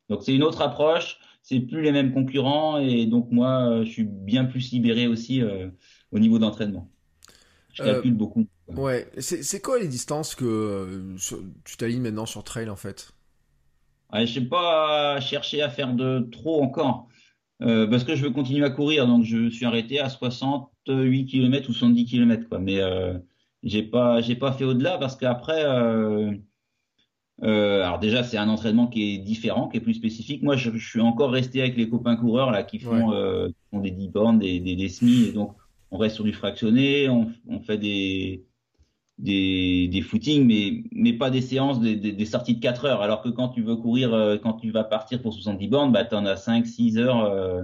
Donc 0.08 0.22
c'est 0.22 0.34
une 0.34 0.42
autre 0.42 0.62
approche, 0.62 1.18
c'est 1.42 1.60
plus 1.60 1.82
les 1.82 1.92
mêmes 1.92 2.12
concurrents 2.12 2.78
et 2.78 3.06
donc 3.06 3.30
moi, 3.30 3.82
je 3.84 3.90
suis 3.90 4.04
bien 4.04 4.44
plus 4.44 4.70
libéré 4.72 5.06
aussi 5.06 5.42
euh, 5.42 5.68
au 6.12 6.18
niveau 6.18 6.38
d'entraînement. 6.38 6.90
Je 7.72 7.82
calcule 7.82 8.12
euh, 8.12 8.16
beaucoup. 8.16 8.46
Ouais, 8.68 9.08
c'est 9.18 9.60
quoi 9.60 9.78
les 9.78 9.88
distances 9.88 10.34
que 10.34 10.44
euh, 10.44 11.16
tu 11.64 11.76
t'alignes 11.76 12.02
maintenant 12.02 12.26
sur 12.26 12.42
trail 12.44 12.70
en 12.70 12.76
fait? 12.76 13.12
Ouais, 14.12 14.26
Je 14.26 14.40
n'ai 14.40 14.46
pas 14.46 15.20
cherché 15.20 15.62
à 15.62 15.68
faire 15.68 15.92
de 15.92 16.28
trop 16.30 16.62
encore. 16.62 17.08
Euh, 17.62 17.86
parce 17.86 18.04
que 18.04 18.14
je 18.16 18.22
veux 18.24 18.30
continuer 18.30 18.64
à 18.64 18.70
courir, 18.70 19.06
donc 19.06 19.24
je 19.24 19.48
suis 19.48 19.64
arrêté 19.64 20.00
à 20.00 20.08
68 20.08 21.26
km 21.26 21.70
ou 21.70 21.72
70 21.72 22.04
km 22.04 22.48
quoi. 22.48 22.58
Mais 22.58 22.80
euh, 22.80 23.16
j'ai 23.62 23.82
pas 23.82 24.20
j'ai 24.20 24.34
pas 24.34 24.52
fait 24.52 24.64
au-delà 24.64 24.98
parce 24.98 25.16
qu'après 25.16 25.64
euh, 25.64 26.32
alors 27.40 27.98
déjà 28.00 28.22
c'est 28.24 28.38
un 28.38 28.48
entraînement 28.48 28.88
qui 28.88 29.14
est 29.14 29.18
différent, 29.18 29.68
qui 29.68 29.76
est 29.76 29.80
plus 29.80 29.94
spécifique. 29.94 30.42
Moi 30.42 30.56
je, 30.56 30.76
suis 30.78 31.00
encore 31.00 31.30
resté 31.30 31.60
avec 31.60 31.76
les 31.76 31.88
copains 31.88 32.16
coureurs 32.16 32.50
là 32.50 32.64
qui 32.64 32.80
font, 32.80 33.10
qui 33.46 33.54
font 33.70 33.80
des 33.80 33.90
10 33.92 34.08
bornes, 34.08 34.38
des, 34.40 34.60
des, 34.60 34.76
des 34.76 34.88
SMI 34.88 35.28
et 35.28 35.32
donc 35.32 35.54
on 35.90 35.96
reste 35.96 36.16
sur 36.16 36.24
du 36.24 36.32
fractionné, 36.32 37.08
on, 37.08 37.32
on 37.48 37.60
fait 37.60 37.78
des 37.78 38.44
des, 39.18 39.88
des 39.88 40.02
footings, 40.02 40.44
mais, 40.44 40.82
mais 40.92 41.12
pas 41.12 41.30
des 41.30 41.40
séances, 41.40 41.80
des, 41.80 41.96
des, 41.96 42.24
sorties 42.24 42.56
de 42.56 42.60
4 42.60 42.84
heures. 42.86 43.02
Alors 43.02 43.22
que 43.22 43.28
quand 43.28 43.48
tu 43.48 43.62
veux 43.62 43.76
courir, 43.76 44.12
euh, 44.12 44.38
quand 44.38 44.54
tu 44.54 44.70
vas 44.70 44.84
partir 44.84 45.22
pour 45.22 45.32
70 45.32 45.68
bornes, 45.68 45.92
bah, 45.92 46.04
tu 46.04 46.14
en 46.14 46.26
as 46.26 46.36
5, 46.36 46.66
6 46.66 46.98
heures 46.98 47.24
euh, 47.24 47.62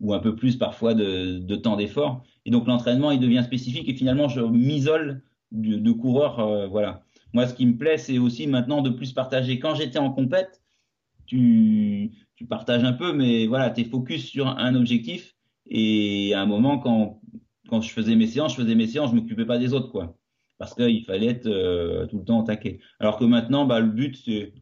ou 0.00 0.12
un 0.14 0.18
peu 0.18 0.34
plus 0.34 0.56
parfois 0.56 0.94
de, 0.94 1.38
de 1.38 1.56
temps 1.56 1.76
d'effort. 1.76 2.24
Et 2.44 2.50
donc 2.50 2.66
l'entraînement, 2.66 3.10
il 3.10 3.20
devient 3.20 3.42
spécifique 3.44 3.88
et 3.88 3.94
finalement, 3.94 4.28
je 4.28 4.40
m'isole 4.40 5.22
de, 5.52 5.76
de 5.76 5.92
coureurs. 5.92 6.40
Euh, 6.40 6.66
voilà. 6.66 7.02
Moi, 7.32 7.46
ce 7.46 7.54
qui 7.54 7.66
me 7.66 7.76
plaît, 7.76 7.98
c'est 7.98 8.18
aussi 8.18 8.46
maintenant 8.46 8.82
de 8.82 8.90
plus 8.90 9.12
partager. 9.12 9.58
Quand 9.58 9.74
j'étais 9.74 9.98
en 9.98 10.10
compète, 10.10 10.62
tu, 11.26 12.10
tu 12.36 12.46
partages 12.46 12.84
un 12.84 12.94
peu, 12.94 13.12
mais 13.12 13.46
voilà, 13.46 13.70
tu 13.70 13.82
es 13.82 13.84
focus 13.84 14.24
sur 14.26 14.48
un 14.48 14.74
objectif. 14.74 15.36
Et 15.66 16.32
à 16.34 16.40
un 16.40 16.46
moment, 16.46 16.78
quand, 16.78 17.20
quand 17.68 17.82
je 17.82 17.90
faisais 17.90 18.16
mes 18.16 18.26
séances, 18.26 18.56
je 18.56 18.62
faisais 18.62 18.74
mes 18.74 18.86
séances, 18.86 19.10
je 19.10 19.16
m'occupais 19.16 19.44
pas 19.44 19.58
des 19.58 19.74
autres, 19.74 19.90
quoi 19.90 20.17
parce 20.58 20.74
qu'il 20.74 21.04
fallait 21.04 21.26
être 21.26 21.46
euh, 21.46 22.06
tout 22.06 22.18
le 22.18 22.24
temps 22.24 22.40
au 22.40 22.42
taquet. 22.42 22.80
Alors 23.00 23.18
que 23.18 23.24
maintenant, 23.24 23.64
bah, 23.64 23.80
le 23.80 23.88
but, 23.88 24.16
c'est 24.24 24.52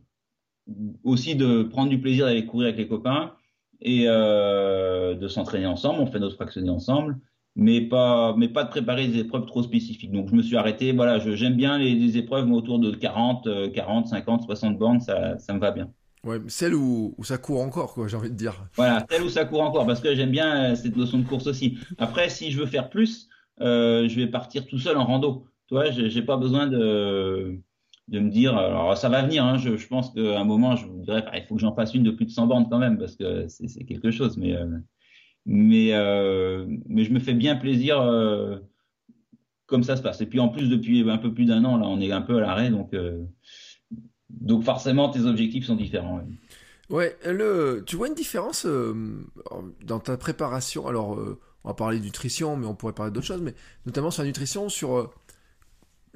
aussi 1.04 1.36
de 1.36 1.62
prendre 1.62 1.90
du 1.90 2.00
plaisir 2.00 2.26
d'aller 2.26 2.44
courir 2.44 2.68
avec 2.68 2.78
les 2.78 2.88
copains 2.88 3.32
et 3.80 4.04
euh, 4.06 5.14
de 5.14 5.28
s'entraîner 5.28 5.66
ensemble. 5.66 6.00
On 6.00 6.06
fait 6.06 6.18
notre 6.18 6.36
fractionné 6.36 6.70
ensemble, 6.70 7.18
mais 7.54 7.80
pas, 7.80 8.34
mais 8.36 8.48
pas 8.48 8.64
de 8.64 8.70
préparer 8.70 9.08
des 9.08 9.20
épreuves 9.20 9.46
trop 9.46 9.62
spécifiques. 9.62 10.12
Donc, 10.12 10.28
je 10.28 10.34
me 10.34 10.42
suis 10.42 10.56
arrêté. 10.56 10.92
Voilà, 10.92 11.18
j'aime 11.18 11.54
bien 11.54 11.78
les, 11.78 12.18
épreuves 12.18 12.50
autour 12.52 12.78
de 12.78 12.90
40, 12.90 13.72
40, 13.72 14.08
50, 14.08 14.42
60 14.42 14.78
bandes, 14.78 15.00
ça, 15.00 15.38
ça 15.38 15.54
me 15.54 15.60
va 15.60 15.70
bien. 15.70 15.90
Ouais, 16.26 16.40
celle 16.48 16.74
où, 16.74 17.14
où, 17.16 17.24
ça 17.24 17.38
court 17.38 17.60
encore, 17.60 17.94
quoi, 17.94 18.08
j'ai 18.08 18.16
envie 18.16 18.30
de 18.30 18.34
dire. 18.34 18.66
Voilà, 18.74 19.06
celle 19.08 19.22
où 19.22 19.28
ça 19.28 19.44
court 19.44 19.60
encore, 19.60 19.86
parce 19.86 20.00
que 20.00 20.12
j'aime 20.14 20.32
bien 20.32 20.72
euh, 20.72 20.74
cette 20.74 20.96
notion 20.96 21.18
de 21.18 21.24
course 21.24 21.46
aussi. 21.46 21.78
Après, 21.98 22.28
si 22.28 22.50
je 22.50 22.58
veux 22.58 22.66
faire 22.66 22.90
plus, 22.90 23.28
euh, 23.60 24.08
je 24.08 24.16
vais 24.16 24.26
partir 24.26 24.66
tout 24.66 24.78
seul 24.78 24.96
en 24.96 25.04
rando. 25.04 25.46
Toi, 25.68 25.90
j'ai 25.90 26.22
pas 26.22 26.36
besoin 26.36 26.66
de, 26.66 27.60
de 28.08 28.20
me 28.20 28.30
dire. 28.30 28.56
Alors, 28.56 28.96
ça 28.96 29.08
va 29.08 29.22
venir. 29.22 29.44
Hein, 29.44 29.58
je, 29.58 29.86
pense 29.86 30.12
qu'à 30.12 30.38
un 30.38 30.44
moment, 30.44 30.76
je 30.76 30.86
vous 30.86 31.00
dirais, 31.00 31.22
bah, 31.22 31.32
il 31.34 31.44
faut 31.44 31.56
que 31.56 31.60
j'en 31.60 31.74
fasse 31.74 31.94
une 31.94 32.02
de 32.02 32.10
plus 32.10 32.26
de 32.26 32.30
100 32.30 32.46
bandes 32.46 32.70
quand 32.70 32.78
même, 32.78 32.98
parce 32.98 33.16
que 33.16 33.46
c'est 33.48 33.84
quelque 33.84 34.10
chose. 34.10 34.36
Mais, 34.36 34.54
euh, 34.56 34.66
mais, 35.44 35.92
euh, 35.92 36.66
mais 36.86 37.04
je 37.04 37.12
me 37.12 37.18
fais 37.18 37.34
bien 37.34 37.56
plaisir 37.56 38.00
euh, 38.00 38.58
comme 39.66 39.82
ça 39.82 39.96
se 39.96 40.02
passe. 40.02 40.20
Et 40.20 40.26
puis 40.26 40.40
en 40.40 40.48
plus, 40.48 40.68
depuis 40.68 41.08
un 41.08 41.18
peu 41.18 41.34
plus 41.34 41.46
d'un 41.46 41.64
an, 41.64 41.76
là, 41.76 41.86
on 41.86 42.00
est 42.00 42.12
un 42.12 42.22
peu 42.22 42.36
à 42.36 42.40
l'arrêt, 42.40 42.70
donc, 42.70 42.94
donc 44.30 44.62
forcément, 44.62 45.08
tes 45.08 45.24
objectifs 45.24 45.66
sont 45.66 45.76
différents. 45.76 46.20
Ouais, 46.88 47.16
le, 47.24 47.82
tu 47.84 47.96
vois 47.96 48.06
une 48.06 48.14
différence 48.14 48.64
dans 49.84 49.98
ta 49.98 50.16
préparation? 50.16 50.86
Alors, 50.86 51.18
on 51.64 51.68
va 51.68 51.74
parler 51.74 51.98
de 51.98 52.04
nutrition, 52.04 52.56
mais 52.56 52.66
on 52.66 52.76
pourrait 52.76 52.92
parler 52.92 53.10
d'autres 53.10 53.26
choses, 53.26 53.42
mais 53.42 53.54
notamment 53.86 54.12
sur 54.12 54.22
la 54.22 54.28
nutrition, 54.28 54.68
sur 54.68 55.12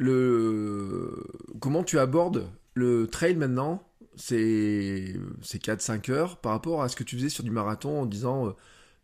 le 0.01 1.23
comment 1.61 1.85
tu 1.85 1.99
abordes 1.99 2.49
le 2.73 3.07
trail 3.07 3.37
maintenant 3.37 3.83
c'est 4.17 5.15
4-5 5.43 6.11
heures 6.11 6.37
par 6.39 6.53
rapport 6.53 6.83
à 6.83 6.89
ce 6.89 6.97
que 6.97 7.05
tu 7.05 7.17
faisais 7.17 7.29
sur 7.29 7.45
du 7.45 7.51
marathon 7.51 8.01
en 8.01 8.07
disant 8.07 8.47
euh, 8.47 8.51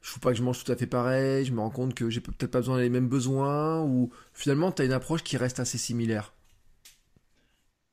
je 0.03 0.15
ne 0.17 0.21
pas 0.21 0.31
que 0.31 0.39
je 0.39 0.43
mange 0.43 0.65
tout 0.65 0.73
à 0.73 0.77
fait 0.77 0.87
pareil, 0.87 1.45
je 1.45 1.53
me 1.53 1.61
rends 1.61 1.71
compte 1.71 1.95
que 1.95 2.09
j'ai 2.09 2.21
peut-être 2.21 2.51
pas 2.51 2.61
besoin 2.61 2.79
des 2.79 2.89
mêmes 2.89 3.09
besoins 3.09 3.83
ou 3.83 4.11
finalement 4.33 4.73
tu 4.73 4.83
as 4.83 4.85
une 4.87 4.93
approche 4.93 5.23
qui 5.23 5.37
reste 5.37 5.61
assez 5.61 5.77
similaire? 5.77 6.33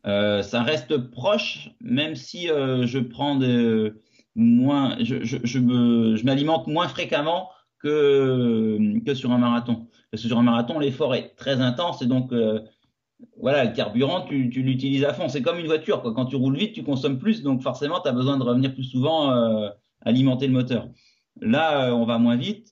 Euh, 0.05 0.41
ça 0.41 0.63
reste 0.63 0.97
proche, 1.11 1.71
même 1.81 2.15
si 2.15 2.49
euh, 2.49 2.85
je 2.85 2.99
prends 2.99 3.35
des, 3.35 3.91
moins, 4.35 4.97
je, 5.03 5.23
je, 5.23 5.37
je 5.43 5.59
me, 5.59 6.15
je 6.15 6.23
m'alimente 6.25 6.67
moins 6.67 6.87
fréquemment 6.87 7.49
que, 7.79 8.99
que 9.05 9.13
sur 9.13 9.31
un 9.31 9.37
marathon. 9.37 9.87
Parce 10.11 10.23
que 10.23 10.29
sur 10.29 10.37
un 10.39 10.43
marathon, 10.43 10.79
l'effort 10.79 11.15
est 11.15 11.35
très 11.35 11.59
intense 11.61 12.01
et 12.01 12.05
donc, 12.05 12.31
voilà, 13.37 13.65
le 13.65 13.75
carburant, 13.75 14.21
tu, 14.21 14.47
l'utilises 14.49 15.03
à 15.03 15.13
fond. 15.13 15.29
C'est 15.29 15.41
comme 15.41 15.59
une 15.59 15.65
voiture. 15.65 16.01
Quand 16.01 16.25
tu 16.25 16.35
roules 16.35 16.57
vite, 16.57 16.73
tu 16.73 16.83
consommes 16.83 17.19
plus, 17.19 17.43
donc 17.43 17.61
forcément, 17.61 17.99
tu 17.99 18.07
as 18.07 18.11
besoin 18.11 18.37
de 18.37 18.43
revenir 18.43 18.73
plus 18.73 18.83
souvent 18.83 19.31
euh, 19.31 19.69
alimenter 20.01 20.47
le 20.47 20.53
moteur. 20.53 20.89
Là, 21.41 21.89
euh, 21.89 21.91
on 21.91 22.05
va 22.05 22.17
moins 22.19 22.37
vite. 22.37 22.69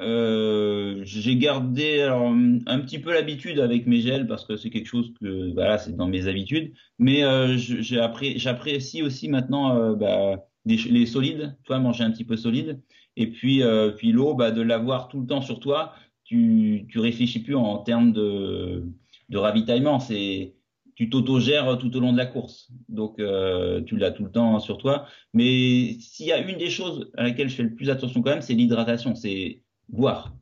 Euh, 0.00 1.02
j'ai 1.04 1.36
gardé 1.36 2.00
un 2.02 2.78
petit 2.80 2.98
peu 2.98 3.12
l'habitude 3.12 3.60
avec 3.60 3.86
mes 3.86 4.00
gels 4.00 4.26
parce 4.26 4.46
que 4.46 4.56
c'est 4.56 4.70
quelque 4.70 4.86
chose 4.86 5.12
que 5.20 5.52
voilà 5.52 5.76
c'est 5.76 5.94
dans 5.94 6.08
mes 6.08 6.28
habitudes 6.28 6.72
mais 6.98 7.20
j'apprécie 7.58 9.02
aussi 9.02 9.28
maintenant 9.28 9.92
bah, 9.92 10.46
les 10.64 11.04
solides 11.04 11.58
tu 11.62 11.68
vois 11.68 11.78
manger 11.78 12.04
un 12.04 12.10
petit 12.10 12.24
peu 12.24 12.38
solide 12.38 12.80
et 13.18 13.26
puis 13.26 13.62
puis 13.98 14.12
l'eau 14.12 14.32
bah, 14.32 14.50
de 14.50 14.62
l'avoir 14.62 15.08
tout 15.08 15.20
le 15.20 15.26
temps 15.26 15.42
sur 15.42 15.60
toi 15.60 15.92
tu 16.24 16.88
réfléchis 16.96 17.40
plus 17.40 17.54
en 17.54 17.76
termes 17.76 18.14
de 18.14 18.86
de 19.32 19.38
ravitaillement 19.38 19.98
c'est 19.98 20.54
tu 20.94 21.10
t'autogères 21.10 21.78
tout 21.78 21.96
au 21.96 22.00
long 22.00 22.12
de 22.12 22.18
la 22.18 22.26
course 22.26 22.70
donc 22.88 23.18
euh, 23.18 23.82
tu 23.82 23.96
l'as 23.96 24.12
tout 24.12 24.24
le 24.24 24.30
temps 24.30 24.60
sur 24.60 24.78
toi 24.78 25.06
mais 25.32 25.96
s'il 25.98 26.26
y 26.26 26.32
a 26.32 26.38
une 26.38 26.58
des 26.58 26.70
choses 26.70 27.10
à 27.16 27.24
laquelle 27.24 27.48
je 27.48 27.56
fais 27.56 27.62
le 27.64 27.74
plus 27.74 27.90
attention 27.90 28.22
quand 28.22 28.30
même 28.30 28.42
c'est 28.42 28.54
l'hydratation 28.54 29.16
c'est 29.16 29.62
boire. 29.92 30.34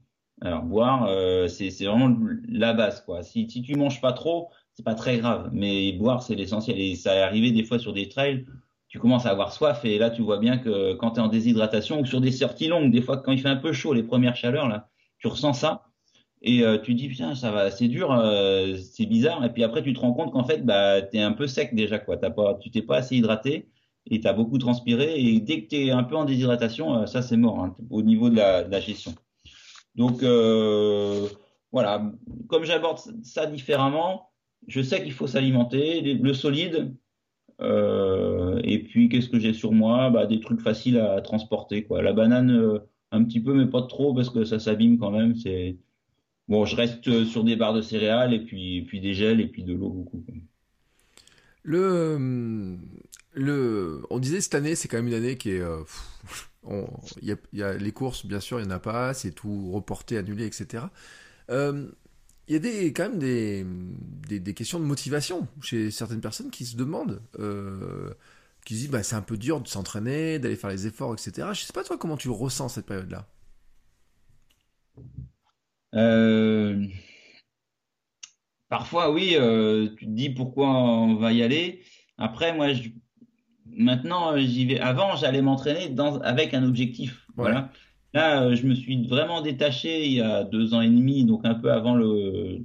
Alors 0.43 0.63
boire, 0.63 1.07
euh, 1.09 1.49
c'est 1.49 1.71
vraiment 1.85 2.17
la 2.49 2.73
base 2.73 3.03
quoi. 3.05 3.23
Si, 3.23 3.49
si 3.51 3.63
tu 3.63 3.75
manges 3.75 4.01
pas 4.01 4.13
trop, 4.13 4.49
c'est 4.73 4.85
pas 4.85 4.95
très 4.95 5.19
grave, 5.19 5.51
mais 5.53 5.93
boire 5.93 6.23
c'est 6.23 6.35
l'essentiel. 6.35 6.81
Et 6.81 6.95
ça 6.95 7.15
est 7.15 7.21
arrivé 7.21 7.51
des 7.51 7.65
fois 7.65 7.79
sur 7.79 7.93
des 7.93 8.09
trails, 8.09 8.47
tu 8.89 8.99
commences 8.99 9.27
à 9.27 9.31
avoir 9.31 9.53
soif 9.53 9.85
et 9.85 9.99
là 9.99 10.11
tu 10.11 10.23
vois 10.23 10.39
bien 10.39 10.59
que 10.59 10.95
quand 10.95 11.13
tu 11.13 11.21
es 11.21 11.23
en 11.23 11.29
déshydratation 11.29 12.01
ou 12.01 12.07
sur 12.07 12.21
des 12.21 12.33
sorties 12.33 12.69
longues, 12.69 12.91
des 12.91 13.03
fois 13.03 13.19
quand 13.19 13.33
il 13.33 13.41
fait 13.41 13.49
un 13.49 13.57
peu 13.57 13.73
chaud, 13.73 13.93
les 13.93 14.03
premières 14.03 14.37
chaleurs 14.37 14.69
là, 14.69 14.89
tu 15.19 15.29
ressens 15.29 15.53
ça 15.53 15.90
et 16.43 16.63
euh, 16.65 16.79
tu 16.79 16.95
dis 16.95 17.09
putain 17.09 17.35
ça 17.35 17.51
va, 17.51 17.71
c'est 17.71 17.89
dur, 17.89 18.13
euh, 18.13 18.77
c'est 18.77 19.07
bizarre. 19.07 19.45
Et 19.45 19.53
puis 19.53 19.65
après 19.65 19.83
tu 19.83 19.93
te 19.93 20.01
rends 20.01 20.13
compte 20.13 20.33
qu'en 20.33 20.45
fait 20.45 20.65
bah 20.65 21.03
t'es 21.03 21.21
un 21.21 21.33
peu 21.33 21.47
sec 21.47 21.75
déjà 21.75 21.99
quoi. 21.99 22.17
T'as 22.17 22.31
pas, 22.31 22.55
tu 22.61 22.71
t'es 22.71 22.83
pas 22.83 22.97
assez 22.99 23.17
hydraté 23.17 23.69
et 24.11 24.21
tu 24.21 24.27
as 24.29 24.33
beaucoup 24.33 24.59
transpiré 24.59 25.21
et 25.21 25.41
dès 25.41 25.63
que 25.63 25.69
tu 25.69 25.77
es 25.77 25.91
un 25.91 26.05
peu 26.05 26.17
en 26.17 26.25
déshydratation, 26.25 27.07
ça 27.07 27.23
c'est 27.23 27.37
mort 27.37 27.63
hein, 27.63 27.77
au 27.91 28.03
niveau 28.03 28.31
de 28.31 28.37
la, 28.37 28.81
gestion. 28.81 29.15
Donc 29.95 30.23
euh, 30.23 31.29
voilà, 31.73 32.11
comme 32.49 32.65
j'aborde 32.65 32.99
ça 33.23 33.47
différemment, 33.47 34.31
je 34.67 34.83
sais 34.83 35.03
qu'il 35.03 35.13
faut 35.13 35.27
s'alimenter, 35.27 36.01
le 36.15 36.35
solide, 36.35 36.95
euh, 37.61 38.61
et 38.65 38.83
puis 38.83 39.09
qu'est-ce 39.09 39.29
que 39.29 39.39
j'ai 39.39 39.53
sur 39.53 39.73
moi? 39.73 40.11
Bah, 40.11 40.27
Des 40.27 40.41
trucs 40.41 40.61
faciles 40.61 40.99
à 40.99 41.21
transporter. 41.21 41.85
Quoi. 41.85 42.03
La 42.03 42.13
banane, 42.13 42.51
euh, 42.51 42.79
un 43.11 43.25
petit 43.25 43.41
peu, 43.41 43.55
mais 43.55 43.67
pas 43.67 43.83
trop, 43.83 44.15
parce 44.15 44.31
que 44.31 44.45
ça 44.45 44.59
s'abîme 44.59 44.99
quand 44.99 45.11
même. 45.11 45.35
C'est 45.35 45.77
Bon, 46.51 46.67
je 46.67 46.77
reste 46.77 47.25
sur 47.25 47.45
des 47.45 47.57
barres 47.57 47.75
de 47.75 47.81
céréales, 47.81 48.35
et 48.35 48.45
puis, 48.45 48.83
puis 48.83 49.01
des 49.01 49.15
gels, 49.15 49.41
et 49.41 49.47
puis 49.47 49.63
de 49.63 49.73
l'eau 49.73 49.89
beaucoup. 49.89 50.23
Le, 51.63 52.77
le, 53.33 54.03
on 54.11 54.19
disait 54.19 54.41
cette 54.41 54.57
année, 54.57 54.75
c'est 54.75 54.89
quand 54.89 54.97
même 54.97 55.09
une 55.09 55.15
année 55.15 55.37
qui 55.37 55.51
est... 55.51 55.63
Il 57.23 57.37
y, 57.53 57.63
a, 57.63 57.75
les 57.75 57.93
courses, 57.93 58.27
bien 58.27 58.41
sûr, 58.41 58.61
il 58.61 58.67
n'y 58.67 58.73
en 58.73 58.77
a 58.77 58.81
pas, 58.81 59.15
c'est 59.15 59.31
tout 59.31 59.71
reporté, 59.71 60.19
annulé, 60.19 60.45
etc. 60.45 60.85
Euh, 61.51 61.89
il 62.49 62.55
y 62.55 62.57
a 62.57 62.59
des, 62.59 62.93
quand 62.93 63.09
même 63.09 63.19
des, 63.21 63.65
des, 64.41 64.55
questions 64.55 64.81
de 64.81 64.85
motivation 64.85 65.47
chez 65.63 65.93
certaines 65.93 66.21
personnes 66.21 66.51
qui 66.51 66.67
se 66.67 66.77
demandent, 66.77 67.23
euh, 67.39 68.13
qui 68.65 68.75
se 68.75 68.81
disent 68.81 68.91
bah, 68.91 69.05
c'est 69.05 69.15
un 69.15 69.23
peu 69.23 69.37
dur 69.37 69.61
de 69.61 69.69
s'entraîner, 69.69 70.41
d'aller 70.41 70.57
faire 70.57 70.71
les 70.71 70.89
efforts, 70.89 71.15
etc. 71.15 71.49
Je 71.53 71.61
sais 71.63 71.73
pas 71.73 71.85
toi 71.85 71.97
comment 71.97 72.17
tu 72.17 72.29
ressens 72.29 72.71
cette 72.71 72.87
période-là? 72.87 73.29
Euh, 75.95 76.87
parfois, 78.69 79.11
oui, 79.11 79.37
tu 79.97 80.07
te 80.07 80.11
dis 80.11 80.31
pourquoi 80.31 80.69
on 80.69 81.15
va 81.17 81.33
y 81.33 81.43
aller. 81.43 81.83
Après, 82.19 82.55
moi, 82.55 82.73
je, 82.73 82.91
Maintenant, 83.73 84.33
euh, 84.33 84.39
j'y 84.39 84.67
vais. 84.67 84.81
Avant, 84.81 85.17
j'allais 85.17 85.43
m'entraîner 85.43 85.89
dans, 85.89 86.19
avec 86.21 86.55
un 86.55 86.65
objectif. 86.65 87.27
Voilà. 87.37 87.71
Là, 88.13 88.43
euh, 88.43 88.57
je 88.57 88.67
me 88.67 88.75
suis 88.75 89.07
vraiment 89.07 89.41
détaché 89.41 90.07
il 90.07 90.13
y 90.15 90.21
a 90.21 90.45
deux 90.45 90.75
ans 90.75 90.81
et 90.81 90.89
demi, 90.89 91.25
donc 91.25 91.45
un 91.45 91.55
peu 91.55 91.73
avant 91.73 91.95
le, 91.95 92.59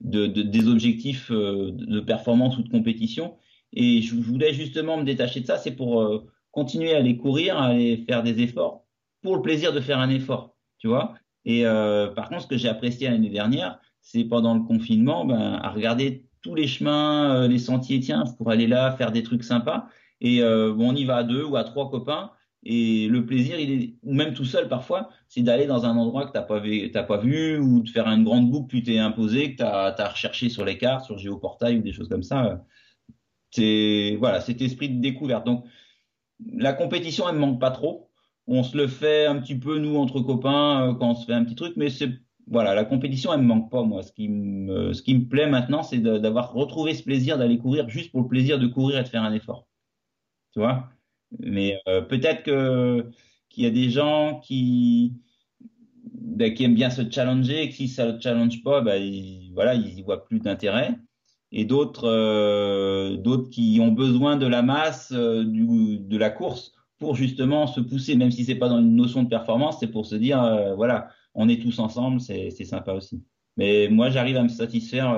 de, 0.00 0.26
de, 0.26 0.42
des 0.42 0.68
objectifs 0.68 1.30
euh, 1.30 1.70
de 1.72 2.00
performance 2.00 2.56
ou 2.56 2.62
de 2.62 2.68
compétition. 2.70 3.36
Et 3.72 4.00
je 4.00 4.14
voulais 4.14 4.54
justement 4.54 4.96
me 4.96 5.04
détacher 5.04 5.40
de 5.40 5.46
ça, 5.46 5.58
c'est 5.58 5.76
pour 5.76 6.24
continuer 6.50 6.94
à 6.94 6.98
aller 6.98 7.18
courir, 7.18 7.58
à 7.58 7.66
aller 7.66 8.04
faire 8.08 8.22
des 8.22 8.40
efforts, 8.40 8.86
pour 9.20 9.36
le 9.36 9.42
plaisir 9.42 9.74
de 9.74 9.80
faire 9.80 9.98
un 9.98 10.08
effort, 10.08 10.56
tu 10.78 10.88
vois. 10.88 11.14
Et 11.46 11.64
euh, 11.64 12.08
par 12.08 12.28
contre, 12.28 12.42
ce 12.42 12.46
que 12.48 12.58
j'ai 12.58 12.68
apprécié 12.68 13.08
l'année 13.08 13.30
dernière, 13.30 13.78
c'est 14.02 14.24
pendant 14.24 14.54
le 14.54 14.62
confinement, 14.62 15.24
ben, 15.24 15.58
à 15.62 15.70
regarder 15.70 16.26
tous 16.42 16.54
les 16.54 16.66
chemins, 16.66 17.48
les 17.48 17.58
sentiers, 17.58 18.00
tiens, 18.00 18.24
pour 18.36 18.50
aller 18.50 18.66
là, 18.66 18.92
faire 18.92 19.12
des 19.12 19.22
trucs 19.22 19.44
sympas. 19.44 19.88
Et 20.20 20.42
euh, 20.42 20.74
bon, 20.74 20.90
on 20.90 20.94
y 20.94 21.04
va 21.04 21.18
à 21.18 21.22
deux 21.22 21.44
ou 21.44 21.56
à 21.56 21.64
trois 21.64 21.90
copains. 21.90 22.32
Et 22.64 23.06
le 23.06 23.24
plaisir, 23.24 23.60
il 23.60 23.70
est, 23.70 23.94
ou 24.02 24.12
même 24.12 24.34
tout 24.34 24.44
seul 24.44 24.68
parfois, 24.68 25.08
c'est 25.28 25.42
d'aller 25.42 25.66
dans 25.66 25.86
un 25.86 25.96
endroit 25.96 26.26
que 26.26 26.32
t'as 26.32 26.42
pas 26.42 26.58
vu, 26.58 26.90
pas 26.90 27.16
vu, 27.18 27.58
ou 27.58 27.82
de 27.82 27.88
faire 27.88 28.08
une 28.08 28.24
grande 28.24 28.50
boucle 28.50 28.66
que 28.72 28.76
tu 28.78 28.82
t'es 28.82 28.98
imposé, 28.98 29.52
que 29.52 29.58
t'as 29.58 29.94
as 29.96 30.08
recherché 30.08 30.48
sur 30.48 30.64
les 30.64 30.76
cartes, 30.76 31.04
sur 31.04 31.16
Géoportail 31.16 31.78
ou 31.78 31.82
des 31.82 31.92
choses 31.92 32.08
comme 32.08 32.24
ça. 32.24 32.64
C'est 33.52 34.16
voilà, 34.18 34.40
cet 34.40 34.60
esprit 34.62 34.88
de 34.88 35.00
découverte. 35.00 35.46
Donc 35.46 35.64
la 36.52 36.72
compétition, 36.72 37.28
elle 37.28 37.36
me 37.36 37.40
manque 37.40 37.60
pas 37.60 37.70
trop. 37.70 38.05
On 38.46 38.62
se 38.62 38.76
le 38.76 38.86
fait 38.88 39.26
un 39.26 39.38
petit 39.40 39.58
peu 39.58 39.78
nous 39.78 39.96
entre 39.96 40.20
copains 40.20 40.90
euh, 40.90 40.94
quand 40.94 41.10
on 41.10 41.14
se 41.14 41.26
fait 41.26 41.34
un 41.34 41.44
petit 41.44 41.56
truc, 41.56 41.74
mais 41.76 41.90
c'est 41.90 42.10
voilà, 42.48 42.74
la 42.74 42.84
compétition, 42.84 43.32
elle 43.32 43.40
me 43.40 43.46
manque 43.46 43.70
pas 43.72 43.82
moi. 43.82 44.02
Ce 44.04 44.12
qui 44.12 44.28
me, 44.28 44.92
ce 44.92 45.02
qui 45.02 45.14
me 45.16 45.26
plaît 45.28 45.48
maintenant, 45.48 45.82
c'est 45.82 45.98
d'avoir 45.98 46.52
retrouvé 46.52 46.94
ce 46.94 47.02
plaisir 47.02 47.38
d'aller 47.38 47.58
courir 47.58 47.88
juste 47.88 48.12
pour 48.12 48.22
le 48.22 48.28
plaisir 48.28 48.58
de 48.60 48.68
courir 48.68 48.98
et 49.00 49.02
de 49.02 49.08
faire 49.08 49.24
un 49.24 49.32
effort 49.32 49.66
tu 50.56 50.60
vois? 50.60 50.88
Mais 51.38 51.78
euh, 51.88 52.00
peut-être 52.02 52.42
que 52.44 53.10
qu'il 53.50 53.64
y 53.64 53.66
a 53.66 53.70
des 53.70 53.90
gens 53.90 54.40
qui 54.40 55.14
ben, 56.04 56.54
qui 56.54 56.64
aiment 56.64 56.74
bien 56.74 56.90
se 56.90 57.08
challenger 57.10 57.62
et 57.62 57.68
que 57.68 57.74
si 57.74 57.88
ça 57.88 58.12
ne 58.12 58.20
challenge 58.20 58.62
pas, 58.62 58.80
ben, 58.80 59.02
ils, 59.02 59.52
voilà, 59.54 59.74
ils 59.74 59.98
y 59.98 60.02
voient 60.02 60.24
plus 60.24 60.40
d'intérêt. 60.40 60.96
Et 61.52 61.64
d'autres 61.64 62.08
euh, 62.08 63.16
d'autres 63.16 63.50
qui 63.50 63.78
ont 63.82 63.92
besoin 63.92 64.36
de 64.36 64.46
la 64.46 64.62
masse 64.62 65.12
euh, 65.12 65.44
du, 65.44 65.98
de 65.98 66.16
la 66.16 66.30
course 66.30 66.72
pour 66.98 67.14
justement 67.14 67.66
se 67.66 67.80
pousser, 67.80 68.16
même 68.16 68.30
si 68.30 68.44
c'est 68.44 68.54
pas 68.54 68.68
dans 68.68 68.78
une 68.78 68.96
notion 68.96 69.22
de 69.22 69.28
performance, 69.28 69.78
c'est 69.80 69.90
pour 69.90 70.06
se 70.06 70.14
dire 70.14 70.38
voilà, 70.76 71.08
on 71.34 71.48
est 71.48 71.60
tous 71.60 71.78
ensemble, 71.78 72.20
c'est 72.20 72.50
sympa 72.64 72.92
aussi. 72.92 73.22
Mais 73.56 73.88
moi, 73.90 74.10
j'arrive 74.10 74.36
à 74.36 74.42
me 74.42 74.48
satisfaire 74.48 75.14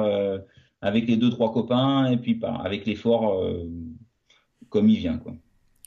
avec 0.80 1.06
les 1.06 1.16
deux 1.16 1.30
trois 1.30 1.52
copains 1.52 2.10
et 2.10 2.16
puis 2.16 2.34
pas 2.34 2.54
avec 2.54 2.86
l'effort 2.86 3.40
comme 4.68 4.88
il 4.88 4.98
vient, 4.98 5.18
quoi. 5.18 5.34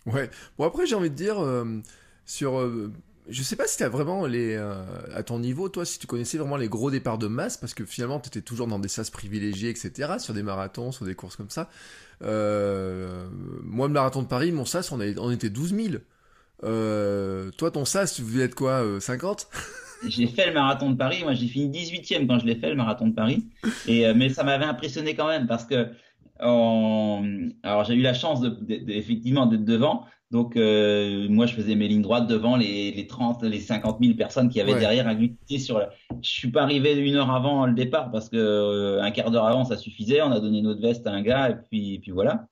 Ouais. 0.06 0.30
Bon 0.58 0.66
après 0.66 0.88
j'ai 0.88 0.96
envie 0.96 1.12
de 1.12 1.16
dire 1.16 1.40
euh, 1.40 1.80
sur, 2.26 2.60
euh, 2.60 2.92
je 3.30 3.44
sais 3.44 3.56
pas 3.56 3.68
si 3.68 3.78
tu 3.78 3.84
as 3.84 3.90
vraiment 3.90 4.26
les, 4.26 4.56
euh, 4.56 4.84
à 5.14 5.24
ton 5.24 5.40
niveau, 5.40 5.70
toi, 5.70 5.86
si 5.86 6.00
tu 6.00 6.08
connaissais 6.08 6.38
vraiment 6.38 6.58
les 6.58 6.70
gros 6.70 6.92
départs 6.92 7.18
de 7.18 7.28
masse, 7.28 7.58
parce 7.58 7.74
que 7.74 7.86
finalement 7.86 8.20
tu 8.20 8.28
étais 8.28 8.42
toujours 8.42 8.68
dans 8.68 8.80
des 8.80 8.88
sas 8.88 9.10
privilégiés, 9.10 9.70
etc. 9.70 10.14
Sur 10.20 10.34
des 10.34 10.44
marathons, 10.44 10.92
sur 10.92 11.06
des 11.06 11.16
courses 11.16 11.36
comme 11.36 11.50
ça. 11.50 11.70
moi 12.22 13.88
le 13.88 13.94
marathon 13.94 14.22
de 14.22 14.28
Paris, 14.28 14.52
mon 14.52 14.66
sas, 14.66 14.92
on, 14.92 15.00
était 15.32 15.50
12 15.50 15.76
000. 15.76 17.52
toi 17.58 17.72
ton 17.72 17.86
sas, 17.86 18.14
tu 18.14 18.22
voulais 18.22 18.46
être 18.46 18.56
quoi, 18.56 18.84
50 19.00 19.48
j'ai 20.08 20.26
fait 20.26 20.48
le 20.48 20.54
marathon 20.54 20.90
de 20.90 20.96
Paris. 20.96 21.20
Moi, 21.24 21.34
j'ai 21.34 21.46
fini 21.46 21.70
18e 21.70 22.26
quand 22.26 22.40
je 22.40 22.48
l'ai 22.48 22.56
fait, 22.56 22.70
le 22.70 22.76
marathon 22.76 23.08
de 23.08 23.14
Paris. 23.14 23.46
Et, 23.88 24.12
mais 24.16 24.30
ça 24.30 24.44
m'avait 24.44 24.66
impressionné 24.66 25.14
quand 25.14 25.28
même 25.28 25.46
parce 25.46 25.66
que 25.66 25.90
alors 26.42 27.84
j'ai 27.86 27.94
eu 27.94 28.02
la 28.02 28.14
chance 28.14 28.42
de, 28.42 28.58
effectivement 28.90 29.46
d'être 29.46 29.66
devant. 29.66 30.06
Donc 30.32 30.56
euh, 30.56 31.28
moi 31.30 31.46
je 31.46 31.54
faisais 31.54 31.76
mes 31.76 31.90
lignes 31.90 32.02
droites 32.02 32.26
devant 32.26 32.56
les, 32.56 32.92
les 32.92 33.06
30, 33.06 33.44
les 33.44 33.60
50 33.60 33.98
000 34.02 34.16
personnes 34.16 34.48
qui 34.48 34.62
avaient 34.62 34.80
derrière 34.80 35.06
agglutinées 35.06 35.60
sur. 35.60 35.78
La... 35.78 35.90
Je 36.22 36.30
suis 36.30 36.50
pas 36.50 36.64
arrivé 36.64 36.98
une 36.98 37.16
heure 37.16 37.32
avant 37.32 37.66
le 37.66 37.74
départ 37.74 38.12
parce 38.12 38.30
que 38.30 38.38
euh, 38.38 39.02
un 39.02 39.12
quart 39.12 39.30
d'heure 39.30 39.46
avant 39.46 39.66
ça 39.66 39.76
suffisait. 39.76 40.22
On 40.22 40.32
a 40.32 40.40
donné 40.40 40.62
notre 40.62 40.82
veste 40.82 41.06
à 41.06 41.12
un 41.12 41.22
gars 41.22 41.50
et 41.50 41.56
puis 41.56 42.00
puis 42.00 42.12
voilà. 42.12 42.48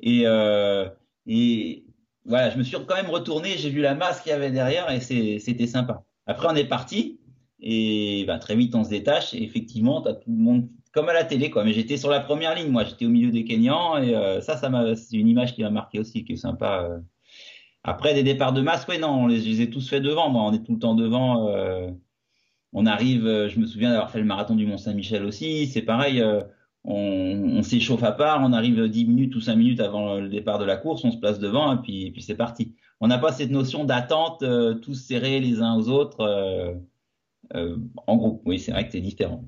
Et 0.00 0.22
euh, 0.26 0.88
et 1.26 1.84
voilà, 2.24 2.50
je 2.50 2.58
me 2.58 2.62
suis 2.62 2.76
quand 2.86 2.94
même 2.94 3.10
retourné. 3.10 3.58
J'ai 3.58 3.70
vu 3.70 3.80
la 3.80 3.96
masse 3.96 4.20
qu'il 4.20 4.30
y 4.30 4.34
avait 4.34 4.52
derrière 4.52 4.88
et 4.88 5.00
c'était 5.00 5.66
sympa. 5.66 6.04
Après 6.26 6.46
on 6.48 6.54
est 6.54 6.68
parti 6.68 7.18
et 7.58 8.24
bah, 8.28 8.38
très 8.38 8.54
vite 8.54 8.76
on 8.76 8.84
se 8.84 8.90
détache. 8.90 9.34
Et 9.34 9.42
effectivement, 9.42 10.02
tu 10.02 10.08
as 10.08 10.14
tout 10.14 10.30
le 10.30 10.40
monde 10.40 10.68
comme 10.98 11.08
à 11.08 11.12
la 11.12 11.22
télé, 11.22 11.48
quoi. 11.48 11.62
Mais 11.62 11.72
j'étais 11.72 11.96
sur 11.96 12.10
la 12.10 12.18
première 12.18 12.56
ligne, 12.56 12.70
moi. 12.70 12.82
J'étais 12.82 13.06
au 13.06 13.08
milieu 13.08 13.30
des 13.30 13.44
Kenyans 13.44 13.98
et 13.98 14.16
euh, 14.16 14.40
ça, 14.40 14.56
ça 14.56 14.68
c'est 14.96 15.16
une 15.16 15.28
image 15.28 15.54
qui 15.54 15.62
m'a 15.62 15.70
marqué 15.70 16.00
aussi, 16.00 16.24
qui 16.24 16.32
est 16.32 16.36
sympa. 16.36 16.88
Euh. 16.90 16.98
Après 17.84 18.14
des 18.14 18.24
départs 18.24 18.52
de 18.52 18.62
masse, 18.62 18.84
ouais, 18.88 18.98
non, 18.98 19.10
on 19.10 19.26
les, 19.28 19.40
je 19.40 19.48
les 19.48 19.60
ai 19.60 19.70
tous 19.70 19.88
fait 19.88 20.00
devant. 20.00 20.28
Moi, 20.28 20.42
on 20.42 20.52
est 20.52 20.64
tout 20.64 20.72
le 20.72 20.80
temps 20.80 20.96
devant. 20.96 21.46
Euh. 21.50 21.88
on 22.72 22.84
arrive. 22.84 23.22
je 23.22 23.60
me 23.60 23.66
souviens 23.66 23.90
d'avoir 23.90 24.10
fait 24.10 24.18
le 24.18 24.24
marathon 24.24 24.56
du 24.56 24.66
Mont 24.66 24.76
Saint-Michel 24.76 25.24
aussi. 25.24 25.68
C'est 25.68 25.82
pareil. 25.82 26.20
on, 26.82 26.94
on 27.58 27.62
s'échauffe 27.62 28.02
à 28.02 28.10
part. 28.10 28.40
On 28.42 28.52
arrive 28.52 28.88
10 28.88 29.04
minutes 29.06 29.36
ou 29.36 29.40
5 29.40 29.54
minutes 29.54 29.80
avant 29.80 30.16
le 30.16 30.28
départ 30.28 30.58
de 30.58 30.64
la 30.64 30.76
course. 30.76 31.04
On 31.04 31.12
se 31.12 31.18
place 31.18 31.38
devant 31.38 31.72
et 31.74 31.80
puis, 31.80 32.06
et 32.06 32.10
puis 32.10 32.22
c'est 32.22 32.34
parti. 32.34 32.74
on 33.00 33.06
n'a 33.06 33.18
pas 33.18 33.30
cette 33.30 33.52
notion 33.52 33.84
d'attente, 33.84 34.44
tous 34.82 34.94
serrés 34.94 35.38
les 35.38 35.62
uns 35.62 35.76
aux 35.76 35.90
autres 35.90 36.76
en 37.54 38.16
groupe. 38.16 38.42
Oui, 38.46 38.58
c'est 38.58 38.72
vrai 38.72 38.84
que 38.84 38.90
c'est 38.90 39.00
différent. 39.00 39.44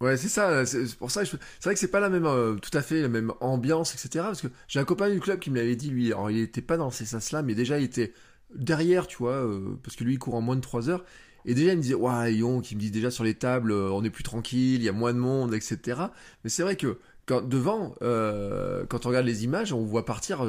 Ouais, 0.00 0.16
c'est 0.18 0.28
ça. 0.28 0.66
C'est 0.66 0.94
pour 0.96 1.10
ça. 1.10 1.24
C'est 1.24 1.38
vrai 1.64 1.74
que 1.74 1.80
c'est 1.80 1.90
pas 1.90 2.00
la 2.00 2.10
même, 2.10 2.26
euh, 2.26 2.56
tout 2.56 2.76
à 2.76 2.82
fait 2.82 3.00
la 3.00 3.08
même 3.08 3.32
ambiance, 3.40 3.94
etc. 3.94 4.24
Parce 4.26 4.42
que 4.42 4.48
j'ai 4.68 4.78
un 4.78 4.84
copain 4.84 5.08
du 5.10 5.20
club 5.20 5.38
qui 5.40 5.50
me 5.50 5.56
l'avait 5.56 5.76
dit, 5.76 5.88
lui. 5.90 6.12
Alors, 6.12 6.30
il 6.30 6.38
était 6.40 6.60
pas 6.62 6.76
dans 6.76 6.90
ces 6.90 7.06
sas-là, 7.06 7.42
mais 7.42 7.54
déjà, 7.54 7.78
il 7.78 7.84
était 7.84 8.12
derrière, 8.54 9.06
tu 9.06 9.16
vois, 9.18 9.32
euh, 9.32 9.78
parce 9.82 9.96
que 9.96 10.04
lui, 10.04 10.14
il 10.14 10.18
court 10.18 10.34
en 10.34 10.42
moins 10.42 10.56
de 10.56 10.60
3 10.60 10.90
heures. 10.90 11.04
Et 11.46 11.54
déjà, 11.54 11.72
il 11.72 11.78
me 11.78 11.82
disait, 11.82 11.94
ouais, 11.94 12.34
Yon, 12.34 12.60
qui 12.60 12.74
me 12.76 12.80
dit 12.80 12.90
déjà 12.90 13.10
sur 13.10 13.24
les 13.24 13.34
tables, 13.34 13.72
euh, 13.72 13.90
on 13.90 14.04
est 14.04 14.10
plus 14.10 14.24
tranquille, 14.24 14.80
il 14.80 14.84
y 14.84 14.88
a 14.88 14.92
moins 14.92 15.14
de 15.14 15.18
monde, 15.18 15.54
etc. 15.54 16.00
Mais 16.44 16.50
c'est 16.50 16.62
vrai 16.62 16.76
que 16.76 16.98
quand, 17.24 17.42
devant, 17.42 17.94
quand 18.88 19.06
on 19.06 19.08
regarde 19.08 19.26
les 19.26 19.44
images, 19.44 19.72
on 19.72 19.82
voit 19.84 20.04
partir 20.04 20.44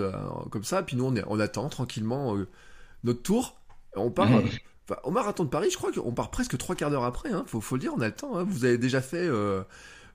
comme 0.51 0.63
ça, 0.63 0.83
puis 0.83 0.95
nous, 0.95 1.05
on, 1.05 1.15
est, 1.15 1.23
on 1.27 1.39
attend 1.39 1.69
tranquillement 1.69 2.37
notre 3.03 3.21
tour. 3.23 3.59
On 3.95 4.11
part. 4.11 4.29
Au 5.03 5.11
marathon 5.11 5.43
de 5.43 5.49
Paris, 5.49 5.69
je 5.71 5.77
crois 5.77 5.91
qu'on 5.91 6.11
part 6.11 6.31
presque 6.31 6.57
trois 6.57 6.75
quarts 6.75 6.89
d'heure 6.89 7.03
après. 7.03 7.31
Hein. 7.31 7.43
Faut, 7.47 7.61
faut, 7.61 7.75
le 7.75 7.81
dire, 7.81 7.93
on 7.95 8.01
a 8.01 8.07
le 8.07 8.13
temps. 8.13 8.38
Hein. 8.38 8.43
Vous 8.43 8.65
avez 8.65 8.77
déjà 8.77 9.01
fait 9.01 9.25
euh, 9.27 9.63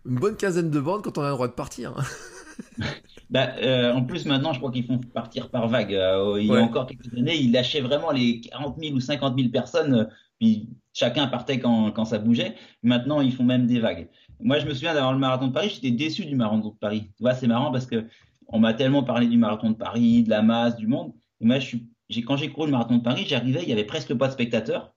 une 0.07 0.17
bonne 0.17 0.37
quinzaine 0.37 0.71
de 0.71 0.81
bandes 0.81 1.03
quand 1.03 1.19
on 1.19 1.23
a 1.23 1.29
le 1.29 1.35
droit 1.35 1.49
de 1.49 1.53
partir. 1.53 1.95
Hein. 1.97 2.85
bah, 3.31 3.51
euh, 3.63 3.93
en 3.93 4.03
plus, 4.05 4.27
maintenant, 4.27 4.53
je 4.53 4.59
crois 4.59 4.71
qu'ils 4.71 4.87
font 4.87 4.99
partir 4.99 5.51
par 5.51 5.69
vague. 5.69 5.95
Euh, 5.95 6.39
il 6.41 6.47
y 6.47 6.57
a 6.57 6.61
encore 6.61 6.87
quelques 6.87 7.13
années, 7.15 7.37
ils 7.37 7.53
lâchaient 7.53 7.81
vraiment 7.81 8.11
les 8.11 8.41
40 8.41 8.79
000 8.81 8.95
ou 8.95 9.01
50 9.01 9.39
000 9.39 9.51
personnes. 9.51 10.09
puis 10.39 10.69
chacun 10.93 11.27
partait 11.27 11.59
quand, 11.59 11.91
quand, 11.93 12.05
ça 12.05 12.19
bougeait. 12.19 12.55
Maintenant, 12.83 13.21
ils 13.21 13.33
font 13.33 13.45
même 13.45 13.67
des 13.67 13.81
vagues. 13.81 14.09
Moi, 14.41 14.59
je 14.59 14.67
me 14.67 14.75
souviens 14.75 14.95
d'avoir 14.95 15.13
le 15.13 15.19
marathon 15.19 15.49
de 15.49 15.53
Paris. 15.53 15.71
J'étais 15.75 15.91
déçu 15.91 16.25
du 16.25 16.35
marathon 16.35 16.71
de 16.71 16.75
Paris. 16.79 17.11
Tu 17.17 17.23
vois, 17.23 17.35
c'est 17.35 17.47
marrant 17.47 17.71
parce 17.71 17.87
que 17.87 18.05
on 18.49 18.59
m'a 18.59 18.75
tellement 18.75 19.03
parlé 19.03 19.27
du 19.27 19.39
marathon 19.39 19.71
de 19.71 19.77
Paris, 19.77 20.25
de 20.25 20.31
la 20.31 20.43
masse, 20.43 20.77
du 20.77 20.87
monde. 20.87 21.13
Et 21.41 21.47
moi, 21.47 21.59
je 21.59 21.67
suis 21.67 21.87
quand 22.21 22.37
j'ai 22.37 22.51
couru 22.51 22.67
le 22.67 22.73
marathon 22.73 22.99
de 22.99 23.03
Paris, 23.03 23.25
j'arrivais, 23.27 23.63
il 23.63 23.69
y 23.69 23.73
avait 23.73 23.85
presque 23.85 24.15
pas 24.15 24.29
de 24.29 24.33
spectateurs 24.33 24.95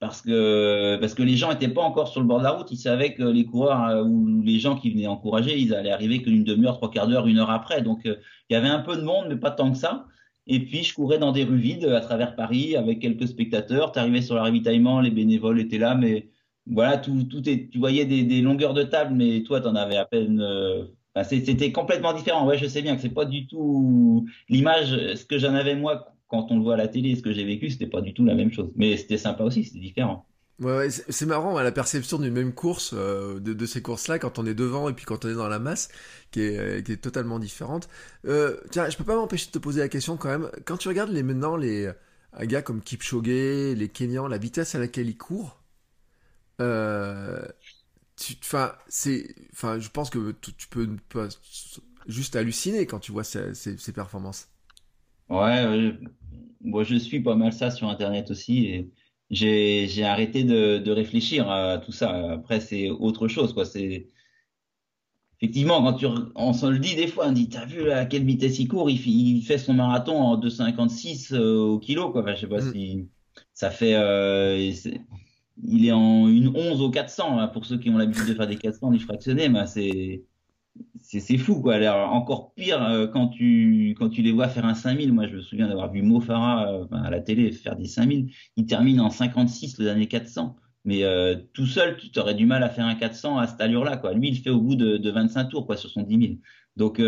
parce 0.00 0.22
que 0.22 0.96
parce 0.98 1.14
que 1.14 1.22
les 1.22 1.36
gens 1.36 1.50
n'étaient 1.50 1.68
pas 1.68 1.82
encore 1.82 2.08
sur 2.08 2.20
le 2.22 2.26
bord 2.26 2.38
de 2.38 2.44
la 2.44 2.52
route. 2.52 2.70
Ils 2.72 2.78
savaient 2.78 3.14
que 3.14 3.22
les 3.22 3.44
coureurs 3.44 3.84
euh, 3.88 4.02
ou 4.02 4.42
les 4.42 4.58
gens 4.58 4.74
qui 4.76 4.90
venaient 4.90 5.06
encourager, 5.06 5.58
ils 5.58 5.74
allaient 5.74 5.92
arriver 5.92 6.22
que 6.22 6.30
d'une 6.30 6.42
demi-heure, 6.42 6.76
trois 6.76 6.90
quarts 6.90 7.06
d'heure, 7.06 7.26
une 7.26 7.38
heure 7.38 7.50
après. 7.50 7.82
Donc 7.82 8.06
euh, 8.06 8.16
il 8.48 8.54
y 8.54 8.56
avait 8.56 8.68
un 8.68 8.80
peu 8.80 8.96
de 8.96 9.02
monde, 9.02 9.26
mais 9.28 9.36
pas 9.36 9.50
tant 9.50 9.70
que 9.70 9.76
ça. 9.78 10.06
Et 10.46 10.60
puis 10.60 10.82
je 10.84 10.94
courais 10.94 11.18
dans 11.18 11.32
des 11.32 11.44
rues 11.44 11.58
vides 11.58 11.84
à 11.84 12.00
travers 12.00 12.34
Paris 12.34 12.76
avec 12.76 13.00
quelques 13.00 13.28
spectateurs. 13.28 13.92
Tu 13.92 13.98
arrivais 13.98 14.22
sur 14.22 14.34
le 14.36 14.40
ravitaillement, 14.40 15.00
les 15.00 15.10
bénévoles 15.10 15.60
étaient 15.60 15.78
là, 15.78 15.94
mais 15.94 16.30
voilà, 16.66 16.96
tout, 16.98 17.24
tout 17.24 17.46
est, 17.48 17.70
tu 17.70 17.78
voyais 17.78 18.06
des, 18.06 18.40
longueurs 18.42 18.74
de 18.74 18.82
table, 18.84 19.14
mais 19.14 19.42
toi, 19.42 19.60
tu 19.60 19.66
en 19.68 19.74
avais 19.76 19.96
à 19.96 20.06
peine. 20.06 20.40
Euh, 20.40 20.84
c'était 21.24 21.72
complètement 21.72 22.12
différent. 22.14 22.46
Ouais, 22.46 22.56
je 22.58 22.66
sais 22.66 22.82
bien 22.82 22.96
que 22.96 23.02
c'est 23.02 23.10
pas 23.10 23.26
du 23.26 23.46
tout 23.46 24.26
l'image, 24.48 24.90
ce 25.16 25.24
que 25.24 25.38
j'en 25.38 25.54
avais 25.54 25.74
moi 25.76 26.14
quand 26.30 26.50
on 26.50 26.56
le 26.56 26.62
voit 26.62 26.74
à 26.74 26.76
la 26.76 26.88
télé, 26.88 27.16
ce 27.16 27.22
que 27.22 27.32
j'ai 27.32 27.44
vécu, 27.44 27.70
c'était 27.70 27.88
pas 27.88 28.00
du 28.00 28.14
tout 28.14 28.24
la 28.24 28.34
même 28.34 28.52
chose. 28.52 28.70
Mais 28.76 28.96
c'était 28.96 29.18
sympa 29.18 29.44
aussi, 29.44 29.64
c'était 29.64 29.80
différent. 29.80 30.26
Ouais, 30.60 30.90
c'est 30.90 31.26
marrant 31.26 31.58
la 31.58 31.72
perception 31.72 32.18
d'une 32.18 32.34
même 32.34 32.52
course, 32.52 32.92
euh, 32.94 33.40
de, 33.40 33.66
ces 33.66 33.80
courses-là, 33.80 34.18
quand 34.18 34.38
on 34.38 34.44
est 34.44 34.54
devant 34.54 34.90
et 34.90 34.92
puis 34.92 35.06
quand 35.06 35.24
on 35.24 35.28
est 35.28 35.34
dans 35.34 35.48
la 35.48 35.58
masse, 35.58 35.88
qui 36.30 36.42
est, 36.42 36.58
euh, 36.58 36.82
qui 36.82 36.92
est 36.92 36.98
totalement 36.98 37.38
différente. 37.38 37.88
Euh, 38.26 38.60
tiens, 38.70 38.88
je 38.90 38.96
peux 38.98 39.04
pas 39.04 39.16
m'empêcher 39.16 39.46
de 39.46 39.52
te 39.52 39.58
poser 39.58 39.80
la 39.80 39.88
question 39.88 40.18
quand 40.18 40.28
même. 40.28 40.50
Quand 40.66 40.76
tu 40.76 40.88
regardes 40.88 41.10
les 41.10 41.22
maintenant 41.22 41.56
les 41.56 41.90
un 42.34 42.46
gars 42.46 42.62
comme 42.62 42.82
Kipchoge, 42.82 43.26
les 43.26 43.88
Kenyans, 43.88 44.28
la 44.28 44.38
vitesse 44.38 44.74
à 44.74 44.78
laquelle 44.78 45.08
ils 45.08 45.16
courent, 45.16 45.62
enfin 46.60 47.42
c'est, 48.88 49.34
je 49.54 49.88
pense 49.88 50.10
que 50.10 50.32
tu, 50.32 50.68
peux 50.68 50.88
juste 52.06 52.36
halluciner 52.36 52.86
quand 52.86 53.00
tu 53.00 53.12
vois 53.12 53.24
ces 53.24 53.92
performances. 53.94 54.48
Ouais, 55.30 55.92
moi, 56.60 56.84
je 56.84 56.96
suis 56.96 57.20
pas 57.20 57.36
mal 57.36 57.52
ça 57.52 57.70
sur 57.70 57.88
Internet 57.88 58.30
aussi 58.30 58.66
et 58.66 58.90
j'ai, 59.30 59.86
j'ai 59.88 60.04
arrêté 60.04 60.44
de, 60.44 60.78
de 60.78 60.90
réfléchir 60.90 61.48
à 61.50 61.78
tout 61.78 61.92
ça. 61.92 62.32
Après, 62.32 62.60
c'est 62.60 62.90
autre 62.90 63.28
chose, 63.28 63.54
quoi. 63.54 63.64
C'est 63.64 64.08
effectivement 65.40 65.82
quand 65.82 65.94
tu, 65.94 66.06
on 66.34 66.52
se 66.52 66.66
le 66.66 66.78
dit 66.78 66.96
des 66.96 67.06
fois, 67.06 67.28
on 67.28 67.32
dit, 67.32 67.48
t'as 67.48 67.64
vu 67.64 67.90
à 67.90 68.06
quelle 68.06 68.24
vitesse 68.24 68.58
il 68.58 68.68
court? 68.68 68.90
Il, 68.90 69.00
il 69.06 69.42
fait 69.42 69.58
son 69.58 69.74
marathon 69.74 70.16
en 70.16 70.36
2,56 70.38 71.34
euh, 71.34 71.58
au 71.58 71.78
kilo, 71.78 72.10
quoi. 72.10 72.22
Enfin, 72.22 72.34
je 72.34 72.40
sais 72.40 72.46
pas 72.48 72.60
mm. 72.60 72.72
si 72.72 73.08
ça 73.54 73.70
fait. 73.70 73.94
Euh, 73.94 74.72
il 75.62 75.86
est 75.86 75.92
en 75.92 76.28
une 76.28 76.48
11 76.48 76.80
au 76.80 76.90
400 76.90 77.38
hein, 77.38 77.48
pour 77.48 77.66
ceux 77.66 77.78
qui 77.78 77.90
ont 77.90 77.98
l'habitude 77.98 78.26
de 78.26 78.34
faire 78.34 78.46
des 78.46 78.56
400 78.56 78.90
du 78.90 78.98
fractionné, 78.98 79.48
mais 79.48 79.66
c'est 79.66 80.24
c'est 81.02 81.38
fou 81.38 81.60
quoi. 81.60 81.74
Alors, 81.74 82.12
encore 82.12 82.54
pire 82.54 82.82
euh, 82.82 83.06
quand 83.06 83.28
tu 83.28 83.94
quand 83.98 84.10
tu 84.10 84.22
les 84.22 84.32
vois 84.32 84.48
faire 84.48 84.64
un 84.64 84.74
5000. 84.74 85.12
Moi, 85.12 85.26
je 85.26 85.36
me 85.36 85.40
souviens 85.40 85.68
d'avoir 85.68 85.90
vu 85.92 86.02
Mo 86.02 86.20
Farah 86.20 86.72
euh, 86.72 86.86
à 86.92 87.10
la 87.10 87.20
télé 87.20 87.50
faire 87.52 87.76
des 87.76 87.86
5000. 87.86 88.30
Il 88.56 88.66
termine 88.66 89.00
en 89.00 89.10
56 89.10 89.78
les 89.78 89.88
années 89.88 90.08
400. 90.08 90.56
Mais 90.84 91.04
euh, 91.04 91.36
tout 91.52 91.66
seul, 91.66 91.96
tu 91.96 92.18
aurais 92.18 92.34
du 92.34 92.46
mal 92.46 92.62
à 92.62 92.70
faire 92.70 92.86
un 92.86 92.94
400 92.94 93.38
à 93.38 93.46
cette 93.46 93.60
allure-là 93.60 93.96
quoi. 93.96 94.14
Lui, 94.14 94.28
il 94.28 94.38
fait 94.38 94.50
au 94.50 94.60
bout 94.60 94.76
de, 94.76 94.96
de 94.96 95.10
25 95.10 95.48
tours 95.48 95.66
quoi 95.66 95.76
sur 95.76 95.90
son 95.90 96.02
10 96.02 96.20
000. 96.20 96.32
Donc 96.76 97.02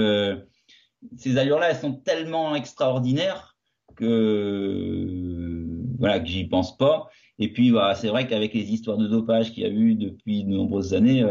ces 1.17 1.39
allures-là, 1.39 1.71
elles 1.71 1.77
sont 1.77 1.95
tellement 1.95 2.55
extraordinaires 2.55 3.57
que 3.97 5.67
voilà 5.99 6.21
que 6.21 6.27
j'y 6.27 6.45
pense 6.45 6.77
pas. 6.77 7.09
Et 7.39 7.53
puis 7.53 7.71
voilà, 7.71 7.95
c'est 7.95 8.09
vrai 8.09 8.27
qu'avec 8.27 8.53
les 8.53 8.73
histoires 8.73 8.99
de 8.99 9.07
dopage 9.07 9.53
qu'il 9.53 9.63
y 9.63 9.67
a 9.67 9.71
eu 9.71 9.95
depuis 9.95 10.45
de 10.45 10.51
nombreuses 10.51 10.93
années 10.93 11.25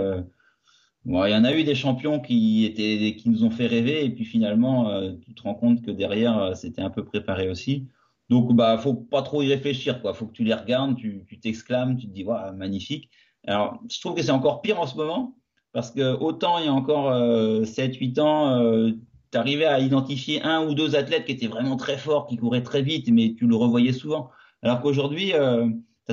il 1.06 1.32
y 1.32 1.36
en 1.36 1.44
a 1.44 1.54
eu 1.54 1.64
des 1.64 1.76
champions 1.76 2.20
qui 2.20 2.66
étaient, 2.66 3.16
qui 3.16 3.30
nous 3.30 3.44
ont 3.44 3.50
fait 3.50 3.68
rêver, 3.68 4.06
et 4.06 4.10
puis 4.10 4.26
finalement, 4.26 4.90
euh, 4.90 5.14
tu 5.22 5.34
te 5.34 5.42
rends 5.44 5.56
compte 5.56 5.82
que 5.82 5.92
derrière, 5.92 6.38
euh, 6.38 6.54
c'était 6.54 6.82
un 6.82 6.90
peu 6.90 7.04
préparé 7.04 7.50
aussi. 7.50 7.88
Donc, 8.30 8.54
bah, 8.56 8.78
faut 8.78 8.94
pas 8.94 9.24
trop 9.24 9.42
y 9.42 9.48
réfléchir, 9.48 10.02
quoi. 10.02 10.14
Faut 10.14 10.28
que 10.28 10.32
tu 10.32 10.44
les 10.44 10.54
regardes, 10.54 10.96
tu, 10.96 11.26
t'exclames, 11.42 11.98
tu 11.98 12.08
te 12.08 12.14
dis, 12.14 12.24
waouh, 12.24 12.56
magnifique. 12.56 13.10
Alors, 13.48 13.80
je 13.90 14.00
trouve 14.00 14.14
que 14.16 14.22
c'est 14.22 14.32
encore 14.32 14.62
pire 14.62 14.80
en 14.80 14.86
ce 14.86 14.96
moment, 14.96 15.36
parce 15.74 15.92
que 15.92 16.16
autant 16.18 16.60
il 16.60 16.66
y 16.66 16.68
a 16.68 16.74
encore 16.74 17.12
7-8 17.12 18.20
euh, 18.20 18.22
ans, 18.22 18.94
tu 19.32 19.38
arrivais 19.38 19.66
à 19.66 19.80
identifier 19.80 20.42
un 20.44 20.66
ou 20.68 20.76
deux 20.76 20.96
athlètes 20.96 21.26
qui 21.26 21.32
étaient 21.32 21.48
vraiment 21.48 21.78
très 21.78 21.98
forts, 21.98 22.28
qui 22.28 22.38
couraient 22.38 22.64
très 22.64 22.84
vite, 22.84 23.10
mais 23.12 23.34
tu 23.38 23.48
le 23.48 23.56
revoyais 23.56 23.94
souvent. 23.94 24.30
Alors 24.62 24.82
qu'aujourd'hui, 24.82 25.34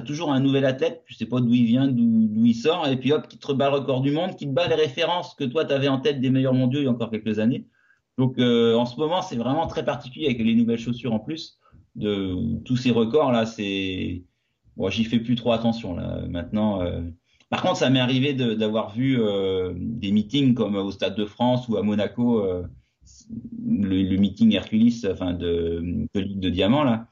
toujours 0.01 0.33
un 0.33 0.41
nouvel 0.41 0.65
athlète, 0.65 1.03
tu 1.07 1.15
sais 1.15 1.27
pas 1.27 1.41
d'où 1.41 1.53
il 1.53 1.65
vient, 1.65 1.89
d'où 1.89 2.45
il 2.45 2.55
sort, 2.55 2.87
et 2.87 2.97
puis 2.97 3.13
hop, 3.13 3.29
qui 3.29 3.39
te 3.39 3.47
rebat 3.47 3.71
le 3.71 3.77
record 3.77 4.01
du 4.01 4.11
monde, 4.11 4.37
qui 4.37 4.47
te 4.47 4.53
bat 4.53 4.69
les 4.69 4.75
références 4.75 5.35
que 5.35 5.45
toi, 5.45 5.65
tu 5.65 5.73
avais 5.73 5.89
en 5.89 5.99
tête 5.99 6.21
des 6.21 6.31
meilleurs 6.31 6.55
mondiaux 6.55 6.81
il 6.81 6.85
y 6.85 6.89
a 6.89 6.91
encore 6.91 7.11
quelques 7.11 7.39
années. 7.39 7.67
Donc 8.19 8.39
euh, 8.39 8.75
en 8.75 8.85
ce 8.85 8.97
moment, 8.97 9.23
c'est 9.23 9.37
vraiment 9.37 9.67
très 9.67 9.85
particulier 9.85 10.27
avec 10.27 10.39
les 10.39 10.55
nouvelles 10.55 10.79
chaussures 10.79 11.13
en 11.15 11.21
plus. 11.21 11.59
De 11.95 12.61
tous 12.65 12.77
ces 12.77 12.91
records 12.91 13.33
là, 13.33 13.47
c'est 13.47 14.25
bon, 14.77 14.91
j'y 14.91 15.05
fais 15.05 15.21
plus 15.21 15.37
trop 15.37 15.53
attention 15.53 15.97
maintenant. 16.29 16.83
Euh. 16.83 17.03
Par 17.51 17.63
contre, 17.63 17.77
ça 17.77 17.89
m'est 17.89 18.01
arrivé 18.01 18.35
d'avoir 18.35 18.95
vu 18.95 19.19
euh, 19.21 19.73
des 19.77 20.13
meetings 20.13 20.55
comme 20.55 20.77
au 20.77 20.91
Stade 20.91 21.17
de 21.17 21.25
France 21.25 21.67
ou 21.69 21.77
à 21.77 21.83
Monaco, 21.83 22.45
le, 23.65 24.17
meeting 24.17 24.53
Hercules, 24.53 24.93
enfin 25.11 25.33
de, 25.33 26.07
de 26.13 26.21
Ligue 26.21 26.41
de 26.41 26.51
Diamant 26.51 26.85
là. 26.85 27.09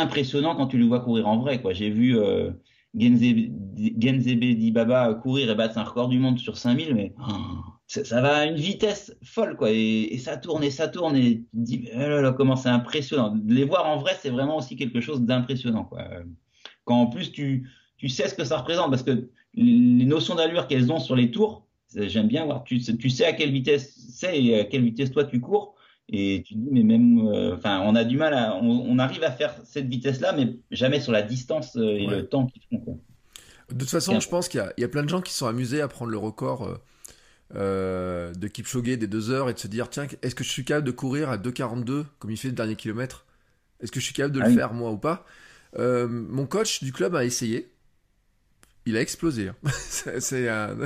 Impressionnant 0.00 0.56
quand 0.56 0.66
tu 0.66 0.78
le 0.78 0.86
vois 0.86 1.00
courir 1.00 1.28
en 1.28 1.38
vrai. 1.38 1.60
Quoi. 1.60 1.72
J'ai 1.72 1.90
vu 1.90 2.18
euh, 2.18 2.50
Genzebe 2.98 4.54
Dibaba 4.54 5.14
courir 5.14 5.50
et 5.50 5.54
battre 5.54 5.78
un 5.78 5.84
record 5.84 6.08
du 6.08 6.18
monde 6.18 6.38
sur 6.38 6.56
5000, 6.56 6.94
mais 6.94 7.14
oh, 7.20 7.32
ça, 7.86 8.20
va 8.20 8.36
à 8.36 8.46
une 8.46 8.56
vitesse 8.56 9.16
folle. 9.22 9.56
Quoi. 9.56 9.70
Et, 9.70 10.18
ça 10.18 10.36
tourne 10.36 10.62
et 10.64 10.70
ça 10.70 10.88
tourne. 10.88 11.16
Et 11.16 11.44
dis, 11.52 11.88
oh 11.94 11.98
là 11.98 12.32
comment 12.32 12.56
c'est 12.56 12.68
impressionnant. 12.68 13.34
De 13.34 13.54
les 13.54 13.64
voir 13.64 13.86
en 13.86 13.98
vrai, 13.98 14.12
c'est 14.20 14.30
vraiment 14.30 14.58
aussi 14.58 14.76
quelque 14.76 15.00
chose 15.00 15.22
d'impressionnant. 15.22 15.84
Quoi. 15.84 16.06
Quand 16.84 16.96
en 16.96 17.06
plus 17.06 17.32
tu, 17.32 17.70
tu 17.96 18.08
sais 18.08 18.28
ce 18.28 18.34
que 18.34 18.44
ça 18.44 18.58
représente, 18.58 18.90
parce 18.90 19.02
que 19.02 19.28
les 19.54 20.04
notions 20.04 20.34
d'allure 20.34 20.66
qu'elles 20.66 20.90
ont 20.92 20.98
sur 20.98 21.16
les 21.16 21.30
tours, 21.30 21.66
j'aime 21.94 22.28
bien 22.28 22.44
voir, 22.44 22.64
tu, 22.64 22.80
tu 22.80 23.10
sais 23.10 23.26
à 23.26 23.32
quelle 23.32 23.52
vitesse 23.52 23.94
c'est 24.10 24.42
et 24.42 24.60
à 24.60 24.64
quelle 24.64 24.82
vitesse 24.82 25.10
toi 25.10 25.24
tu 25.24 25.40
cours. 25.40 25.74
Et 26.08 26.42
tu 26.46 26.54
dis, 26.54 26.68
mais 26.70 26.82
même, 26.82 27.26
euh, 27.26 27.54
enfin, 27.54 27.80
on 27.80 27.94
a 27.94 28.04
du 28.04 28.16
mal 28.16 28.34
à, 28.34 28.56
on, 28.56 28.98
arrive 28.98 29.22
à 29.24 29.30
faire 29.30 29.54
cette 29.64 29.86
vitesse-là, 29.86 30.32
mais 30.32 30.56
jamais 30.70 31.00
sur 31.00 31.12
la 31.12 31.22
distance 31.22 31.76
euh, 31.76 31.96
et 31.96 32.06
le 32.06 32.26
temps 32.26 32.46
qu'ils 32.46 32.62
font. 32.68 33.00
De 33.70 33.78
toute 33.78 33.88
façon, 33.88 34.20
je 34.20 34.28
pense 34.28 34.48
qu'il 34.48 34.62
y, 34.76 34.84
a 34.84 34.88
plein 34.88 35.02
de 35.02 35.08
gens 35.08 35.22
qui 35.22 35.32
sont 35.32 35.46
amusés 35.46 35.80
à 35.80 35.88
prendre 35.88 36.10
le 36.10 36.18
record 36.18 36.78
euh, 37.54 38.34
de 38.34 38.48
Kipchoge 38.48 38.98
des 38.98 39.06
deux 39.06 39.30
heures 39.30 39.48
et 39.48 39.54
de 39.54 39.58
se 39.58 39.68
dire, 39.68 39.88
tiens, 39.88 40.06
est-ce 40.20 40.34
que 40.34 40.44
je 40.44 40.50
suis 40.50 40.64
capable 40.64 40.86
de 40.86 40.92
courir 40.92 41.30
à 41.30 41.38
2,42 41.38 42.04
comme 42.18 42.30
il 42.30 42.36
fait 42.36 42.48
le 42.48 42.54
dernier 42.54 42.76
kilomètre? 42.76 43.24
Est-ce 43.80 43.90
que 43.90 44.00
je 44.00 44.04
suis 44.04 44.14
capable 44.14 44.34
de 44.34 44.40
le 44.40 44.46
ah 44.46 44.50
faire 44.50 44.74
moi 44.74 44.90
ou 44.90 44.98
pas? 44.98 45.24
Mon 45.78 46.46
coach 46.46 46.82
du 46.82 46.92
club 46.92 47.14
a 47.14 47.24
essayé. 47.24 47.70
Il 48.84 48.96
a 48.96 49.00
explosé. 49.00 49.48
Hein. 49.48 49.56
C'est 50.18 50.48
un. 50.48 50.76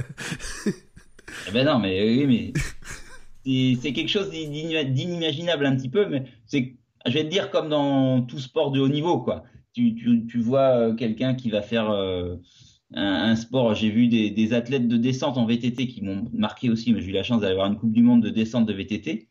eh 0.67 1.51
ben 1.51 1.67
non, 1.67 1.81
mais 1.81 2.01
oui, 2.05 2.27
mais 2.27 2.53
c'est 3.47 3.93
quelque 3.93 4.09
chose 4.09 4.31
d'inimaginable 4.31 5.67
un 5.67 5.77
petit 5.77 5.89
peu, 5.89 6.07
mais 6.09 6.25
c'est, 6.47 6.75
je 7.07 7.13
vais 7.13 7.25
te 7.25 7.29
dire, 7.29 7.51
comme 7.51 7.69
dans 7.69 8.23
tout 8.23 8.41
sport 8.41 8.73
de 8.73 8.81
haut 8.81 8.89
niveau, 8.89 9.21
quoi. 9.21 9.45
Tu, 9.73 9.95
tu, 9.95 10.39
vois 10.39 10.71
euh, 10.71 10.95
quelqu'un 10.95 11.35
qui 11.35 11.51
va 11.51 11.61
faire 11.61 11.91
euh, 11.91 12.37
un, 12.95 13.37
sport. 13.37 13.75
J'ai 13.75 13.91
vu 13.91 14.09
des, 14.09 14.53
athlètes 14.55 14.89
de 14.89 14.97
descente 14.97 15.37
en 15.37 15.45
VTT 15.45 15.87
qui 15.87 16.03
m'ont 16.03 16.31
marqué 16.33 16.71
aussi. 16.71 16.95
mais 16.95 17.03
J'ai 17.03 17.11
eu 17.11 17.13
la 17.13 17.23
chance 17.23 17.43
d'aller 17.43 17.55
voir 17.55 17.67
une 17.67 17.77
Coupe 17.77 17.93
du 17.93 18.03
Monde 18.03 18.23
de 18.23 18.31
descente 18.31 18.65
de 18.65 18.73
VTT. 18.73 19.29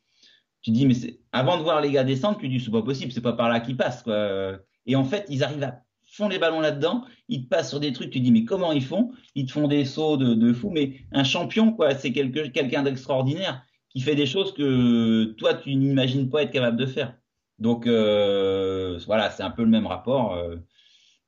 tu 0.62 0.72
dis, 0.72 0.86
mais 0.86 0.94
avant 1.32 1.58
de 1.58 1.64
voir 1.64 1.82
les 1.82 1.92
gars 1.92 2.04
descendre, 2.04 2.38
tu 2.38 2.48
dis, 2.48 2.60
c'est 2.60 2.72
pas 2.72 2.84
possible, 2.84 3.12
c'est 3.12 3.22
pas 3.22 3.34
par 3.34 3.50
là 3.50 3.60
qu'ils 3.60 3.76
passent, 3.76 4.04
quoi. 4.04 4.60
Et 4.86 4.96
en 4.96 5.04
fait, 5.04 5.26
ils 5.30 5.44
arrivent 5.44 5.64
à 5.64 5.82
font 6.16 6.30
les 6.30 6.40
ballons 6.40 6.62
là-dedans, 6.62 7.04
ils 7.28 7.44
te 7.44 7.50
passent 7.50 7.70
sur 7.70 7.82
des 7.82 7.92
trucs, 7.92 8.10
tu 8.10 8.22
dis 8.22 8.32
mais 8.32 8.46
comment 8.46 8.72
ils 8.72 8.84
font? 8.84 9.12
Ils 9.34 9.48
te 9.48 9.52
font 9.52 9.68
des 9.68 9.84
sauts 9.84 10.16
de, 10.16 10.34
de 10.34 10.54
fou, 10.54 10.70
mais 10.70 11.02
un 11.12 11.26
champion 11.26 11.74
quoi, 11.74 11.94
c'est 11.94 12.14
quelqu'un 12.14 12.84
d'extraordinaire 12.84 13.66
qui 13.96 14.02
fait 14.02 14.16
des 14.16 14.26
choses 14.26 14.54
que 14.54 15.24
toi 15.38 15.54
tu 15.54 15.74
n'imagines 15.74 16.30
pas 16.30 16.44
être 16.44 16.52
capable 16.52 16.78
de 16.78 16.86
faire. 16.86 17.16
Donc 17.60 17.88
euh, 17.88 19.00
voilà, 19.08 19.32
c'est 19.32 19.44
un 19.44 19.52
peu 19.52 19.64
le 19.64 19.70
même 19.70 19.88
rapport. 19.88 20.34
Euh, 20.34 20.58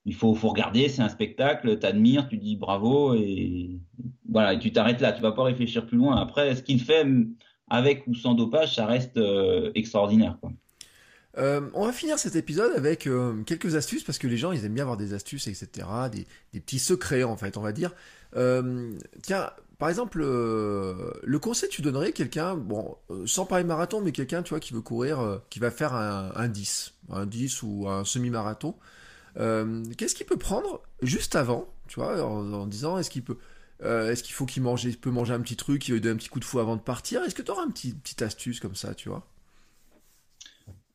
il 0.04 0.14
faut, 0.14 0.34
regarder, 0.34 0.88
c'est 0.90 1.02
un 1.02 1.10
spectacle, 1.10 1.80
tu 1.80 1.86
admires, 1.86 2.30
tu 2.30 2.38
dis 2.38 2.56
bravo 2.56 3.14
et 3.14 3.80
voilà, 4.30 4.54
et 4.54 4.60
tu 4.60 4.72
t'arrêtes 4.72 5.02
là, 5.02 5.12
tu 5.14 5.22
vas 5.22 5.32
pas 5.32 5.44
réfléchir 5.44 5.86
plus 5.86 5.98
loin. 5.98 6.18
Après, 6.18 6.56
ce 6.56 6.64
qu'il 6.64 6.82
fait 6.82 7.06
avec 7.70 8.06
ou 8.08 8.14
sans 8.14 8.34
dopage, 8.34 8.76
ça 8.76 8.86
reste 8.86 9.18
euh, 9.18 9.72
extraordinaire. 9.76 10.38
On 11.38 11.86
va 11.86 11.92
finir 11.92 12.18
cet 12.18 12.36
épisode 12.36 12.72
avec 12.76 13.08
quelques 13.46 13.76
astuces 13.76 14.04
parce 14.04 14.18
que 14.18 14.28
les 14.28 14.38
gens 14.38 14.52
ils 14.52 14.66
aiment 14.66 14.74
bien 14.74 14.84
avoir 14.84 14.98
des 14.98 15.14
astuces 15.14 15.48
etc 15.48 15.88
des, 16.12 16.26
petits 16.60 16.80
secrets 16.80 17.22
en 17.22 17.38
fait 17.38 17.58
on 17.58 17.62
va 17.62 17.72
dire 17.72 17.94
tiens 19.22 19.52
par 19.78 19.90
exemple 19.90 20.20
le 20.20 21.38
conseil 21.40 21.70
que 21.70 21.76
tu 21.76 21.82
donnerais 21.82 22.12
quelqu'un 22.12 22.56
bon 22.56 22.96
sans 23.26 23.46
parler 23.46 23.64
marathon 23.64 24.02
mais 24.02 24.12
quelqu'un 24.12 24.44
tu 24.44 24.58
qui 24.60 24.74
veut 24.74 24.82
courir 24.82 25.42
qui 25.50 25.60
va 25.60 25.72
faire 25.72 25.94
un, 25.94 26.48
10 26.48 26.94
un 27.10 27.26
10 27.26 27.64
ou 27.64 27.88
un 27.88 28.04
semi-marathon 28.04 28.76
qu'est-ce 29.36 30.16
qu'il 30.16 30.26
peut 30.26 30.38
prendre 30.38 30.82
juste 31.02 31.36
avant 31.36 31.68
tu 31.88 32.00
vois 32.00 32.24
en, 32.24 32.66
disant 32.66 32.98
est-ce 32.98 33.10
qu'il 33.10 33.24
peut 33.24 33.38
est-ce 33.84 34.24
qu'il 34.24 34.34
faut 34.34 34.46
qu'il 34.46 34.64
mange 34.64 34.84
il 34.86 34.98
peut 34.98 35.12
manger 35.12 35.34
un 35.34 35.42
petit 35.42 35.56
truc 35.56 35.88
il 35.88 35.94
veut 35.94 36.00
donner 36.00 36.16
un 36.16 36.18
petit 36.18 36.30
coup 36.30 36.40
de 36.40 36.46
fou 36.46 36.60
avant 36.60 36.76
de 36.76 36.82
partir? 36.82 37.22
Est-ce 37.24 37.36
que 37.36 37.44
tu 37.44 37.52
auras 37.52 37.64
un 37.64 37.70
petit 37.70 37.94
petite 37.94 38.24
astuce 38.24 38.60
comme 38.60 38.76
ça 38.76 38.96
tu 38.96 39.10
vois? 39.10 39.28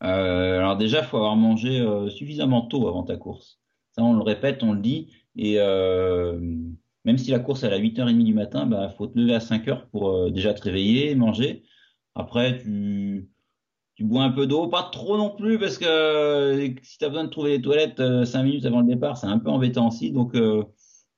Euh, 0.03 0.59
alors 0.59 0.77
déjà, 0.77 1.01
il 1.01 1.07
faut 1.07 1.17
avoir 1.17 1.37
mangé 1.37 1.81
euh, 1.81 2.09
suffisamment 2.09 2.63
tôt 2.63 2.89
avant 2.89 3.05
ta 3.05 3.17
course. 3.17 3.61
Ça, 3.93 4.03
on 4.03 4.15
le 4.15 4.23
répète, 4.23 4.63
on 4.63 4.73
le 4.73 4.81
dit. 4.81 5.13
Et 5.37 5.57
euh, 5.59 6.39
même 7.05 7.19
si 7.19 7.31
la 7.31 7.39
course 7.39 7.65
est 7.65 7.73
à 7.73 7.79
8h30 7.79 8.25
du 8.25 8.35
matin, 8.35 8.67
bah 8.67 8.89
faut 8.97 9.07
te 9.07 9.19
lever 9.19 9.35
à 9.35 9.39
5h 9.39 9.89
pour 9.91 10.31
déjà 10.31 10.55
te 10.55 10.63
réveiller, 10.63 11.15
manger. 11.15 11.65
Après, 12.15 12.59
tu, 12.59 13.29
tu 13.95 14.05
bois 14.05 14.23
un 14.25 14.31
peu 14.31 14.47
d'eau, 14.47 14.69
pas 14.69 14.89
trop 14.93 15.17
non 15.17 15.31
plus, 15.31 15.59
parce 15.59 15.79
que 15.79 16.75
si 16.83 16.99
tu 16.99 17.05
as 17.05 17.09
besoin 17.09 17.25
de 17.25 17.31
trouver 17.31 17.53
les 17.53 17.63
toilettes 17.63 18.03
5 18.25 18.43
minutes 18.43 18.67
avant 18.67 18.81
le 18.81 18.87
départ, 18.87 19.17
c'est 19.17 19.27
un 19.27 19.39
peu 19.39 19.51
embêtant 19.51 19.89
aussi. 19.89 20.13
Donc 20.13 20.37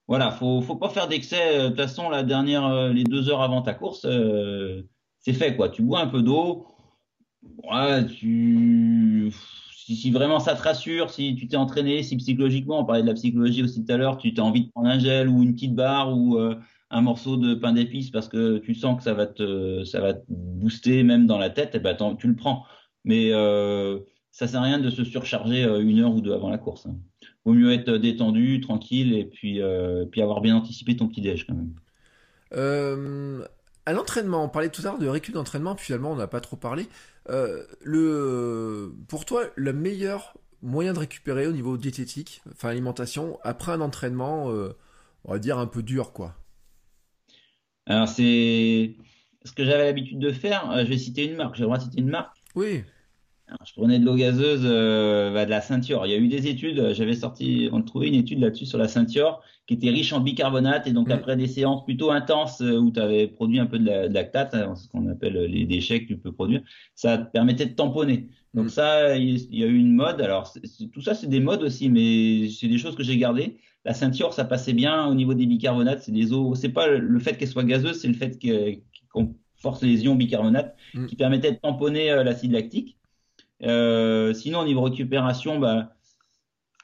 voilà, 0.09 0.31
faut, 0.31 0.61
faut 0.61 0.77
pas 0.77 0.89
faire 0.89 1.09
d'excès. 1.09 1.65
De 1.65 1.69
toute 1.69 1.77
façon, 1.77 2.09
la 2.11 2.23
dernière, 2.23 2.89
les 2.93 3.05
deux 3.05 3.29
heures 3.29 3.43
avant 3.43 3.63
ta 3.63 3.75
course, 3.75 4.07
c'est 5.19 5.33
fait 5.33 5.57
quoi. 5.57 5.69
Tu 5.69 5.83
bois 5.83 6.01
un 6.01 6.07
peu 6.09 6.23
d'eau 6.23 6.67
tu... 8.19 9.33
Si, 9.87 10.11
vraiment 10.11 10.41
ça 10.41 10.55
te 10.55 10.63
rassure, 10.63 11.11
si 11.11 11.35
tu 11.35 11.47
t'es 11.47 11.57
entraîné, 11.57 12.03
si 12.03 12.17
psychologiquement, 12.17 12.81
on 12.81 12.85
parlait 12.85 13.03
de 13.03 13.07
la 13.07 13.15
psychologie 13.15 13.63
aussi 13.63 13.85
tout 13.85 13.93
à 13.93 13.99
l'heure, 13.99 14.17
tu 14.17 14.33
as 14.37 14.43
envie 14.43 14.65
de 14.65 14.71
prendre 14.71 14.89
un 14.89 14.99
gel 14.99 15.29
ou 15.29 15.43
une 15.43 15.55
petite 15.55 15.75
barre 15.75 16.17
ou 16.17 16.39
euh, 16.39 16.55
un 16.91 17.03
morceau 17.03 17.37
de 17.37 17.55
pain 17.55 17.73
d'épices 17.73 18.11
parce 18.11 18.29
que 18.29 18.59
tu 18.59 18.75
sens 18.75 18.97
que 18.97 19.03
ça 19.03 19.13
va 19.13 19.27
te, 19.27 19.85
ça 19.85 20.01
va 20.01 20.15
te 20.15 20.25
booster 20.29 21.03
même 21.03 21.27
dans 21.27 21.39
la 21.39 21.51
tête, 21.51 21.75
et 21.75 21.79
eh 21.79 21.81
ben 21.81 22.17
tu 22.17 22.29
le 22.29 22.35
prends. 22.37 22.65
Mais 23.05 23.31
euh, 23.33 23.99
ça 24.35 24.49
sert 24.49 24.61
à 24.61 24.65
rien 24.65 24.81
de 24.81 24.91
se 24.91 25.05
surcharger 25.05 25.65
euh, 25.65 25.79
une 25.79 26.01
heure 26.01 26.13
ou 26.13 26.21
deux 26.21 26.33
avant 26.33 26.51
la 26.51 26.59
course. 26.59 26.87
Hein. 26.87 26.97
Vaut 27.45 27.53
mieux 27.53 27.73
être 27.73 27.93
détendu, 27.93 28.61
tranquille 28.61 29.15
et 29.15 29.25
puis, 29.25 29.63
euh, 29.63 30.07
puis 30.07 30.23
avoir 30.23 30.41
bien 30.41 30.57
anticipé 30.57 30.97
ton 30.97 31.07
petit 31.07 31.21
déj 31.21 31.47
quand 31.47 31.55
même. 31.55 31.73
Euh, 32.53 33.45
à 33.87 33.93
l'entraînement, 33.93 34.45
on 34.45 34.49
parlait 34.49 34.71
tout 34.71 34.83
à 34.83 34.87
l'heure 34.87 34.99
de 34.99 35.07
récup 35.07 35.35
d'entraînement, 35.35 35.77
puis 35.77 35.87
finalement 35.87 36.11
on 36.11 36.17
n'a 36.17 36.27
pas 36.27 36.41
trop 36.41 36.57
parlé. 36.57 36.89
Euh, 37.31 37.65
le, 37.81 38.95
pour 39.09 39.25
toi, 39.25 39.45
le 39.57 39.73
meilleur 39.73 40.35
moyen 40.63 40.93
de 40.93 40.99
récupérer 40.99 41.47
au 41.47 41.53
niveau 41.53 41.77
diététique, 41.77 42.43
enfin 42.53 42.69
alimentation, 42.71 43.39
après 43.43 43.73
un 43.73 43.81
entraînement, 43.81 44.51
euh, 44.51 44.77
on 45.25 45.33
va 45.33 45.39
dire 45.39 45.59
un 45.59 45.67
peu 45.67 45.83
dur, 45.83 46.13
quoi? 46.13 46.35
Alors 47.87 48.09
c'est 48.09 48.97
ce 49.45 49.53
que 49.53 49.65
j'avais 49.65 49.85
l'habitude 49.85 50.19
de 50.19 50.33
faire. 50.33 50.71
Euh, 50.71 50.85
je 50.85 50.89
vais 50.89 50.99
citer 50.99 51.27
une 51.27 51.37
marque. 51.37 51.55
J'ai 51.57 51.63
le 51.63 51.67
droit 51.67 51.79
de 51.79 51.83
citer 51.85 52.01
une 52.01 52.11
marque? 52.11 52.37
Oui 52.55 52.85
je 53.65 53.73
prenais 53.75 53.99
de 53.99 54.05
l'eau 54.05 54.15
gazeuse, 54.15 54.63
euh, 54.65 55.33
bah, 55.33 55.45
de 55.45 55.51
la 55.51 55.61
ceinture. 55.61 56.07
Il 56.07 56.13
y 56.13 56.15
a 56.15 56.19
eu 56.19 56.29
des 56.29 56.47
études, 56.47 56.79
euh, 56.79 56.95
j'avais 56.95 57.15
sorti, 57.15 57.69
on 57.73 57.83
trouvait 57.83 58.09
une 58.09 58.15
étude 58.15 58.41
là-dessus 58.41 58.67
sur 58.67 58.79
la 58.79 58.89
ceinture 58.89 59.41
qui 59.67 59.75
était 59.75 59.91
riche 59.91 60.13
en 60.13 60.21
bicarbonate 60.21 60.87
et 60.87 60.93
donc 60.93 61.09
mm. 61.09 61.13
après 61.13 61.37
des 61.37 61.47
séances 61.47 61.85
plutôt 61.85 62.11
intenses 62.11 62.61
euh, 62.61 62.79
où 62.79 62.91
tu 62.91 63.01
avais 63.01 63.29
produit 63.29 63.59
un 63.59 63.67
peu 63.67 63.79
de, 63.79 63.87
la, 63.87 64.09
de 64.09 64.15
lactate, 64.15 64.55
hein, 64.55 64.75
ce 64.75 64.89
qu'on 64.89 65.09
appelle 65.09 65.35
les 65.35 65.65
déchets 65.67 66.03
que 66.03 66.09
tu 66.09 66.19
peux 66.19 66.33
produire, 66.33 66.63
ça 66.95 67.19
te 67.19 67.31
permettait 67.31 67.67
de 67.67 67.75
tamponner. 67.75 68.29
Donc 68.55 68.67
mm. 68.67 68.71
ça, 68.71 69.17
il 69.17 69.55
y 69.55 69.63
a 69.63 69.67
eu 69.67 69.77
une 69.77 69.95
mode. 69.95 70.21
Alors 70.21 70.53
tout 70.93 71.01
ça, 71.01 71.15
c'est 71.15 71.29
des 71.29 71.41
modes 71.41 71.63
aussi, 71.63 71.89
mais 71.91 72.49
c'est 72.49 72.69
des 72.69 72.79
choses 72.79 72.97
que 72.97 73.03
j'ai 73.03 73.19
gardées. 73.19 73.59
La 73.85 73.93
ceinture, 73.93 74.33
ça 74.33 74.45
passait 74.45 74.73
bien 74.73 75.07
au 75.07 75.15
niveau 75.15 75.35
des 75.35 75.45
bicarbonates. 75.45 76.03
C'est 76.03 76.13
des 76.13 76.33
eaux. 76.33 76.55
C'est 76.55 76.71
pas 76.71 76.89
le 76.89 77.19
fait 77.19 77.37
qu'elle 77.37 77.49
soit 77.49 77.65
gazeuse, 77.65 78.01
c'est 78.01 78.09
le 78.09 78.15
fait 78.15 78.39
qu'on 79.13 79.35
force 79.57 79.83
les 79.83 80.05
ions 80.05 80.15
bicarbonate 80.15 80.75
mm. 80.95 81.07
qui 81.07 81.17
permettait 81.17 81.53
de 81.53 81.57
tamponner 81.57 82.09
l'acide 82.25 82.53
lactique. 82.53 82.97
Euh, 83.63 84.35
sinon, 84.35 84.61
au 84.61 84.65
niveau 84.65 84.83
récupération, 84.83 85.59
bah, 85.59 85.95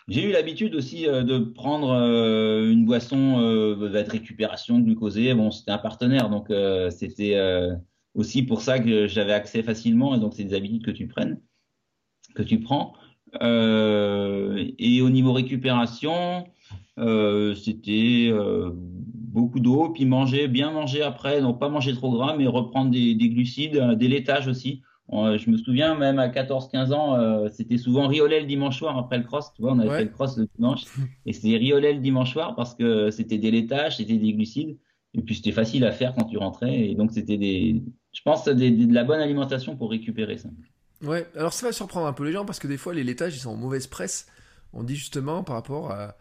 j'ai 0.08 0.28
eu 0.28 0.32
l'habitude 0.32 0.74
aussi 0.74 1.06
euh, 1.06 1.22
de 1.22 1.38
prendre 1.38 1.90
euh, 1.90 2.70
une 2.70 2.84
boisson 2.84 3.40
de 3.40 4.10
récupération 4.10 4.78
glucosée. 4.78 5.34
Bon, 5.34 5.50
c'était 5.50 5.72
un 5.72 5.78
partenaire, 5.78 6.30
donc 6.30 6.52
c'était 6.90 7.38
aussi 8.14 8.42
pour 8.42 8.60
ça 8.60 8.78
que 8.78 9.06
j'avais 9.06 9.32
accès 9.32 9.62
facilement. 9.62 10.14
Et 10.14 10.20
donc, 10.20 10.34
c'est 10.34 10.44
des 10.44 10.54
habitudes 10.54 10.84
que 10.84 10.90
tu 10.90 11.06
prennes, 11.06 11.40
que 12.34 12.42
tu 12.42 12.60
prends. 12.60 12.94
et 13.40 15.02
au 15.02 15.10
niveau 15.10 15.32
récupération, 15.32 16.44
c'était 16.96 18.32
beaucoup 19.04 19.60
d'eau, 19.60 19.90
puis 19.90 20.06
manger, 20.06 20.48
bien 20.48 20.72
manger 20.72 21.02
après, 21.02 21.40
donc 21.40 21.60
pas 21.60 21.68
manger 21.68 21.94
trop 21.94 22.10
gras, 22.10 22.36
mais 22.36 22.46
reprendre 22.46 22.90
des, 22.90 23.14
des 23.14 23.28
glucides, 23.28 23.96
des 23.96 24.08
laitages 24.08 24.48
aussi. 24.48 24.82
Euh, 25.12 25.38
je 25.38 25.50
me 25.50 25.56
souviens 25.56 25.96
même 25.96 26.18
à 26.18 26.28
14-15 26.28 26.92
ans, 26.92 27.16
euh, 27.16 27.48
c'était 27.50 27.78
souvent 27.78 28.06
riolet 28.06 28.40
le 28.40 28.46
dimanche 28.46 28.78
soir 28.78 28.96
après 28.96 29.18
le 29.18 29.24
cross. 29.24 29.52
Tu 29.54 29.62
vois, 29.62 29.72
on 29.72 29.78
avait 29.80 29.90
fait 29.90 30.04
le 30.04 30.10
cross 30.10 30.36
le 30.36 30.48
dimanche 30.56 30.82
et 31.26 31.32
c'était 31.32 31.56
riolet 31.56 31.94
le 31.94 32.00
dimanche 32.00 32.32
soir 32.32 32.54
parce 32.54 32.74
que 32.74 33.10
c'était 33.10 33.38
des 33.38 33.50
laitages, 33.50 33.96
c'était 33.96 34.18
des 34.18 34.32
glucides 34.32 34.78
et 35.14 35.22
puis 35.22 35.34
c'était 35.34 35.52
facile 35.52 35.84
à 35.84 35.90
faire 35.90 36.14
quand 36.14 36.24
tu 36.24 36.38
rentrais 36.38 36.90
et 36.90 36.94
donc 36.94 37.10
c'était 37.10 37.38
des, 37.38 37.82
je 38.12 38.22
pense, 38.22 38.44
des, 38.44 38.70
de 38.70 38.94
la 38.94 39.02
bonne 39.02 39.20
alimentation 39.20 39.76
pour 39.76 39.90
récupérer 39.90 40.38
ça. 40.38 40.48
Ouais, 41.02 41.26
alors 41.34 41.52
ça 41.52 41.66
va 41.66 41.72
surprendre 41.72 42.06
un 42.06 42.12
peu 42.12 42.24
les 42.24 42.32
gens 42.32 42.44
parce 42.44 42.60
que 42.60 42.68
des 42.68 42.76
fois 42.76 42.94
les 42.94 43.02
laitages 43.02 43.34
ils 43.34 43.40
sont 43.40 43.50
en 43.50 43.56
mauvaise 43.56 43.88
presse. 43.88 44.26
On 44.72 44.84
dit 44.84 44.94
justement 44.94 45.42
par 45.42 45.56
rapport 45.56 45.90
à, 45.90 46.16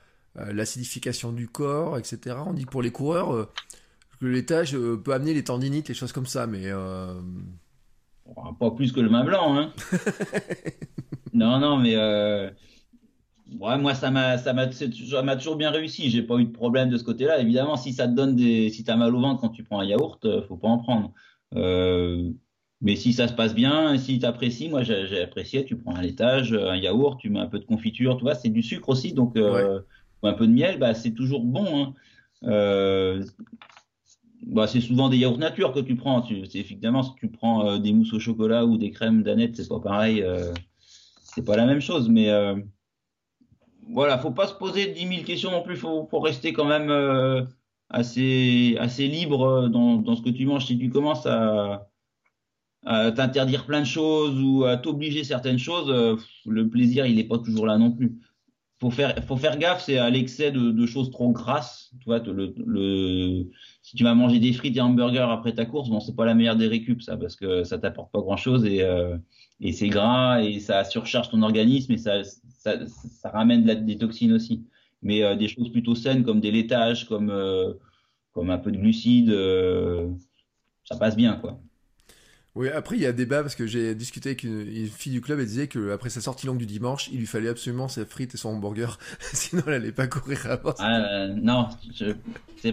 l'acidification 0.53 1.33
du 1.33 1.47
corps, 1.47 1.97
etc. 1.97 2.37
On 2.45 2.53
dit 2.53 2.63
que 2.63 2.69
pour 2.69 2.81
les 2.81 2.91
coureurs 2.91 3.33
euh, 3.33 3.49
que 4.19 4.25
le 4.25 4.31
laitage 4.31 4.77
peut 4.77 5.11
amener 5.11 5.33
les 5.33 5.43
tendinites, 5.43 5.89
les 5.89 5.95
choses 5.95 6.13
comme 6.13 6.27
ça, 6.27 6.47
mais 6.47 6.71
pas 8.59 8.71
plus 8.71 8.91
que 8.91 8.99
le 8.99 9.09
main 9.09 9.23
blanc, 9.23 9.57
hein. 9.57 9.73
non, 11.33 11.59
non, 11.59 11.77
mais 11.77 11.95
euh, 11.95 12.49
moi, 13.47 13.93
ça 13.93 14.11
m'a, 14.11 14.37
ça 14.37 14.53
m'a, 14.53 14.67
toujours 14.67 15.55
bien 15.55 15.71
réussi. 15.71 16.09
J'ai 16.09 16.23
pas 16.23 16.37
eu 16.37 16.45
de 16.45 16.51
problème 16.51 16.89
de 16.89 16.97
ce 16.97 17.03
côté-là. 17.03 17.39
Évidemment, 17.39 17.77
si 17.77 17.93
ça 17.93 18.07
te 18.07 18.13
donne 18.13 18.35
des, 18.35 18.69
si 18.69 18.83
t'as 18.83 18.95
mal 18.95 19.15
au 19.15 19.19
ventre 19.21 19.41
quand 19.41 19.49
tu 19.49 19.63
prends 19.63 19.79
un 19.79 19.85
yaourt, 19.85 20.23
euh, 20.25 20.41
faut 20.43 20.57
pas 20.57 20.67
en 20.67 20.77
prendre. 20.77 21.13
Euh, 21.55 22.29
mais 22.81 22.95
si 22.95 23.13
ça 23.13 23.27
se 23.27 23.33
passe 23.33 23.53
bien, 23.53 23.97
si 23.97 24.19
tu 24.19 24.25
apprécies, 24.25 24.69
moi 24.69 24.83
j'ai 24.83 25.21
apprécié, 25.21 25.65
tu 25.65 25.75
prends 25.75 25.95
un 25.95 26.01
laitage, 26.01 26.53
un 26.53 26.77
yaourt, 26.77 27.19
tu 27.19 27.29
mets 27.29 27.39
un 27.39 27.47
peu 27.47 27.59
de 27.59 27.65
confiture, 27.65 28.15
tu 28.15 28.23
vois, 28.23 28.35
c'est 28.35 28.49
du 28.49 28.63
sucre 28.63 28.87
aussi, 28.87 29.11
donc 29.11 29.35
un 29.37 30.33
peu 30.33 30.47
de 30.47 30.53
miel, 30.53 30.79
bah, 30.79 30.93
c'est 30.93 31.11
toujours 31.11 31.43
bon. 31.43 31.93
Hein 32.43 33.19
bah, 34.45 34.67
c'est 34.67 34.81
souvent 34.81 35.09
des 35.09 35.17
yaourts 35.17 35.37
nature 35.37 35.73
que 35.73 35.79
tu 35.79 35.95
prends. 35.95 36.21
Tu, 36.21 36.41
effectivement, 36.53 37.03
si 37.03 37.11
tu 37.15 37.29
prends 37.29 37.67
euh, 37.67 37.77
des 37.77 37.93
mousses 37.93 38.13
au 38.13 38.19
chocolat 38.19 38.65
ou 38.65 38.77
des 38.77 38.91
crèmes 38.91 39.23
d'aneth, 39.23 39.55
c'est 39.55 39.67
pas 39.67 39.79
pareil. 39.79 40.21
Euh, 40.21 40.53
c'est 41.23 41.45
pas 41.45 41.57
la 41.57 41.65
même 41.65 41.81
chose. 41.81 42.09
Mais 42.09 42.29
euh, 42.29 42.55
voilà, 43.89 44.17
faut 44.17 44.31
pas 44.31 44.47
se 44.47 44.53
poser 44.53 44.87
10 44.87 45.07
000 45.07 45.23
questions 45.23 45.51
non 45.51 45.61
plus. 45.61 45.75
Faut, 45.75 46.07
faut 46.09 46.19
rester 46.19 46.53
quand 46.53 46.65
même 46.65 46.89
euh, 46.89 47.43
assez, 47.89 48.77
assez 48.79 49.07
libre 49.07 49.67
dans, 49.67 49.95
dans 49.95 50.15
ce 50.15 50.21
que 50.21 50.29
tu 50.29 50.45
manges. 50.45 50.65
Si 50.65 50.77
tu 50.77 50.89
commences 50.89 51.25
à, 51.25 51.85
t'interdire 52.85 53.65
plein 53.65 53.81
de 53.81 53.85
choses 53.85 54.41
ou 54.41 54.63
à 54.63 54.77
t'obliger 54.77 55.25
certaines 55.25 55.59
choses, 55.59 56.17
le 56.45 56.69
plaisir, 56.69 57.05
il 57.05 57.19
est 57.19 57.25
pas 57.25 57.37
toujours 57.37 57.67
là 57.67 57.77
non 57.77 57.91
plus 57.91 58.17
faut 58.79 58.91
faire, 58.91 59.15
faut 59.25 59.37
faire 59.37 59.57
gaffe, 59.57 59.83
c'est 59.83 59.97
à 59.97 60.09
l'excès 60.09 60.51
de, 60.51 60.85
choses 60.85 61.11
trop 61.11 61.31
grasses. 61.31 61.91
Tu 61.99 62.05
vois, 62.05 62.19
le, 62.19 63.49
si 63.89 63.95
tu 63.95 64.03
vas 64.03 64.13
manger 64.13 64.37
des 64.37 64.53
frites 64.53 64.77
et 64.77 64.81
hamburgers 64.81 65.31
après 65.31 65.55
ta 65.55 65.65
course, 65.65 65.89
bon, 65.89 65.99
c'est 65.99 66.15
pas 66.15 66.23
la 66.23 66.35
meilleure 66.35 66.55
des 66.55 66.67
récup, 66.67 67.01
ça, 67.01 67.17
parce 67.17 67.35
que 67.35 67.63
ça 67.63 67.79
t'apporte 67.79 68.11
pas 68.11 68.21
grand 68.21 68.37
chose 68.37 68.63
et, 68.63 68.83
euh, 68.83 69.17
et 69.61 69.73
c'est 69.73 69.87
gras 69.87 70.43
et 70.43 70.59
ça 70.59 70.83
surcharge 70.83 71.31
ton 71.31 71.41
organisme 71.41 71.93
et 71.93 71.97
ça, 71.97 72.23
ça, 72.23 72.85
ça 72.85 73.29
ramène 73.31 73.65
la, 73.65 73.73
des 73.73 73.97
toxines 73.97 74.33
aussi. 74.33 74.63
Mais 75.01 75.23
euh, 75.23 75.35
des 75.35 75.47
choses 75.47 75.71
plutôt 75.71 75.95
saines 75.95 76.23
comme 76.23 76.39
des 76.39 76.51
laitages, 76.51 77.07
comme, 77.07 77.31
euh, 77.31 77.73
comme 78.31 78.51
un 78.51 78.59
peu 78.59 78.71
de 78.71 78.77
glucides, 78.77 79.35
ça 80.83 80.95
passe 80.95 81.15
bien, 81.15 81.37
quoi. 81.37 81.59
Oui, 82.55 82.67
après 82.69 82.95
il 82.95 83.01
y 83.01 83.05
a 83.05 83.11
débat 83.11 83.41
parce 83.41 83.55
que 83.55 83.67
j'ai 83.67 83.93
discuté 83.93 84.29
avec 84.29 84.43
une, 84.43 84.87
fille 84.87 85.11
du 85.11 85.21
club, 85.21 85.39
elle 85.39 85.45
disait 85.45 85.67
que 85.67 85.91
après 85.91 86.09
sa 86.09 86.19
sortie 86.19 86.47
longue 86.47 86.57
du 86.57 86.65
dimanche, 86.65 87.07
il 87.11 87.19
lui 87.19 87.27
fallait 87.27 87.49
absolument 87.49 87.87
ses 87.87 88.05
frites 88.05 88.33
et 88.33 88.37
son 88.37 88.49
hamburger, 88.49 88.97
sinon 89.33 89.61
elle 89.67 89.73
allait 89.73 89.91
pas 89.91 90.07
courir 90.07 90.45
avant. 90.49 90.73
Ah, 90.79 90.99
euh, 90.99 91.27
non, 91.27 91.67
je, 91.95 92.13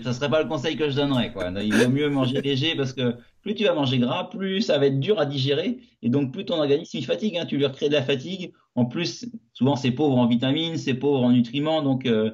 ça 0.02 0.12
serait 0.12 0.30
pas 0.30 0.42
le 0.42 0.48
conseil 0.48 0.76
que 0.76 0.88
je 0.88 0.96
donnerais 0.96 1.32
quoi. 1.32 1.50
Il 1.60 1.74
vaut 1.74 1.90
mieux 1.90 2.08
manger 2.08 2.40
léger 2.40 2.74
parce 2.74 2.92
que 2.92 3.14
plus 3.42 3.54
tu 3.54 3.64
vas 3.64 3.74
manger 3.74 3.98
gras, 3.98 4.24
plus 4.24 4.62
ça 4.62 4.78
va 4.78 4.86
être 4.86 4.98
dur 4.98 5.20
à 5.20 5.26
digérer 5.26 5.78
et 6.02 6.08
donc 6.08 6.32
plus 6.32 6.44
ton 6.44 6.56
organisme 6.56 6.96
il 6.96 7.04
fatigue. 7.04 7.36
Hein, 7.36 7.46
tu 7.46 7.58
lui 7.58 7.66
recrées 7.66 7.88
de 7.88 7.94
la 7.94 8.02
fatigue. 8.02 8.52
En 8.74 8.86
plus, 8.86 9.26
souvent 9.52 9.76
c'est 9.76 9.90
pauvre 9.90 10.16
en 10.16 10.26
vitamines, 10.26 10.78
c'est 10.78 10.94
pauvre 10.94 11.22
en 11.22 11.30
nutriments, 11.30 11.82
donc 11.82 12.06
euh, 12.06 12.30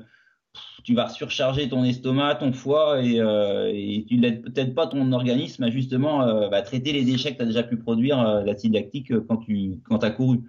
tu 0.83 0.95
vas 0.95 1.09
surcharger 1.09 1.69
ton 1.69 1.85
estomac, 1.85 2.37
ton 2.37 2.53
foie, 2.53 3.03
et, 3.03 3.21
euh, 3.21 3.71
et 3.73 4.05
tu 4.09 4.19
n'aides 4.19 4.43
peut-être 4.43 4.75
pas 4.75 4.87
ton 4.87 5.13
organisme 5.13 5.63
à 5.63 5.71
justement 5.71 6.27
euh, 6.27 6.49
bah, 6.49 6.63
traiter 6.63 6.93
les 6.93 7.05
déchets 7.05 7.33
que 7.33 7.37
tu 7.37 7.43
as 7.43 7.47
déjà 7.47 7.63
pu 7.63 7.77
produire 7.77 8.21
euh, 8.21 8.45
lactique 8.45 9.13
quand 9.29 9.37
tu 9.39 9.81
quand 9.85 10.03
as 10.03 10.11
couru. 10.11 10.41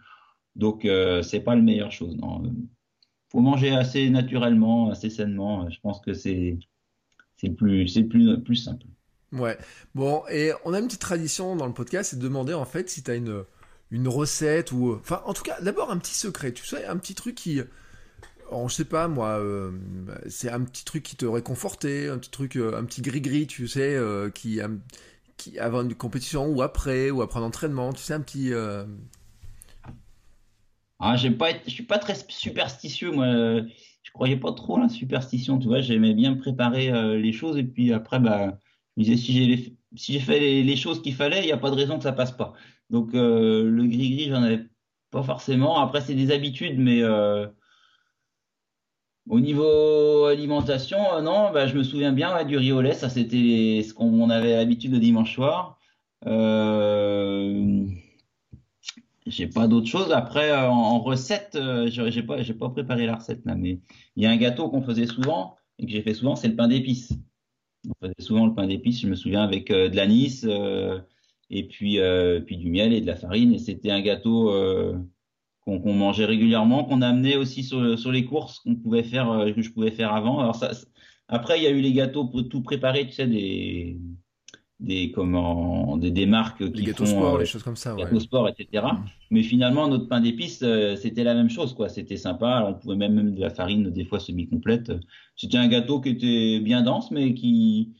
Donc 0.55 0.87
c'est 1.23 1.39
pas 1.39 1.55
la 1.55 1.61
meilleure 1.61 1.91
chose. 1.91 2.15
Non. 2.17 2.43
Faut 3.31 3.39
manger 3.39 3.71
assez 3.71 4.09
naturellement, 4.11 4.91
assez 4.91 5.09
sainement. 5.09 5.67
Je 5.69 5.79
pense 5.81 5.99
que 5.99 6.13
c'est 6.13 6.59
c'est 7.37 7.49
plus 7.49 7.91
plus 8.07 8.37
plus 8.39 8.55
simple. 8.55 8.85
Ouais. 9.31 9.57
Bon, 9.95 10.21
et 10.31 10.51
on 10.63 10.75
a 10.75 10.79
une 10.79 10.85
petite 10.85 11.01
tradition 11.01 11.55
dans 11.55 11.65
le 11.65 11.73
podcast, 11.73 12.11
c'est 12.11 12.19
de 12.19 12.21
demander 12.21 12.53
en 12.53 12.65
fait 12.65 12.87
si 12.89 13.01
tu 13.01 13.09
as 13.09 13.15
une 13.15 13.43
une 13.89 14.07
recette 14.07 14.71
ou 14.71 14.93
enfin 14.93 15.23
en 15.25 15.33
tout 15.33 15.43
cas 15.43 15.59
d'abord 15.61 15.89
un 15.89 15.97
petit 15.97 16.13
secret, 16.13 16.51
tu 16.51 16.65
sais, 16.65 16.85
un 16.85 16.97
petit 16.97 17.15
truc 17.15 17.33
qui 17.33 17.61
je 18.67 18.75
sais 18.75 18.85
pas 18.85 19.07
moi, 19.07 19.39
euh, 19.39 19.71
c'est 20.27 20.49
un 20.49 20.61
petit 20.61 20.85
truc 20.85 21.03
qui 21.03 21.15
te 21.15 21.25
réconfortait, 21.25 22.09
un 22.09 22.17
petit 22.17 22.31
truc, 22.31 22.55
euh, 22.55 22.77
un 22.77 22.85
petit 22.85 23.01
gris-gris, 23.01 23.47
tu 23.47 23.67
sais, 23.67 23.95
euh, 23.95 24.29
qui, 24.29 24.59
avant 25.59 25.81
une 25.81 25.95
compétition 25.95 26.47
ou 26.47 26.61
après, 26.61 27.11
ou 27.11 27.21
après 27.21 27.39
un 27.39 27.43
entraînement, 27.43 27.93
tu 27.93 28.01
sais, 28.01 28.13
un 28.13 28.21
petit. 28.21 28.51
Ah, 30.99 31.15
j'ai 31.17 31.31
pas, 31.31 31.49
je 31.65 31.71
suis 31.71 31.83
pas 31.83 31.99
très 31.99 32.15
superstitieux, 32.29 33.11
moi. 33.11 33.27
Je 33.27 34.11
croyais 34.11 34.37
pas 34.37 34.53
trop 34.53 34.77
à 34.77 34.81
la 34.81 34.89
superstition, 34.89 35.57
tu 35.57 35.67
vois. 35.67 35.81
J'aimais 35.81 36.13
bien 36.13 36.35
préparer 36.35 37.19
les 37.19 37.31
choses 37.31 37.57
et 37.57 37.63
puis 37.63 37.91
après, 37.91 38.19
bah, 38.19 38.57
je 38.95 39.01
me 39.01 39.05
disais 39.05 39.17
si 39.17 39.33
j'ai 39.33 39.77
si 39.95 40.13
j'ai 40.13 40.19
fait 40.19 40.39
les, 40.39 40.75
choses 40.75 41.01
qu'il 41.01 41.13
fallait, 41.13 41.41
il 41.41 41.45
n'y 41.45 41.51
a 41.51 41.57
pas 41.57 41.69
de 41.71 41.75
raison 41.75 41.97
que 41.97 42.03
ça 42.03 42.13
passe 42.13 42.31
pas. 42.31 42.53
Donc 42.89 43.11
le 43.13 43.83
gris-gris, 43.85 44.29
j'en 44.29 44.43
avais 44.43 44.65
pas 45.11 45.23
forcément. 45.23 45.79
Après, 45.79 46.01
c'est 46.01 46.15
des 46.15 46.31
habitudes, 46.31 46.79
mais 46.79 47.01
au 49.29 49.39
niveau 49.39 50.25
alimentation, 50.25 50.97
euh, 51.13 51.21
non, 51.21 51.51
bah, 51.51 51.67
je 51.67 51.77
me 51.77 51.83
souviens 51.83 52.11
bien 52.11 52.43
du 52.43 52.57
riz 52.57 52.71
au 52.71 52.81
lait, 52.81 52.93
ça 52.93 53.09
c'était 53.09 53.81
ce 53.87 53.93
qu'on 53.93 54.29
avait 54.29 54.55
l'habitude 54.55 54.91
le 54.93 54.99
dimanche 54.99 55.33
soir. 55.33 55.79
Euh, 56.27 57.85
j'ai 59.25 59.47
pas 59.47 59.67
d'autre 59.67 59.87
chose. 59.87 60.11
Après, 60.11 60.51
euh, 60.51 60.67
en, 60.67 60.99
recette, 60.99 61.55
euh, 61.55 61.89
j'ai 61.89 62.23
pas, 62.23 62.37
pas 62.59 62.69
préparé 62.69 63.05
la 63.05 63.15
recette 63.15 63.45
là, 63.45 63.55
mais 63.55 63.79
il 64.15 64.23
y 64.23 64.25
a 64.25 64.31
un 64.31 64.37
gâteau 64.37 64.69
qu'on 64.69 64.81
faisait 64.81 65.07
souvent 65.07 65.55
et 65.79 65.85
que 65.85 65.91
j'ai 65.91 66.01
fait 66.01 66.13
souvent, 66.13 66.35
c'est 66.35 66.49
le 66.49 66.55
pain 66.55 66.67
d'épices. 66.67 67.13
On 67.89 67.93
faisait 68.07 68.13
souvent 68.19 68.45
le 68.45 68.53
pain 68.53 68.67
d'épices, 68.67 69.01
je 69.01 69.07
me 69.07 69.15
souviens 69.15 69.43
avec 69.43 69.69
de 69.69 69.95
l'anis 69.95 70.45
et 71.49 71.67
puis 71.67 71.97
du 72.57 72.69
miel 72.69 72.93
et 72.93 73.01
de 73.01 73.07
la 73.07 73.15
farine 73.15 73.53
et 73.53 73.59
c'était 73.59 73.91
un 73.91 74.01
gâteau 74.01 74.51
qu'on 75.65 75.93
mangeait 75.93 76.25
régulièrement, 76.25 76.83
qu'on 76.83 77.01
amenait 77.01 77.37
aussi 77.37 77.63
sur, 77.63 77.97
sur 77.97 78.11
les 78.11 78.25
courses 78.25 78.59
qu'on 78.59 78.75
pouvait 78.75 79.03
faire, 79.03 79.31
euh, 79.31 79.51
que 79.51 79.61
je 79.61 79.71
pouvais 79.71 79.91
faire 79.91 80.13
avant. 80.13 80.39
Alors 80.39 80.55
ça, 80.55 80.71
après, 81.27 81.59
il 81.59 81.63
y 81.63 81.67
a 81.67 81.71
eu 81.71 81.81
les 81.81 81.93
gâteaux 81.93 82.25
pour 82.25 82.47
tout 82.49 82.61
préparer, 82.61 83.07
tu 83.07 83.13
sais, 83.13 83.27
des 83.27 83.97
des 84.79 85.11
comment 85.11 85.95
des, 85.95 86.11
des 86.11 86.25
marques 86.25 86.69
qui 86.73 86.81
les 86.81 86.87
gâteaux 86.87 87.05
font, 87.05 87.19
sport, 87.19 87.35
euh, 87.35 87.39
les 87.39 87.45
choses 87.45 87.63
comme 87.63 87.77
ça, 87.77 87.95
gâteaux 87.95 88.19
sport, 88.19 88.49
etc. 88.49 88.83
Mm. 88.83 89.05
Mais 89.31 89.43
finalement, 89.43 89.87
notre 89.87 90.09
pain 90.09 90.19
d'épices, 90.19 90.61
euh, 90.63 90.97
c'était 90.97 91.23
la 91.23 91.33
même 91.33 91.49
chose, 91.49 91.73
quoi. 91.73 91.87
C'était 91.87 92.17
sympa. 92.17 92.49
Alors, 92.49 92.69
on 92.71 92.73
pouvait 92.73 92.97
même, 92.97 93.13
même 93.13 93.33
de 93.33 93.39
la 93.39 93.49
farine, 93.49 93.89
des 93.89 94.03
fois 94.03 94.19
semi-complète. 94.19 94.91
C'était 95.37 95.57
un 95.57 95.69
gâteau 95.69 96.01
qui 96.01 96.09
était 96.09 96.59
bien 96.59 96.81
dense, 96.81 97.11
mais 97.11 97.33
qui 97.33 97.93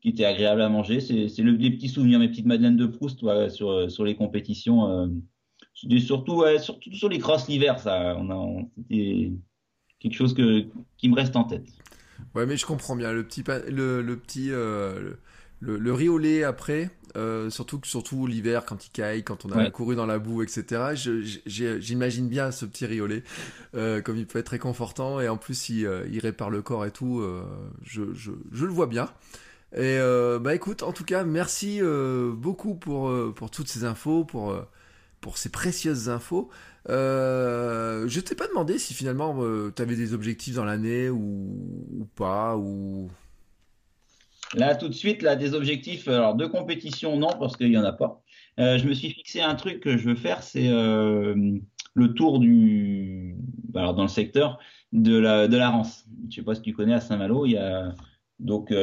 qui 0.00 0.08
était 0.08 0.24
agréable 0.24 0.62
à 0.62 0.68
manger. 0.68 1.00
C'est 1.00 1.42
le, 1.42 1.52
les 1.52 1.70
petits 1.70 1.88
souvenirs, 1.88 2.18
mes 2.18 2.28
petites 2.28 2.46
madeleines 2.46 2.76
de 2.76 2.86
Proust, 2.86 3.20
sur 3.50 3.90
sur 3.90 4.04
les 4.04 4.16
compétitions. 4.16 5.08
C'était 5.82 5.98
surtout, 5.98 6.44
surtout 6.60 6.92
sur 6.94 7.08
les 7.08 7.18
crosses 7.18 7.48
l'hiver, 7.48 7.80
ça. 7.80 8.16
On 8.16 8.68
c'était 8.88 9.32
quelque 9.98 10.14
chose 10.14 10.32
que, 10.32 10.66
qui 10.96 11.08
me 11.08 11.16
reste 11.16 11.34
en 11.34 11.44
tête. 11.44 11.66
Ouais, 12.34 12.46
mais 12.46 12.56
je 12.56 12.64
comprends 12.66 12.94
bien. 12.94 13.12
Le 13.12 13.24
petit, 13.24 13.42
le, 13.68 14.00
le 14.00 14.16
petit, 14.16 14.52
euh, 14.52 15.14
le, 15.60 15.76
le, 15.76 15.92
riz 15.92 16.08
au 16.08 16.18
lait 16.18 16.44
après, 16.44 16.90
euh, 17.16 17.50
surtout, 17.50 17.80
surtout 17.82 18.28
l'hiver 18.28 18.64
quand 18.64 18.86
il 18.86 18.90
caille, 18.90 19.24
quand 19.24 19.44
on 19.44 19.50
a 19.50 19.70
couru 19.70 19.96
dans 19.96 20.06
la 20.06 20.20
boue, 20.20 20.42
etc. 20.42 20.94
J'imagine 21.46 22.28
bien 22.28 22.52
ce 22.52 22.64
petit 22.64 22.86
lait, 22.86 23.24
euh, 23.74 24.00
comme 24.02 24.16
il 24.16 24.26
peut 24.26 24.38
être 24.38 24.50
réconfortant 24.50 25.20
et 25.20 25.28
en 25.28 25.36
plus 25.36 25.68
il, 25.68 25.88
il 26.12 26.20
répare 26.20 26.50
le 26.50 26.62
corps 26.62 26.86
et 26.86 26.92
tout. 26.92 27.24
je, 27.82 28.14
je, 28.14 28.30
je, 28.52 28.64
le 28.64 28.72
vois 28.72 28.86
bien. 28.86 29.10
Et 29.76 29.98
bah 30.40 30.54
écoute, 30.54 30.84
en 30.84 30.92
tout 30.92 31.04
cas, 31.04 31.24
merci 31.24 31.80
beaucoup 32.34 32.76
pour 32.76 33.12
pour 33.34 33.50
toutes 33.50 33.68
ces 33.68 33.84
infos, 33.84 34.24
pour 34.24 34.54
pour 35.22 35.38
ces 35.38 35.50
précieuses 35.50 36.10
infos. 36.10 36.50
Euh, 36.90 38.06
je 38.08 38.20
t'ai 38.20 38.34
pas 38.34 38.48
demandé 38.48 38.78
si 38.78 38.92
finalement 38.92 39.36
euh, 39.38 39.72
tu 39.74 39.80
avais 39.80 39.96
des 39.96 40.12
objectifs 40.12 40.56
dans 40.56 40.64
l'année 40.66 41.08
ou, 41.08 42.06
pas 42.16 42.58
ou. 42.58 43.08
Là, 44.54 44.74
tout 44.74 44.88
de 44.88 44.92
suite, 44.92 45.22
là, 45.22 45.34
des 45.36 45.54
objectifs. 45.54 46.08
Alors, 46.08 46.34
de 46.34 46.44
compétition, 46.44 47.16
non, 47.16 47.30
parce 47.40 47.56
qu'il 47.56 47.70
n'y 47.70 47.78
en 47.78 47.84
a 47.84 47.92
pas. 47.92 48.22
Euh, 48.60 48.76
je 48.76 48.86
me 48.86 48.92
suis 48.92 49.10
fixé 49.10 49.40
un 49.40 49.54
truc 49.54 49.80
que 49.80 49.96
je 49.96 50.10
veux 50.10 50.14
faire, 50.14 50.42
c'est 50.42 50.68
le 50.68 52.14
tour 52.14 52.38
du. 52.38 53.36
Alors, 53.74 53.94
dans 53.94 54.02
le 54.02 54.08
secteur 54.08 54.58
de 54.92 55.16
la, 55.16 55.48
de 55.48 55.56
la 55.56 55.70
Rance. 55.70 56.04
Je 56.28 56.36
sais 56.36 56.42
pas 56.42 56.54
si 56.54 56.62
tu 56.62 56.74
connais 56.74 56.94
à 56.94 57.00
Saint-Malo, 57.00 57.46
il 57.46 57.52
y 57.52 57.56
a. 57.56 57.94
Donc, 58.40 58.74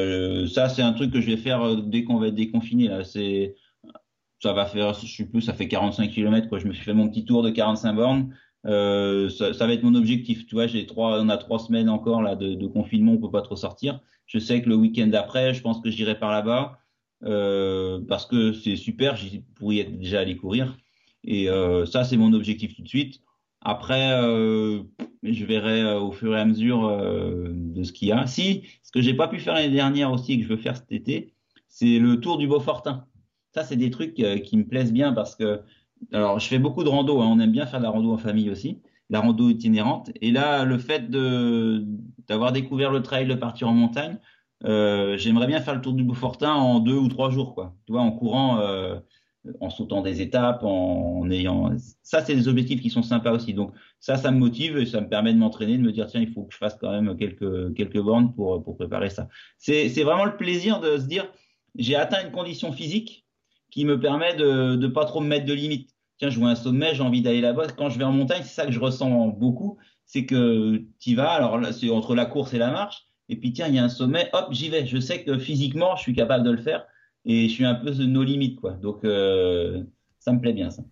ça, 0.51 0.69
c'est 0.69 0.81
un 0.81 0.93
truc 0.93 1.11
que 1.11 1.19
je 1.19 1.27
vais 1.27 1.37
faire 1.37 1.75
dès 1.75 2.05
qu'on 2.05 2.17
va 2.17 2.27
être 2.27 2.35
déconfiné. 2.35 2.87
Là. 2.87 3.03
C'est 3.03 3.55
ça 4.39 4.53
va 4.53 4.65
faire, 4.65 4.93
je 4.93 5.07
sais 5.07 5.25
plus, 5.25 5.41
ça 5.41 5.53
fait 5.53 5.67
45 5.67 6.09
km 6.11 6.49
quoi. 6.49 6.59
Je 6.59 6.67
me 6.67 6.73
suis 6.73 6.83
fait 6.83 6.93
mon 6.93 7.09
petit 7.09 7.25
tour 7.25 7.43
de 7.43 7.49
45 7.49 7.93
bornes. 7.93 8.35
Euh, 8.65 9.29
ça, 9.29 9.53
ça, 9.53 9.67
va 9.67 9.73
être 9.73 9.83
mon 9.83 9.95
objectif. 9.95 10.45
Tu 10.45 10.55
vois, 10.55 10.67
j'ai 10.67 10.85
trois, 10.85 11.21
on 11.21 11.29
a 11.29 11.37
trois 11.37 11.59
semaines 11.59 11.89
encore 11.89 12.21
là 12.21 12.35
de, 12.35 12.55
de, 12.55 12.67
confinement, 12.67 13.13
on 13.13 13.17
peut 13.17 13.31
pas 13.31 13.41
trop 13.41 13.55
sortir. 13.55 14.01
Je 14.25 14.37
sais 14.39 14.61
que 14.61 14.69
le 14.69 14.75
week-end 14.75 15.07
d'après, 15.07 15.53
je 15.53 15.61
pense 15.61 15.79
que 15.81 15.89
j'irai 15.89 16.19
par 16.19 16.31
là-bas 16.31 16.79
euh, 17.23 18.01
parce 18.07 18.25
que 18.25 18.53
c'est 18.53 18.75
super. 18.75 19.15
J'y 19.15 19.39
pourrais 19.55 19.85
déjà 19.85 20.19
aller 20.21 20.35
courir 20.37 20.77
et 21.23 21.49
euh, 21.49 21.85
ça 21.85 22.03
c'est 22.03 22.17
mon 22.17 22.33
objectif 22.33 22.75
tout 22.75 22.81
de 22.81 22.87
suite. 22.87 23.21
Après, 23.61 24.13
euh, 24.13 24.83
je 25.23 25.45
verrai 25.45 25.81
euh, 25.81 25.99
au 25.99 26.11
fur 26.11 26.35
et 26.35 26.39
à 26.39 26.45
mesure 26.45 26.85
euh, 26.87 27.49
de 27.51 27.83
ce 27.83 27.91
qu'il 27.91 28.07
y 28.07 28.11
a. 28.11 28.25
Si, 28.25 28.63
ce 28.83 28.91
que 28.91 29.01
j'ai 29.01 29.13
pas 29.13 29.27
pu 29.27 29.39
faire 29.39 29.53
l'année 29.53 29.69
dernière 29.73 30.11
aussi 30.11 30.33
et 30.33 30.37
que 30.37 30.43
je 30.43 30.49
veux 30.49 30.57
faire 30.57 30.77
cet 30.77 30.91
été, 30.91 31.33
c'est 31.67 31.99
le 31.99 32.19
tour 32.19 32.37
du 32.37 32.47
Beaufortin. 32.47 33.05
Ça, 33.59 33.65
c'est 33.65 33.75
des 33.75 33.89
trucs 33.89 34.17
euh, 34.21 34.37
qui 34.37 34.55
me 34.55 34.63
plaisent 34.63 34.93
bien 34.93 35.11
parce 35.11 35.35
que, 35.35 35.59
alors, 36.13 36.39
je 36.39 36.47
fais 36.47 36.59
beaucoup 36.59 36.85
de 36.85 36.89
rando. 36.89 37.19
Hein. 37.19 37.27
on 37.29 37.41
aime 37.41 37.51
bien 37.51 37.65
faire 37.65 37.79
de 37.79 37.83
la 37.83 37.89
rando 37.89 38.13
en 38.13 38.17
famille 38.17 38.49
aussi, 38.49 38.81
la 39.09 39.19
rando 39.19 39.49
itinérante. 39.49 40.11
Et 40.21 40.31
là, 40.31 40.63
le 40.63 40.77
fait 40.77 41.09
d'avoir 41.09 42.53
découvert 42.53 42.89
le 42.89 43.03
trail, 43.03 43.27
de 43.27 43.35
partir 43.35 43.67
en 43.67 43.73
montagne, 43.73 44.17
euh, 44.63 45.17
j'aimerais 45.17 45.47
bien 45.47 45.59
faire 45.59 45.75
le 45.75 45.81
tour 45.81 45.91
du 45.91 46.05
Beaufortin 46.05 46.53
en 46.53 46.79
deux 46.79 46.95
ou 46.95 47.09
trois 47.09 47.31
jours, 47.31 47.53
quoi. 47.53 47.75
Tu 47.85 47.91
vois, 47.91 48.01
en 48.01 48.13
courant, 48.13 48.61
euh, 48.61 48.97
en 49.59 49.69
sautant 49.69 50.01
des 50.01 50.21
étapes, 50.21 50.63
en, 50.63 51.29
ayant. 51.29 51.71
Ça, 52.01 52.23
c'est 52.23 52.35
des 52.35 52.47
objectifs 52.47 52.79
qui 52.81 52.89
sont 52.89 53.03
sympas 53.03 53.33
aussi. 53.33 53.53
Donc, 53.53 53.73
ça, 53.99 54.15
ça 54.15 54.31
me 54.31 54.37
motive 54.39 54.77
et 54.77 54.85
ça 54.85 55.01
me 55.01 55.09
permet 55.09 55.33
de 55.33 55.37
m'entraîner, 55.37 55.77
de 55.77 55.83
me 55.83 55.91
dire 55.91 56.07
tiens, 56.07 56.21
il 56.21 56.31
faut 56.31 56.43
que 56.43 56.53
je 56.53 56.59
fasse 56.59 56.77
quand 56.79 56.91
même 56.91 57.17
quelques 57.17 57.75
quelques 57.75 57.99
bornes 57.99 58.33
pour 58.33 58.63
pour 58.63 58.77
préparer 58.77 59.09
ça. 59.09 59.27
C'est 59.57 59.89
c'est 59.89 60.03
vraiment 60.03 60.23
le 60.23 60.37
plaisir 60.37 60.79
de 60.79 60.97
se 60.97 61.07
dire 61.07 61.27
j'ai 61.75 61.97
atteint 61.97 62.23
une 62.25 62.31
condition 62.31 62.71
physique 62.71 63.25
qui 63.71 63.85
me 63.85 63.99
permet 63.99 64.35
de 64.35 64.75
ne 64.75 64.87
pas 64.87 65.05
trop 65.05 65.21
me 65.21 65.27
mettre 65.27 65.45
de 65.45 65.53
limites. 65.53 65.95
Tiens, 66.17 66.29
je 66.29 66.39
vois 66.39 66.49
un 66.49 66.55
sommet, 66.55 66.95
j'ai 66.95 67.03
envie 67.03 67.21
d'aller 67.21 67.41
là-bas. 67.41 67.67
Quand 67.77 67.89
je 67.89 67.97
vais 67.97 68.03
en 68.03 68.11
montagne, 68.11 68.41
c'est 68.43 68.53
ça 68.53 68.65
que 68.65 68.71
je 68.71 68.79
ressens 68.79 69.27
beaucoup, 69.27 69.77
c'est 70.05 70.25
que 70.25 70.83
tu 70.99 71.15
vas, 71.15 71.31
alors 71.31 71.59
là, 71.59 71.71
c'est 71.71 71.89
entre 71.89 72.15
la 72.15 72.25
course 72.25 72.53
et 72.53 72.57
la 72.57 72.71
marche, 72.71 73.05
et 73.29 73.35
puis 73.37 73.53
tiens, 73.53 73.67
il 73.67 73.75
y 73.75 73.79
a 73.79 73.83
un 73.83 73.89
sommet, 73.89 74.29
hop, 74.33 74.47
j'y 74.51 74.69
vais. 74.69 74.85
Je 74.85 74.99
sais 74.99 75.23
que 75.23 75.37
physiquement, 75.37 75.95
je 75.95 76.01
suis 76.01 76.13
capable 76.13 76.43
de 76.43 76.51
le 76.51 76.57
faire, 76.57 76.85
et 77.25 77.47
je 77.47 77.53
suis 77.53 77.65
un 77.65 77.75
peu 77.75 77.91
de 77.91 78.05
nos 78.05 78.23
limites, 78.23 78.59
quoi. 78.59 78.71
Donc, 78.73 79.05
euh, 79.05 79.83
ça 80.19 80.33
me 80.33 80.41
plaît 80.41 80.53
bien, 80.53 80.71
ça. 80.71 80.83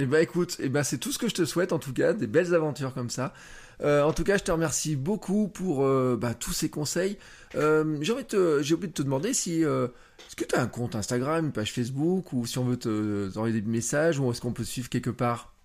Eh 0.00 0.06
ben 0.06 0.22
écoute, 0.22 0.58
eh 0.60 0.68
ben 0.68 0.84
c'est 0.84 0.98
tout 0.98 1.10
ce 1.10 1.18
que 1.18 1.28
je 1.28 1.34
te 1.34 1.44
souhaite 1.44 1.72
en 1.72 1.80
tout 1.80 1.92
cas, 1.92 2.12
des 2.12 2.28
belles 2.28 2.54
aventures 2.54 2.94
comme 2.94 3.10
ça. 3.10 3.32
Euh, 3.80 4.04
en 4.04 4.12
tout 4.12 4.22
cas, 4.22 4.38
je 4.38 4.44
te 4.44 4.52
remercie 4.52 4.94
beaucoup 4.94 5.48
pour 5.48 5.84
euh, 5.84 6.16
bah, 6.16 6.34
tous 6.34 6.52
ces 6.52 6.70
conseils. 6.70 7.18
Euh, 7.56 7.98
j'ai 8.00 8.12
oublié 8.12 8.88
de 8.88 8.92
te 8.92 9.02
demander 9.02 9.34
si 9.34 9.62
est-ce 9.62 10.36
que 10.36 10.44
tu 10.44 10.54
as 10.54 10.62
un 10.62 10.68
compte 10.68 10.94
Instagram, 10.94 11.46
une 11.46 11.52
page 11.52 11.72
Facebook, 11.72 12.32
ou 12.32 12.46
si 12.46 12.58
on 12.58 12.64
veut 12.64 12.76
te, 12.76 13.28
envoyer 13.36 13.60
des 13.60 13.68
messages, 13.68 14.20
ou 14.20 14.30
est-ce 14.30 14.40
qu'on 14.40 14.52
peut 14.52 14.62
te 14.62 14.68
suivre 14.68 14.88
quelque 14.88 15.10
part? 15.10 15.56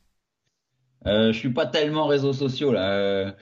Je 1.06 1.32
suis 1.34 1.54
pas 1.54 1.68
tellement 1.68 2.08
réseaux 2.08 2.34
sociaux 2.34 2.72
là. 2.72 3.36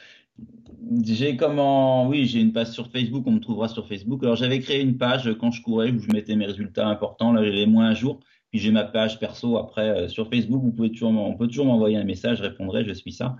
J'ai 1.05 1.38
comment 1.38 2.09
Oui, 2.09 2.26
j'ai 2.26 2.41
une 2.41 2.51
page 2.51 2.72
sur 2.72 2.91
Facebook, 2.91 3.23
on 3.27 3.31
me 3.31 3.39
trouvera 3.39 3.69
sur 3.69 3.88
Facebook. 3.88 4.23
Alors 4.23 4.35
j'avais 4.35 4.59
créé 4.59 4.81
une 4.81 4.97
page 4.97 5.34
quand 5.39 5.51
je 5.51 5.61
courais 5.61 5.91
où 5.91 5.99
je 5.99 6.11
mettais 6.11 6.35
mes 6.35 6.47
résultats 6.47 6.88
importants. 6.88 7.31
Là, 7.31 7.45
j'avais 7.45 7.65
moins 7.65 7.85
un 7.85 7.93
jour. 7.93 8.19
Puis 8.52 8.60
j'ai 8.60 8.72
ma 8.72 8.84
page 8.84 9.19
perso 9.19 9.57
après 9.57 9.90
euh, 9.90 10.07
sur 10.10 10.30
Facebook. 10.30 10.61
Vous 10.61 10.72
pouvez 10.72 10.91
toujours, 10.91 11.11
m'envoyer 11.65 11.98
un 11.98 12.03
message, 12.03 12.38
je 12.38 12.44
répondrai, 12.44 12.86
je 12.86 12.94
suis 12.94 13.14
ça. 13.14 13.38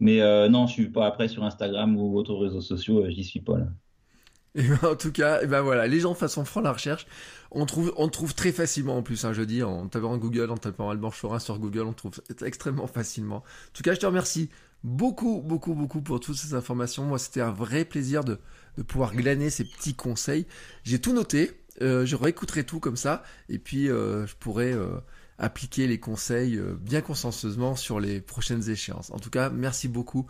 Mais 0.00 0.20
euh, 0.20 0.48
non, 0.48 0.66
je 0.66 0.72
suis 0.72 0.88
pas 0.88 1.06
après 1.06 1.28
sur 1.28 1.44
Instagram 1.44 1.96
ou 1.96 2.16
autres 2.16 2.34
réseaux 2.34 2.62
sociaux, 2.62 3.04
euh, 3.04 3.10
j'y 3.10 3.24
suis 3.24 3.40
pas 3.40 3.58
là. 3.58 3.66
Et 4.56 4.62
ben, 4.62 4.78
en 4.84 4.94
tout 4.94 5.10
cas, 5.10 5.42
et 5.42 5.48
ben 5.48 5.62
voilà, 5.62 5.88
les 5.88 5.98
gens 5.98 6.14
façon 6.14 6.44
franc 6.44 6.60
la 6.60 6.72
recherche, 6.72 7.08
on 7.50 7.66
trouve, 7.66 7.92
on 7.96 8.08
trouve 8.08 8.36
très 8.36 8.52
facilement 8.52 8.96
en 8.96 9.02
plus. 9.02 9.24
Hein, 9.24 9.32
je 9.32 9.42
dis 9.42 9.64
en 9.64 9.88
tapant 9.88 10.16
Google, 10.16 10.48
en 10.52 10.56
tapant 10.56 10.90
Alban 10.90 11.10
Chorin 11.10 11.40
sur 11.40 11.58
Google, 11.58 11.82
on 11.82 11.92
trouve 11.92 12.22
extrêmement 12.40 12.86
facilement. 12.86 13.38
En 13.38 13.72
tout 13.72 13.82
cas, 13.82 13.94
je 13.94 13.98
te 13.98 14.06
remercie 14.06 14.50
beaucoup, 14.84 15.42
beaucoup, 15.44 15.74
beaucoup 15.74 16.02
pour 16.02 16.20
toutes 16.20 16.36
ces 16.36 16.54
informations. 16.54 17.02
Moi, 17.02 17.18
c'était 17.18 17.40
un 17.40 17.50
vrai 17.50 17.84
plaisir 17.84 18.22
de 18.22 18.38
pouvoir 18.86 19.12
glaner 19.12 19.50
ces 19.50 19.64
petits 19.64 19.94
conseils. 19.94 20.46
J'ai 20.84 21.00
tout 21.00 21.12
noté. 21.12 21.50
Euh, 21.82 22.06
je 22.06 22.16
réécouterai 22.16 22.64
tout 22.64 22.80
comme 22.80 22.96
ça, 22.96 23.22
et 23.48 23.58
puis 23.58 23.88
euh, 23.88 24.26
je 24.26 24.34
pourrai 24.36 24.72
euh, 24.72 24.98
appliquer 25.38 25.86
les 25.86 25.98
conseils 25.98 26.60
bien 26.80 27.00
consciencieusement 27.00 27.76
sur 27.76 28.00
les 28.00 28.20
prochaines 28.20 28.68
échéances. 28.68 29.10
En 29.10 29.18
tout 29.18 29.30
cas, 29.30 29.50
merci 29.50 29.88
beaucoup. 29.88 30.26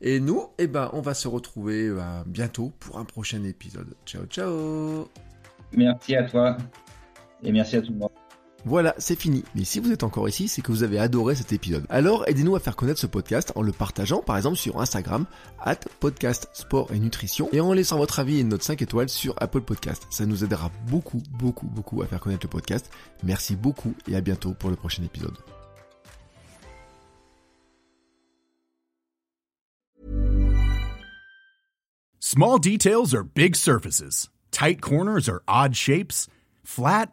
Et 0.00 0.18
nous, 0.18 0.48
eh 0.58 0.66
ben, 0.66 0.90
on 0.94 1.00
va 1.00 1.14
se 1.14 1.28
retrouver 1.28 1.94
bientôt 2.26 2.72
pour 2.80 2.98
un 2.98 3.04
prochain 3.04 3.44
épisode. 3.44 3.94
Ciao, 4.04 4.24
ciao 4.26 5.08
Merci 5.72 6.16
à 6.16 6.24
toi 6.24 6.56
et 7.42 7.52
merci 7.52 7.76
à 7.76 7.82
tout 7.82 7.92
le 7.92 7.98
monde. 7.98 8.11
Voilà, 8.64 8.94
c'est 8.98 9.18
fini. 9.18 9.42
Mais 9.56 9.64
si 9.64 9.80
vous 9.80 9.90
êtes 9.90 10.04
encore 10.04 10.28
ici, 10.28 10.46
c'est 10.46 10.62
que 10.62 10.70
vous 10.70 10.84
avez 10.84 10.98
adoré 10.98 11.34
cet 11.34 11.52
épisode. 11.52 11.84
Alors 11.88 12.24
aidez-nous 12.28 12.54
à 12.54 12.60
faire 12.60 12.76
connaître 12.76 13.00
ce 13.00 13.08
podcast 13.08 13.52
en 13.56 13.62
le 13.62 13.72
partageant 13.72 14.20
par 14.20 14.36
exemple 14.36 14.56
sur 14.56 14.80
Instagram, 14.80 15.26
at 15.60 15.80
podcast 15.98 16.48
sport 16.52 16.92
et 16.92 16.98
nutrition, 16.98 17.48
et 17.52 17.60
en 17.60 17.72
laissant 17.72 17.98
votre 17.98 18.20
avis 18.20 18.38
et 18.38 18.44
note 18.44 18.62
5 18.62 18.80
étoiles 18.82 19.08
sur 19.08 19.34
Apple 19.38 19.62
Podcast. 19.62 20.06
Ça 20.10 20.26
nous 20.26 20.44
aidera 20.44 20.70
beaucoup, 20.88 21.22
beaucoup, 21.30 21.66
beaucoup 21.66 22.02
à 22.02 22.06
faire 22.06 22.20
connaître 22.20 22.46
le 22.46 22.50
podcast. 22.50 22.90
Merci 23.24 23.56
beaucoup 23.56 23.94
et 24.08 24.14
à 24.14 24.20
bientôt 24.20 24.52
pour 24.52 24.70
le 24.70 24.76
prochain 24.76 25.02
épisode. 25.02 25.36
Small 32.20 32.58
details 32.58 33.12
are 33.12 33.24
big 33.24 33.56
surfaces. 33.56 34.30
Tight 34.52 34.80
corners 34.80 35.28
are 35.28 35.42
odd 35.46 35.74
shapes. 35.74 36.28
Flat, 36.64 37.12